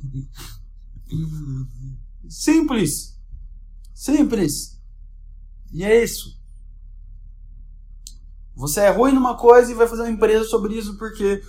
Simples. 2.29 3.19
Simples. 3.93 4.81
E 5.73 5.85
é 5.85 6.03
isso. 6.03 6.39
Você 8.57 8.81
é 8.81 8.91
ruim 8.91 9.13
numa 9.13 9.37
coisa 9.37 9.71
e 9.71 9.75
vai 9.75 9.87
fazer 9.87 10.03
uma 10.03 10.11
empresa 10.11 10.45
sobre 10.45 10.79
isso 10.79 10.97
porque 10.97 11.43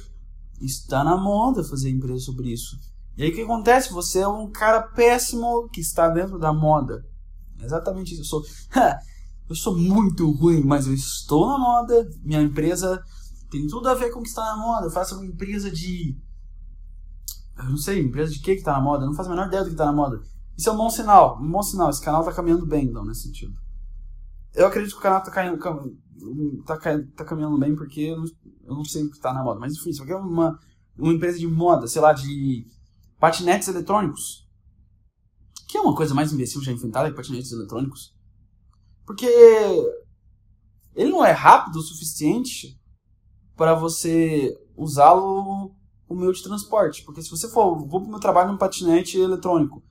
está 0.59 1.03
na 1.03 1.17
moda 1.17 1.63
fazer 1.63 1.89
empresa 1.89 2.19
sobre 2.19 2.51
isso. 2.51 2.77
E 3.17 3.23
aí 3.23 3.29
o 3.29 3.35
que 3.35 3.41
acontece? 3.41 3.93
Você 3.93 4.19
é 4.19 4.27
um 4.27 4.49
cara 4.51 4.81
péssimo 4.81 5.69
que 5.69 5.79
está 5.79 6.09
dentro 6.09 6.37
da 6.37 6.51
moda. 6.51 7.05
exatamente 7.61 8.13
isso. 8.13 8.21
Eu 8.21 8.25
sou, 8.25 8.43
eu 9.49 9.55
sou 9.55 9.77
muito 9.77 10.29
ruim, 10.31 10.61
mas 10.61 10.87
eu 10.87 10.93
estou 10.93 11.47
na 11.47 11.57
moda. 11.57 12.09
Minha 12.23 12.41
empresa 12.41 13.01
tem 13.49 13.67
tudo 13.67 13.87
a 13.87 13.93
ver 13.93 14.11
com 14.11 14.19
o 14.19 14.23
que 14.23 14.29
está 14.29 14.43
na 14.43 14.57
moda. 14.57 14.87
Eu 14.87 14.91
faço 14.91 15.15
uma 15.15 15.25
empresa 15.25 15.71
de. 15.71 16.17
Eu 17.57 17.65
não 17.65 17.77
sei, 17.77 18.01
empresa 18.01 18.33
de 18.33 18.39
que 18.39 18.53
que 18.53 18.59
está 18.59 18.73
na 18.73 18.81
moda? 18.81 19.05
Não 19.05 19.13
faço 19.13 19.29
a 19.29 19.33
menor 19.33 19.47
ideia 19.47 19.63
do 19.63 19.67
que 19.67 19.73
está 19.73 19.85
na 19.85 19.93
moda. 19.93 20.21
Isso 20.57 20.69
é 20.69 20.71
um 20.71 20.77
bom 20.77 20.89
sinal. 20.89 21.41
Um 21.41 21.49
bom 21.49 21.63
sinal. 21.63 21.89
Esse 21.89 22.03
canal 22.03 22.21
está 22.21 22.33
caminhando 22.33 22.65
bem, 22.65 22.85
então, 22.85 23.05
nesse 23.05 23.23
sentido. 23.23 23.53
Eu 24.53 24.67
acredito 24.67 24.93
que 24.93 24.99
o 24.99 25.01
canal 25.01 25.19
está 25.19 25.31
caindo, 25.31 25.57
tá, 26.65 26.77
tá 26.77 27.25
caminhando 27.25 27.57
bem 27.57 27.75
porque 27.75 28.01
eu 28.01 28.17
não, 28.17 28.25
eu 28.63 28.75
não 28.75 28.85
sei 28.85 29.03
o 29.03 29.09
que 29.09 29.17
está 29.17 29.33
na 29.33 29.43
moda. 29.43 29.59
Mas 29.59 29.73
enfim, 29.73 29.89
isso 29.89 30.03
aqui 30.03 30.11
é 30.11 30.15
uma, 30.15 30.57
uma 30.97 31.13
empresa 31.13 31.37
de 31.37 31.47
moda, 31.47 31.87
sei 31.87 32.01
lá, 32.01 32.13
de 32.13 32.65
patinetes 33.19 33.67
eletrônicos. 33.67 34.47
Que 35.67 35.77
é 35.77 35.81
uma 35.81 35.95
coisa 35.95 36.13
mais 36.13 36.31
imbecil 36.31 36.61
já 36.61 36.71
inventada 36.71 37.09
que 37.09 37.15
patinetes 37.15 37.51
eletrônicos. 37.51 38.13
Porque 39.05 39.27
ele 40.95 41.11
não 41.11 41.23
é 41.23 41.31
rápido 41.31 41.77
o 41.77 41.81
suficiente 41.81 42.79
para 43.55 43.75
você 43.75 44.57
usá-lo 44.75 45.75
como 46.07 46.21
meio 46.21 46.33
de 46.33 46.43
transporte. 46.43 47.03
Porque 47.03 47.21
se 47.21 47.29
você 47.29 47.47
for, 47.49 47.77
vou 47.77 47.99
para 47.99 48.07
o 48.07 48.11
meu 48.11 48.19
trabalho 48.19 48.51
num 48.51 48.57
patinete 48.57 49.19
eletrônico, 49.19 49.83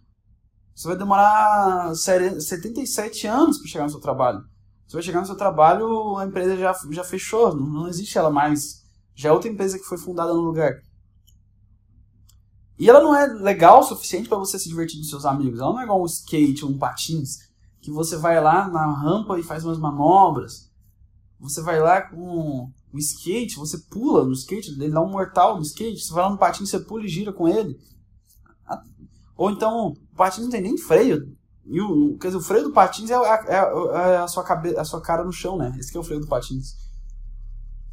você 0.74 0.88
vai 0.88 0.96
demorar 0.96 1.94
77 1.94 3.26
anos 3.26 3.58
para 3.58 3.68
chegar 3.68 3.84
no 3.84 3.90
seu 3.90 4.00
trabalho. 4.00 4.44
Você 4.86 4.96
vai 4.96 5.02
chegar 5.02 5.20
no 5.20 5.26
seu 5.26 5.36
trabalho, 5.36 6.16
a 6.18 6.26
empresa 6.26 6.56
já, 6.56 6.74
já 6.90 7.04
fechou, 7.04 7.54
não 7.54 7.88
existe 7.88 8.18
ela 8.18 8.30
mais. 8.30 8.84
Já 9.14 9.28
é 9.28 9.32
outra 9.32 9.48
empresa 9.48 9.78
que 9.78 9.84
foi 9.84 9.96
fundada 9.96 10.34
no 10.34 10.40
lugar. 10.40 10.82
E 12.76 12.90
ela 12.90 13.00
não 13.00 13.14
é 13.14 13.26
legal 13.26 13.80
o 13.80 13.84
suficiente 13.84 14.28
para 14.28 14.38
você 14.38 14.58
se 14.58 14.68
divertir 14.68 14.98
com 14.98 15.04
seus 15.04 15.24
amigos. 15.24 15.60
Ela 15.60 15.72
não 15.72 15.80
é 15.80 15.84
igual 15.84 16.02
um 16.02 16.06
skate 16.06 16.64
ou 16.64 16.72
um 16.72 16.78
patins, 16.78 17.48
que 17.80 17.90
você 17.90 18.16
vai 18.16 18.40
lá 18.42 18.68
na 18.68 18.84
rampa 18.92 19.38
e 19.38 19.42
faz 19.42 19.64
umas 19.64 19.78
manobras. 19.78 20.70
Você 21.38 21.62
vai 21.62 21.78
lá 21.78 22.02
com 22.02 22.70
o 22.94 22.98
skate, 22.98 23.56
você 23.56 23.76
pula 23.90 24.24
no 24.24 24.32
skate, 24.32 24.70
ele 24.70 24.88
dá 24.88 25.02
um 25.02 25.10
mortal 25.10 25.56
no 25.56 25.62
skate. 25.62 26.00
Você 26.00 26.14
vai 26.14 26.22
lá 26.22 26.30
no 26.30 26.38
patins, 26.38 26.70
você 26.70 26.78
pula 26.78 27.04
e 27.04 27.08
gira 27.08 27.32
com 27.32 27.48
ele. 27.48 27.76
Ou 29.36 29.50
então, 29.50 29.88
o 29.88 30.16
patins 30.16 30.44
não 30.44 30.50
tem 30.50 30.62
nem 30.62 30.78
freio. 30.78 31.36
E 31.66 31.80
o, 31.80 32.16
quer 32.18 32.28
dizer, 32.28 32.38
o 32.38 32.40
freio 32.40 32.62
do 32.62 32.72
patins 32.72 33.10
é, 33.10 33.16
a, 33.16 33.44
é, 33.48 34.12
é 34.12 34.16
a, 34.18 34.28
sua 34.28 34.44
cabe, 34.44 34.76
a 34.76 34.84
sua 34.84 35.00
cara 35.00 35.24
no 35.24 35.32
chão, 35.32 35.56
né? 35.56 35.74
Esse 35.76 35.96
é 35.96 35.98
o 35.98 36.04
freio 36.04 36.20
do 36.20 36.28
patins. 36.28 36.76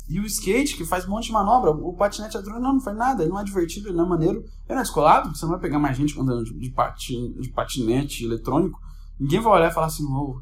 E 0.07 0.19
o 0.19 0.25
skate, 0.25 0.77
que 0.77 0.85
faz 0.85 1.07
um 1.07 1.09
monte 1.09 1.25
de 1.25 1.31
manobra, 1.31 1.71
o 1.71 1.93
patinete 1.93 2.35
eletrônico 2.35 2.63
não, 2.63 2.73
não 2.73 2.81
faz 2.81 2.95
nada, 2.95 3.23
ele 3.23 3.31
não 3.31 3.39
é 3.39 3.43
divertido, 3.43 3.87
ele 3.87 3.97
não 3.97 4.05
é 4.05 4.09
maneiro. 4.09 4.41
Ele 4.41 4.69
não 4.69 4.79
é 4.79 4.81
descolado, 4.83 5.35
você 5.35 5.45
não 5.45 5.53
vai 5.53 5.61
pegar 5.61 5.79
mais 5.79 5.97
gente 5.97 6.19
andando 6.19 6.43
de, 6.43 6.69
patin, 6.69 7.33
de 7.39 7.49
patinete 7.49 8.23
eletrônico. 8.23 8.79
Ninguém 9.19 9.39
vai 9.39 9.53
olhar 9.53 9.71
e 9.71 9.73
falar 9.73 9.87
assim, 9.87 10.05
oh, 10.05 10.39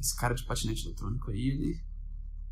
esse 0.00 0.16
cara 0.16 0.34
de 0.34 0.46
patinete 0.46 0.86
eletrônico 0.86 1.30
aí, 1.30 1.48
ele, 1.48 1.76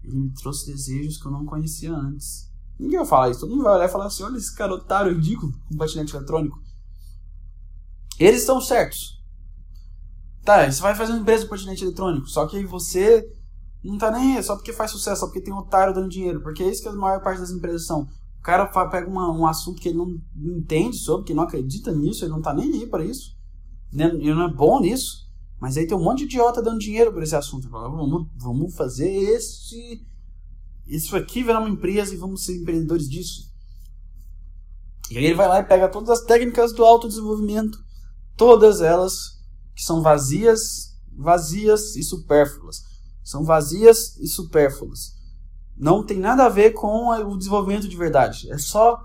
ele 0.04 0.18
me 0.18 0.30
trouxe 0.34 0.66
desejos 0.66 1.16
que 1.16 1.26
eu 1.26 1.32
não 1.32 1.44
conhecia 1.44 1.92
antes. 1.92 2.52
Ninguém 2.78 2.98
vai 2.98 3.06
falar 3.06 3.30
isso, 3.30 3.40
todo 3.40 3.50
mundo 3.50 3.64
vai 3.64 3.74
olhar 3.74 3.86
e 3.86 3.92
falar 3.92 4.06
assim, 4.06 4.22
olha 4.22 4.36
esse 4.36 4.54
cara 4.54 4.74
otário 4.74 5.14
ridículo 5.14 5.52
com 5.68 5.76
patinete 5.76 6.14
eletrônico. 6.14 6.60
Eles 8.18 8.40
estão 8.40 8.60
certos. 8.60 9.22
Tá, 10.44 10.70
você 10.70 10.82
vai 10.82 10.94
fazer 10.94 11.12
uma 11.12 11.20
empresa 11.20 11.44
de 11.44 11.50
patinete 11.50 11.84
eletrônico, 11.84 12.28
só 12.28 12.46
que 12.46 12.64
você 12.64 13.26
não 13.82 13.96
tá 13.96 14.10
nem 14.10 14.36
aí, 14.36 14.42
só 14.42 14.56
porque 14.56 14.72
faz 14.72 14.90
sucesso, 14.90 15.20
só 15.20 15.26
porque 15.26 15.40
tem 15.40 15.54
um 15.54 15.58
otário 15.58 15.94
dando 15.94 16.08
dinheiro, 16.08 16.42
porque 16.42 16.62
é 16.62 16.70
isso 16.70 16.82
que 16.82 16.88
a 16.88 16.92
maior 16.92 17.22
parte 17.22 17.40
das 17.40 17.50
empresas 17.50 17.86
são. 17.86 18.02
O 18.38 18.42
cara 18.42 18.66
pega 18.88 19.08
uma, 19.08 19.30
um 19.30 19.46
assunto 19.46 19.80
que 19.80 19.88
ele 19.88 19.98
não, 19.98 20.20
não 20.34 20.58
entende 20.58 20.98
sobre, 20.98 21.26
que 21.26 21.34
não 21.34 21.44
acredita 21.44 21.92
nisso, 21.92 22.24
ele 22.24 22.32
não 22.32 22.42
tá 22.42 22.52
nem 22.52 22.70
aí 22.72 22.86
para 22.86 23.04
isso, 23.04 23.36
né, 23.92 24.06
ele 24.06 24.34
não 24.34 24.44
é 24.44 24.52
bom 24.52 24.80
nisso, 24.80 25.23
mas 25.64 25.78
aí 25.78 25.86
tem 25.86 25.96
um 25.96 26.02
monte 26.02 26.18
de 26.18 26.24
idiota 26.24 26.60
dando 26.60 26.78
dinheiro 26.78 27.10
por 27.10 27.22
esse 27.22 27.34
assunto. 27.34 27.70
Vamos, 27.70 28.28
vamos 28.36 28.74
fazer 28.76 29.08
esse, 29.08 30.06
isso 30.86 31.16
aqui 31.16 31.42
virar 31.42 31.60
uma 31.60 31.70
empresa 31.70 32.12
e 32.12 32.18
vamos 32.18 32.44
ser 32.44 32.54
empreendedores 32.60 33.08
disso. 33.08 33.50
E 35.10 35.16
aí 35.16 35.24
ele 35.24 35.34
vai 35.34 35.48
lá 35.48 35.60
e 35.60 35.64
pega 35.64 35.88
todas 35.88 36.10
as 36.10 36.20
técnicas 36.26 36.74
do 36.74 36.84
autodesenvolvimento, 36.84 37.82
todas 38.36 38.82
elas 38.82 39.42
que 39.74 39.82
são 39.82 40.02
vazias, 40.02 40.98
vazias 41.16 41.96
e 41.96 42.02
supérfluas. 42.02 42.82
São 43.22 43.42
vazias 43.42 44.18
e 44.18 44.26
supérfluas. 44.26 45.14
Não 45.74 46.04
tem 46.04 46.18
nada 46.18 46.44
a 46.44 46.50
ver 46.50 46.72
com 46.72 47.08
o 47.08 47.38
desenvolvimento 47.38 47.88
de 47.88 47.96
verdade. 47.96 48.52
É 48.52 48.58
só 48.58 49.00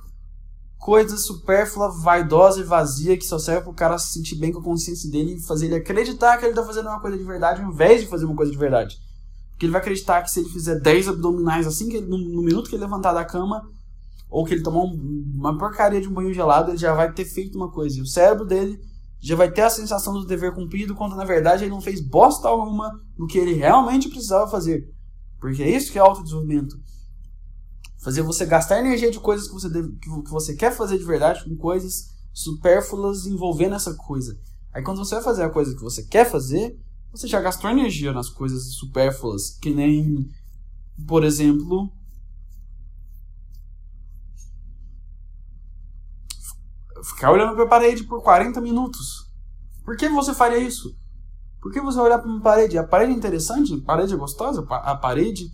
coisa 0.79 1.17
supérflua, 1.17 1.91
vaidosa 1.91 2.61
e 2.61 2.63
vazia 2.63 3.17
que 3.17 3.25
só 3.25 3.37
serve 3.37 3.63
para 3.63 3.71
o 3.71 3.75
cara 3.75 3.99
se 3.99 4.13
sentir 4.13 4.35
bem 4.35 4.51
com 4.51 4.59
a 4.59 4.63
consciência 4.63 5.11
dele 5.11 5.35
e 5.35 5.45
fazer 5.45 5.65
ele 5.65 5.75
acreditar 5.75 6.37
que 6.37 6.45
ele 6.45 6.53
está 6.53 6.65
fazendo 6.65 6.87
uma 6.87 7.01
coisa 7.01 7.17
de 7.17 7.23
verdade 7.23 7.61
ao 7.61 7.69
invés 7.69 8.01
de 8.01 8.07
fazer 8.07 8.25
uma 8.25 8.35
coisa 8.35 8.51
de 8.51 8.57
verdade. 8.57 8.97
Porque 9.51 9.65
ele 9.65 9.73
vai 9.73 9.81
acreditar 9.81 10.21
que 10.21 10.31
se 10.31 10.39
ele 10.39 10.49
fizer 10.49 10.79
10 10.79 11.09
abdominais 11.09 11.67
assim, 11.67 11.89
que 11.89 11.97
ele, 11.97 12.07
no, 12.07 12.17
no, 12.17 12.41
minuto 12.41 12.69
que 12.69 12.75
ele 12.75 12.83
levantar 12.83 13.11
da 13.11 13.25
cama, 13.25 13.61
ou 14.29 14.45
que 14.45 14.53
ele 14.53 14.63
tomar 14.63 14.83
um, 14.83 15.33
uma 15.35 15.57
porcaria 15.57 15.99
de 15.99 16.07
um 16.07 16.13
banho 16.13 16.33
gelado, 16.33 16.71
ele 16.71 16.77
já 16.77 16.93
vai 16.93 17.11
ter 17.11 17.25
feito 17.25 17.57
uma 17.57 17.69
coisa. 17.69 17.97
E 17.97 18.01
o 18.01 18.05
cérebro 18.05 18.45
dele 18.45 18.79
já 19.19 19.35
vai 19.35 19.51
ter 19.51 19.63
a 19.63 19.69
sensação 19.69 20.13
do 20.13 20.25
dever 20.25 20.53
cumprido, 20.53 20.95
quando 20.95 21.17
na 21.17 21.25
verdade 21.25 21.65
ele 21.65 21.71
não 21.71 21.81
fez 21.81 21.99
bosta 21.99 22.47
alguma 22.47 22.89
no 23.17 23.27
que 23.27 23.37
ele 23.37 23.53
realmente 23.53 24.07
precisava 24.07 24.49
fazer. 24.49 24.87
Porque 25.41 25.61
é 25.61 25.69
isso 25.69 25.91
que 25.91 25.97
é 25.97 26.01
autodesenvolvimento. 26.01 26.77
Fazer 27.99 28.21
você 28.21 28.45
gastar 28.45 28.79
energia 28.79 29.11
de 29.11 29.19
coisas 29.19 29.47
que 29.47 29.53
você, 29.53 29.69
deve, 29.69 29.91
que 29.97 30.29
você 30.29 30.55
quer 30.55 30.75
fazer 30.75 30.97
de 30.97 31.03
verdade 31.03 31.43
com 31.43 31.55
coisas 31.57 32.15
supérfluas 32.33 33.25
envolvendo 33.25 33.75
essa 33.75 33.93
coisa. 33.93 34.39
Aí 34.73 34.81
quando 34.81 34.99
você 34.99 35.15
vai 35.15 35.23
fazer 35.23 35.43
a 35.43 35.49
coisa 35.49 35.75
que 35.75 35.81
você 35.81 36.03
quer 36.03 36.29
fazer, 36.29 36.79
você 37.11 37.27
já 37.27 37.41
gastou 37.41 37.69
energia 37.69 38.13
nas 38.13 38.29
coisas 38.29 38.75
supérfluas, 38.75 39.49
que 39.49 39.73
nem, 39.73 40.29
por 41.07 41.23
exemplo, 41.23 41.91
ficar 47.03 47.31
olhando 47.31 47.55
para 47.55 47.65
a 47.65 47.67
parede 47.69 48.03
por 48.03 48.23
40 48.23 48.61
minutos. 48.61 49.29
Por 49.83 49.97
que 49.97 50.07
você 50.07 50.33
faria 50.33 50.59
isso? 50.59 50.95
Por 51.61 51.73
que 51.73 51.81
você 51.81 51.99
olhar 51.99 52.19
para 52.19 52.29
uma 52.29 52.41
parede? 52.41 52.77
A 52.77 52.83
parede 52.83 53.11
é 53.11 53.15
interessante? 53.15 53.73
A 53.73 53.81
parede 53.81 54.13
é 54.13 54.17
gostosa? 54.17 54.65
A 54.69 54.95
parede 54.95 55.51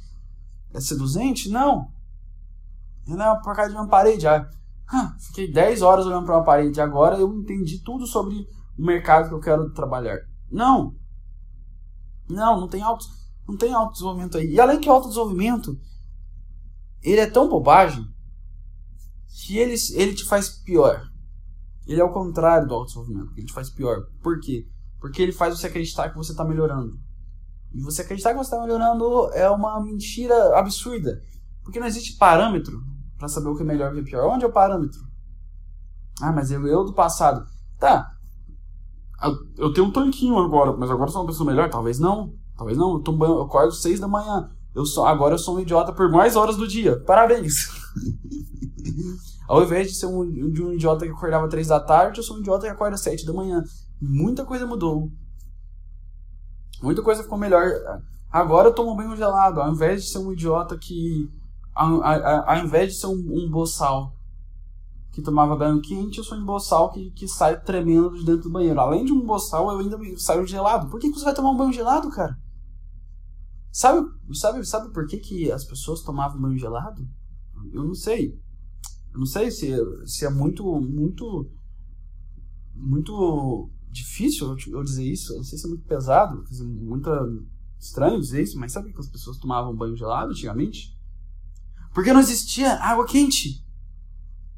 é 0.73 0.79
seduzente? 0.79 1.49
Não. 1.49 1.94
Ela 3.07 3.25
é 3.25 3.27
uma 3.29 3.41
porcaria 3.41 3.71
de 3.71 3.77
uma 3.77 3.87
parede. 3.87 4.27
Ah, 4.27 5.15
fiquei 5.19 5.51
10 5.51 5.81
horas 5.81 6.05
olhando 6.05 6.25
para 6.25 6.37
uma 6.37 6.43
parede. 6.43 6.81
Agora 6.81 7.17
eu 7.17 7.33
entendi 7.33 7.79
tudo 7.83 8.05
sobre 8.05 8.47
o 8.77 8.85
mercado 8.85 9.29
que 9.29 9.35
eu 9.35 9.39
quero 9.39 9.71
trabalhar. 9.71 10.19
Não. 10.51 10.95
Não, 12.27 12.61
não 12.61 12.67
tem 12.67 12.81
auto, 12.81 13.05
não 13.47 13.55
tem 13.55 13.73
autodesenvolvimento 13.73 14.37
aí. 14.37 14.51
E 14.51 14.59
além 14.59 14.79
que 14.79 14.89
o 14.89 14.91
autodesenvolvimento, 14.91 15.79
ele 17.01 17.21
é 17.21 17.29
tão 17.29 17.47
bobagem 17.47 18.03
que 19.43 19.57
ele, 19.57 19.75
ele 19.93 20.15
te 20.15 20.25
faz 20.25 20.49
pior. 20.49 21.03
Ele 21.85 22.01
é 22.01 22.03
o 22.03 22.11
contrário 22.11 22.67
do 22.67 22.73
autodesenvolvimento, 22.73 23.31
ele 23.37 23.45
te 23.45 23.53
faz 23.53 23.69
pior. 23.69 24.07
Por 24.23 24.39
quê? 24.39 24.67
Porque 24.99 25.21
ele 25.21 25.31
faz 25.31 25.55
você 25.55 25.67
acreditar 25.67 26.09
que 26.09 26.17
você 26.17 26.31
está 26.31 26.43
melhorando. 26.43 26.99
E 27.71 27.81
você 27.81 28.01
acreditar 28.01 28.31
que 28.31 28.37
você 28.37 28.49
está 28.49 28.59
melhorando 28.59 29.29
é 29.33 29.47
uma 29.49 29.79
mentira 29.83 30.57
absurda. 30.57 31.21
Porque 31.63 31.79
não 31.79 31.85
existe 31.85 32.17
parâmetro 32.17 32.81
para 33.25 33.33
saber 33.33 33.49
o 33.49 33.55
que 33.55 33.63
é 33.63 33.65
melhor 33.65 33.89
e 33.89 33.99
o 33.99 34.03
que 34.03 34.09
é 34.09 34.11
pior. 34.11 34.31
Onde 34.31 34.45
é 34.45 34.47
o 34.47 34.51
parâmetro? 34.51 34.99
Ah, 36.21 36.31
mas 36.31 36.51
eu, 36.51 36.65
eu 36.67 36.83
do 36.85 36.93
passado. 36.93 37.45
Tá. 37.79 38.11
Eu 39.57 39.73
tenho 39.73 39.87
um 39.87 39.91
tanquinho 39.91 40.37
agora, 40.37 40.75
mas 40.77 40.89
agora 40.91 41.09
sou 41.09 41.21
uma 41.21 41.27
pessoa 41.27 41.49
melhor? 41.49 41.69
Talvez 41.69 41.99
não. 41.99 42.33
Talvez 42.55 42.77
não. 42.77 42.93
Eu, 42.93 42.99
tomo, 42.99 43.25
eu 43.25 43.41
acordo 43.41 43.71
seis 43.71 43.99
da 43.99 44.07
manhã. 44.07 44.49
Eu 44.73 44.85
sou, 44.85 45.05
agora 45.05 45.33
eu 45.35 45.39
sou 45.39 45.55
um 45.55 45.59
idiota 45.59 45.91
por 45.91 46.09
mais 46.09 46.35
horas 46.35 46.55
do 46.55 46.67
dia. 46.67 46.99
Parabéns. 47.01 47.67
Ao 49.47 49.63
invés 49.63 49.87
de 49.87 49.95
ser 49.95 50.07
um, 50.07 50.51
de 50.51 50.63
um 50.63 50.73
idiota 50.73 51.05
que 51.05 51.11
acordava 51.11 51.47
três 51.47 51.67
da 51.67 51.79
tarde, 51.79 52.19
eu 52.19 52.23
sou 52.23 52.37
um 52.37 52.39
idiota 52.39 52.65
que 52.65 52.71
acorda 52.71 52.97
sete 52.97 53.25
da 53.25 53.33
manhã. 53.33 53.63
Muita 54.01 54.43
coisa 54.43 54.65
mudou. 54.65 55.09
Muita 56.81 57.01
coisa 57.01 57.23
ficou 57.23 57.37
melhor. 57.37 57.65
Agora 58.31 58.69
eu 58.69 58.73
tomo 58.73 58.95
banho 58.95 59.15
gelado. 59.15 59.61
Ao 59.61 59.71
invés 59.71 60.03
de 60.03 60.09
ser 60.09 60.19
um 60.19 60.31
idiota 60.31 60.77
que. 60.77 61.29
Ao, 61.75 62.01
ao, 62.01 62.49
ao 62.49 62.65
invés 62.65 62.93
de 62.93 62.99
ser 62.99 63.07
um, 63.07 63.45
um 63.45 63.49
boçal 63.49 64.15
que 65.11 65.21
tomava 65.21 65.55
banho 65.55 65.81
quente, 65.81 66.17
eu 66.17 66.23
sou 66.23 66.37
um 66.37 66.45
boçal 66.45 66.91
que, 66.91 67.11
que 67.11 67.27
sai 67.27 67.61
tremendo 67.61 68.17
de 68.17 68.25
dentro 68.25 68.43
do 68.43 68.51
banheiro. 68.51 68.79
Além 68.79 69.05
de 69.05 69.13
um 69.13 69.25
boçal, 69.25 69.71
eu 69.71 69.79
ainda 69.79 69.97
saio 70.17 70.45
gelado. 70.45 70.89
Por 70.89 70.99
que, 70.99 71.09
que 71.09 71.17
você 71.17 71.25
vai 71.25 71.33
tomar 71.33 71.51
um 71.51 71.57
banho 71.57 71.71
gelado, 71.71 72.09
cara? 72.09 72.37
Sabe, 73.71 74.07
sabe, 74.33 74.65
sabe 74.65 74.93
por 74.93 75.05
que, 75.05 75.17
que 75.17 75.51
as 75.51 75.65
pessoas 75.65 76.01
tomavam 76.01 76.41
banho 76.41 76.57
gelado? 76.57 77.05
Eu 77.71 77.83
não 77.83 77.93
sei. 77.93 78.37
Eu 79.13 79.19
não 79.19 79.25
sei 79.25 79.51
se, 79.51 79.73
se 80.05 80.25
é 80.25 80.29
muito, 80.29 80.63
muito, 80.81 81.49
muito 82.73 83.69
difícil 83.89 84.55
eu 84.67 84.83
dizer 84.83 85.05
isso. 85.05 85.33
Eu 85.33 85.37
não 85.37 85.43
sei 85.43 85.57
se 85.57 85.65
é 85.65 85.69
muito 85.69 85.85
pesado, 85.85 86.43
muito 86.63 87.09
estranho 87.79 88.19
dizer 88.19 88.43
isso, 88.43 88.59
mas 88.59 88.71
sabe 88.71 88.91
que 88.91 88.99
as 88.99 89.09
pessoas 89.09 89.37
tomavam 89.37 89.75
banho 89.75 89.95
gelado 89.95 90.31
antigamente? 90.31 90.94
Porque 91.95 92.13
não 92.13 92.19
existia 92.19 92.73
água 92.75 93.07
quente. 93.07 93.65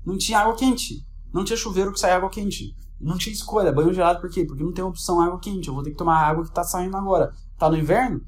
Não 0.05 0.17
tinha 0.17 0.39
água 0.39 0.57
quente. 0.57 1.07
Não 1.33 1.45
tinha 1.45 1.55
chuveiro 1.55 1.93
que 1.93 1.99
saia 1.99 2.17
água 2.17 2.29
quente. 2.29 2.75
Não 2.99 3.17
tinha 3.17 3.33
escolha. 3.33 3.71
Banho 3.71 3.93
gelado 3.93 4.19
por 4.19 4.29
quê? 4.29 4.43
Porque 4.43 4.63
não 4.63 4.73
tem 4.73 4.83
opção 4.83 5.21
água 5.21 5.39
quente. 5.39 5.69
Eu 5.69 5.73
vou 5.73 5.83
ter 5.83 5.91
que 5.91 5.97
tomar 5.97 6.17
a 6.17 6.27
água 6.27 6.43
que 6.43 6.51
tá 6.51 6.63
saindo 6.63 6.97
agora. 6.97 7.31
Tá 7.57 7.69
no 7.69 7.77
inverno? 7.77 8.21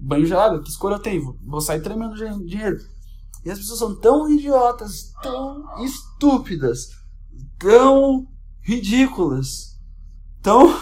banho 0.00 0.26
gelado, 0.26 0.62
que 0.62 0.70
escolha 0.70 0.94
eu 0.94 0.98
tenho? 1.00 1.38
Vou 1.44 1.60
sair 1.60 1.82
tremendo 1.82 2.14
de 2.14 2.46
dinheiro. 2.46 2.78
E 3.44 3.50
as 3.50 3.58
pessoas 3.58 3.78
são 3.78 3.94
tão 3.94 4.28
idiotas, 4.30 5.12
tão 5.22 5.64
estúpidas, 5.84 6.88
tão 7.58 8.26
ridículas, 8.62 9.78
tão. 10.42 10.68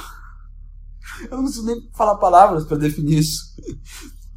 Eu 1.23 1.37
não 1.37 1.45
preciso 1.45 1.67
nem 1.67 1.91
falar 1.95 2.17
palavras 2.17 2.65
para 2.65 2.77
definir 2.77 3.19
isso. 3.19 3.43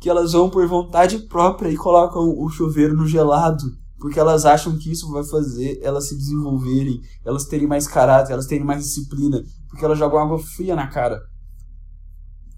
Que 0.02 0.10
elas 0.10 0.34
vão 0.34 0.50
por 0.50 0.68
vontade 0.68 1.18
própria 1.20 1.70
e 1.70 1.78
colocam 1.78 2.38
o 2.38 2.50
chuveiro 2.50 2.94
no 2.94 3.08
gelado. 3.08 3.64
Porque 3.98 4.20
elas 4.20 4.46
acham 4.46 4.78
que 4.78 4.92
isso 4.92 5.10
vai 5.12 5.24
fazer 5.24 5.80
elas 5.82 6.10
se 6.10 6.18
desenvolverem, 6.18 7.00
elas 7.24 7.46
terem 7.46 7.68
mais 7.68 7.88
caráter, 7.88 8.34
elas 8.34 8.48
terem 8.48 8.66
mais 8.66 8.84
disciplina. 8.84 9.42
Porque 9.70 9.86
elas 9.86 9.98
jogam 9.98 10.20
água 10.20 10.40
fria 10.40 10.76
na 10.76 10.88
cara. 10.88 11.22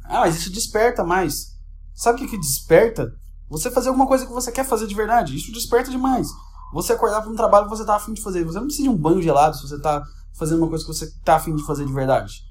Ah, 0.06 0.22
mas 0.22 0.38
isso 0.38 0.52
desperta 0.52 1.03
mais. 1.03 1.53
Sabe 1.94 2.18
o 2.18 2.22
que, 2.22 2.32
que 2.32 2.40
desperta? 2.40 3.11
Você 3.49 3.70
fazer 3.70 3.90
alguma 3.90 4.07
coisa 4.07 4.26
que 4.26 4.32
você 4.32 4.52
quer 4.52 4.65
fazer 4.65 4.88
de 4.88 4.95
verdade. 4.95 5.36
Isso 5.36 5.52
desperta 5.52 5.91
demais. 5.91 6.30
Você 6.74 6.94
acordar 6.94 7.22
para 7.22 7.30
um 7.30 7.36
trabalho 7.36 7.65
que 7.65 7.76
você 7.76 7.86
tá 7.86 7.95
afim 7.95 8.14
de 8.14 8.22
fazer. 8.22 8.44
Você 8.45 8.57
não 8.57 8.65
precisa 8.65 8.90
de 8.90 8.95
um 8.95 8.98
banho 8.98 9.22
gelado 9.22 9.56
se 9.56 9.68
você 9.68 9.80
tá 9.80 10.02
fazendo 10.34 10.60
uma 10.60 10.70
coisa 10.70 10.84
que 10.84 10.91
você 10.91 11.11
tá 11.24 11.36
afim 11.36 11.56
de 11.56 11.64
fazer 11.64 11.86
de 11.86 11.94
verdade. 11.94 12.41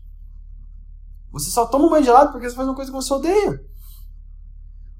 Você 1.32 1.50
só 1.50 1.66
toma 1.66 1.86
um 1.86 1.90
banho 1.90 2.04
gelado 2.04 2.30
porque 2.30 2.48
você 2.48 2.54
faz 2.54 2.68
uma 2.68 2.74
coisa 2.74 2.90
que 2.90 2.96
você 2.96 3.12
odeia. 3.12 3.71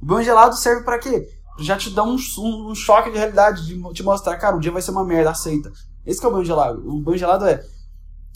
O 0.03 0.07
banho 0.07 0.25
gelado 0.25 0.57
serve 0.57 0.83
para 0.83 0.99
quê? 0.99 1.29
Já 1.61 1.77
te 1.77 1.91
dá 1.91 2.03
um, 2.03 2.17
um, 2.39 2.71
um, 2.71 2.75
choque 2.75 3.11
de 3.11 3.17
realidade, 3.17 3.65
de 3.65 3.81
te 3.93 4.03
mostrar, 4.03 4.37
cara, 4.37 4.57
o 4.57 4.61
dia 4.61 4.73
vai 4.73 4.83
ser 4.83 4.91
uma 4.91 5.05
merda, 5.05 5.31
aceita. 5.31 5.71
Esse 6.05 6.25
é 6.25 6.29
o 6.29 6.33
banho 6.33 6.45
gelado. 6.45 6.83
O 6.85 7.01
banho 7.01 7.19
gelado 7.19 7.47
é, 7.47 7.65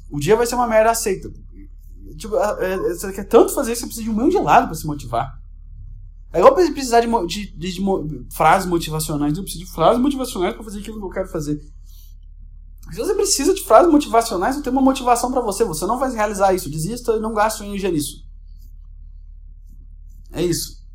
o 0.08 0.20
dia 0.20 0.36
vai 0.36 0.46
ser 0.46 0.54
uma 0.54 0.68
merda, 0.68 0.92
aceita. 0.92 1.28
Tipo, 2.16 2.36
é, 2.36 2.74
é, 2.74 2.78
você 2.94 3.12
quer 3.12 3.24
tanto 3.24 3.52
fazer 3.52 3.72
isso, 3.72 3.80
você 3.80 3.86
precisa 3.86 4.04
de 4.04 4.10
um 4.10 4.14
banho 4.14 4.30
gelado 4.30 4.66
para 4.66 4.76
se 4.76 4.86
motivar. 4.86 5.40
É 6.32 6.38
igual 6.38 6.54
precisar 6.54 7.00
de, 7.00 7.08
de, 7.26 7.56
de, 7.56 7.72
de, 7.72 8.26
frases 8.32 8.68
motivacionais. 8.68 9.36
Eu 9.36 9.42
preciso 9.42 9.64
de 9.64 9.70
frases 9.72 10.00
motivacionais 10.00 10.54
para 10.54 10.62
fazer 10.62 10.78
aquilo 10.78 11.00
que 11.00 11.04
eu 11.04 11.10
quero 11.10 11.28
fazer. 11.28 11.60
Se 12.92 12.98
você 12.98 13.14
precisa 13.14 13.52
de 13.52 13.64
frases 13.64 13.90
motivacionais, 13.90 14.54
eu 14.54 14.62
tenho 14.62 14.76
uma 14.76 14.82
motivação 14.82 15.32
para 15.32 15.40
você. 15.40 15.64
Você 15.64 15.84
não 15.86 15.98
vai 15.98 16.12
realizar 16.12 16.52
isso. 16.52 16.70
Desista 16.70 17.12
e 17.12 17.20
não 17.20 17.34
gaste 17.34 17.64
energia 17.64 17.90
nisso. 17.90 18.24
É 20.30 20.42
isso. 20.42 20.85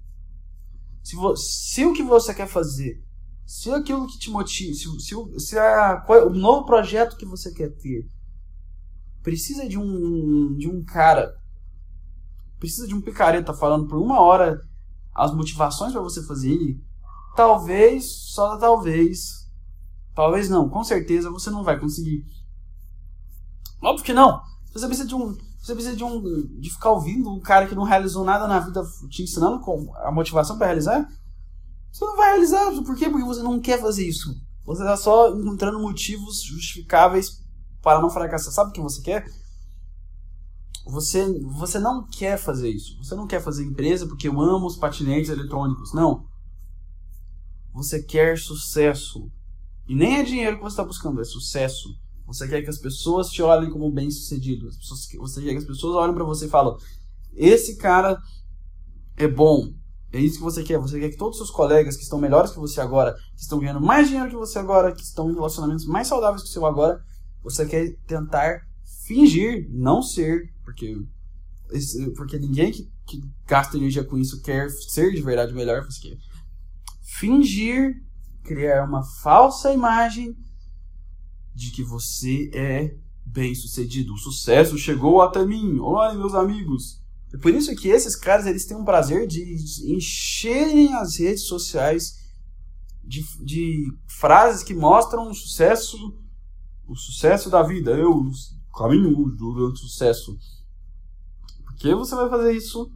Se, 1.11 1.17
se 1.35 1.85
o 1.85 1.93
que 1.93 2.03
você 2.03 2.33
quer 2.33 2.47
fazer, 2.47 3.03
se 3.45 3.69
aquilo 3.69 4.07
que 4.07 4.17
te 4.17 4.29
motiva, 4.29 4.73
se, 4.73 4.87
se, 4.99 5.39
se 5.39 5.59
a, 5.59 6.05
o 6.25 6.29
novo 6.29 6.65
projeto 6.65 7.17
que 7.17 7.25
você 7.25 7.53
quer 7.53 7.69
ter 7.75 8.07
precisa 9.21 9.67
de 9.67 9.77
um, 9.77 10.55
de 10.55 10.69
um 10.69 10.83
cara, 10.83 11.35
precisa 12.57 12.87
de 12.87 12.95
um 12.95 13.01
picareta 13.01 13.53
falando 13.53 13.87
por 13.87 13.97
uma 13.97 14.21
hora 14.21 14.61
as 15.13 15.33
motivações 15.33 15.91
para 15.91 16.01
você 16.01 16.23
fazer 16.23 16.51
ele, 16.51 16.81
talvez, 17.35 18.05
só 18.31 18.57
talvez, 18.57 19.49
talvez 20.15 20.49
não, 20.49 20.69
com 20.69 20.83
certeza 20.83 21.29
você 21.29 21.49
não 21.49 21.63
vai 21.63 21.77
conseguir. 21.77 22.25
Óbvio 23.81 24.05
que 24.05 24.13
não. 24.13 24.41
Você 24.71 24.87
precisa 24.87 25.07
de 25.09 25.15
um, 25.15 25.37
você 25.61 25.75
precisa 25.75 25.95
de 25.95 26.03
um, 26.03 26.59
de 26.59 26.71
ficar 26.71 26.89
ouvindo 26.89 27.29
um 27.29 27.39
cara 27.39 27.67
que 27.67 27.75
não 27.75 27.83
realizou 27.83 28.25
nada 28.25 28.47
na 28.47 28.59
vida 28.59 28.81
te 29.09 29.21
ensinando 29.21 29.59
com 29.59 29.95
a 29.97 30.11
motivação 30.11 30.57
para 30.57 30.65
realizar. 30.65 31.07
Você 31.91 32.03
não 32.03 32.17
vai 32.17 32.31
realizar, 32.31 32.71
por 32.83 32.95
quê? 32.95 33.07
Porque 33.07 33.23
você 33.23 33.43
não 33.43 33.59
quer 33.59 33.79
fazer 33.79 34.07
isso. 34.07 34.35
Você 34.65 34.81
está 34.81 34.97
só 34.97 35.29
encontrando 35.35 35.79
motivos 35.79 36.41
justificáveis 36.41 37.43
para 37.79 38.01
não 38.01 38.09
fracassar. 38.09 38.51
Sabe 38.51 38.71
o 38.71 38.73
que 38.73 38.81
você 38.81 39.03
quer? 39.03 39.23
Você, 40.87 41.39
você 41.41 41.77
não 41.77 42.07
quer 42.07 42.37
fazer 42.37 42.69
isso. 42.69 42.97
Você 42.97 43.13
não 43.13 43.27
quer 43.27 43.39
fazer 43.39 43.63
empresa 43.63 44.07
porque 44.07 44.27
eu 44.27 44.41
amo 44.41 44.65
os 44.65 44.77
patinetes 44.77 45.29
eletrônicos. 45.29 45.93
Não. 45.93 46.25
Você 47.71 48.01
quer 48.01 48.35
sucesso. 48.35 49.31
E 49.87 49.93
nem 49.93 50.17
é 50.17 50.23
dinheiro 50.23 50.57
que 50.57 50.63
você 50.63 50.73
está 50.73 50.83
buscando, 50.83 51.21
é 51.21 51.23
sucesso. 51.23 51.89
Você 52.25 52.47
quer 52.47 52.61
que 52.61 52.69
as 52.69 52.77
pessoas 52.77 53.29
te 53.29 53.41
olhem 53.41 53.69
como 53.69 53.91
bem 53.91 54.09
sucedido. 54.09 54.67
As 54.67 54.77
pessoas, 54.77 55.07
você 55.17 55.41
quer 55.41 55.51
que 55.51 55.57
as 55.57 55.65
pessoas 55.65 55.95
olhem 55.95 56.13
para 56.13 56.23
você 56.23 56.45
e 56.45 56.49
falem: 56.49 56.75
Esse 57.33 57.77
cara 57.77 58.17
é 59.17 59.27
bom. 59.27 59.73
É 60.13 60.19
isso 60.19 60.37
que 60.37 60.43
você 60.43 60.63
quer. 60.63 60.77
Você 60.79 60.99
quer 60.99 61.09
que 61.09 61.17
todos 61.17 61.39
os 61.39 61.47
seus 61.47 61.55
colegas 61.55 61.95
que 61.95 62.03
estão 62.03 62.19
melhores 62.19 62.51
que 62.51 62.59
você 62.59 62.81
agora, 62.81 63.15
que 63.35 63.41
estão 63.41 63.59
ganhando 63.59 63.81
mais 63.81 64.07
dinheiro 64.07 64.29
que 64.29 64.35
você 64.35 64.59
agora, 64.59 64.91
que 64.91 65.01
estão 65.01 65.29
em 65.29 65.33
relacionamentos 65.33 65.85
mais 65.85 66.07
saudáveis 66.07 66.43
que 66.43 66.49
o 66.49 66.51
seu 66.51 66.65
agora, 66.65 67.01
você 67.43 67.65
quer 67.65 67.95
tentar 68.05 68.61
fingir 69.05 69.67
não 69.71 70.01
ser 70.01 70.51
porque, 70.63 70.95
porque 72.15 72.39
ninguém 72.39 72.71
que, 72.71 72.89
que 73.05 73.21
gasta 73.45 73.77
energia 73.77 74.03
com 74.03 74.17
isso 74.17 74.41
quer 74.41 74.69
ser 74.69 75.11
de 75.11 75.21
verdade 75.21 75.53
melhor. 75.53 75.83
Você 75.85 76.09
quer 76.09 76.17
fingir, 77.19 77.93
criar 78.43 78.85
uma 78.85 79.03
falsa 79.03 79.73
imagem 79.73 80.35
de 81.61 81.71
que 81.71 81.83
você 81.83 82.49
é 82.53 82.95
bem 83.23 83.53
sucedido. 83.53 84.13
O 84.13 84.17
sucesso 84.17 84.77
chegou 84.77 85.21
até 85.21 85.45
mim. 85.45 85.77
Olha, 85.79 86.17
meus 86.17 86.33
amigos. 86.33 86.99
É 87.31 87.37
por 87.37 87.53
isso 87.53 87.75
que 87.75 87.87
esses 87.87 88.15
caras 88.15 88.47
eles 88.47 88.65
têm 88.65 88.75
um 88.75 88.83
prazer 88.83 89.27
de 89.27 89.55
encherem 89.85 90.93
as 90.95 91.17
redes 91.17 91.43
sociais 91.43 92.19
de, 93.03 93.23
de 93.43 93.93
frases 94.07 94.63
que 94.63 94.73
mostram 94.73 95.29
o 95.29 95.35
sucesso, 95.35 96.17
o 96.87 96.95
sucesso 96.95 97.49
da 97.49 97.61
vida. 97.61 97.91
Eu 97.91 98.31
caminho 98.75 99.29
do 99.29 99.75
sucesso. 99.75 100.37
Porque 101.63 101.93
você 101.93 102.15
vai 102.15 102.27
fazer 102.27 102.53
isso 102.53 102.91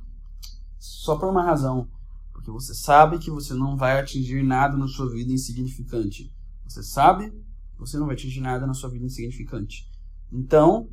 só 0.80 1.16
por 1.16 1.30
uma 1.30 1.44
razão. 1.44 1.88
Porque 2.34 2.50
você 2.50 2.74
sabe 2.74 3.20
que 3.20 3.30
você 3.30 3.54
não 3.54 3.78
vai 3.78 4.00
atingir 4.00 4.44
nada 4.44 4.76
na 4.76 4.88
sua 4.88 5.10
vida 5.10 5.32
insignificante. 5.32 6.34
Você 6.68 6.84
sabe 6.84 7.32
você 7.78 7.98
não 7.98 8.06
vai 8.06 8.16
atingir 8.16 8.42
nada 8.42 8.66
na 8.66 8.74
sua 8.74 8.90
vida 8.90 9.06
insignificante. 9.06 9.90
Então, 10.32 10.90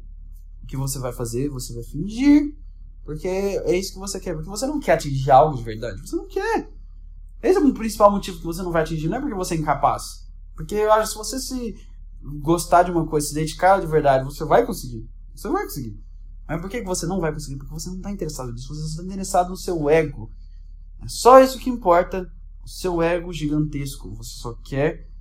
o 0.63 0.67
que 0.67 0.77
você 0.77 0.99
vai 0.99 1.13
fazer? 1.13 1.49
Você 1.49 1.73
vai 1.75 1.83
fingir. 1.83 2.57
Porque 3.05 3.27
é 3.27 3.77
isso 3.77 3.95
que 3.95 3.99
você 3.99 4.21
quer. 4.21 4.35
Porque 4.35 4.49
você 4.49 4.67
não 4.67 4.79
quer 4.79 4.93
atingir 4.93 5.31
algo 5.31 5.57
de 5.57 5.63
verdade. 5.63 6.01
Você 6.01 6.15
não 6.17 6.29
quer. 6.29 6.71
Esse 7.43 7.59
é 7.59 7.61
o 7.61 7.75
principal 7.75 8.11
motivo 8.11 8.39
que 8.39 8.45
você 8.45 8.63
não 8.63 8.71
vai 8.71 8.83
atingir. 8.83 9.09
Não 9.09 9.17
é 9.17 9.21
porque 9.21 9.35
você 9.35 9.55
é 9.55 9.59
incapaz. 9.59 10.31
Porque 10.55 10.75
eu 10.75 10.93
acho 10.93 11.07
que 11.07 11.13
se 11.13 11.19
você 11.19 11.39
se 11.41 11.75
gostar 12.41 12.85
de 12.85 12.93
uma 12.93 13.07
coisa, 13.07 13.27
se 13.27 13.35
dedicar 13.35 13.81
de 13.81 13.87
verdade, 13.87 14.25
você 14.25 14.45
vai 14.45 14.65
conseguir. 14.65 15.09
Você 15.35 15.49
vai 15.49 15.65
conseguir. 15.65 16.01
Mas 16.47 16.61
por 16.61 16.71
que 16.71 16.83
você 16.83 17.07
não 17.07 17.21
vai 17.21 17.33
conseguir? 17.33 17.57
Porque 17.57 17.73
você 17.73 17.89
não 17.89 17.97
está 17.97 18.11
interessado 18.11 18.53
nisso. 18.53 18.69
Você 18.69 18.83
está 18.83 19.03
interessado 19.03 19.51
no 19.51 19.57
seu 19.57 19.91
ego. 19.91 20.31
É 21.03 21.09
só 21.09 21.41
isso 21.41 21.59
que 21.59 21.71
importa. 21.71 22.31
O 22.65 22.69
seu 22.69 23.03
ego 23.03 23.33
gigantesco. 23.33 24.15
Você 24.15 24.39
só 24.39 24.55
quer 24.55 25.12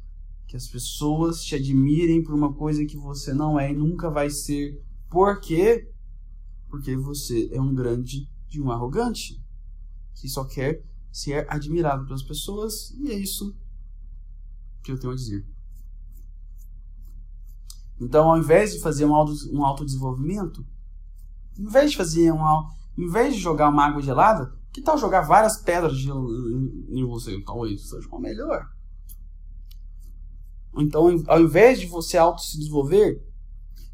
que 0.52 0.58
as 0.58 0.68
pessoas 0.68 1.42
te 1.46 1.56
admirem 1.56 2.22
por 2.22 2.36
uma 2.36 2.54
coisa 2.54 2.86
que 2.86 2.98
você 2.98 3.34
não 3.34 3.58
é 3.58 3.72
e 3.72 3.74
nunca 3.74 4.12
vai 4.12 4.30
ser. 4.30 4.84
Por 5.10 5.40
quê? 5.40 5.90
Porque 6.68 6.94
você 6.98 7.50
é 7.54 7.62
um 7.62 7.74
grande 7.74 8.30
de 8.50 8.62
um 8.62 8.70
arrogante 8.70 9.42
que 10.14 10.28
só 10.28 10.44
quer 10.44 10.84
ser 11.10 11.50
admirado 11.50 12.04
pelas 12.04 12.22
pessoas 12.22 12.92
e 13.00 13.12
é 13.12 13.18
isso 13.18 13.56
que 14.84 14.92
eu 14.92 15.00
tenho 15.00 15.14
a 15.14 15.16
dizer. 15.16 15.48
Então, 17.98 18.30
ao 18.30 18.38
invés 18.38 18.74
de 18.74 18.82
fazer 18.82 19.06
um, 19.06 19.16
auto, 19.16 19.32
um 19.54 19.66
autodesenvolvimento, 19.66 20.68
em 21.58 21.68
vez 21.68 21.92
de 21.92 21.98
fazer 21.98 22.30
um, 22.34 22.42
em 22.98 23.08
vez 23.10 23.36
de 23.36 23.40
jogar 23.40 23.70
uma 23.70 23.86
água 23.86 24.02
gelada, 24.02 24.54
que 24.74 24.82
tal 24.82 24.98
jogar 24.98 25.22
várias 25.22 25.62
pedras 25.62 25.96
de 25.96 26.04
gelo 26.04 26.30
em 26.90 27.06
você? 27.06 27.42
Talvez 27.42 27.88
seja 27.88 28.06
uma 28.10 28.20
melhor. 28.20 28.70
Então, 30.78 31.24
ao 31.28 31.42
invés 31.42 31.80
de 31.80 31.86
você 31.86 32.18
auto 32.18 32.42
se 32.42 32.58
desenvolver, 32.58 33.22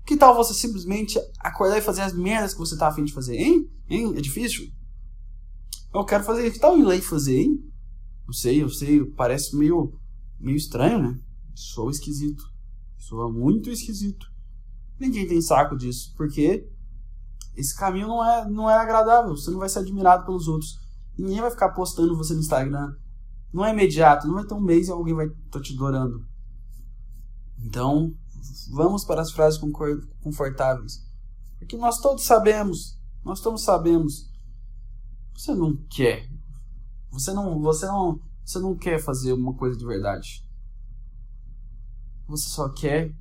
que 0.05 0.15
tal 0.15 0.35
você 0.35 0.53
simplesmente 0.53 1.19
acordar 1.39 1.77
e 1.77 1.81
fazer 1.81 2.01
as 2.01 2.13
merdas 2.13 2.53
que 2.53 2.59
você 2.59 2.77
tá 2.77 2.87
afim 2.87 3.03
de 3.03 3.13
fazer, 3.13 3.35
hein? 3.35 3.69
Hein? 3.89 4.13
É 4.15 4.21
difícil? 4.21 4.71
Eu 5.93 6.05
quero 6.05 6.23
fazer. 6.23 6.49
Que 6.51 6.59
tal 6.59 6.77
ir 6.77 6.83
lá 6.83 6.95
e 6.95 7.01
fazer, 7.01 7.41
hein? 7.41 7.63
Eu 8.27 8.33
sei, 8.33 8.63
eu 8.63 8.69
sei, 8.69 9.03
parece 9.05 9.55
meio, 9.55 9.93
meio 10.39 10.55
estranho, 10.57 10.99
né? 10.99 11.19
Sou 11.55 11.89
esquisito. 11.89 12.43
Soa 12.97 13.31
muito 13.31 13.69
esquisito. 13.69 14.27
Ninguém 14.99 15.27
tem 15.27 15.41
saco 15.41 15.75
disso, 15.77 16.13
porque 16.15 16.67
esse 17.55 17.75
caminho 17.75 18.07
não 18.07 18.23
é, 18.23 18.49
não 18.49 18.69
é 18.69 18.75
agradável. 18.75 19.35
Você 19.35 19.49
não 19.49 19.59
vai 19.59 19.69
ser 19.69 19.79
admirado 19.79 20.25
pelos 20.25 20.47
outros. 20.47 20.79
Ninguém 21.17 21.41
vai 21.41 21.51
ficar 21.51 21.69
postando 21.69 22.15
você 22.15 22.33
no 22.33 22.39
Instagram. 22.39 22.95
Não 23.51 23.65
é 23.65 23.71
imediato, 23.71 24.27
não 24.27 24.35
vai 24.35 24.45
ter 24.45 24.53
um 24.53 24.61
mês 24.61 24.87
e 24.87 24.91
alguém 24.91 25.15
vai 25.15 25.27
estar 25.27 25.39
tá 25.51 25.61
te 25.61 25.73
adorando. 25.73 26.25
Então, 27.59 28.13
vamos 28.69 29.03
para 29.03 29.21
as 29.21 29.31
frases 29.31 29.59
confortáveis. 30.21 31.05
Porque 31.57 31.77
nós 31.77 31.99
todos 31.99 32.23
sabemos, 32.23 32.99
nós 33.23 33.41
todos 33.41 33.63
sabemos. 33.63 34.31
Você 35.33 35.53
não 35.53 35.75
quer. 35.89 36.29
Você 37.11 37.33
não, 37.33 37.59
você 37.59 37.85
não, 37.85 38.19
você 38.45 38.59
não 38.59 38.75
quer 38.75 38.99
fazer 38.99 39.33
uma 39.33 39.53
coisa 39.53 39.77
de 39.77 39.85
verdade. 39.85 40.45
Você 42.27 42.49
só 42.49 42.69
quer 42.69 43.13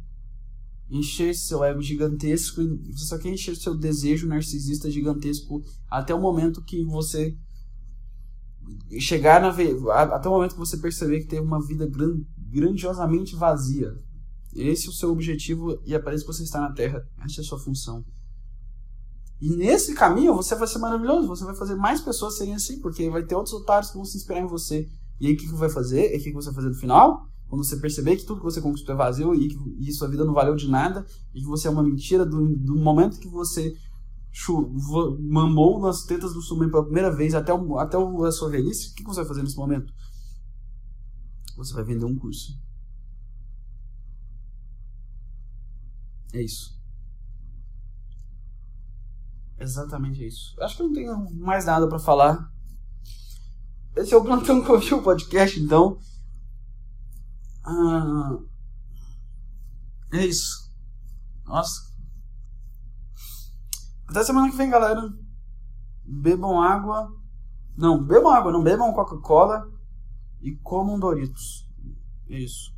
encher 0.90 1.34
seu 1.34 1.64
ego 1.64 1.82
gigantesco, 1.82 2.62
você 2.92 3.04
só 3.04 3.18
quer 3.18 3.30
encher 3.30 3.56
seu 3.56 3.76
desejo 3.76 4.28
narcisista 4.28 4.90
gigantesco 4.90 5.62
até 5.90 6.14
o 6.14 6.20
momento 6.20 6.62
que 6.62 6.84
você 6.84 7.36
chegar 8.98 9.40
na 9.40 9.48
até 10.12 10.28
o 10.28 10.32
momento 10.32 10.52
que 10.52 10.58
você 10.58 10.76
perceber 10.76 11.20
que 11.20 11.28
teve 11.28 11.42
uma 11.42 11.64
vida 11.64 11.88
grandiosamente 12.50 13.34
vazia. 13.36 13.96
Esse 14.56 14.86
é 14.86 14.90
o 14.90 14.92
seu 14.92 15.10
objetivo 15.10 15.80
e 15.84 15.94
é 15.94 16.14
isso 16.14 16.24
que 16.24 16.32
você 16.32 16.42
está 16.42 16.60
na 16.60 16.72
Terra. 16.72 17.06
Essa 17.24 17.40
é 17.40 17.42
a 17.42 17.44
sua 17.44 17.58
função. 17.58 18.04
E 19.40 19.50
nesse 19.50 19.94
caminho 19.94 20.34
você 20.34 20.54
vai 20.54 20.66
ser 20.66 20.78
maravilhoso, 20.78 21.28
você 21.28 21.44
vai 21.44 21.54
fazer 21.54 21.74
mais 21.74 22.00
pessoas 22.00 22.36
serem 22.36 22.54
assim, 22.54 22.80
porque 22.80 23.08
vai 23.10 23.22
ter 23.22 23.34
outros 23.34 23.54
otários 23.54 23.90
que 23.90 23.96
vão 23.96 24.04
se 24.04 24.16
inspirar 24.16 24.40
em 24.40 24.46
você. 24.46 24.88
E 25.20 25.26
aí 25.26 25.34
o 25.34 25.36
que, 25.36 25.46
que 25.46 25.54
vai 25.54 25.68
fazer? 25.68 26.14
E 26.14 26.18
o 26.18 26.22
que, 26.22 26.30
que 26.30 26.34
você 26.34 26.46
vai 26.46 26.56
fazer 26.56 26.68
no 26.68 26.74
final? 26.74 27.26
Quando 27.48 27.62
você 27.62 27.76
perceber 27.76 28.16
que 28.16 28.24
tudo 28.24 28.38
que 28.38 28.44
você 28.44 28.60
conquistou 28.60 28.94
é 28.94 28.98
vazio 28.98 29.34
e 29.34 29.48
que 29.48 29.76
e 29.78 29.92
sua 29.92 30.08
vida 30.08 30.24
não 30.24 30.34
valeu 30.34 30.56
de 30.56 30.68
nada 30.68 31.06
e 31.34 31.40
que 31.40 31.46
você 31.46 31.68
é 31.68 31.70
uma 31.70 31.82
mentira 31.82 32.24
do, 32.24 32.56
do 32.56 32.76
momento 32.76 33.20
que 33.20 33.28
você 33.28 33.76
mamou 35.20 35.80
nas 35.80 36.04
tetas 36.04 36.34
do 36.34 36.42
Sumen 36.42 36.70
pela 36.70 36.84
primeira 36.84 37.10
vez 37.10 37.34
até, 37.34 37.54
o, 37.54 37.78
até 37.78 37.96
o, 37.96 38.24
a 38.24 38.32
sua 38.32 38.50
velhice, 38.50 38.90
o 38.90 38.94
que 38.94 39.04
você 39.04 39.20
vai 39.20 39.28
fazer 39.28 39.42
nesse 39.42 39.56
momento? 39.56 39.92
Você 41.56 41.72
vai 41.72 41.84
vender 41.84 42.04
um 42.04 42.16
curso. 42.16 42.58
É 46.32 46.42
isso. 46.42 46.76
Exatamente 49.58 50.26
isso. 50.26 50.54
Acho 50.60 50.76
que 50.76 50.82
não 50.82 50.92
tenho 50.92 51.30
mais 51.34 51.64
nada 51.64 51.88
para 51.88 51.98
falar. 51.98 52.52
Esse 53.96 54.12
é 54.12 54.16
o 54.16 54.22
Plantão 54.22 54.62
Covil 54.62 55.02
Podcast, 55.02 55.58
então. 55.58 55.98
Ah, 57.64 58.38
é 60.12 60.26
isso. 60.26 60.70
Nossa. 61.46 61.94
Até 64.06 64.22
semana 64.22 64.50
que 64.50 64.56
vem, 64.56 64.68
galera. 64.68 65.02
Bebam 66.04 66.60
água. 66.60 67.10
Não, 67.76 68.02
bebam 68.04 68.32
água, 68.32 68.52
não 68.52 68.62
bebam 68.62 68.92
Coca-Cola. 68.92 69.72
E 70.42 70.54
comam 70.56 71.00
Doritos. 71.00 71.66
É 72.28 72.38
isso. 72.38 72.75